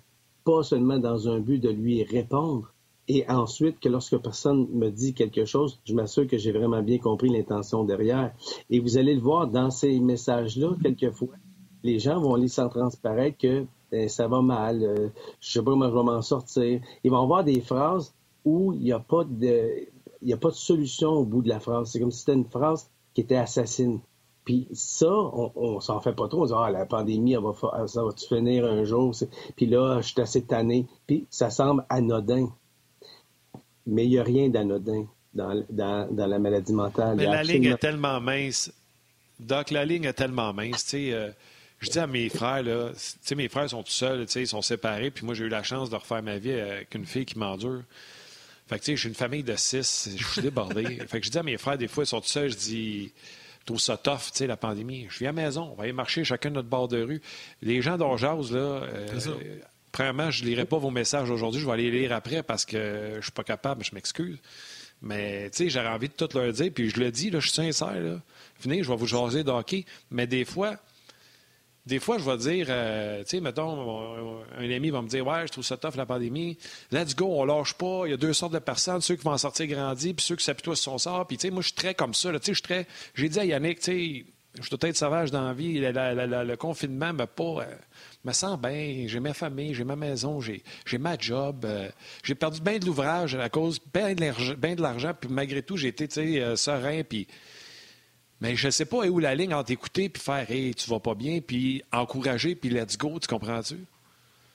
pas 0.45 0.62
seulement 0.62 0.99
dans 0.99 1.28
un 1.28 1.41
but 1.41 1.59
de 1.59 1.70
lui 1.70 2.03
répondre. 2.05 2.72
Et 3.09 3.28
ensuite, 3.28 3.80
que 3.80 3.89
lorsque 3.89 4.16
personne 4.18 4.68
me 4.72 4.91
dit 4.91 5.12
quelque 5.12 5.45
chose, 5.45 5.80
je 5.85 5.95
m'assure 5.95 6.26
que 6.26 6.39
j'ai 6.39 6.53
vraiment 6.53 6.83
bien 6.83 6.99
compris 6.99 7.28
l'intention 7.28 7.85
derrière. 7.85 8.33
Et 8.70 8.78
vous 8.78 8.97
allez 8.97 9.14
le 9.14 9.20
voir 9.20 9.49
dans 9.49 9.70
ces 9.70 9.99
messages-là, 9.99 10.76
quelquefois, 10.83 11.35
les 11.83 11.99
gens 11.99 12.20
vont 12.20 12.37
laisser 12.37 12.62
transparaître 12.70 13.39
que 13.39 13.66
ça 14.09 14.28
va 14.28 14.43
mal, 14.43 14.82
euh, 14.82 15.09
je 15.40 15.53
sais 15.53 15.62
pas 15.62 15.70
comment 15.70 15.88
je 15.88 15.95
vais 15.95 16.03
m'en 16.03 16.22
sortir. 16.22 16.80
Ils 17.05 17.11
vont 17.11 17.22
avoir 17.22 17.45
des 17.45 17.61
phrases 17.61 18.14
où 18.45 18.72
il 18.72 18.80
n'y 18.80 18.93
a 18.93 18.99
pas 18.99 19.24
de 19.24 19.86
il 20.22 20.26
n'y 20.26 20.32
a 20.32 20.36
pas 20.36 20.51
de 20.51 20.55
solution 20.55 21.11
au 21.11 21.24
bout 21.24 21.43
de 21.43 21.49
la 21.49 21.59
phrase. 21.59 21.90
C'est 21.90 22.01
comme 22.01 22.12
si 22.12 22.20
c'était 22.20 22.34
une 22.34 22.49
phrase 22.49 22.88
qui 23.12 23.22
était 23.22 23.36
assassine. 23.36 24.01
Puis 24.45 24.68
ça, 24.72 25.12
on, 25.12 25.53
on 25.55 25.80
s'en 25.80 26.01
fait 26.01 26.12
pas 26.12 26.28
trop. 26.28 26.43
On 26.43 26.47
dit, 26.47 26.53
ah, 26.57 26.70
la 26.70 26.86
pandémie, 26.86 27.34
va, 27.34 27.86
ça 27.86 28.05
va-tu 28.05 28.26
finir 28.26 28.64
un 28.64 28.84
jour? 28.84 29.14
Puis 29.57 29.66
là, 29.66 30.01
je 30.01 30.09
suis 30.09 30.20
assez 30.20 30.43
tanné. 30.43 30.86
Puis 31.07 31.26
ça 31.30 31.51
semble 31.51 31.84
anodin. 31.88 32.49
Mais 33.86 34.05
il 34.05 34.11
n'y 34.11 34.18
a 34.18 34.22
rien 34.22 34.49
d'anodin 34.49 35.07
dans, 35.34 35.64
la 35.70 36.38
maladie 36.38 36.72
mentale. 36.72 37.16
Mais 37.16 37.26
la 37.26 37.43
ligne 37.43 37.64
est 37.64 37.78
tellement 37.78 38.20
mince. 38.20 38.72
Doc, 39.40 39.70
la 39.70 39.84
ligne 39.84 40.05
est 40.05 40.12
tellement 40.12 40.53
mince. 40.53 40.84
Tu 40.84 40.90
sais, 40.90 41.12
euh, 41.12 41.30
je 41.83 41.91
dis 41.91 41.99
à 41.99 42.07
mes 42.07 42.28
frères, 42.28 42.62
là, 42.62 42.91
tu 42.91 43.01
sais, 43.22 43.35
mes 43.35 43.49
frères 43.49 43.68
sont 43.68 43.83
tout 43.83 43.91
seuls, 43.91 44.26
ils 44.37 44.47
sont 44.47 44.62
séparés. 44.62 45.11
Puis 45.11 45.26
moi, 45.26 45.35
j'ai 45.35 45.45
eu 45.45 45.49
la 45.49 45.62
chance 45.62 45.91
de 45.91 45.97
refaire 45.97 46.22
ma 46.22 46.39
vie 46.39 46.53
avec 46.53 46.95
une 46.95 47.05
fille 47.05 47.24
qui 47.24 47.39
m'endure. 47.39 47.83
Fait 48.68 48.78
que, 48.78 48.85
tu 48.85 48.93
sais, 48.93 48.97
j'ai 48.97 49.09
une 49.09 49.14
famille 49.14 49.43
de 49.43 49.57
six, 49.57 50.11
je 50.16 50.24
suis 50.24 50.43
débordé. 50.43 50.85
fait 51.09 51.20
que 51.20 51.26
je 51.26 51.30
dis 51.30 51.39
à 51.39 51.43
mes 51.43 51.59
frères, 51.59 51.76
des 51.76 51.89
fois, 51.89 52.05
ils 52.05 52.07
sont 52.07 52.20
tout 52.20 52.28
seuls, 52.28 52.51
je 52.51 52.57
dis, 52.57 53.12
tout 53.64 53.78
ça 53.78 53.97
tough, 53.97 54.30
tu 54.33 54.39
sais, 54.39 54.47
la 54.47 54.57
pandémie. 54.57 55.07
Je 55.11 55.18
viens 55.18 55.30
à 55.30 55.33
la 55.33 55.43
maison, 55.43 55.70
on 55.72 55.74
va 55.74 55.85
aller 55.85 55.93
marcher 55.93 56.24
chacun 56.24 56.51
notre 56.51 56.68
bord 56.68 56.87
de 56.87 57.03
rue. 57.03 57.20
Les 57.62 57.83
gens 57.83 57.99
dont 57.99 58.14
là, 58.14 58.28
euh, 58.55 59.20
premièrement, 59.91 60.30
je 60.30 60.45
ne 60.45 60.49
lirai 60.51 60.64
pas 60.64 60.78
vos 60.78 60.91
messages 60.91 61.30
aujourd'hui, 61.30 61.61
je 61.61 61.66
vais 61.66 61.72
aller 61.72 61.91
les 61.91 62.01
lire 62.01 62.12
après 62.12 62.43
parce 62.43 62.64
que 62.64 63.16
je 63.16 63.22
suis 63.22 63.33
pas 63.33 63.45
capable, 63.45 63.85
je 63.85 63.95
m'excuse. 63.95 64.39
Mais, 65.03 65.51
tu 65.51 65.64
sais, 65.64 65.68
j'aurais 65.68 65.89
envie 65.89 66.09
de 66.09 66.14
tout 66.14 66.28
leur 66.33 66.53
dire, 66.53 66.70
puis 66.72 66.89
je 66.89 67.01
le 67.01 67.11
dis, 67.11 67.30
là, 67.30 67.41
je 67.41 67.49
suis 67.49 67.57
sincère, 67.57 68.01
là. 68.01 68.20
Venez, 68.62 68.85
je 68.85 68.89
vais 68.89 68.97
vous 68.97 69.07
jaser 69.09 69.43
de 69.43 69.53
Mais 70.12 70.28
des 70.28 70.45
fois, 70.45 70.76
des 71.85 71.99
fois, 71.99 72.18
je 72.18 72.24
vais 72.24 72.37
dire, 72.37 72.66
euh, 72.68 73.22
tu 73.24 73.30
sais, 73.30 73.41
mettons, 73.41 74.41
un 74.57 74.70
ami 74.70 74.91
va 74.91 75.03
me 75.03 75.09
dire, 75.09 75.26
ouais, 75.26 75.47
je 75.47 75.53
trouve 75.53 75.64
ça 75.64 75.76
tough 75.76 75.97
la 75.97 76.07
pandémie. 76.07 76.57
Let's 76.93 77.16
go, 77.16 77.26
on 77.26 77.45
lâche 77.45 77.74
pas. 77.74 78.03
Il 78.07 78.11
y 78.11 78.14
a 78.14 78.16
deux 78.16 78.33
sortes 78.33 78.53
de 78.53 78.61
personnes, 78.61 79.01
ceux 79.01 79.16
qui 79.16 79.24
vont 79.24 79.33
en 79.33 79.39
sortir 79.39 79.66
grandis, 79.66 80.14
puis 80.14 80.24
ceux 80.24 80.37
qui 80.37 80.45
s'appuient 80.45 80.76
sur 80.76 80.78
son 80.78 80.99
sort. 80.99 81.26
Puis, 81.26 81.39
tu 81.39 81.49
sais, 81.49 81.51
moi, 81.51 81.61
je 81.61 81.68
suis 81.68 81.76
très 81.76 81.95
comme 81.95 82.14
ça. 82.14 82.30
Tu 82.33 82.37
sais, 82.37 82.41
je 82.47 82.53
suis 82.53 82.62
très. 82.62 82.87
J'ai 83.14 83.28
dit 83.28 83.41
à 83.41 83.45
Yannick, 83.45 83.80
tu 83.80 83.85
sais, 83.85 84.24
je 84.55 84.62
suis 84.62 84.76
peut-être 84.76 84.97
sauvage 84.97 85.33
dans 85.33 85.45
la 85.45 85.55
vie. 85.55 85.80
Le, 85.80 86.55
confinement 86.55 87.12
m'a 87.12 87.26
pas. 87.26 87.62
Euh, 87.62 87.74
me 88.24 88.33
sent 88.33 88.57
bien. 88.62 89.07
J'ai 89.09 89.18
ma 89.18 89.35
famille, 89.35 89.74
j'ai 89.74 89.83
ma 89.83 89.97
maison, 89.97 90.41
j'ai 90.41 90.62
ma 90.99 91.18
job. 91.18 91.64
Euh, 91.64 91.89
j'ai 92.22 92.37
perdu 92.37 92.61
bien 92.61 92.78
de 92.78 92.87
l'ouvrage 92.87 93.35
à 93.35 93.49
cause 93.49 93.80
bien 93.93 94.14
de 94.14 94.83
l'argent. 94.83 95.12
Puis 95.20 95.30
malgré 95.30 95.62
tout, 95.62 95.76
j'ai 95.76 95.89
été, 95.89 96.09
sais, 96.09 96.55
serein. 96.55 97.03
Puis 97.03 97.26
mais 98.43 98.57
je 98.57 98.66
ne 98.66 98.72
sais 98.72 98.86
pas 98.86 99.07
où 99.09 99.20
la 99.20 99.36
ligne 99.36 99.55
entre 99.55 99.70
écouter 99.70 100.09
puis 100.09 100.20
faire 100.20 100.51
Hey, 100.51 100.74
tu 100.74 100.90
vas 100.90 100.99
pas 100.99 101.14
bien, 101.14 101.38
puis 101.40 101.80
encourager, 101.93 102.57
puis 102.57 102.70
let's 102.70 102.99
go, 102.99 103.20
tu 103.20 103.28
comprends-tu? 103.28 103.76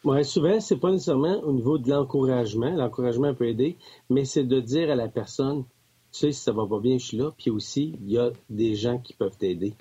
Oui, 0.03 0.25
souvent, 0.25 0.59
c'est 0.59 0.75
pas 0.75 0.91
nécessairement 0.91 1.39
au 1.39 1.53
niveau 1.53 1.77
de 1.77 1.89
l'encouragement. 1.89 2.69
L'encouragement 2.69 3.33
peut 3.33 3.47
aider, 3.47 3.77
mais 4.09 4.25
c'est 4.25 4.43
de 4.43 4.59
dire 4.59 4.91
à 4.91 4.95
la 4.95 5.07
personne, 5.07 5.63
tu 6.11 6.19
sais, 6.19 6.31
si 6.33 6.41
ça 6.41 6.51
va 6.51 6.67
pas 6.67 6.81
bien, 6.81 6.97
je 6.97 7.05
suis 7.05 7.17
là. 7.17 7.31
Puis 7.37 7.49
aussi, 7.49 7.97
il 8.01 8.11
y 8.11 8.17
a 8.17 8.29
des 8.49 8.75
gens 8.75 8.97
qui 8.97 9.13
peuvent 9.13 9.37
t'aider. 9.37 9.73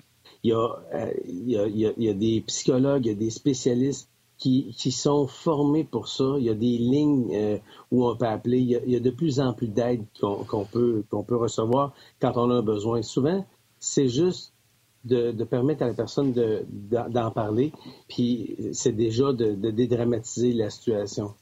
Il, 0.43 0.53
euh, 0.53 1.11
il, 1.27 1.49
y 1.49 2.09
a, 2.09 2.13
des 2.13 2.41
psychologues, 2.47 3.05
il 3.05 3.09
y 3.09 3.11
a 3.11 3.17
des 3.17 3.29
spécialistes 3.29 4.09
qui, 4.37 4.73
sont 4.91 5.27
formés 5.27 5.83
pour 5.83 6.07
ça. 6.07 6.35
Il 6.37 6.45
y 6.45 6.49
a 6.49 6.53
des 6.53 6.77
lignes 6.77 7.29
euh, 7.33 7.57
où 7.91 8.07
on 8.07 8.15
peut 8.15 8.27
appeler. 8.27 8.59
Il 8.59 8.89
y 8.89 8.95
a, 8.95 8.99
de 9.01 9.09
plus 9.09 9.41
en 9.41 9.53
plus 9.53 9.67
d'aide 9.67 10.05
qu'on 10.21 10.65
peut, 10.65 11.03
qu'on 11.09 11.23
peut 11.23 11.35
recevoir 11.35 11.93
quand 12.21 12.33
on 12.35 12.49
a 12.51 12.61
besoin. 12.61 13.01
Souvent, 13.01 13.45
c'est 13.79 14.07
juste 14.07 14.53
de, 15.05 15.43
permettre 15.43 15.83
à 15.83 15.87
la 15.87 15.93
personne 15.93 16.33
d'en 16.89 17.31
parler, 17.31 17.71
puis 18.07 18.55
c'est 18.73 18.91
déjà 18.91 19.31
de, 19.33 19.53
dédramatiser 19.71 20.53
la 20.53 20.69
situation. 20.69 21.33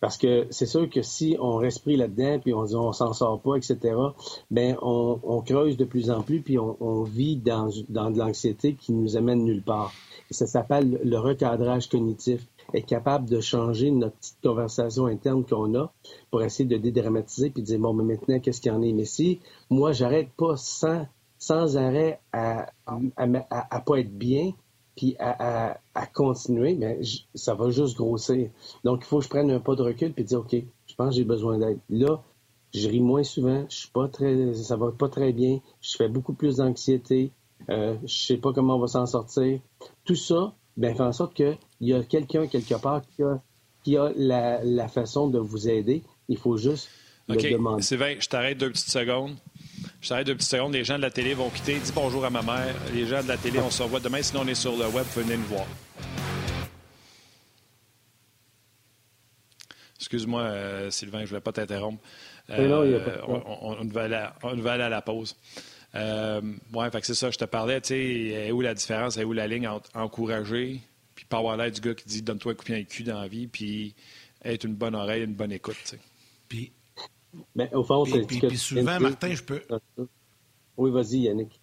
Parce 0.00 0.18
que 0.18 0.46
c'est 0.50 0.66
sûr 0.66 0.90
que 0.90 1.00
si 1.00 1.36
on 1.40 1.56
respire 1.56 2.00
là-dedans, 2.00 2.38
puis 2.38 2.52
on 2.52 2.64
dit 2.64 2.76
on 2.76 2.92
s'en 2.92 3.14
sort 3.14 3.40
pas, 3.40 3.56
etc., 3.56 3.96
ben 4.50 4.76
on, 4.82 5.40
creuse 5.40 5.78
de 5.78 5.86
plus 5.86 6.10
en 6.10 6.20
plus, 6.20 6.42
puis 6.42 6.58
on, 6.58 7.02
vit 7.04 7.36
dans, 7.36 7.68
de 7.68 8.18
l'anxiété 8.18 8.74
qui 8.74 8.92
nous 8.92 9.16
amène 9.16 9.44
nulle 9.44 9.62
part. 9.62 9.92
Et 10.30 10.34
ça 10.34 10.46
s'appelle 10.46 11.00
le 11.02 11.18
recadrage 11.18 11.88
cognitif 11.88 12.46
être 12.74 12.86
capable 12.86 13.28
de 13.28 13.40
changer 13.40 13.90
notre 13.90 14.16
petite 14.16 14.40
conversation 14.42 15.06
interne 15.06 15.44
qu'on 15.44 15.74
a 15.74 15.92
pour 16.30 16.42
essayer 16.42 16.68
de 16.68 16.76
dédramatiser 16.76 17.50
puis 17.50 17.62
de 17.62 17.66
dire 17.66 17.78
bon 17.78 17.92
mais 17.92 18.04
maintenant 18.04 18.40
qu'est-ce 18.40 18.60
qu'il 18.60 18.72
y 18.72 18.74
en 18.74 18.82
est? 18.82 18.92
Mais 18.92 19.04
si 19.04 19.40
moi 19.70 19.92
j'arrête 19.92 20.30
pas 20.36 20.56
sans 20.56 21.06
sans 21.44 21.76
arrêt 21.76 22.20
à, 22.32 22.70
à, 22.86 23.80
pas 23.80 23.98
être 23.98 24.16
bien, 24.16 24.52
puis 24.96 25.14
à, 25.18 25.76
continuer, 26.14 26.74
mais 26.74 27.00
ça 27.34 27.54
va 27.54 27.68
juste 27.68 27.96
grossir. 27.96 28.48
Donc, 28.82 29.00
il 29.02 29.06
faut 29.06 29.18
que 29.18 29.24
je 29.24 29.28
prenne 29.28 29.50
un 29.50 29.60
pas 29.60 29.74
de 29.74 29.82
recul 29.82 30.14
puis 30.14 30.24
dire, 30.24 30.40
OK, 30.40 30.54
je 30.54 30.94
pense 30.94 31.10
que 31.10 31.16
j'ai 31.16 31.24
besoin 31.24 31.58
d'aide. 31.58 31.80
Là, 31.90 32.22
je 32.72 32.88
ris 32.88 33.00
moins 33.00 33.24
souvent, 33.24 33.66
je 33.68 33.76
suis 33.76 33.90
pas 33.90 34.08
très, 34.08 34.54
ça 34.54 34.76
va 34.76 34.90
pas 34.90 35.08
très 35.08 35.32
bien, 35.32 35.60
je 35.82 35.96
fais 35.96 36.08
beaucoup 36.08 36.32
plus 36.32 36.56
d'anxiété, 36.56 37.30
euh, 37.68 37.94
je 38.06 38.14
sais 38.14 38.36
pas 38.38 38.52
comment 38.54 38.76
on 38.76 38.80
va 38.80 38.86
s'en 38.86 39.06
sortir. 39.06 39.60
Tout 40.04 40.16
ça, 40.16 40.54
ben, 40.78 40.94
fait 40.94 41.02
en 41.02 41.12
sorte 41.12 41.34
qu'il 41.34 41.58
y 41.82 41.92
a 41.92 42.02
quelqu'un 42.02 42.46
quelque 42.46 42.80
part 42.80 43.02
qui 43.02 43.22
a, 43.22 43.42
qui 43.84 43.98
a 43.98 44.12
la, 44.16 44.64
la, 44.64 44.88
façon 44.88 45.28
de 45.28 45.38
vous 45.38 45.68
aider. 45.68 46.02
Il 46.28 46.38
faut 46.38 46.56
juste 46.56 46.88
le 47.28 47.36
demander. 47.36 47.82
Sylvain, 47.82 48.14
je 48.18 48.28
t'arrête 48.28 48.56
deux 48.56 48.70
petites 48.70 48.90
secondes. 48.90 49.36
Je 50.04 50.10
t'arrête 50.10 50.26
deux 50.26 50.34
petites 50.34 50.50
secondes. 50.50 50.74
Les 50.74 50.84
gens 50.84 50.98
de 50.98 51.00
la 51.00 51.10
télé 51.10 51.32
vont 51.32 51.48
quitter. 51.48 51.78
Dis 51.78 51.90
bonjour 51.90 52.26
à 52.26 52.28
ma 52.28 52.42
mère. 52.42 52.74
Les 52.92 53.06
gens 53.06 53.22
de 53.22 53.28
la 53.28 53.38
télé, 53.38 53.58
on 53.60 53.70
se 53.70 53.82
revoit 53.82 54.00
demain. 54.00 54.20
Sinon, 54.20 54.42
on 54.44 54.46
est 54.46 54.54
sur 54.54 54.76
le 54.76 54.86
web. 54.88 55.06
Venez 55.16 55.38
nous 55.38 55.44
voir. 55.44 55.66
Excuse-moi, 59.96 60.42
euh, 60.42 60.90
Sylvain, 60.90 61.20
je 61.20 61.22
ne 61.22 61.28
voulais 61.28 61.40
pas 61.40 61.52
t'interrompre. 61.52 62.02
Euh, 62.50 63.18
on, 63.62 63.82
devait 63.82 64.00
aller 64.02 64.82
à, 64.82 64.88
la 64.90 65.00
pause. 65.00 65.36
Euh, 65.94 66.42
ouais, 66.74 66.88
c'est 67.00 67.14
ça, 67.14 67.30
je 67.30 67.38
te 67.38 67.46
parlais, 67.46 67.80
tu 67.80 67.88
sais, 67.94 68.50
où 68.52 68.60
la 68.60 68.74
différence, 68.74 69.16
où 69.16 69.32
la 69.32 69.46
ligne 69.46 69.66
entre 69.68 69.88
encourager, 69.94 70.82
puis 71.14 71.24
pas 71.24 71.38
avoir 71.38 71.56
l'air 71.56 71.70
du 71.70 71.80
gars 71.80 71.94
qui 71.94 72.04
dit 72.04 72.20
donne-toi 72.20 72.52
un 72.52 72.54
coup 72.54 72.64
de 72.70 72.82
cul 72.82 73.04
dans 73.04 73.22
la 73.22 73.28
vie, 73.28 73.46
puis 73.46 73.94
être 74.44 74.64
une 74.64 74.74
bonne 74.74 74.96
oreille, 74.96 75.24
une 75.24 75.32
bonne 75.32 75.52
écoute. 75.52 75.94
Puis 76.46 76.72
mais 77.54 77.72
au 77.74 77.82
fond, 77.82 78.04
c'est. 78.04 78.26
Puis, 78.26 78.58
souvent, 78.58 78.98
Martin, 79.00 79.34
je 79.34 79.42
peux. 79.42 79.62
Oui, 80.76 80.90
vas-y, 80.90 81.18
Yannick. 81.22 81.60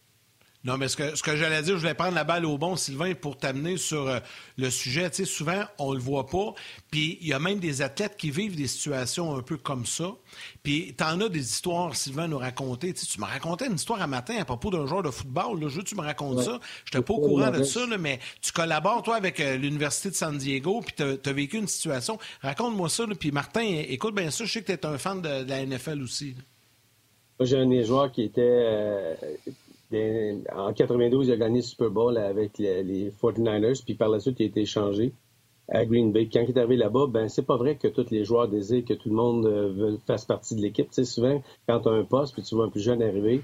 Non, 0.63 0.77
mais 0.77 0.89
ce 0.89 0.95
que, 0.95 1.15
ce 1.15 1.23
que 1.23 1.35
j'allais 1.35 1.63
dire, 1.63 1.73
je 1.73 1.79
voulais 1.79 1.95
prendre 1.95 2.13
la 2.13 2.23
balle 2.23 2.45
au 2.45 2.55
bon, 2.55 2.75
Sylvain, 2.75 3.15
pour 3.15 3.35
t'amener 3.35 3.77
sur 3.77 4.07
euh, 4.07 4.19
le 4.57 4.69
sujet. 4.69 5.09
Tu 5.09 5.17
sais, 5.17 5.25
souvent, 5.25 5.63
on 5.79 5.91
le 5.91 5.99
voit 5.99 6.27
pas. 6.27 6.53
Puis, 6.91 7.17
il 7.19 7.27
y 7.27 7.33
a 7.33 7.39
même 7.39 7.57
des 7.57 7.81
athlètes 7.81 8.15
qui 8.15 8.29
vivent 8.29 8.55
des 8.55 8.67
situations 8.67 9.35
un 9.35 9.41
peu 9.41 9.57
comme 9.57 9.87
ça. 9.87 10.11
Puis, 10.61 10.93
tu 10.95 11.03
en 11.03 11.19
as 11.19 11.29
des 11.29 11.41
histoires, 11.41 11.95
Sylvain, 11.95 12.27
nous 12.27 12.37
raconter. 12.37 12.93
Tu, 12.93 12.99
sais, 12.99 13.07
tu 13.07 13.19
me 13.19 13.25
racontais 13.25 13.65
une 13.65 13.75
histoire 13.75 14.03
un 14.03 14.07
matin 14.07 14.35
à 14.39 14.45
propos 14.45 14.69
d'un 14.69 14.85
joueur 14.85 15.01
de 15.01 15.09
football. 15.09 15.59
Là, 15.59 15.67
je 15.67 15.77
veux 15.77 15.81
que 15.81 15.89
tu 15.89 15.95
me 15.95 16.01
racontes 16.01 16.43
ça. 16.43 16.59
Je 16.85 16.95
n'étais 16.95 17.03
pas 17.03 17.13
au 17.15 17.21
courant 17.21 17.49
de 17.49 17.63
ça, 17.63 17.81
mais 17.99 18.19
tu 18.39 18.51
collabores, 18.51 19.01
toi, 19.01 19.15
avec 19.15 19.39
euh, 19.39 19.57
l'Université 19.57 20.11
de 20.11 20.15
San 20.15 20.37
Diego, 20.37 20.81
puis 20.81 20.93
tu 20.95 21.03
as, 21.03 21.33
vécu 21.33 21.57
une 21.57 21.67
situation. 21.67 22.19
Raconte-moi 22.43 22.87
ça. 22.87 23.05
Puis, 23.19 23.31
Martin, 23.31 23.63
écoute 23.89 24.13
bien 24.13 24.29
ça. 24.29 24.45
Je 24.45 24.51
sais 24.51 24.61
que 24.61 24.67
tu 24.67 24.73
es 24.73 24.85
un 24.85 24.99
fan 24.99 25.23
de, 25.23 25.43
la 25.49 25.65
NFL 25.65 26.03
aussi. 26.03 26.35
Moi, 27.39 27.47
j'ai 27.47 27.57
un 27.57 27.67
des 27.67 27.83
joueurs 27.83 28.11
qui 28.11 28.21
était... 28.21 28.41
Euh, 28.43 29.15
en 30.55 30.73
92, 30.73 31.27
il 31.27 31.33
a 31.33 31.37
gagné 31.37 31.57
le 31.57 31.63
Super 31.63 31.89
Bowl 31.89 32.17
avec 32.17 32.57
les, 32.57 33.11
49ers, 33.11 33.83
puis 33.83 33.95
par 33.95 34.09
la 34.09 34.19
suite, 34.19 34.39
il 34.39 34.43
a 34.43 34.45
été 34.47 34.61
échangé 34.61 35.13
à 35.69 35.85
Green 35.85 36.11
Bay. 36.11 36.29
Quand 36.31 36.41
il 36.41 36.49
est 36.49 36.57
arrivé 36.57 36.75
là-bas, 36.75 37.07
ben 37.07 37.29
c'est 37.29 37.45
pas 37.45 37.57
vrai 37.57 37.77
que 37.77 37.87
tous 37.87 38.09
les 38.11 38.25
joueurs 38.25 38.47
désirent 38.47 38.85
que 38.85 38.93
tout 38.93 39.09
le 39.09 39.15
monde 39.15 39.45
euh, 39.45 39.97
fasse 40.05 40.25
partie 40.25 40.55
de 40.55 40.61
l'équipe. 40.61 40.91
Souvent, 40.91 41.41
quand 41.67 41.81
tu 41.81 41.89
as 41.89 41.91
un 41.91 42.03
poste, 42.03 42.33
puis 42.33 42.43
tu 42.43 42.55
vois 42.55 42.65
un 42.65 42.69
plus 42.69 42.81
jeune 42.81 43.01
arriver, 43.01 43.41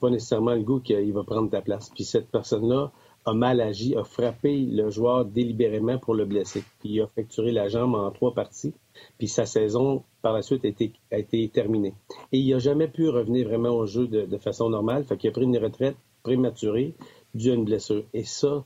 pas 0.00 0.10
nécessairement 0.10 0.54
le 0.54 0.62
goût 0.62 0.80
qu'il 0.80 1.12
va 1.12 1.24
prendre 1.24 1.50
ta 1.50 1.60
place. 1.60 1.90
Puis 1.94 2.04
cette 2.04 2.28
personne-là 2.28 2.92
a 3.26 3.32
mal 3.32 3.60
agi, 3.60 3.96
a 3.96 4.04
frappé 4.04 4.66
le 4.66 4.90
joueur 4.90 5.24
délibérément 5.24 5.98
pour 5.98 6.14
le 6.14 6.24
blesser. 6.24 6.62
Puis 6.80 6.90
il 6.90 7.00
a 7.00 7.06
fracturé 7.06 7.52
la 7.52 7.68
jambe 7.68 7.94
en 7.94 8.10
trois 8.10 8.34
parties. 8.34 8.74
Puis 9.18 9.28
sa 9.28 9.46
saison, 9.46 10.02
par 10.22 10.32
la 10.32 10.42
suite, 10.42 10.64
a 10.64 11.18
été, 11.18 11.48
terminée. 11.48 11.94
Et 12.32 12.38
il 12.38 12.50
n'a 12.50 12.58
jamais 12.58 12.88
pu 12.88 13.08
revenir 13.08 13.48
vraiment 13.48 13.70
au 13.70 13.86
jeu 13.86 14.06
de, 14.06 14.22
de 14.22 14.38
façon 14.38 14.68
normale. 14.68 15.04
Fait 15.04 15.16
qu'il 15.16 15.30
a 15.30 15.32
pris 15.32 15.44
une 15.44 15.56
retraite 15.58 15.96
prématurée 16.22 16.94
due 17.34 17.50
à 17.50 17.54
une 17.54 17.64
blessure. 17.64 18.04
Et 18.12 18.24
ça, 18.24 18.64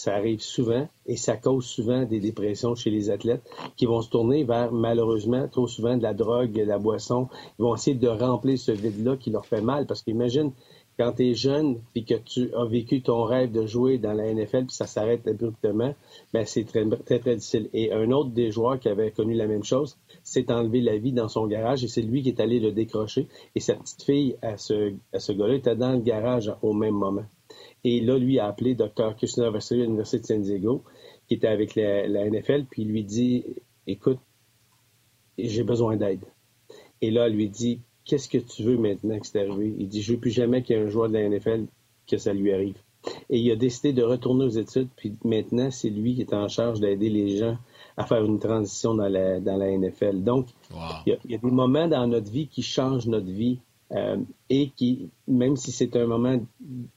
ça 0.00 0.14
arrive 0.14 0.40
souvent 0.40 0.88
et 1.06 1.16
ça 1.16 1.36
cause 1.36 1.66
souvent 1.66 2.04
des 2.04 2.20
dépressions 2.20 2.74
chez 2.74 2.90
les 2.90 3.10
athlètes 3.10 3.42
qui 3.76 3.84
vont 3.84 4.00
se 4.00 4.08
tourner 4.08 4.44
vers, 4.44 4.72
malheureusement, 4.72 5.46
trop 5.48 5.66
souvent 5.66 5.96
de 5.96 6.02
la 6.02 6.14
drogue, 6.14 6.52
de 6.52 6.62
la 6.62 6.78
boisson. 6.78 7.28
Ils 7.58 7.62
vont 7.62 7.74
essayer 7.74 7.96
de 7.96 8.08
remplir 8.08 8.58
ce 8.58 8.72
vide-là 8.72 9.16
qui 9.16 9.30
leur 9.30 9.44
fait 9.44 9.60
mal 9.60 9.86
parce 9.86 10.02
qu'imagine, 10.02 10.52
quand 11.00 11.12
tu 11.14 11.30
es 11.30 11.34
jeune 11.34 11.80
puis 11.94 12.04
que 12.04 12.14
tu 12.14 12.54
as 12.54 12.66
vécu 12.66 13.00
ton 13.00 13.24
rêve 13.24 13.50
de 13.50 13.64
jouer 13.64 13.96
dans 13.96 14.12
la 14.12 14.34
NFL 14.34 14.66
puis 14.66 14.76
ça 14.76 14.86
s'arrête 14.86 15.26
abruptement, 15.26 15.94
ben 16.34 16.44
c'est 16.44 16.64
très, 16.64 16.86
très, 17.06 17.36
difficile. 17.36 17.70
Et 17.72 17.90
un 17.90 18.10
autre 18.10 18.28
des 18.28 18.50
joueurs 18.50 18.78
qui 18.78 18.90
avait 18.90 19.10
connu 19.10 19.32
la 19.32 19.46
même 19.46 19.64
chose 19.64 19.98
s'est 20.22 20.52
enlevé 20.52 20.82
la 20.82 20.98
vie 20.98 21.12
dans 21.12 21.28
son 21.28 21.46
garage 21.46 21.82
et 21.84 21.88
c'est 21.88 22.02
lui 22.02 22.22
qui 22.22 22.28
est 22.28 22.38
allé 22.38 22.60
le 22.60 22.72
décrocher. 22.72 23.28
Et 23.54 23.60
sa 23.60 23.76
petite 23.76 24.02
fille 24.02 24.36
à 24.42 24.58
ce, 24.58 24.92
à 25.14 25.32
gars-là 25.32 25.54
était 25.54 25.74
dans 25.74 25.92
le 25.92 26.00
garage 26.00 26.52
au 26.60 26.74
même 26.74 26.96
moment. 26.96 27.24
Et 27.82 28.02
là, 28.02 28.18
lui 28.18 28.38
a 28.38 28.48
appelé 28.48 28.74
Dr. 28.74 29.16
Kushner 29.16 29.50
de 29.50 29.74
l'Université 29.76 30.18
de 30.18 30.26
San 30.26 30.42
Diego, 30.42 30.84
qui 31.28 31.34
était 31.34 31.48
avec 31.48 31.76
la, 31.76 32.28
NFL, 32.28 32.66
puis 32.70 32.84
lui 32.84 33.04
dit 33.04 33.46
Écoute, 33.86 34.18
j'ai 35.38 35.64
besoin 35.64 35.96
d'aide. 35.96 36.26
Et 37.00 37.10
là, 37.10 37.30
il 37.30 37.36
lui 37.36 37.48
dit 37.48 37.80
Qu'est-ce 38.04 38.28
que 38.28 38.38
tu 38.38 38.62
veux 38.62 38.76
maintenant 38.76 39.18
que 39.18 39.26
c'est 39.26 39.40
arrivé? 39.40 39.74
Il 39.78 39.88
dit 39.88 40.02
Je 40.02 40.12
veux 40.12 40.18
plus 40.18 40.30
jamais 40.30 40.62
qu'il 40.62 40.76
y 40.76 40.78
ait 40.78 40.82
un 40.82 40.88
joueur 40.88 41.08
de 41.08 41.14
la 41.14 41.28
NFL 41.28 41.66
que 42.06 42.16
ça 42.16 42.32
lui 42.32 42.52
arrive. 42.52 42.76
Et 43.30 43.38
il 43.38 43.50
a 43.50 43.56
décidé 43.56 43.92
de 43.92 44.02
retourner 44.02 44.44
aux 44.44 44.50
études, 44.50 44.88
puis 44.96 45.14
maintenant, 45.24 45.70
c'est 45.70 45.88
lui 45.88 46.14
qui 46.14 46.20
est 46.20 46.34
en 46.34 46.48
charge 46.48 46.80
d'aider 46.80 47.08
les 47.08 47.38
gens 47.38 47.56
à 47.96 48.04
faire 48.04 48.24
une 48.24 48.38
transition 48.38 48.94
dans 48.94 49.08
la, 49.08 49.40
dans 49.40 49.56
la 49.56 49.70
NFL. 49.76 50.22
Donc, 50.22 50.48
il, 51.06 51.16
y 51.26 51.34
a, 51.34 51.38
des 51.38 51.50
moments 51.50 51.88
dans 51.88 52.06
notre 52.06 52.30
vie 52.30 52.46
qui 52.46 52.62
changent 52.62 53.06
notre 53.06 53.30
vie 53.30 53.58
euh, 53.92 54.16
et 54.48 54.70
qui, 54.76 55.08
même 55.26 55.56
si 55.56 55.72
c'est 55.72 55.96
un 55.96 56.06
moment 56.06 56.40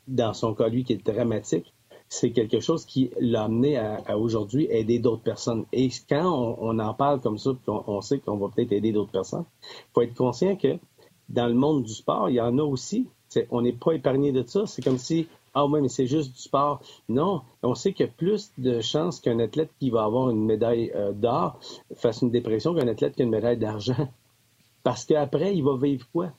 dans 0.08 0.34
son 0.34 0.54
cas, 0.54 0.68
lui, 0.68 0.84
qui 0.84 0.94
est 0.94 1.06
dramatique, 1.06 1.74
c'est 2.10 2.32
quelque 2.32 2.60
chose 2.60 2.86
qui 2.86 3.10
l'a 3.20 3.46
amené 3.46 3.78
à, 3.78 4.18
aujourd'hui 4.20 4.68
aider 4.70 5.00
d'autres 5.00 5.24
personnes. 5.24 5.66
Et 5.72 5.90
quand 6.08 6.56
on, 6.60 6.78
en 6.78 6.94
parle 6.94 7.22
comme 7.22 7.40
ça, 7.40 7.52
on, 7.68 7.84
on 7.88 8.02
sait 8.02 8.20
qu'on 8.20 8.38
va 8.38 8.50
peut-être 8.50 8.72
aider 8.72 8.92
d'autres 8.92 9.12
personnes, 9.12 9.46
il 9.64 9.94
faut 9.94 10.02
être 10.02 10.14
conscient 10.14 10.56
que 10.56 10.78
dans 11.30 11.48
le 11.48 11.54
monde 11.54 11.84
du 11.84 11.94
sport, 11.94 12.30
il 12.30 12.36
y 12.36 12.42
en 12.42 12.58
a 12.58 12.64
aussi. 12.64 13.08
on 13.52 13.62
n'est 13.62 13.74
pas 13.74 13.94
épargné 13.94 14.32
de 14.32 14.44
ça. 14.46 14.66
C'est 14.66 14.84
comme 14.84 14.98
si, 14.98 15.28
ah 15.54 15.66
oui, 15.66 15.82
mais 15.82 15.90
c'est 15.90 16.08
juste 16.08 16.34
du 16.34 16.40
sport. 16.40 16.82
Non, 17.10 17.42
on 17.62 17.76
sait 17.76 17.94
qu'il 17.94 18.06
y 18.06 18.10
a 18.10 18.12
plus 18.12 18.52
de 18.58 18.82
chances 18.82 19.20
qu'un 19.20 19.40
athlète 19.40 19.70
qui 19.80 19.90
va 19.90 20.04
avoir 20.04 20.30
une 20.30 20.46
médaille 20.46 20.92
euh, 20.96 21.12
d'or 21.12 21.60
fasse 21.96 22.22
une 22.22 22.32
dépression 22.32 22.74
qu'un 22.74 22.88
athlète 22.88 23.16
qui 23.16 23.22
a 23.22 23.26
une 23.26 23.32
médaille 23.32 23.58
d'argent. 23.58 24.10
Parce 24.84 25.06
qu'après, 25.06 25.56
il 25.56 25.64
va 25.64 25.78
vivre 25.78 26.06
quoi? 26.12 26.32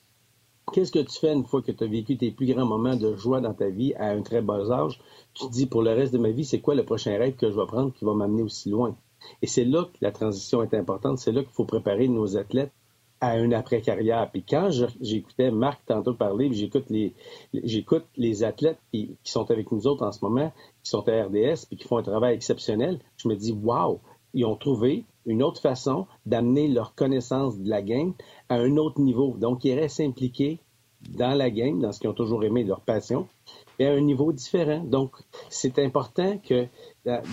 Qu'est-ce 0.73 0.91
que 0.91 0.99
tu 0.99 1.19
fais 1.19 1.33
une 1.33 1.45
fois 1.45 1.61
que 1.61 1.71
tu 1.71 1.83
as 1.83 1.87
vécu 1.87 2.17
tes 2.17 2.31
plus 2.31 2.47
grands 2.47 2.65
moments 2.65 2.95
de 2.95 3.15
joie 3.15 3.39
dans 3.39 3.53
ta 3.53 3.69
vie 3.69 3.93
à 3.95 4.09
un 4.09 4.21
très 4.21 4.41
bas 4.41 4.71
âge? 4.71 4.99
Tu 5.33 5.45
te 5.45 5.51
dis, 5.51 5.65
pour 5.67 5.83
le 5.83 5.91
reste 5.91 6.11
de 6.13 6.17
ma 6.17 6.31
vie, 6.31 6.43
c'est 6.43 6.59
quoi 6.59 6.75
le 6.75 6.83
prochain 6.83 7.17
rêve 7.17 7.35
que 7.35 7.49
je 7.51 7.55
vais 7.55 7.65
prendre 7.67 7.93
qui 7.93 8.03
va 8.03 8.13
m'amener 8.13 8.41
aussi 8.41 8.69
loin? 8.69 8.95
Et 9.41 9.47
c'est 9.47 9.65
là 9.65 9.85
que 9.85 9.97
la 10.01 10.11
transition 10.11 10.63
est 10.63 10.73
importante. 10.73 11.19
C'est 11.19 11.31
là 11.31 11.41
qu'il 11.41 11.53
faut 11.53 11.65
préparer 11.65 12.07
nos 12.07 12.37
athlètes 12.37 12.71
à 13.21 13.37
une 13.37 13.53
après-carrière. 13.53 14.29
Puis 14.31 14.43
quand 14.43 14.69
j'écoutais 15.01 15.51
Marc 15.51 15.85
tantôt 15.85 16.13
parler, 16.13 16.51
j'écoute 16.53 16.85
les, 16.89 17.13
j'écoute 17.53 18.05
les 18.17 18.43
athlètes 18.43 18.79
qui, 18.91 19.17
sont 19.23 19.49
avec 19.51 19.71
nous 19.71 19.87
autres 19.87 20.05
en 20.05 20.11
ce 20.11 20.23
moment, 20.23 20.51
qui 20.83 20.89
sont 20.89 21.07
à 21.07 21.23
RDS, 21.23 21.65
puis 21.67 21.77
qui 21.77 21.87
font 21.87 21.97
un 21.97 22.03
travail 22.03 22.35
exceptionnel, 22.35 22.99
je 23.17 23.27
me 23.27 23.35
dis, 23.35 23.51
waouh, 23.51 23.99
ils 24.33 24.45
ont 24.45 24.57
trouvé 24.57 25.05
une 25.25 25.41
autre 25.41 25.61
façon 25.61 26.07
d'amener 26.25 26.67
leur 26.67 26.93
connaissance 26.93 27.57
de 27.57 27.69
la 27.69 27.81
game 27.81 28.13
à 28.49 28.55
un 28.55 28.77
autre 28.77 28.99
niveau. 28.99 29.35
Donc, 29.37 29.63
ils 29.65 29.79
restent 29.79 30.01
impliqués 30.01 30.59
dans 31.09 31.35
la 31.35 31.49
game, 31.49 31.79
dans 31.79 31.91
ce 31.91 31.99
qu'ils 31.99 32.09
ont 32.09 32.13
toujours 32.13 32.43
aimé, 32.43 32.63
leur 32.63 32.81
passion, 32.81 33.27
et 33.79 33.85
à 33.85 33.91
un 33.91 34.01
niveau 34.01 34.31
différent. 34.31 34.83
Donc, 34.83 35.15
c'est 35.49 35.79
important 35.79 36.37
que 36.37 36.67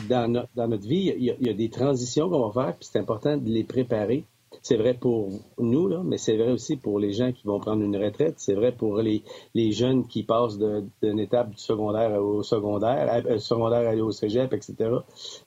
dans, 0.09 0.47
notre 0.57 0.87
vie, 0.87 1.13
il 1.17 1.25
y, 1.25 1.49
a, 1.49 1.55
des 1.55 1.71
transitions 1.71 2.29
qu'on 2.29 2.49
va 2.49 2.67
faire, 2.67 2.77
puis 2.77 2.89
c'est 2.91 2.99
important 2.99 3.37
de 3.37 3.49
les 3.49 3.65
préparer 3.65 4.25
c'est 4.61 4.77
vrai 4.77 4.95
pour 4.95 5.31
nous, 5.59 5.89
là, 5.89 6.03
mais 6.05 6.19
c'est 6.19 6.37
vrai 6.37 6.53
aussi 6.53 6.77
pour 6.77 6.99
les 6.99 7.13
gens 7.13 7.33
qui 7.33 7.47
vont 7.47 7.59
prendre 7.61 7.83
une 7.83 7.97
retraite. 7.97 8.35
C'est 8.37 8.55
vrai 8.55 8.73
pour 8.73 8.99
les, 8.99 9.23
les 9.55 9.73
jeunes 9.73 10.07
qui 10.07 10.23
passent 10.25 10.59
d'une 10.59 11.19
étape 11.19 11.51
du 11.51 11.59
secondaire 11.59 12.23
au 12.23 12.43
secondaire, 12.43 13.23
euh, 13.27 13.39
secondaire 13.39 13.89
aller 13.89 14.01
au 14.03 14.11
cégep, 14.11 14.53
etc. 14.53 14.91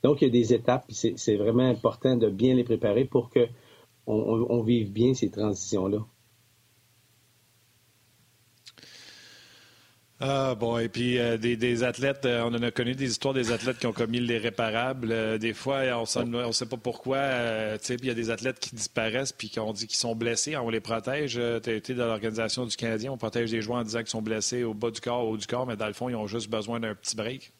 Donc, 0.03 0.21
il 0.21 0.25
y 0.25 0.27
a 0.27 0.31
des 0.31 0.53
étapes, 0.53 0.85
c'est 0.89 1.35
vraiment 1.35 1.67
important 1.67 2.15
de 2.15 2.29
bien 2.29 2.55
les 2.55 2.63
préparer 2.63 3.05
pour 3.05 3.29
que 3.29 3.47
on 4.07 4.61
vive 4.61 4.91
bien 4.91 5.15
ces 5.15 5.31
transitions-là. 5.31 6.05
Ah 10.21 10.55
bon, 10.55 10.77
et 10.77 10.87
puis 10.87 11.19
euh, 11.19 11.37
des, 11.37 11.83
athlètes, 11.83 12.25
euh, 12.25 12.43
on 12.45 12.55
en 12.55 12.63
a 12.63 12.71
connu 12.71 12.95
des 12.95 13.11
histoires 13.11 13.33
des 13.33 13.51
athlètes 13.51 13.79
qui 13.79 13.85
ont 13.85 13.91
commis 13.91 14.21
l'irréparable. 14.21 15.11
Euh, 15.11 15.37
des 15.37 15.51
fois, 15.51 15.81
on 15.93 16.03
ne 16.25 16.51
sait 16.53 16.65
pas 16.67 16.77
pourquoi. 16.77 17.17
il 17.89 18.05
y 18.05 18.09
a 18.09 18.13
des 18.13 18.29
athlètes 18.29 18.59
qui 18.59 18.73
disparaissent 18.73 19.33
puis 19.33 19.49
qu'on 19.49 19.73
dit 19.73 19.87
qu'ils 19.87 19.97
sont 19.97 20.15
blessés, 20.15 20.55
on 20.55 20.69
les 20.69 20.79
protège. 20.79 21.33
tu 21.33 21.69
as 21.69 21.73
été 21.73 21.93
dans 21.93 22.05
l'organisation 22.05 22.65
du 22.65 22.77
Canadien, 22.77 23.11
on 23.11 23.17
protège 23.17 23.51
des 23.51 23.61
joueurs 23.61 23.79
en 23.79 23.83
disant 23.83 23.99
qu'ils 23.99 24.07
sont 24.07 24.21
blessés 24.21 24.63
au 24.63 24.73
bas 24.73 24.89
du 24.89 25.01
corps, 25.01 25.25
au 25.25 25.31
haut 25.31 25.37
du 25.37 25.47
corps, 25.47 25.67
mais 25.67 25.75
dans 25.75 25.87
le 25.87 25.93
fond, 25.93 26.07
ils 26.07 26.15
ont 26.15 26.27
juste 26.27 26.49
besoin 26.49 26.79
d'un 26.79 26.95
petit 26.95 27.17
break. 27.17 27.51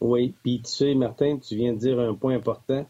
Oui, 0.00 0.32
puis 0.42 0.62
tu 0.62 0.70
sais, 0.70 0.94
Martin, 0.94 1.36
tu 1.36 1.54
viens 1.54 1.74
de 1.74 1.78
dire 1.78 2.00
un 2.00 2.14
point 2.14 2.34
important. 2.34 2.86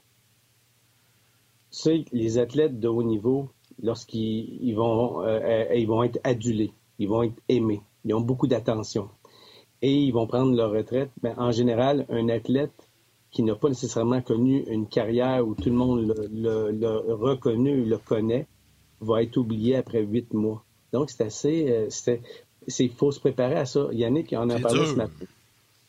Tu 1.72 1.78
sais, 1.80 2.04
les 2.12 2.38
athlètes 2.38 2.78
de 2.78 2.86
haut 2.86 3.02
niveau, 3.02 3.50
lorsqu'ils 3.82 4.74
vont, 4.74 5.26
ils 5.74 5.86
vont 5.86 6.04
être 6.04 6.20
adulés, 6.22 6.72
ils 7.00 7.08
vont 7.08 7.24
être 7.24 7.40
aimés 7.48 7.82
ils 8.04 8.14
ont 8.14 8.20
beaucoup 8.20 8.46
d'attention. 8.46 9.08
Et 9.82 9.92
ils 9.92 10.12
vont 10.12 10.26
prendre 10.26 10.54
leur 10.56 10.70
retraite. 10.70 11.10
Mais 11.22 11.34
en 11.36 11.52
général, 11.52 12.06
un 12.08 12.28
athlète 12.28 12.88
qui 13.30 13.42
n'a 13.42 13.54
pas 13.54 13.68
nécessairement 13.68 14.22
connu 14.22 14.64
une 14.68 14.86
carrière 14.86 15.46
où 15.46 15.54
tout 15.54 15.68
le 15.68 15.74
monde 15.74 16.14
l'a 16.32 16.98
reconnu, 17.14 17.84
le 17.84 17.98
connaît, 17.98 18.46
va 19.00 19.22
être 19.22 19.36
oublié 19.36 19.76
après 19.76 20.02
huit 20.02 20.32
mois. 20.32 20.64
Donc, 20.92 21.10
c'est 21.10 21.24
assez. 21.24 21.66
Euh, 21.68 22.16
il 22.78 22.90
faut 22.90 23.10
se 23.10 23.20
préparer 23.20 23.56
à 23.56 23.66
ça. 23.66 23.88
Yannick 23.92 24.32
en 24.32 24.48
a 24.50 24.58
parlé 24.60 24.86
ce 24.86 24.94
matin. 24.94 25.26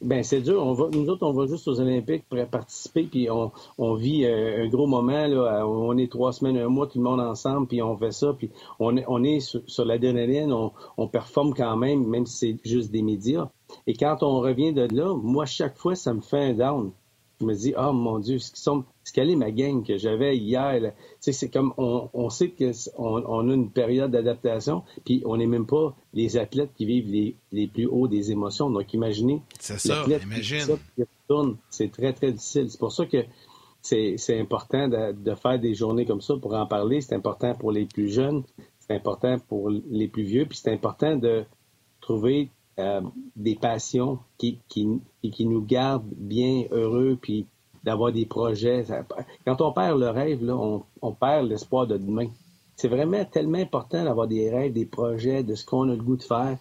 Ben 0.01 0.23
c'est 0.23 0.41
dur. 0.41 0.61
On 0.61 0.73
va, 0.73 0.89
nous 0.91 1.07
autres, 1.09 1.25
on 1.25 1.33
va 1.33 1.47
juste 1.47 1.67
aux 1.67 1.79
Olympiques 1.79 2.25
pour 2.29 2.43
participer, 2.47 3.03
puis 3.03 3.29
on, 3.29 3.51
on 3.77 3.95
vit 3.95 4.25
euh, 4.25 4.65
un, 4.65 4.67
gros 4.67 4.87
moment. 4.87 5.25
Là, 5.25 5.65
on 5.65 5.97
est 5.97 6.11
trois 6.11 6.33
semaines, 6.33 6.57
un 6.57 6.67
mois, 6.67 6.87
tout 6.87 6.97
le 6.97 7.03
monde 7.03 7.21
ensemble, 7.21 7.67
puis 7.67 7.81
on 7.81 7.97
fait 7.97 8.11
ça, 8.11 8.33
puis 8.33 8.51
on 8.79 8.97
est, 8.97 9.05
on 9.07 9.23
est 9.23 9.39
sur, 9.39 9.61
sur 9.67 9.85
l'adrénaline, 9.85 10.51
on, 10.51 10.71
on 10.97 11.07
performe 11.07 11.53
quand 11.53 11.77
même, 11.77 12.05
même 12.05 12.25
si 12.25 12.59
c'est 12.61 12.69
juste 12.69 12.91
des 12.91 13.01
médias. 13.01 13.49
Et 13.87 13.93
quand 13.93 14.21
on 14.21 14.39
revient 14.41 14.73
de 14.73 14.87
là, 14.93 15.15
moi, 15.15 15.45
chaque 15.45 15.77
fois, 15.77 15.95
ça 15.95 16.13
me 16.13 16.21
fait 16.21 16.43
un 16.43 16.53
down 16.53 16.91
je 17.39 17.45
me 17.45 17.53
dis, 17.53 17.73
oh 17.77 17.91
mon 17.91 18.19
Dieu, 18.19 18.39
ce, 18.39 18.51
sont, 18.55 18.85
ce 19.05 19.13
quelle 19.13 19.29
est 19.29 19.35
ma 19.35 19.51
gang 19.51 19.85
que 19.85 19.97
j'avais 19.97 20.35
hier? 20.35 20.91
C'est 21.19 21.49
comme, 21.49 21.73
on, 21.77 22.09
on 22.13 22.29
sait 22.29 22.49
qu'on 22.49 22.83
on 22.97 23.49
a 23.49 23.53
une 23.53 23.69
période 23.69 24.09
d'adaptation, 24.09 24.83
puis 25.05 25.21
on 25.25 25.37
n'est 25.37 25.45
même 25.45 25.67
pas 25.67 25.95
les 26.13 26.37
athlètes 26.37 26.71
qui 26.75 26.85
vivent 26.85 27.11
les, 27.11 27.35
les 27.51 27.67
plus 27.67 27.85
hauts 27.85 28.07
des 28.07 28.31
émotions. 28.31 28.71
Donc, 28.71 28.91
imaginez. 28.95 29.43
C'est 29.59 29.79
ça, 29.79 30.03
imagine. 30.07 30.77
C'est 31.69 31.91
très, 31.91 32.13
très 32.13 32.31
difficile. 32.31 32.71
C'est 32.71 32.79
pour 32.79 32.91
ça 32.91 33.05
que 33.05 33.23
c'est 33.83 34.39
important 34.39 34.87
de, 34.87 35.11
de, 35.11 35.35
faire 35.35 35.59
des 35.59 35.75
journées 35.75 36.07
comme 36.07 36.21
ça 36.21 36.33
pour 36.41 36.55
en 36.55 36.65
parler. 36.65 36.99
C'est 37.01 37.13
important 37.13 37.53
pour 37.53 37.71
les 37.71 37.85
plus 37.85 38.09
jeunes, 38.09 38.43
c'est 38.79 38.95
important 38.95 39.37
pour 39.47 39.69
les 39.69 40.07
plus 40.07 40.23
vieux, 40.23 40.47
puis 40.47 40.57
c'est 40.57 40.73
important 40.73 41.15
de 41.15 41.45
trouver 42.01 42.49
euh, 42.79 43.01
des 43.35 43.55
passions 43.55 44.17
qui, 44.39 44.59
qui, 44.67 44.99
qui 45.21 45.45
nous 45.45 45.61
gardent 45.61 46.11
bien 46.17 46.63
heureux, 46.71 47.19
puis 47.21 47.45
d'avoir 47.85 48.11
des 48.11 48.25
projets. 48.25 48.83
Quand 49.45 49.61
on 49.61 49.71
perd 49.71 49.99
le 49.99 50.09
rêve, 50.09 50.43
là, 50.43 50.57
on, 50.57 50.83
on 51.01 51.11
perd 51.13 51.47
l'espoir 51.47 51.85
de 51.85 51.97
demain. 51.97 52.27
C'est 52.75 52.89
vraiment 52.89 53.23
tellement 53.23 53.59
important 53.59 54.03
d'avoir 54.03 54.27
des 54.27 54.49
rêves, 54.49 54.73
des 54.73 54.85
projets, 54.85 55.43
de 55.43 55.55
ce 55.55 55.63
qu'on 55.63 55.87
a 55.89 55.95
le 55.95 56.03
goût 56.03 56.17
de 56.17 56.23
faire 56.23 56.57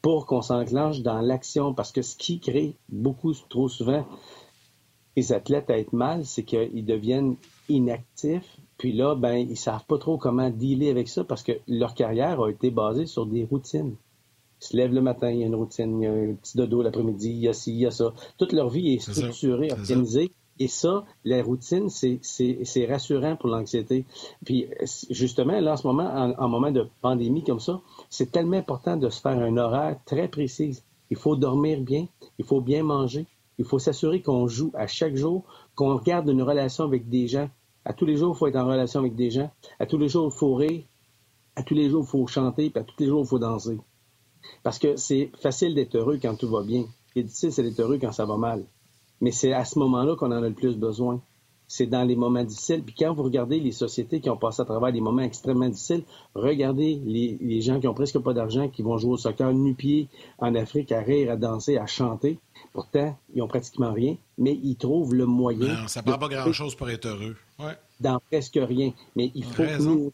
pour 0.00 0.26
qu'on 0.26 0.40
s'enclenche 0.40 1.00
dans 1.02 1.20
l'action. 1.20 1.74
Parce 1.74 1.92
que 1.92 2.00
ce 2.00 2.16
qui 2.16 2.40
crée 2.40 2.76
beaucoup, 2.88 3.34
trop 3.50 3.68
souvent, 3.68 4.06
les 5.16 5.32
athlètes 5.32 5.68
à 5.68 5.78
être 5.78 5.92
mal, 5.92 6.24
c'est 6.24 6.44
qu'ils 6.44 6.86
deviennent 6.86 7.36
inactifs. 7.68 8.56
Puis 8.78 8.92
là, 8.92 9.14
ben, 9.14 9.34
ils 9.34 9.58
savent 9.58 9.84
pas 9.86 9.98
trop 9.98 10.16
comment 10.16 10.48
dealer 10.48 10.90
avec 10.90 11.08
ça 11.08 11.24
parce 11.24 11.42
que 11.42 11.52
leur 11.68 11.94
carrière 11.94 12.40
a 12.40 12.48
été 12.48 12.70
basée 12.70 13.06
sur 13.06 13.26
des 13.26 13.44
routines. 13.44 13.96
Ils 14.60 14.64
se 14.64 14.76
lèvent 14.76 14.94
le 14.94 15.02
matin, 15.02 15.30
il 15.30 15.40
y 15.40 15.42
a 15.42 15.46
une 15.46 15.54
routine, 15.56 16.00
il 16.00 16.04
y 16.04 16.06
a 16.06 16.12
un 16.12 16.34
petit 16.34 16.56
dodo 16.56 16.82
l'après-midi, 16.82 17.30
il 17.30 17.38
y 17.40 17.48
a 17.48 17.52
ci, 17.52 17.72
il 17.72 17.80
y 17.80 17.86
a 17.86 17.90
ça. 17.90 18.12
Toute 18.38 18.52
leur 18.52 18.70
vie 18.70 18.94
est 18.94 19.00
structurée, 19.00 19.72
organisée 19.72 20.32
Et 20.58 20.68
ça, 20.68 21.04
la 21.24 21.42
routine, 21.42 21.88
c'est 21.88 22.86
rassurant 22.86 23.36
pour 23.36 23.48
l'anxiété. 23.48 24.04
Puis 24.44 24.68
justement, 25.10 25.58
là, 25.60 25.72
en 25.72 25.76
ce 25.76 25.86
moment, 25.86 26.34
en, 26.38 26.48
moment 26.48 26.70
de 26.70 26.86
pandémie 27.00 27.42
comme 27.42 27.60
ça, 27.60 27.80
c'est 28.10 28.30
tellement 28.30 28.58
important 28.58 28.96
de 28.96 29.08
se 29.08 29.20
faire 29.20 29.38
un 29.38 29.56
horaire 29.56 29.98
très 30.04 30.28
précis. 30.28 30.82
Il 31.10 31.16
faut 31.16 31.36
dormir 31.36 31.80
bien, 31.80 32.06
il 32.38 32.44
faut 32.44 32.60
bien 32.60 32.82
manger, 32.82 33.26
il 33.58 33.64
faut 33.64 33.78
s'assurer 33.78 34.22
qu'on 34.22 34.46
joue 34.46 34.70
à 34.74 34.86
chaque 34.86 35.16
jour, 35.16 35.44
qu'on 35.74 35.96
regarde 35.96 36.28
une 36.28 36.42
relation 36.42 36.84
avec 36.84 37.08
des 37.08 37.28
gens. 37.28 37.48
À 37.84 37.92
tous 37.92 38.06
les 38.06 38.16
jours, 38.16 38.34
il 38.34 38.38
faut 38.38 38.46
être 38.46 38.56
en 38.56 38.66
relation 38.66 39.00
avec 39.00 39.14
des 39.16 39.30
gens. 39.30 39.50
À 39.78 39.86
tous 39.86 39.98
les 39.98 40.08
jours, 40.08 40.30
il 40.32 40.38
faut 40.38 40.54
rire. 40.54 40.84
À 41.56 41.62
tous 41.62 41.74
les 41.74 41.90
jours, 41.90 42.04
il 42.06 42.10
faut 42.10 42.26
chanter. 42.26 42.70
Puis 42.70 42.80
à 42.80 42.84
tous 42.84 42.94
les 42.98 43.06
jours, 43.06 43.22
il 43.24 43.26
faut 43.26 43.38
danser. 43.38 43.78
Parce 44.62 44.78
que 44.78 44.96
c'est 44.96 45.30
facile 45.40 45.74
d'être 45.74 45.96
heureux 45.96 46.18
quand 46.20 46.36
tout 46.36 46.48
va 46.48 46.62
bien. 46.62 46.84
Ce 47.08 47.12
qui 47.12 47.20
est 47.20 47.24
difficile, 47.24 47.52
c'est 47.52 47.62
d'être 47.62 47.80
heureux 47.80 47.98
quand 48.00 48.12
ça 48.12 48.24
va 48.24 48.36
mal. 48.36 48.64
Mais 49.22 49.30
c'est 49.30 49.52
à 49.52 49.64
ce 49.64 49.78
moment-là 49.78 50.16
qu'on 50.16 50.32
en 50.32 50.42
a 50.42 50.48
le 50.48 50.52
plus 50.52 50.76
besoin. 50.76 51.22
C'est 51.68 51.86
dans 51.86 52.02
les 52.02 52.16
moments 52.16 52.42
difficiles. 52.42 52.82
Puis 52.82 52.94
quand 52.98 53.14
vous 53.14 53.22
regardez 53.22 53.60
les 53.60 53.70
sociétés 53.70 54.20
qui 54.20 54.28
ont 54.28 54.36
passé 54.36 54.60
à 54.60 54.64
travers 54.66 54.92
des 54.92 55.00
moments 55.00 55.22
extrêmement 55.22 55.68
difficiles, 55.68 56.02
regardez 56.34 57.00
les, 57.06 57.62
gens 57.62 57.80
qui 57.80 57.86
ont 57.86 57.94
presque 57.94 58.18
pas 58.18 58.34
d'argent, 58.34 58.68
qui 58.68 58.82
vont 58.82 58.98
jouer 58.98 59.12
au 59.12 59.16
soccer 59.16 59.54
nu-pied 59.54 60.08
en 60.38 60.54
Afrique, 60.56 60.92
à 60.92 61.00
rire, 61.00 61.30
à 61.30 61.36
danser, 61.36 61.78
à 61.78 61.86
chanter. 61.86 62.38
Pourtant, 62.74 63.16
ils 63.32 63.40
ont 63.40 63.48
pratiquement 63.48 63.92
rien, 63.92 64.16
mais 64.36 64.58
ils 64.62 64.76
trouvent 64.76 65.14
le 65.14 65.24
moyen. 65.24 65.82
Non, 65.82 65.88
ça 65.88 66.02
ne 66.02 66.06
prend 66.06 66.18
pas 66.18 66.28
grand-chose 66.28 66.74
pour 66.74 66.90
être 66.90 67.06
heureux. 67.06 67.36
Dans 68.00 68.20
presque 68.28 68.58
rien. 68.60 68.92
Mais 69.14 69.30
il 69.36 69.44
faut, 69.44 69.62
que 69.62 69.82
nous, 69.82 70.12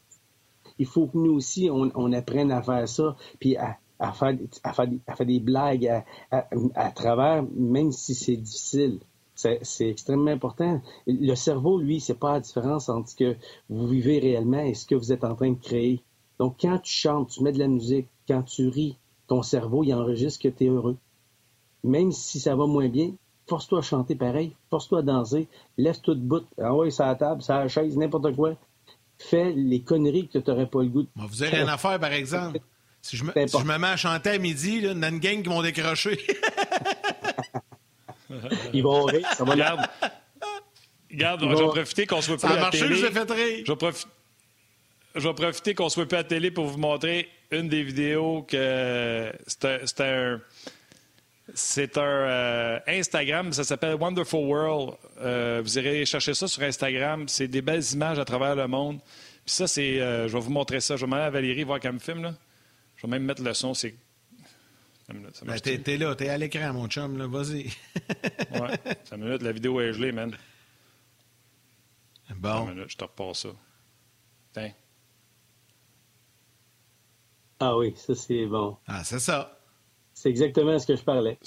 il 0.79 0.87
faut 0.87 1.07
que 1.07 1.17
nous 1.17 1.33
aussi, 1.33 1.71
on, 1.73 2.13
apprenne 2.13 2.53
à 2.53 2.63
faire 2.63 2.87
ça, 2.87 3.17
puis 3.41 3.57
à, 3.57 3.79
à 3.99 4.13
faire, 4.13 4.35
à 4.63 4.73
faire, 4.73 4.87
à 5.07 5.17
faire 5.17 5.27
des 5.27 5.41
blagues 5.41 6.05
à, 6.31 6.91
travers, 6.93 7.45
même 7.55 7.93
si 7.93 8.15
c'est 8.15 8.37
difficile. 8.37 9.01
C'est 9.35 9.89
extrêmement 9.89 10.33
important. 10.33 10.83
Le 11.07 11.35
cerveau, 11.37 11.79
lui, 11.79 12.01
c'est 12.01 12.19
pas 12.19 12.35
la 12.35 12.41
différence 12.41 12.89
entre 12.89 13.11
ce 13.11 13.15
que 13.15 13.37
vous 13.69 13.87
vivez 13.87 14.19
réellement 14.19 14.61
et 14.61 14.75
ce 14.75 14.85
que 14.85 14.97
vous 14.97 15.13
êtes 15.13 15.23
en 15.23 15.37
train 15.37 15.53
de 15.53 15.61
créer. 15.61 16.03
Donc, 16.41 16.57
quand 16.61 16.79
tu 16.79 16.93
chantes, 16.93 17.31
tu 17.31 17.43
mets 17.43 17.53
de 17.53 17.59
la 17.59 17.69
musique, 17.69 18.09
quand 18.27 18.43
tu 18.43 18.69
ris, 18.69 18.97
ton 19.29 19.43
cerveau, 19.43 19.85
il 19.85 19.95
enregistre 19.95 20.43
que 20.43 20.49
tu 20.49 20.65
es 20.65 20.69
heureux. 20.69 20.97
Même 21.85 22.11
si 22.11 22.41
ça 22.41 22.57
va 22.57 22.67
moins 22.67 22.89
bien, 22.89 23.13
force-toi 23.49 23.79
à 23.79 23.83
chanter 23.83 24.15
pareil, 24.15 24.55
force-toi 24.71 25.01
à 25.01 25.03
danser, 25.03 25.49
laisse-toi 25.77 26.15
de 26.15 26.21
bout, 26.21 26.45
ah 26.61 26.75
ouais, 26.75 26.91
ça 26.91 27.07
la 27.07 27.15
table, 27.15 27.43
ça 27.43 27.61
la 27.61 27.69
chaise, 27.69 27.97
n'importe 27.97 28.35
quoi. 28.35 28.55
Fais 29.19 29.53
les 29.53 29.81
conneries 29.81 30.29
que 30.29 30.39
tu 30.39 30.51
n'aurais 30.51 30.69
pas 30.69 30.83
le 30.83 30.89
goût 30.89 31.03
de 31.03 31.09
Vous 31.17 31.43
avez 31.43 31.57
rien 31.57 31.69
à 31.69 31.77
faire, 31.77 31.99
par 31.99 32.13
exemple? 32.13 32.61
Si 33.09 33.17
je, 33.17 33.25
me, 33.25 33.33
je 33.35 33.65
me 33.65 33.79
mets 33.79 33.87
à 33.87 33.97
chanter 33.97 34.29
à 34.29 34.39
midi, 34.39 34.83
là, 34.83 34.93
il 34.93 35.01
y 35.01 35.05
a 35.05 35.09
une 35.09 35.19
gang 35.19 35.43
qui 35.43 35.49
vont 35.49 35.63
décrocher. 35.63 36.19
Ils 38.75 38.83
vont 38.83 39.05
rire. 39.05 39.27
Ça 39.35 39.45
va 39.45 39.53
Regarde, 39.53 39.81
Regarde, 41.11 41.41
je 41.41 41.47
vais 41.47 41.55
profiter 41.55 42.07
qu'on 42.07 42.21
soit 42.21 42.37
plus 42.37 42.47
à 42.47 42.61
la 42.61 42.69
télé. 42.69 42.97
je 42.97 43.07
fait 43.07 43.31
rire. 43.31 43.65
Je 43.67 43.73
vais, 43.73 43.93
je 45.15 45.27
vais 45.27 45.33
profiter 45.35 45.75
qu'on 45.75 45.89
soit 45.89 46.05
plus 46.05 46.17
à 46.17 46.19
la 46.19 46.25
télé 46.25 46.51
pour 46.51 46.67
vous 46.67 46.77
montrer 46.77 47.31
une 47.51 47.71
des 47.71 47.83
vidéos 47.83 48.43
que 48.43 49.33
c'est 49.47 50.01
un... 50.03 50.41
C'est 51.55 51.97
un 51.97 52.03
euh, 52.03 52.79
Instagram, 52.87 53.55
ça 53.55 53.65
s'appelle 53.65 53.95
Wonderful 53.95 54.45
World. 54.45 54.97
Euh, 55.23 55.63
vous 55.65 55.79
irez 55.79 56.05
chercher 56.05 56.35
ça 56.35 56.47
sur 56.47 56.63
Instagram. 56.63 57.27
C'est 57.27 57.49
des 57.49 57.63
belles 57.63 57.91
images 57.95 58.19
à 58.19 58.27
travers 58.27 58.55
le 58.55 58.69
monde. 58.69 58.99
Puis 59.47 59.55
ça, 59.55 59.67
c'est. 59.67 59.99
Euh, 59.99 60.29
je 60.29 60.35
vais 60.35 60.41
vous 60.41 60.51
montrer 60.51 60.81
ça. 60.81 60.97
Je 60.97 61.01
vais 61.01 61.07
demander 61.07 61.23
à 61.23 61.31
Valérie 61.31 61.65
voir 61.65 61.81
qu'elle 61.81 61.95
me 61.95 61.99
filme. 62.01 62.23
Là. 62.23 62.35
Je 62.99 63.07
vais 63.07 63.09
même 63.09 63.25
mettre 63.25 63.43
le 63.43 63.55
son. 63.55 63.75
C'est. 63.75 63.95
Ben, 65.09 65.59
t'es, 65.61 65.97
là, 65.97 66.15
t'es 66.15 66.29
à 66.29 66.37
l'écran, 66.37 66.75
mon 66.75 66.87
chum, 66.87 67.17
là. 67.17 67.27
Vas-y. 67.27 67.65
ouais, 68.51 68.97
ça 69.05 69.17
minute, 69.17 69.41
la 69.41 69.53
vidéo 69.53 69.81
est 69.81 69.95
gelée, 69.95 70.13
man. 70.13 70.37
Bon. 72.37 72.67
minute, 72.67 72.91
je 72.91 72.97
te 72.97 73.05
repasse 73.05 73.39
ça. 73.39 73.49
Tiens. 74.53 74.73
Ah 77.61 77.77
oui, 77.77 77.95
ça 77.97 78.15
c'est 78.15 78.47
bon. 78.47 78.77
Ah, 78.87 79.03
c'est 79.03 79.19
ça. 79.19 79.59
C'est 80.13 80.29
exactement 80.29 80.79
ce 80.79 80.87
que 80.87 80.97
je 80.97 81.03
parlais. 81.03 81.39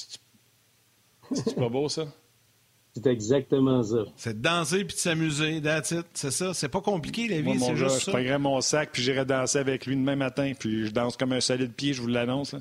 C'est 1.33 1.55
pas 1.55 1.69
beau, 1.69 1.87
ça? 1.87 2.07
C'est 2.93 3.07
exactement 3.07 3.81
ça. 3.83 4.03
C'est 4.17 4.37
de 4.37 4.41
danser 4.41 4.83
puis 4.83 4.95
de 4.95 4.99
s'amuser, 4.99 5.61
that's 5.61 5.91
it. 5.91 6.05
C'est 6.13 6.31
ça. 6.31 6.53
C'est 6.53 6.67
pas 6.67 6.81
compliqué, 6.81 7.27
la 7.29 7.39
vie, 7.39 7.57
c'est 7.57 7.75
juste 7.75 7.99
ça. 7.99 8.11
Je 8.11 8.11
prendrais 8.11 8.39
mon 8.39 8.59
sac 8.59 8.89
puis 8.91 9.01
j'irais 9.01 9.25
danser 9.25 9.59
avec 9.59 9.85
lui 9.85 9.95
demain 9.95 10.17
matin. 10.17 10.51
Puis 10.59 10.87
je 10.87 10.91
danse 10.91 11.15
comme 11.15 11.31
un 11.31 11.39
solide 11.39 11.73
pied, 11.73 11.93
je 11.93 12.01
vous 12.01 12.09
l'annonce. 12.09 12.55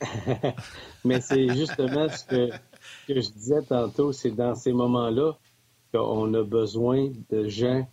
Mais 1.04 1.20
c'est 1.20 1.48
justement 1.54 2.08
ce 2.08 2.24
que, 2.24 2.50
je 3.08 3.30
disais 3.30 3.62
tantôt, 3.62 4.12
c'est 4.12 4.30
dans 4.30 4.54
ces 4.54 4.72
moments-là 4.72 5.32
qu'on 5.92 6.32
a 6.34 6.42
besoin 6.42 7.10
de 7.30 7.48
gens. 7.48 7.88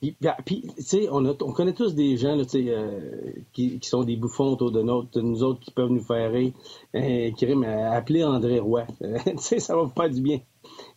Puis, 0.00 0.16
ben, 0.20 0.34
tu 0.44 0.62
sais, 0.78 1.08
on, 1.12 1.24
on, 1.24 1.52
connaît 1.52 1.72
tous 1.72 1.94
des 1.94 2.16
gens 2.16 2.34
là, 2.34 2.42
euh, 2.52 3.32
qui, 3.52 3.78
qui, 3.78 3.88
sont 3.88 4.02
des 4.02 4.16
bouffons 4.16 4.46
autour 4.46 4.72
de, 4.72 4.82
notre, 4.82 5.12
de 5.12 5.20
nous 5.20 5.44
autres 5.44 5.60
qui 5.60 5.70
peuvent 5.70 5.90
nous 5.90 6.02
faire 6.02 6.32
rire. 6.32 6.52
Euh, 6.96 7.30
qui 7.30 7.46
appeler 7.46 8.24
André 8.24 8.58
Roy. 8.58 8.84
tu 9.00 9.38
sais, 9.38 9.60
ça 9.60 9.76
va 9.76 9.82
vous 9.82 9.92
faire 9.94 10.10
du 10.10 10.20
bien. 10.20 10.40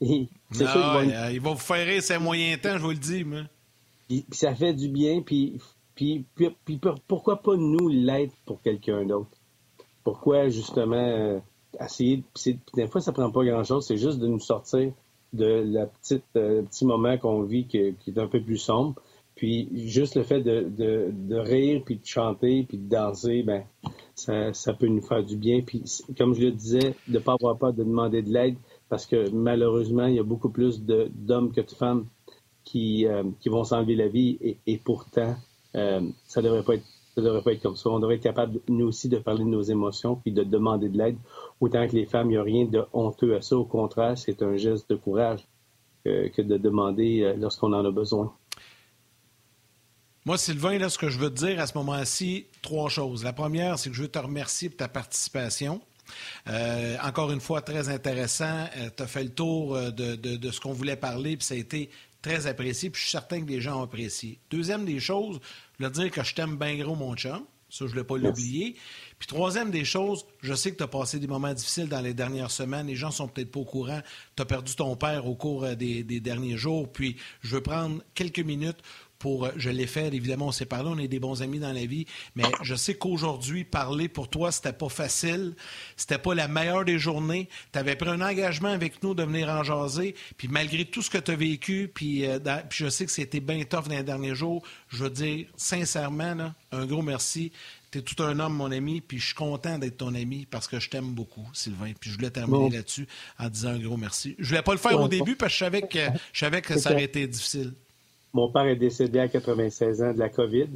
Et, 0.02 0.28
non, 0.60 1.02
il 1.32 1.42
va 1.42 1.52
vous 1.52 1.58
faire 1.58 1.86
rire, 1.86 2.02
c'est 2.02 2.20
moyen 2.20 2.58
temps, 2.58 2.78
je 2.78 2.84
vous 2.84 2.92
le 2.92 2.98
dis. 2.98 3.24
Moi. 3.24 3.42
Puis, 4.08 4.26
ça 4.32 4.54
fait 4.54 4.74
du 4.74 4.90
bien, 4.90 5.22
puis, 5.22 5.60
puis, 5.96 6.26
puis 6.66 6.80
pourquoi 7.08 7.42
pas 7.42 7.56
nous 7.56 7.88
l'être 7.88 8.36
pour 8.46 8.62
quelqu'un 8.62 9.06
d'autre? 9.06 9.38
pourquoi 10.06 10.48
justement 10.48 10.96
euh, 10.96 11.40
essayer 11.82 12.18
de, 12.18 12.58
des 12.76 12.88
fois 12.88 13.02
ça 13.02 13.12
prend 13.12 13.30
pas 13.30 13.44
grand 13.44 13.66
chose 13.66 13.86
c'est 13.86 13.98
juste 13.98 14.20
de 14.20 14.28
nous 14.28 14.40
sortir 14.40 14.94
de 15.34 15.64
la 15.68 15.88
petite 15.88 16.24
euh, 16.38 16.62
petit 16.62 16.86
moment 16.86 17.18
qu'on 17.18 17.42
vit 17.42 17.66
qui, 17.66 17.78
est 17.78 18.18
un 18.18 18.28
peu 18.28 18.42
plus 18.42 18.58
sombre 18.58 18.96
puis 19.36 19.68
juste 19.90 20.16
le 20.16 20.24
fait 20.24 20.40
de, 20.40 20.70
de, 20.70 21.36
rire 21.36 21.82
puis 21.84 21.98
de 21.98 22.06
chanter 22.06 22.64
puis 22.64 22.78
de 22.78 22.88
danser 22.88 23.44
ben 23.44 23.64
ça, 24.14 24.54
ça, 24.54 24.74
peut 24.74 24.88
nous 24.88 25.02
faire 25.02 25.24
du 25.24 25.36
bien 25.36 25.62
puis 25.62 25.84
comme 26.18 26.34
je 26.36 26.42
le 26.44 26.52
disais 26.52 26.96
de 27.10 27.20
pas 27.20 27.34
avoir 27.34 27.58
peur 27.58 27.74
de 27.74 27.84
demander 27.84 28.22
de 28.22 28.32
l'aide 28.32 28.56
parce 28.90 29.06
que 29.06 29.30
malheureusement 29.30 30.06
il 30.06 30.16
y 30.16 30.20
a 30.20 30.24
beaucoup 30.24 30.50
plus 30.50 30.84
d'hommes 30.84 31.52
que 31.52 31.62
de 31.62 31.72
femmes 31.72 32.06
qui, 32.64 33.06
euh, 33.06 33.24
qui 33.40 33.50
vont 33.50 33.64
s'enlever 33.64 33.96
la 33.96 34.08
vie 34.08 34.58
et, 34.66 34.78
pourtant 34.78 35.36
ça 35.74 36.42
devrait 36.42 36.64
pas 36.64 36.76
être 36.76 36.86
ça 37.16 37.22
ne 37.22 37.28
devrait 37.28 37.42
pas 37.42 37.54
être 37.54 37.62
comme 37.62 37.78
ça. 37.78 37.90
On 37.90 38.00
devrait 38.00 38.16
être 38.16 38.24
capable, 38.24 38.60
nous 38.68 38.88
aussi, 38.88 39.08
de 39.08 39.18
parler 39.18 39.46
de 39.46 39.50
nos 39.50 39.62
émotions 39.62 40.18
puis 40.18 40.34
de 40.34 40.44
demander 40.44 40.90
de 40.90 40.98
l'aide. 40.98 41.18
Autant 41.62 41.88
que 41.88 41.96
les 41.96 42.06
femmes, 42.06 42.28
il 42.28 42.32
n'y 42.32 42.38
a 42.38 42.44
rien 42.44 42.66
de 42.66 42.84
honteux 42.92 43.36
à 43.36 43.42
ça. 43.42 43.56
Au 43.56 43.64
contraire, 43.64 44.18
c'est 44.18 44.44
un 44.44 44.58
geste 44.58 44.90
de 44.90 44.96
courage 44.96 45.48
que, 46.04 46.42
de 46.42 46.58
demander 46.58 47.22
euh, 47.22 47.36
lorsqu'on 47.38 47.72
en 47.72 47.86
a 47.86 47.92
besoin. 47.92 48.34
Moi, 50.26 50.38
Sylvain, 50.38 50.78
là, 50.78 50.90
ce 50.90 50.98
que 50.98 51.10
je 51.10 51.18
veux 51.18 51.30
te 51.30 51.36
dire 51.36 51.60
à 51.60 51.68
ce 51.68 51.78
moment-ci, 51.78 52.48
trois 52.62 52.90
choses. 52.90 53.24
La 53.24 53.34
première, 53.34 53.80
c'est 53.80 53.90
que 53.90 53.96
je 53.96 54.02
veux 54.02 54.08
te 54.08 54.20
remercier 54.20 54.70
pour 54.70 54.78
ta 54.78 54.90
participation. 54.90 55.82
Euh, 56.48 56.98
encore 57.04 57.32
une 57.32 57.42
fois, 57.42 57.62
très 57.62 57.90
intéressant. 57.90 58.68
Euh, 58.78 58.90
tu 58.96 59.04
as 59.04 59.08
fait 59.08 59.24
le 59.24 59.30
tour 59.30 59.78
de, 59.92 60.16
de 60.16 60.52
ce 60.52 60.60
qu'on 60.60 60.74
voulait 60.74 60.96
parler, 60.96 61.38
puis 61.38 61.46
ça 61.46 61.54
a 61.54 61.58
été 61.58 61.90
très 62.22 62.48
apprécié, 62.48 62.90
puis 62.90 63.00
je 63.00 63.08
suis 63.08 63.12
certain 63.12 63.42
que 63.42 63.50
les 63.50 63.62
gens 63.62 63.80
ont 63.80 63.84
apprécié. 63.84 64.40
Deuxième 64.50 64.84
des 64.84 65.00
choses, 65.00 65.40
je 65.74 65.86
voulais 65.86 65.94
dire 65.94 66.12
que 66.12 66.24
je 66.24 66.34
t'aime 66.34 66.58
bien 66.58 66.76
gros, 66.76 66.96
mon 66.96 67.16
chum. 67.16 67.46
Ça, 67.70 67.88
je 67.88 67.92
ne 67.92 67.98
l'ai 67.98 68.04
pas 68.04 68.18
l'oublier. 68.18 68.76
Puis 69.20 69.28
troisième 69.28 69.70
des 69.70 69.84
choses, 69.84 70.26
je 70.42 70.54
sais 70.54 70.72
que 70.72 70.78
tu 70.78 70.84
as 70.84 70.88
passé 70.88 71.20
des 71.20 71.28
moments 71.28 71.54
difficiles 71.54 71.90
dans 71.90 72.00
les 72.00 72.14
dernières 72.14 72.52
semaines. 72.52 72.88
Les 72.88 72.96
gens 72.96 73.12
sont 73.12 73.28
peut-être 73.28 73.52
pas 73.52 73.60
au 73.60 73.66
courant. 73.66 74.02
Tu 74.36 74.42
as 74.42 74.46
perdu 74.46 74.76
ton 74.76 74.96
père 74.96 75.28
au 75.28 75.36
cours 75.36 75.66
euh, 75.66 75.76
des, 75.76 76.04
des 76.04 76.20
derniers 76.20 76.58
jours. 76.58 76.90
Puis 76.92 77.18
je 77.42 77.56
veux 77.56 77.62
prendre 77.62 78.02
quelques 78.14 78.40
minutes 78.40 78.78
pour, 79.20 79.46
euh, 79.46 79.52
je 79.56 79.70
l'ai 79.70 79.88
fait, 79.88 80.08
évidemment, 80.14 80.48
on 80.48 80.52
s'est 80.52 80.66
parlé, 80.66 80.90
on 80.90 80.98
est 80.98 81.08
des 81.08 81.20
bons 81.20 81.42
amis 81.42 81.60
dans 81.60 81.72
la 81.72 81.86
vie, 81.86 82.06
mais 82.36 82.44
je 82.62 82.76
sais 82.76 82.96
qu'aujourd'hui, 82.96 83.64
parler 83.64 84.08
pour 84.08 84.30
toi, 84.30 84.52
c'était 84.52 84.74
pas 84.74 84.90
facile, 84.90 85.56
c'était 85.96 86.18
pas 86.18 86.36
la 86.36 86.48
meilleure 86.48 86.86
des 86.86 87.00
journées. 87.00 87.50
Tu 87.72 87.80
avais 87.80 87.96
pris 87.96 88.10
un 88.10 88.22
engagement 88.22 88.70
avec 88.70 89.02
nous 89.04 89.14
de 89.14 89.24
venir 89.24 89.50
en 89.50 89.64
jaser, 89.64 90.16
puis 90.38 90.48
malgré 90.48 90.86
tout 90.86 91.02
ce 91.02 91.10
que 91.10 91.18
tu 91.18 91.32
as 91.32 91.36
vécu, 91.36 91.92
puis, 91.94 92.26
euh, 92.26 92.40
puis, 92.70 92.86
je 92.86 92.90
sais 92.90 93.06
que 93.06 93.12
c'était 93.12 93.40
bien 93.40 93.64
tough 93.64 93.88
dans 93.88 93.96
les 93.96 94.04
derniers 94.04 94.36
jours, 94.36 94.64
je 94.90 95.04
veux 95.04 95.10
dire, 95.10 95.48
sincèrement, 95.56 96.54
un 96.72 96.86
gros 96.86 97.02
merci. 97.02 97.52
Tu 97.92 98.00
es 98.00 98.02
tout 98.02 98.22
un 98.24 98.40
homme, 98.40 98.54
mon 98.54 98.72
ami, 98.72 99.02
puis 99.02 99.20
je 99.20 99.28
suis 99.28 99.36
content 99.36 99.78
d'être 99.78 99.98
ton 99.98 100.14
ami 100.14 100.46
parce 100.50 100.68
que 100.68 100.80
je 100.80 100.90
t'aime 100.90 101.14
beaucoup, 101.14 101.48
Sylvain. 101.54 101.94
Puis 102.00 102.10
je 102.10 102.16
voulais 102.16 102.30
terminer 102.30 102.70
là-dessus 102.70 103.08
en 103.40 103.48
disant 103.48 103.70
un 103.70 103.80
gros 103.80 103.98
merci. 103.98 104.36
Je 104.38 104.50
voulais 104.50 104.62
pas 104.62 104.74
le 104.74 104.80
faire 104.80 105.00
au 105.00 105.08
début 105.08 105.36
parce 105.36 105.54
que 105.54 105.58
je 105.58 105.64
savais 105.64 105.82
que, 105.84 106.00
je 106.34 106.40
savais 106.40 106.62
que 106.62 106.78
ça 106.78 106.92
aurait 106.92 107.04
été 107.04 107.26
difficile. 107.28 107.74
Mon 108.36 108.50
père 108.50 108.66
est 108.66 108.76
décédé 108.76 109.20
à 109.20 109.30
96 109.30 110.04
ans 110.04 110.14
de 110.14 110.20
la 110.20 110.28
COVID. 110.28 110.68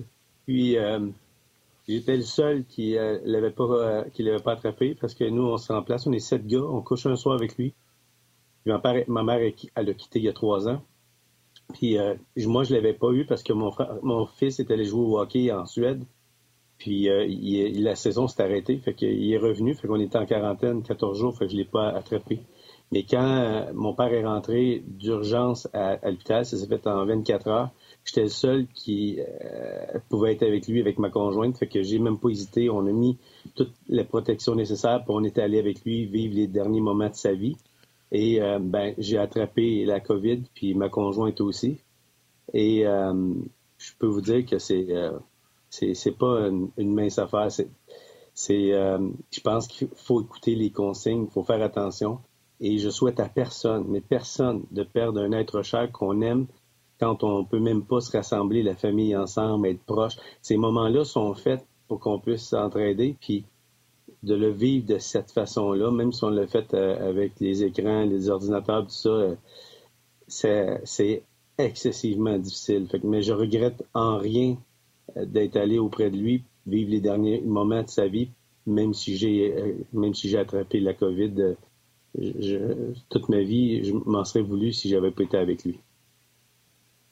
Puis, 0.46 0.78
euh, 0.78 1.10
j'étais 1.90 2.16
le 2.16 2.24
seul 2.24 2.64
qui 2.64 2.94
ne 2.94 3.00
euh, 3.00 3.20
l'avait 3.26 3.52
pas, 3.52 3.66
euh, 3.66 4.04
l'avait 4.18 4.42
pas 4.42 4.54
attrapé 4.54 4.96
parce 4.96 5.14
que 5.14 5.26
nous, 5.26 5.44
on 5.44 5.58
se 5.58 5.74
remplace. 5.74 6.08
On 6.08 6.14
est 6.14 6.20
sept 6.20 6.48
gars. 6.48 6.62
On 6.62 6.82
couche 6.82 7.06
un 7.06 7.18
soir 7.18 7.36
avec 7.36 7.58
lui. 7.58 7.74
Ma, 8.66 8.80
mère, 9.24 9.52
elle 9.76 9.86
l'a 9.86 9.94
quitté 9.94 10.20
il 10.20 10.26
y 10.26 10.30
a 10.30 10.34
trois 10.34 10.70
ans. 10.70 10.82
Puis 11.74 11.98
moi, 12.38 12.64
je 12.64 12.74
l'avais 12.74 12.94
pas 12.94 13.12
eu 13.12 13.26
parce 13.26 13.44
que 13.44 13.52
mon, 13.52 13.74
mon 14.04 14.26
fils 14.26 14.62
était 14.62 14.76
allé 14.76 14.86
jouer 14.86 15.02
au 15.02 15.20
hockey 15.20 15.52
en 15.52 15.66
Suède. 15.66 16.06
Puis 16.78 17.10
la 17.10 17.96
saison 17.96 18.30
s'est 18.30 18.42
arrêtée. 18.42 18.78
Fait 18.78 18.94
qu'il 18.94 19.30
est 19.34 19.38
revenu. 19.38 19.76
Fait 19.76 19.90
qu'on 19.90 20.00
était 20.00 20.18
en 20.18 20.26
quarantaine 20.26 20.82
14 20.82 21.20
jours. 21.20 21.38
Fait 21.38 21.48
que 21.48 21.52
je 21.52 21.58
l'ai 21.58 21.66
pas 21.66 21.90
attrapé. 21.90 22.40
Mais 22.92 23.04
quand 23.04 23.68
mon 23.74 23.94
père 23.94 24.12
est 24.14 24.26
rentré 24.26 24.84
d'urgence 24.88 25.68
à, 25.74 25.98
l'hôpital, 26.10 26.46
ça 26.46 26.58
s'est 26.58 26.68
fait 26.68 26.88
en 26.88 27.06
24 27.06 27.48
heures, 27.48 27.70
j'étais 28.04 28.24
le 28.24 28.30
seul 28.30 28.68
qui 28.74 29.20
pouvait 30.10 30.34
être 30.34 30.44
avec 30.44 30.68
lui, 30.68 30.82
avec 30.82 30.98
ma 30.98 31.10
conjointe. 31.12 31.56
Fait 31.58 31.68
que 31.68 31.84
j'ai 31.84 32.00
même 32.00 32.18
pas 32.18 32.30
hésité. 32.30 32.70
On 32.70 32.88
a 32.88 32.92
mis 32.92 33.20
toutes 33.56 33.74
les 33.90 34.06
protections 34.06 34.56
nécessaires, 34.56 35.04
puis 35.04 35.14
on 35.16 35.24
est 35.24 35.38
allé 35.38 35.60
avec 35.60 35.84
lui 35.86 36.08
vivre 36.08 36.34
les 36.34 36.48
derniers 36.48 36.82
moments 36.82 37.10
de 37.10 37.16
sa 37.16 37.34
vie. 37.34 37.56
Et 38.12 38.40
ben, 38.60 38.96
j'ai 38.98 39.20
attrapé 39.20 39.86
la 39.86 40.00
COVID, 40.00 40.42
puis 40.56 40.74
ma 40.74 40.90
conjointe 40.90 41.42
aussi. 41.42 41.78
Et 42.54 42.86
je 42.86 43.92
peux 44.00 44.08
vous 44.08 44.22
dire 44.22 44.48
que 44.48 44.58
c'est 44.58 44.88
c'est 45.70 46.18
pas 46.18 46.50
une, 46.50 46.94
mince 46.94 47.20
affaire. 47.20 47.50
C'est, 47.52 48.74
euh, 48.74 49.10
je 49.32 49.42
pense 49.42 49.68
qu'il 49.68 49.90
faut 49.96 50.22
écouter 50.22 50.56
les 50.56 50.72
consignes, 50.72 51.26
il 51.26 51.32
faut 51.32 51.44
faire 51.44 51.62
attention. 51.62 52.20
Et 52.62 52.78
je 52.78 52.90
souhaite 52.90 53.20
à 53.20 53.30
personne, 53.30 53.86
mais 53.88 54.02
personne, 54.02 54.64
de 54.72 54.84
perdre 54.84 55.22
un 55.22 55.32
être 55.32 55.62
cher 55.62 55.92
qu'on 55.92 56.22
aime 56.22 56.48
quand 57.00 57.24
on 57.24 57.46
peut 57.46 57.60
même 57.60 57.84
pas 57.84 58.02
se 58.02 58.12
rassembler, 58.12 58.62
la 58.62 58.76
famille 58.76 59.16
ensemble, 59.16 59.68
être 59.68 59.84
proche. 59.84 60.18
Ces 60.42 60.58
moments-là 60.58 61.06
sont 61.06 61.34
faits 61.34 61.66
pour 61.88 62.00
qu'on 62.00 62.20
puisse 62.20 62.44
s'entraider, 62.44 63.16
puis 63.22 63.46
de 64.24 64.36
le 64.36 64.50
vivre 64.50 64.86
de 64.86 64.98
cette 64.98 65.32
façon-là, 65.32 65.92
même 65.92 66.12
si 66.12 66.24
on 66.26 66.30
l'a 66.30 66.46
fait 66.46 66.74
euh, 66.74 67.10
avec 67.10 67.40
les 67.40 67.64
écrans, 67.64 68.04
les 68.04 68.30
ordinateurs, 68.30 68.84
tout 68.84 68.90
ça, 68.90 69.10
euh, 69.10 70.78
c'est 70.84 71.24
excessivement 71.58 72.38
difficile. 72.38 72.88
Mais 73.04 73.22
je 73.22 73.34
regrette 73.34 73.84
en 73.94 74.18
rien 74.18 74.58
d'être 75.16 75.56
allé 75.56 75.80
auprès 75.80 76.12
de 76.12 76.18
lui, 76.18 76.44
vivre 76.68 76.92
les 76.92 77.02
derniers 77.02 77.42
moments 77.42 77.84
de 77.84 77.90
sa 77.90 78.08
vie, 78.08 78.30
même 78.66 78.94
si 78.94 79.18
j'ai 79.18 79.54
euh, 79.58 79.74
même 79.94 80.14
si 80.14 80.30
j'ai 80.30 80.38
attrapé 80.38 80.80
la 80.80 80.94
COVID. 80.94 81.56
Euh, 82.18 82.94
toute 83.10 83.30
ma 83.30 83.42
vie, 83.42 83.84
je 83.86 83.94
m'en 83.94 84.26
serais 84.26 84.42
voulu 84.42 84.74
si 84.74 84.90
j'avais 84.90 85.12
pas 85.12 85.24
été 85.24 85.38
avec 85.38 85.64
lui. 85.64 85.80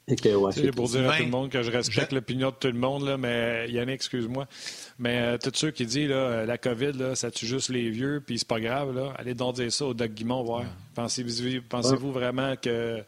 c'est 0.08 0.72
pour 0.72 0.88
dire 0.88 1.10
à 1.10 1.18
tout 1.18 1.24
le 1.24 1.30
monde 1.30 1.50
que 1.50 1.62
je 1.62 1.70
respecte 1.70 2.14
l'opinion 2.14 2.50
de 2.50 2.56
tout 2.56 2.68
le 2.68 2.80
monde, 2.80 3.06
là, 3.06 3.18
mais 3.18 3.70
Yannick, 3.70 3.96
excuse-moi. 3.96 4.48
Mais 4.98 5.20
euh, 5.20 5.38
tous 5.38 5.52
ceux 5.54 5.72
qui 5.72 5.86
disent 5.86 6.10
là, 6.10 6.46
la 6.46 6.58
COVID, 6.58 6.94
là, 6.94 7.16
ça 7.16 7.30
tue 7.30 7.46
juste 7.46 7.70
les 7.70 7.90
vieux, 7.90 8.24
puis 8.26 8.40
c'est 8.40 8.48
pas 8.48 8.60
grave, 8.60 8.96
là, 8.96 9.14
allez 9.18 9.36
donc 9.36 9.56
dire 9.56 9.72
ça 9.72 9.86
au 9.86 9.94
Doc 9.94 10.12
Guimont, 10.12 10.44
voir. 10.44 10.66
Pensez-vous 10.96 11.62
pensez 11.70 11.96
vraiment 11.96 12.56
que 12.56 13.04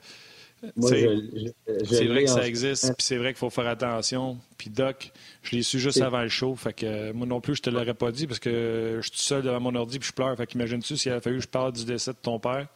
c'est 0.81 2.05
vrai 2.05 2.23
que 2.25 2.29
ça 2.29 2.47
existe, 2.47 2.85
puis 2.97 3.05
c'est 3.05 3.17
vrai 3.17 3.29
qu'il 3.29 3.39
faut 3.39 3.49
faire 3.49 3.67
attention. 3.67 4.37
Puis 4.57 4.69
Doc, 4.69 5.11
je 5.43 5.55
l'ai 5.55 5.63
su 5.63 5.79
juste 5.79 6.01
avant 6.01 6.21
le 6.21 6.29
show, 6.29 6.55
fait 6.55 6.73
que 6.73 7.11
moi 7.11 7.25
non 7.25 7.41
plus, 7.41 7.55
je 7.55 7.61
te 7.61 7.69
l'aurais 7.69 7.93
pas 7.93 8.11
dit 8.11 8.27
parce 8.27 8.39
que 8.39 8.97
je 8.97 9.01
suis 9.01 9.11
tout 9.11 9.17
seul 9.17 9.43
devant 9.43 9.59
mon 9.59 9.75
ordi 9.75 9.99
puis 9.99 10.09
je 10.09 10.13
pleure. 10.13 10.35
Fait 10.35 10.47
qu'imagine-tu 10.47 10.97
s'il 10.97 11.11
avait 11.11 11.21
fallu 11.21 11.37
que 11.37 11.43
je 11.43 11.47
parle 11.47 11.73
du 11.73 11.85
décès 11.85 12.11
de 12.11 12.17
ton 12.21 12.39
père? 12.39 12.67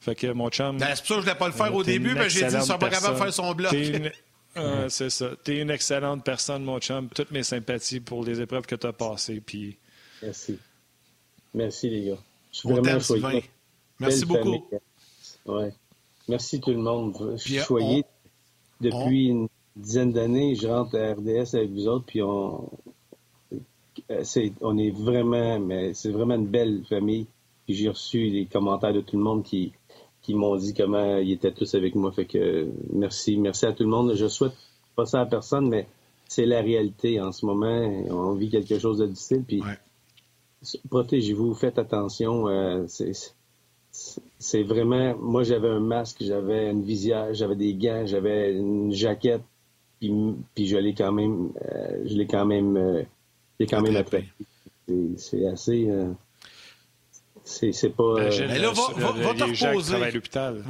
Fait 0.00 0.14
que 0.14 0.26
mon 0.32 0.48
chum. 0.50 0.78
Ben, 0.78 0.94
c'est 0.94 1.04
pour 1.04 1.08
ça 1.08 1.14
que 1.14 1.20
je 1.20 1.26
voulais 1.26 1.38
pas 1.38 1.46
le 1.46 1.52
faire 1.52 1.74
au 1.74 1.84
début, 1.84 2.14
mais 2.14 2.28
j'ai 2.28 2.46
dit 2.46 2.56
qu'il 2.56 2.78
pas 2.78 2.88
capable 2.88 3.14
de 3.14 3.22
faire 3.22 3.32
son 3.32 3.54
bloc. 3.54 3.74
c'est 4.88 5.10
ça. 5.10 5.30
Tu 5.44 5.52
es 5.52 5.60
une 5.60 5.70
excellente 5.70 6.24
personne, 6.24 6.64
mon 6.64 6.80
chum. 6.80 7.08
Toutes 7.14 7.30
mes 7.30 7.42
sympathies 7.42 8.00
pour 8.00 8.24
les 8.24 8.40
épreuves 8.40 8.66
que 8.66 8.74
tu 8.74 8.86
as 8.86 8.92
passées. 8.92 9.40
Puis... 9.44 9.76
Merci. 10.22 10.58
Merci, 11.54 11.90
les 11.90 12.10
gars. 12.10 12.18
Je 12.52 12.58
suis 12.58 12.68
vraiment 12.68 12.98
Merci 14.00 14.26
beaucoup. 14.26 14.68
Ouais. 15.46 15.72
Merci 16.28 16.60
tout 16.60 16.70
le 16.70 16.78
monde. 16.78 17.14
Je 17.32 17.36
suis 17.36 17.58
choyé. 17.58 18.04
Depuis 18.80 19.28
une 19.28 19.48
dizaine 19.76 20.12
d'années, 20.12 20.54
je 20.54 20.66
rentre 20.66 20.96
à 20.98 21.12
RDS 21.12 21.54
avec 21.54 21.70
vous 21.70 21.86
autres, 21.88 22.04
puis 22.04 22.22
on, 22.22 22.68
est, 24.08 24.52
on 24.60 24.76
est 24.76 24.90
vraiment, 24.90 25.58
mais 25.60 25.94
c'est 25.94 26.10
vraiment 26.10 26.34
une 26.34 26.48
belle 26.48 26.84
famille. 26.88 27.26
Puis 27.64 27.74
j'ai 27.74 27.88
reçu 27.88 28.26
les 28.28 28.46
commentaires 28.46 28.92
de 28.92 29.00
tout 29.00 29.16
le 29.16 29.22
monde 29.22 29.44
qui, 29.44 29.72
qui 30.20 30.34
m'ont 30.34 30.56
dit 30.56 30.74
comment 30.74 31.18
ils 31.18 31.32
étaient 31.32 31.52
tous 31.52 31.74
avec 31.74 31.94
moi. 31.94 32.10
Fait 32.12 32.24
que 32.24 32.68
merci, 32.92 33.36
merci 33.36 33.66
à 33.66 33.72
tout 33.72 33.84
le 33.84 33.90
monde. 33.90 34.14
Je 34.14 34.26
souhaite 34.26 34.56
pas 34.96 35.06
ça 35.06 35.20
à 35.20 35.26
personne, 35.26 35.68
mais 35.68 35.86
c'est 36.28 36.46
la 36.46 36.60
réalité 36.60 37.20
en 37.20 37.32
ce 37.32 37.46
moment. 37.46 37.86
On 38.10 38.34
vit 38.34 38.50
quelque 38.50 38.78
chose 38.78 38.98
de 38.98 39.06
difficile. 39.06 39.44
Puis 39.46 39.62
protégez-vous, 40.88 41.54
faites 41.54 41.78
attention. 41.78 42.48
Euh, 42.48 42.84
c'est 42.88 43.12
c'est 44.42 44.64
vraiment. 44.64 45.16
Moi, 45.18 45.44
j'avais 45.44 45.68
un 45.68 45.80
masque, 45.80 46.18
j'avais 46.20 46.68
une 46.70 46.82
visière, 46.82 47.32
j'avais 47.32 47.54
des 47.54 47.74
gants, 47.74 48.04
j'avais 48.06 48.52
une 48.52 48.92
jaquette, 48.92 49.42
puis, 50.00 50.12
puis 50.54 50.66
je 50.66 50.76
l'ai 50.76 50.94
quand 50.94 51.12
même. 51.12 51.52
Euh, 51.64 52.02
je 52.04 52.14
l'ai 52.16 52.26
quand 52.26 52.44
même. 52.44 52.76
Euh, 52.76 53.02
quand 53.70 53.80
même 53.80 53.94
attrapé. 53.94 54.24
C'est 55.16 55.46
assez. 55.46 55.88
Euh, 55.88 56.10
c'est 57.44 57.90
pas. 57.90 58.14
Ben, 58.16 58.32
euh, 58.32 58.46
mais 58.48 58.58
là, 58.58 58.72
va, 58.72 59.12
va, 59.12 59.12
va 59.12 59.34
te 59.34 59.44
reposer. 59.44 59.94
à 59.94 60.10
l'hôpital. 60.10 60.64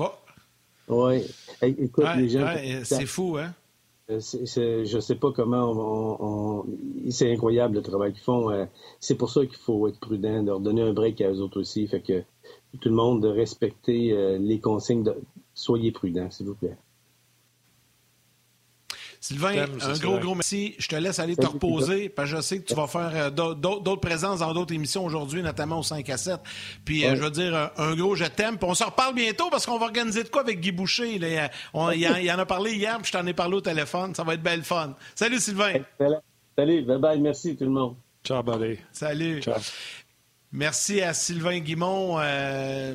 Oui. 0.89 1.23
écoute, 1.63 2.05
les 2.19 2.29
gens. 2.29 2.55
c'est 2.85 3.07
fou, 3.07 3.39
hein? 3.39 3.55
Je 4.11 4.85
je 4.85 5.01
sais 5.01 5.15
pas 5.15 5.33
comment 5.33 5.73
on, 6.21 6.67
c'est 7.09 7.33
incroyable 7.33 7.77
le 7.77 7.83
travail 7.83 8.13
qu'ils 8.13 8.23
font. 8.23 8.51
C'est 9.01 9.15
pour 9.15 9.31
ça 9.31 9.47
qu'il 9.47 9.57
faut 9.57 9.89
être 9.89 9.99
prudent, 9.99 10.43
de 10.43 10.49
leur 10.49 10.61
donner 10.61 10.83
un 10.83 10.93
break 10.93 11.23
à 11.23 11.31
eux 11.31 11.41
autres 11.41 11.59
aussi. 11.59 11.87
Fait 11.87 12.03
que 12.03 12.23
tout 12.81 12.89
le 12.89 12.95
monde 12.95 13.23
de 13.23 13.29
respecter 13.29 14.13
euh, 14.13 14.39
les 14.39 14.61
consignes. 14.61 15.03
De... 15.03 15.15
Soyez 15.55 15.93
prudents, 15.93 16.31
s'il 16.31 16.47
vous 16.47 16.55
plaît. 16.55 16.77
Sylvain, 19.21 19.67
un 19.81 19.99
gros, 19.99 20.19
gros 20.19 20.35
merci. 20.35 20.75
Je 20.79 20.89
te 20.89 20.97
laisse 20.97 21.21
aller 21.21 21.37
te 21.37 21.47
reposer, 21.47 22.09
parce 22.09 22.29
que 22.29 22.37
je 22.37 22.43
sais 22.43 22.59
que 22.59 22.65
tu 22.65 22.75
vas 22.75 22.89
faire 22.89 23.13
euh, 23.15 23.31
d'autres 23.31 24.01
présences 24.01 24.41
dans 24.41 24.53
d'autres 24.53 24.75
émissions 24.75 25.05
aujourd'hui, 25.05 25.43
notamment 25.45 25.79
au 25.79 25.85
5 25.85 26.09
à 26.11 26.17
7. 26.17 26.41
Puis, 26.85 27.05
euh, 27.05 27.15
je 27.15 27.23
veux 27.23 27.31
dire, 27.31 27.71
un 27.77 27.95
gros 27.95 28.17
je 28.17 28.25
t'aime. 28.25 28.59
Puis, 28.59 28.69
on 28.69 28.75
se 28.75 28.83
reparle 28.83 29.15
bientôt 29.15 29.49
parce 29.49 29.65
qu'on 29.65 29.79
va 29.79 29.87
organiser 29.87 30.25
de 30.25 30.29
quoi 30.29 30.41
avec 30.41 30.59
Guy 30.59 30.73
Boucher. 30.73 31.15
il, 31.15 31.51
en, 31.73 32.39
a 32.39 32.47
parlé 32.47 32.73
hier, 32.73 32.99
puis 32.99 33.13
je 33.13 33.17
t'en 33.17 33.25
ai 33.25 33.33
parlé 33.33 33.55
au 33.57 33.61
téléphone. 33.61 34.13
Ça 34.13 34.25
va 34.25 34.35
être 34.35 34.43
belle 34.43 34.65
fun. 34.65 34.97
Salut, 35.15 35.39
Sylvain. 35.39 35.75
Salut, 36.59 36.83
bye-bye. 36.83 37.21
Merci, 37.21 37.57
tout 37.57 37.65
le 37.65 37.71
monde. 37.71 37.95
Ciao, 38.25 38.43
buddy. 38.43 38.79
Salut. 38.91 39.41
Ciao. 39.41 39.61
Merci 40.53 41.01
à 41.01 41.15
Sylvain 41.15 41.61
Guimont. 41.61 42.17
Euh, 42.19 42.95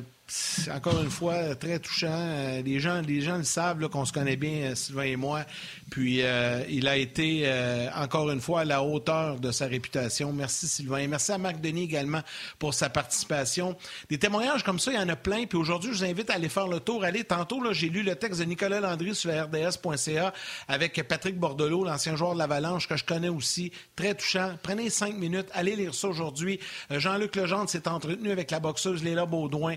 encore 0.74 1.00
une 1.02 1.10
fois, 1.10 1.54
très 1.54 1.78
touchant. 1.78 2.08
Euh, 2.10 2.62
les 2.62 2.80
gens, 2.80 3.00
les 3.00 3.20
gens 3.20 3.38
le 3.38 3.44
savent 3.44 3.88
qu'on 3.88 4.04
se 4.04 4.12
connaît 4.12 4.36
bien, 4.36 4.70
euh, 4.70 4.74
Sylvain 4.74 5.04
et 5.04 5.16
moi. 5.16 5.44
Puis 5.90 6.22
euh, 6.22 6.62
il 6.68 6.86
a 6.86 6.96
été 6.96 7.48
encore 7.96 8.30
une 8.30 8.40
fois 8.40 8.60
à 8.60 8.64
la 8.64 8.82
hauteur 8.82 9.40
de 9.40 9.50
sa 9.50 9.66
réputation. 9.66 10.32
Merci 10.32 10.68
Sylvain. 10.68 11.06
Merci 11.06 11.32
à 11.32 11.38
Marc 11.38 11.60
Denis 11.60 11.84
également 11.84 12.20
pour 12.58 12.74
sa 12.74 12.90
participation. 12.90 13.76
Des 14.10 14.18
témoignages 14.18 14.62
comme 14.62 14.78
ça, 14.78 14.92
il 14.92 14.96
y 14.96 15.02
en 15.02 15.08
a 15.08 15.16
plein. 15.16 15.46
Puis 15.46 15.56
aujourd'hui, 15.56 15.92
je 15.92 15.98
vous 15.98 16.04
invite 16.04 16.28
à 16.30 16.34
aller 16.34 16.48
faire 16.48 16.68
le 16.68 16.80
tour. 16.80 17.04
Allez, 17.04 17.24
tantôt, 17.24 17.62
j'ai 17.72 17.88
lu 17.88 18.02
le 18.02 18.16
texte 18.16 18.40
de 18.40 18.44
Nicolas 18.44 18.80
Landry 18.80 19.14
sur 19.14 19.30
la 19.30 19.44
RDS.ca 19.44 20.34
avec 20.68 21.02
Patrick 21.08 21.38
Bordelot, 21.38 21.84
l'ancien 21.84 22.16
joueur 22.16 22.34
de 22.34 22.38
l'Avalanche 22.38 22.86
que 22.86 22.96
je 22.96 23.04
connais 23.04 23.30
aussi. 23.30 23.72
Très 23.96 24.14
touchant. 24.14 24.52
Prenez 24.62 24.90
cinq 24.90 25.14
minutes. 25.16 25.48
Allez 25.54 25.74
lire 25.74 25.94
ça 25.94 26.08
aujourd'hui. 26.08 26.60
Jean-Luc 26.90 27.36
Legendre 27.36 27.70
s'est 27.70 27.88
entretenu 27.88 28.30
avec 28.30 28.50
la 28.50 28.60
boxeuse 28.60 29.02
Léla 29.02 29.24
Baudouin. 29.24 29.76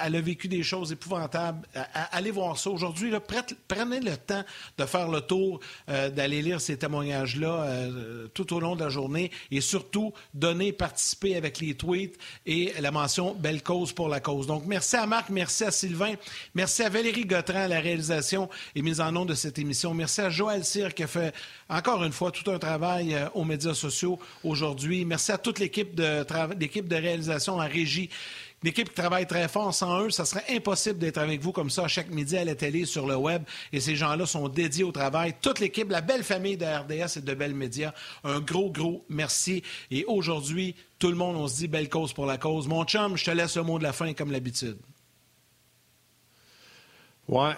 Elle 0.00 0.16
a 0.16 0.20
vécu 0.20 0.48
des 0.48 0.62
choses 0.62 0.92
épouvantables. 0.92 1.66
allez 2.12 2.30
voir 2.30 2.58
ça 2.58 2.70
aujourd'hui. 2.70 3.12
Prenez 3.68 4.00
le 4.00 4.16
temps 4.16 4.44
de 4.76 4.84
faire 4.84 5.08
le 5.08 5.20
tour, 5.20 5.60
euh, 5.88 6.10
d'aller 6.10 6.42
lire 6.42 6.60
ces 6.60 6.76
témoignages-là 6.76 7.62
euh, 7.62 8.28
tout 8.34 8.54
au 8.54 8.60
long 8.60 8.76
de 8.76 8.82
la 8.82 8.88
journée 8.88 9.30
et 9.50 9.60
surtout 9.60 10.12
donner, 10.34 10.72
participer 10.72 11.36
avec 11.36 11.60
les 11.60 11.74
tweets 11.74 12.18
et 12.46 12.72
la 12.80 12.90
mention 12.90 13.34
Belle 13.34 13.62
cause 13.62 13.92
pour 13.92 14.08
la 14.08 14.20
cause. 14.20 14.46
Donc, 14.46 14.64
merci 14.66 14.96
à 14.96 15.06
Marc, 15.06 15.30
merci 15.30 15.64
à 15.64 15.70
Sylvain, 15.70 16.14
merci 16.54 16.82
à 16.82 16.88
Valérie 16.88 17.24
Gautran 17.24 17.60
à 17.60 17.68
la 17.68 17.80
réalisation 17.80 18.48
et 18.74 18.82
mise 18.82 19.00
en 19.00 19.12
nom 19.12 19.24
de 19.24 19.34
cette 19.34 19.58
émission. 19.58 19.94
Merci 19.94 20.20
à 20.20 20.30
Joël 20.30 20.64
Cyr 20.64 20.94
qui 20.94 21.02
a 21.02 21.06
fait 21.06 21.34
encore 21.68 22.02
une 22.04 22.12
fois 22.12 22.30
tout 22.30 22.50
un 22.50 22.58
travail 22.58 23.14
euh, 23.14 23.28
aux 23.34 23.44
médias 23.44 23.74
sociaux 23.74 24.18
aujourd'hui. 24.44 25.04
Merci 25.04 25.32
à 25.32 25.38
toute 25.38 25.58
l'équipe 25.58 25.94
de, 25.94 26.24
l'équipe 26.58 26.88
de 26.88 26.96
réalisation 26.96 27.54
en 27.56 27.68
régie 27.68 28.10
une 28.62 28.70
équipe 28.70 28.88
qui 28.88 28.94
travaille 28.94 29.26
très 29.26 29.48
fort. 29.48 29.72
Sans 29.72 30.02
eux, 30.02 30.10
ça 30.10 30.24
serait 30.24 30.44
impossible 30.50 30.98
d'être 30.98 31.18
avec 31.18 31.40
vous 31.40 31.52
comme 31.52 31.70
ça 31.70 31.86
chaque 31.86 32.10
midi 32.10 32.36
à 32.36 32.44
la 32.44 32.54
télé, 32.54 32.84
sur 32.84 33.06
le 33.06 33.16
web. 33.16 33.42
Et 33.72 33.80
ces 33.80 33.94
gens-là 33.94 34.26
sont 34.26 34.48
dédiés 34.48 34.84
au 34.84 34.92
travail. 34.92 35.34
Toute 35.40 35.60
l'équipe, 35.60 35.90
la 35.90 36.00
belle 36.00 36.24
famille 36.24 36.56
de 36.56 36.64
RDS 36.64 37.18
et 37.18 37.20
de 37.20 37.34
Belles 37.34 37.54
Médias, 37.54 37.92
un 38.24 38.40
gros, 38.40 38.70
gros 38.70 39.04
merci. 39.08 39.62
Et 39.90 40.04
aujourd'hui, 40.06 40.74
tout 40.98 41.08
le 41.08 41.14
monde, 41.14 41.36
on 41.36 41.46
se 41.46 41.56
dit 41.56 41.68
belle 41.68 41.88
cause 41.88 42.12
pour 42.12 42.26
la 42.26 42.38
cause. 42.38 42.66
Mon 42.66 42.84
chum, 42.84 43.16
je 43.16 43.24
te 43.24 43.30
laisse 43.30 43.56
le 43.56 43.62
mot 43.62 43.78
de 43.78 43.84
la 43.84 43.92
fin 43.92 44.12
comme 44.14 44.32
l'habitude. 44.32 44.78
Ouais. 47.28 47.54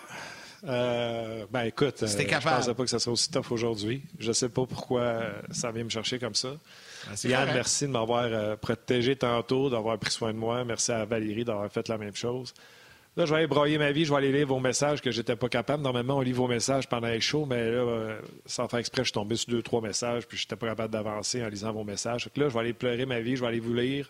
Euh, 0.65 1.47
ben 1.51 1.63
écoute, 1.63 2.03
euh, 2.03 2.07
je 2.07 2.19
ne 2.19 2.41
pensais 2.41 2.75
pas 2.75 2.83
que 2.85 2.91
ça 2.91 2.99
serait 2.99 3.13
aussi 3.13 3.31
tough 3.31 3.51
aujourd'hui. 3.51 4.03
Je 4.19 4.29
ne 4.29 4.33
sais 4.35 4.51
pas 4.51 4.67
pourquoi 4.67 5.23
ça 5.51 5.73
vient 5.73 5.85
me 5.85 5.89
chercher 5.89 6.19
comme 6.19 6.35
ça. 6.35 6.51
Ah, 7.09 7.15
Yann, 7.25 7.49
merci 7.55 7.87
de 7.87 7.93
m'avoir 7.93 8.25
euh, 8.25 8.57
protégé 8.57 9.17
tantôt, 9.17 9.71
d'avoir 9.71 9.99
pris 9.99 10.11
soin 10.11 10.33
de 10.33 10.39
moi. 10.39 10.65
Merci 10.65 10.93
à 10.93 11.05
Valérie 11.05 11.45
d'avoir 11.45 11.71
fait 11.71 11.89
la 11.89 11.99
même 11.99 12.15
chose. 12.15 12.55
Là, 13.17 13.27
je 13.27 13.31
vais 13.31 13.39
aller 13.39 13.47
broyer 13.49 13.77
ma 13.77 13.91
vie, 13.91 14.05
je 14.05 14.11
vais 14.11 14.19
aller 14.19 14.33
lire 14.33 14.47
vos 14.47 14.61
messages 14.61 15.01
que 15.01 15.11
j'étais 15.11 15.35
pas 15.35 15.49
capable. 15.49 15.83
Normalement, 15.83 16.19
on 16.19 16.21
lit 16.21 16.33
vos 16.33 16.47
messages 16.47 16.89
pendant 16.89 17.09
les 17.09 17.21
shows, 17.21 17.45
mais 17.45 17.71
là, 17.71 17.79
euh, 17.79 18.21
sans 18.47 18.69
faire 18.69 18.79
exprès, 18.79 19.03
je 19.03 19.09
suis 19.09 19.13
tombé 19.13 19.35
sur 19.35 19.51
deux, 19.51 19.63
trois 19.63 19.81
messages, 19.81 20.27
puis 20.27 20.39
j'étais 20.39 20.55
pas 20.55 20.69
capable 20.69 20.93
d'avancer 20.93 21.45
en 21.45 21.49
lisant 21.49 21.73
vos 21.73 21.83
messages. 21.83 22.25
Donc 22.25 22.37
là, 22.37 22.49
je 22.49 22.55
vais 22.55 22.61
aller 22.61 22.73
pleurer 22.73 23.07
ma 23.07 23.21
vie, 23.21 23.35
je 23.35 23.41
vais 23.41 23.49
aller 23.49 23.61
vous 23.61 23.75
lire. 23.75 24.09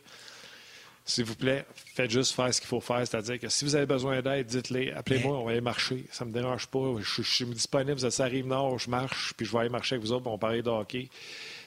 s'il 1.07 1.25
vous 1.25 1.35
plaît, 1.35 1.65
faites 1.75 2.11
juste 2.11 2.35
faire 2.35 2.53
ce 2.53 2.61
qu'il 2.61 2.69
faut 2.69 2.81
faire. 2.81 3.07
C'est-à-dire 3.07 3.41
que 3.41 3.49
si 3.49 3.65
vous 3.65 3.75
avez 3.75 3.87
besoin 3.87 4.21
d'aide, 4.21 4.47
dites-les, 4.47 4.93
appelez-moi, 4.93 5.39
on 5.39 5.45
va 5.45 5.53
aller 5.53 5.63
marcher. 5.63 6.05
Ça 6.13 6.27
ne 6.27 6.31
me 6.31 6.35
dérange 6.35 6.67
pas. 6.67 6.95
Je, 7.01 7.23
suis 7.23 7.47
disponible, 7.47 7.99
ça 7.99 8.25
arrive 8.25 8.47
nord, 8.47 8.79
je 8.79 8.91
marche, 8.91 9.33
puis 9.35 9.47
je 9.47 9.53
vais 9.53 9.61
aller 9.61 9.71
marcher 9.71 9.95
avec 9.95 10.05
vous 10.05 10.13
autres, 10.13 10.27
on 10.27 10.33
va 10.33 10.39
parler 10.39 10.63
de 10.63 10.69
hockey. 10.69 11.09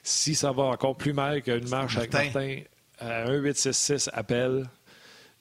Si 0.04 0.36
ça 0.36 0.52
va 0.52 0.64
encore 0.64 0.98
plus 0.98 1.14
mal 1.14 1.42
qu'une 1.42 1.70
marche 1.70 1.98
avec 1.98 2.12
Martin, 2.12 2.60
euh, 3.02 3.42
1-866 3.42 4.10
appelle. 4.14 4.70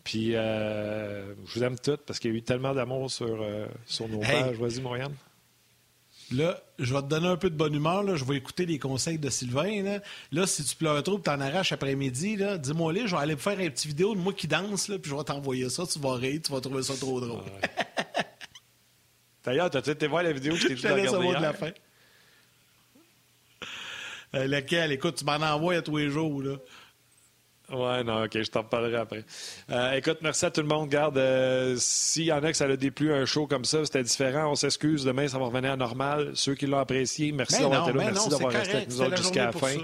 Puis 0.05 0.34
euh, 0.34 1.34
je 1.47 1.59
vous 1.59 1.64
aime 1.64 1.78
toutes 1.78 2.02
parce 2.02 2.18
qu'il 2.18 2.32
y 2.32 2.34
a 2.34 2.36
eu 2.39 2.43
tellement 2.43 2.74
d'amour 2.74 3.10
sur, 3.10 3.43
euh, 3.43 3.66
sur 3.86 4.09
nos 4.09 4.20
pages. 4.20 4.56
Vas-y, 4.56 4.80
Moriane. 4.80 5.14
Là, 6.32 6.60
je 6.78 6.94
vais 6.94 7.02
te 7.02 7.06
donner 7.06 7.28
un 7.28 7.36
peu 7.36 7.51
de 7.51 7.56
bonne 7.56 7.74
humeur. 7.74 8.02
Là. 8.02 8.16
Je 8.16 8.24
vais 8.24 8.36
écouter 8.36 8.64
les 8.64 8.78
conseils 8.78 9.18
de 9.18 9.28
Sylvain. 9.28 10.01
Là, 10.30 10.47
si 10.47 10.64
tu 10.64 10.76
pleures 10.76 11.02
trop 11.02 11.18
et 11.18 11.22
t'en 11.22 11.40
arraches 11.40 11.72
après-midi, 11.72 12.39
dis-moi 12.59 12.93
les, 12.93 13.06
je 13.06 13.14
vais 13.14 13.22
aller 13.22 13.36
faire 13.36 13.59
une 13.60 13.70
petite 13.70 13.89
vidéo 13.89 14.14
de 14.14 14.20
moi 14.20 14.32
qui 14.32 14.47
danse, 14.47 14.89
là, 14.89 14.98
puis 14.98 15.10
je 15.10 15.16
vais 15.16 15.24
t'envoyer 15.24 15.68
ça. 15.68 15.84
Tu 15.86 15.98
vas 15.98 16.14
rire, 16.14 16.40
tu 16.43 16.52
vas 16.52 16.60
trouver 16.60 16.82
ça 16.82 16.94
trop 16.94 17.20
drôle. 17.20 17.43
D'ailleurs, 19.44 19.70
t'as-tu 19.70 19.90
été 19.90 20.06
voir 20.06 20.22
la 20.22 20.32
vidéo 20.32 20.55
que 20.55 20.60
je 20.60 20.68
t'ai 20.68 20.74
dit 20.74 20.82
de 20.82 21.43
la 21.43 21.52
fin. 21.52 21.70
Euh, 24.34 24.46
laquelle? 24.46 24.92
Écoute, 24.92 25.16
tu 25.16 25.24
m'en 25.24 25.34
envoies 25.34 25.76
à 25.76 25.82
tous 25.82 25.96
les 25.96 26.09
jours. 26.10 26.42
Là. 26.42 26.56
Ouais, 27.70 28.04
non, 28.04 28.24
OK, 28.24 28.32
je 28.34 28.50
t'en 28.50 28.64
parlerai 28.64 28.96
après. 28.96 29.24
Euh, 29.70 29.92
écoute, 29.92 30.18
merci 30.20 30.44
à 30.44 30.50
tout 30.50 30.60
le 30.60 30.66
monde. 30.66 30.88
Garde, 30.88 31.16
euh, 31.16 31.76
s'il 31.78 32.24
y 32.24 32.32
en 32.32 32.42
a 32.42 32.50
que 32.50 32.56
ça 32.56 32.66
a 32.66 32.76
déplu 32.76 33.12
un 33.14 33.24
show 33.24 33.46
comme 33.46 33.64
ça, 33.64 33.84
c'était 33.84 34.02
différent, 34.02 34.50
on 34.50 34.54
s'excuse. 34.54 35.04
Demain, 35.04 35.28
ça 35.28 35.38
va 35.38 35.46
revenir 35.46 35.72
à 35.72 35.76
normal. 35.76 36.32
Ceux 36.34 36.54
qui 36.54 36.66
l'ont 36.66 36.78
apprécié, 36.78 37.32
merci 37.32 37.60
d'avoir 37.60 37.88
été 37.88 37.98
là. 37.98 38.04
Merci 38.04 38.28
d'avoir 38.28 38.52
resté 38.52 38.76
avec 38.76 38.88
nous 38.90 39.00
autres 39.00 39.16
jusqu'à 39.16 39.46
la 39.46 39.52
fin. 39.52 39.76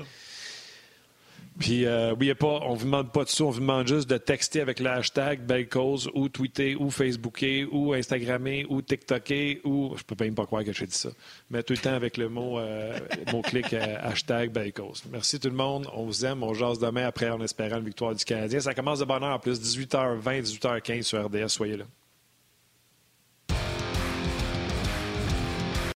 Puis, 1.59 1.87
euh, 1.87 2.15
pas, 2.39 2.61
on 2.63 2.75
vous 2.75 2.85
demande 2.85 3.13
pas 3.13 3.25
de 3.25 3.29
ça, 3.29 3.45
on 3.45 3.51
vous 3.51 3.61
demande 3.61 3.89
juste 3.89 4.09
de 4.09 4.17
texter 4.17 4.61
avec 4.61 4.79
le 4.79 4.91
hashtag 4.91 5.41
Belle 5.41 5.69
Cause 5.69 6.09
ou 6.15 6.29
tweeter 6.29 6.77
ou 6.77 6.91
Facebooker 6.91 7.67
ou 7.73 7.93
Instagrammer 7.93 8.65
ou 8.69 8.81
TikToker 8.81 9.61
ou. 9.65 9.95
Je 9.97 10.03
peux 10.05 10.15
même 10.23 10.35
pas 10.35 10.47
croire 10.47 10.65
que 10.65 10.73
j'ai 10.73 10.87
dit 10.87 10.95
ça. 10.95 11.11
Mais 11.51 11.63
tout 11.63 11.73
le 11.73 11.79
temps 11.79 11.95
avec 11.95 12.17
le 12.17 12.29
mot, 12.29 12.59
euh, 12.59 12.99
mot-clic 13.33 13.73
euh, 13.73 13.97
hashtag 14.01 14.53
Belle 14.53 14.73
Cause. 14.73 15.03
Merci 15.11 15.41
tout 15.41 15.49
le 15.49 15.57
monde. 15.57 15.89
On 15.95 16.05
vous 16.05 16.25
aime. 16.25 16.43
On 16.43 16.55
jase 16.55 16.79
demain 16.79 17.07
après 17.07 17.29
en 17.31 17.41
espérant 17.41 17.79
une 17.79 17.85
victoire 17.85 18.15
du 18.15 18.25
Canadien. 18.25 18.61
Ça 18.61 18.75
commence 18.75 19.01
de 19.01 19.05
bonne 19.05 19.23
heure 19.25 19.35
en 19.35 19.39
plus, 19.39 19.61
18h20, 19.61 20.43
18h15 20.43 21.03
sur 21.03 21.25
RDS. 21.25 21.49
Soyez 21.49 21.77
là. 21.77 21.85